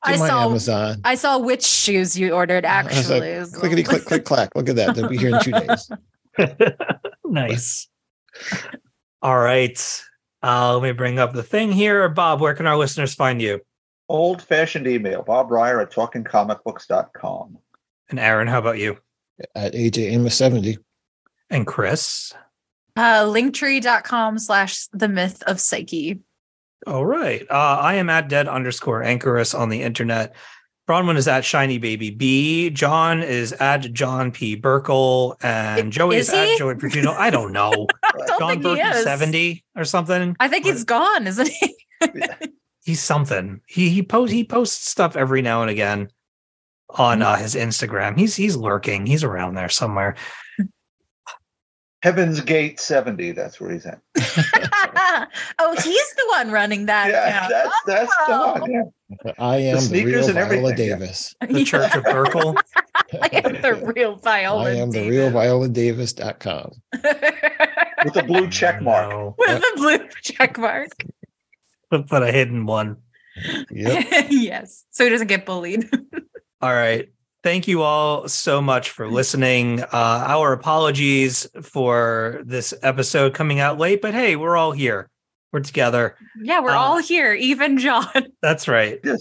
I 0.04 0.16
saw- 0.18 0.28
saw 0.28 0.46
Amazon. 0.50 1.02
I 1.06 1.16
saw 1.16 1.38
which 1.40 1.64
shoes 1.64 2.20
you 2.20 2.34
ordered 2.34 2.66
actually. 2.66 3.20
like, 3.22 3.30
It 3.30 3.40
was 3.40 3.54
a 3.54 3.58
clickety 3.58 3.84
little- 3.84 4.00
click 4.00 4.06
click 4.06 4.26
clack. 4.26 4.54
Look 4.56 4.68
at 4.68 4.76
that. 4.76 4.96
They'll 4.96 5.08
be 5.08 5.18
here 5.18 5.34
in 5.34 5.42
two 5.42 5.52
days. 5.54 5.90
nice. 7.26 7.88
All 9.22 9.40
right. 9.40 10.04
Uh 10.42 10.74
let 10.77 10.84
me 10.84 10.92
bring 10.93 11.19
up 11.19 11.34
the 11.34 11.43
thing 11.43 11.72
here. 11.72 12.08
Bob, 12.09 12.42
where 12.42 12.53
can 12.53 12.68
our 12.68 12.77
listeners 12.77 13.14
find 13.14 13.42
you? 13.42 13.61
Old 14.08 14.42
fashioned 14.42 14.88
email, 14.88 15.22
Bob 15.22 15.51
Reyer 15.51 15.82
at 15.82 15.92
talkingcomicbooks.com. 15.92 17.58
And 18.09 18.19
Aaron, 18.19 18.48
how 18.48 18.59
about 18.59 18.80
you? 18.80 18.98
At 19.56 19.74
AJ 19.74 20.11
Amos 20.11 20.35
70. 20.35 20.77
And 21.50 21.68
Chris? 21.68 22.34
uh 22.95 23.24
linktree.com 23.26 24.40
slash 24.40 24.88
the 24.88 25.08
myth 25.08 25.43
of 25.43 25.59
psyche. 25.59 26.22
All 26.88 27.06
right. 27.06 27.45
Uh, 27.50 27.77
I 27.82 27.95
am 27.95 28.09
at 28.09 28.30
dead 28.30 28.48
underscore 28.48 29.03
anchorus 29.03 29.53
on 29.53 29.69
the 29.69 29.82
internet. 29.84 30.34
Bronwyn 30.90 31.18
is 31.18 31.27
at 31.27 31.45
shiny 31.45 31.77
baby 31.77 32.09
B. 32.09 32.72
John 32.72 33.22
is 33.22 33.53
at 33.53 33.93
John 33.93 34.32
P. 34.32 34.58
Burkle. 34.59 35.35
And 35.43 35.92
Joey 35.93 36.16
is, 36.18 36.30
is 36.30 36.34
at? 36.34 36.58
Joey 36.58 36.74
Pergino. 36.74 37.16
I 37.16 37.30
don't 37.30 37.51
know. 37.53 37.85
I 38.03 38.11
don't 38.26 38.40
John 38.40 38.50
think 38.64 38.77
he 38.77 38.82
is 38.82 38.98
is. 38.98 39.03
70 39.03 39.64
or 39.76 39.85
something. 39.85 40.35
I 40.40 40.48
think 40.48 40.66
he's 40.66 40.84
gone, 40.84 41.27
isn't 41.27 41.48
he? 41.48 41.76
He's 42.85 43.03
something. 43.03 43.61
He 43.68 43.90
he 43.90 44.01
posts 44.01 44.34
he 44.34 44.43
posts 44.43 44.90
stuff 44.90 45.16
every 45.16 45.43
now 45.43 45.61
and 45.61 45.69
again 45.69 46.09
on 46.90 47.22
uh, 47.22 47.35
his 47.35 47.53
Instagram. 47.53 48.18
He's 48.18 48.35
he's 48.35 48.56
lurking. 48.56 49.06
He's 49.06 49.24
around 49.24 49.53
there 49.53 49.69
somewhere. 49.69 50.16
Heaven's 52.01 52.40
Gate 52.42 52.80
70, 52.80 53.34
that's 53.34 53.59
where 53.59 53.72
he's 53.72 53.85
at. 53.85 54.00
oh, 55.59 55.74
he's 55.84 56.14
the 56.16 56.26
one 56.30 56.50
running 56.50 56.88
that. 56.88 57.09
Yeah, 57.11 57.27
account. 57.27 57.50
that's 57.51 57.76
that's 57.85 58.16
the 58.27 58.34
Oh. 58.34 58.53
one. 58.61 58.72
Yeah. 58.72 58.82
I 59.38 59.58
am 59.58 59.76
the, 59.76 59.82
sneakers 59.82 60.14
real 60.14 60.26
and 60.26 60.34
Viola 60.34 60.70
everything, 60.70 60.90
yeah. 60.90 60.98
Davis. 60.98 61.36
The 61.50 61.64
Church 61.64 61.96
of 61.96 62.04
Burkle. 62.04 62.56
I 63.22 63.30
am 63.44 63.62
the 63.62 63.94
real 63.96 64.16
Viola. 64.18 64.66
I 64.66 64.72
am 64.76 64.92
the 64.92 65.10
real 65.10 65.32
ViolaDavis.com. 65.32 66.72
With 68.06 68.16
a 68.16 68.24
blue 68.24 68.50
check 68.50 68.82
mark. 68.82 69.10
No, 69.10 69.36
With 69.38 69.62
the 69.62 69.72
blue 69.76 70.08
check 70.22 70.58
mark. 70.58 70.90
but, 71.90 72.08
but 72.08 72.24
a 72.24 72.32
hidden 72.32 72.66
one. 72.66 72.98
Yep. 73.72 74.28
yes. 74.30 74.86
So 74.92 75.04
he 75.04 75.10
doesn't 75.10 75.28
get 75.28 75.46
bullied. 75.46 75.90
All 76.62 76.74
right. 76.74 77.10
Thank 77.42 77.68
you 77.70 77.82
all 77.84 78.28
so 78.28 78.62
much 78.62 78.90
for 78.90 79.10
listening. 79.10 79.82
Uh, 79.82 79.88
our 79.94 80.52
apologies 80.52 81.48
for 81.62 82.42
this 82.46 82.74
episode 82.84 83.34
coming 83.34 83.60
out 83.62 83.78
late, 83.78 84.02
but 84.02 84.14
hey, 84.14 84.36
we're 84.36 84.58
all 84.58 84.74
here. 84.74 85.10
We're 85.52 85.61
together. 85.61 86.16
yeah, 86.42 86.60
we're 86.61 86.72
Uh, 86.72 86.78
all 86.78 86.98
here, 87.00 87.34
even 87.34 87.78
John. 87.80 88.08
That's 88.42 88.68
right. 88.68 89.00
Yes. 89.03 89.19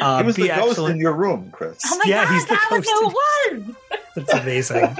Uh, 0.00 0.18
he 0.18 0.26
was 0.26 0.36
be 0.36 0.42
the 0.42 0.48
ghost 0.48 0.68
excellent. 0.70 0.94
in 0.96 1.00
your 1.00 1.14
room, 1.14 1.50
Chris. 1.52 1.78
Oh 1.86 1.96
my 1.96 2.04
Yeah, 2.06 2.24
god, 2.24 2.34
he's 2.34 2.44
the 2.46 2.54
that 2.54 2.68
was 2.70 2.86
ghost. 2.86 3.16
no 3.50 3.58
one. 3.64 3.76
That's 4.14 4.32
amazing. 4.34 4.96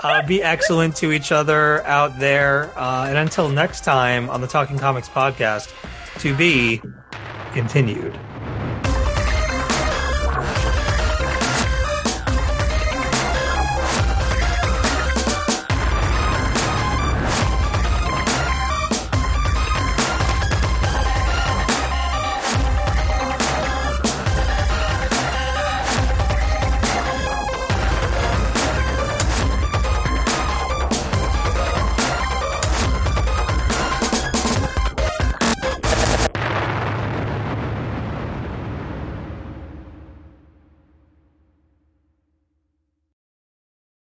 uh, 0.00 0.26
be 0.26 0.42
excellent 0.42 0.94
to 0.96 1.10
each 1.12 1.32
other 1.32 1.82
out 1.86 2.18
there. 2.18 2.70
Uh, 2.78 3.06
and 3.08 3.16
until 3.16 3.48
next 3.48 3.82
time 3.82 4.28
on 4.28 4.40
the 4.42 4.46
Talking 4.46 4.78
Comics 4.78 5.08
podcast, 5.08 5.72
to 6.20 6.36
be 6.36 6.82
continued. 7.54 8.18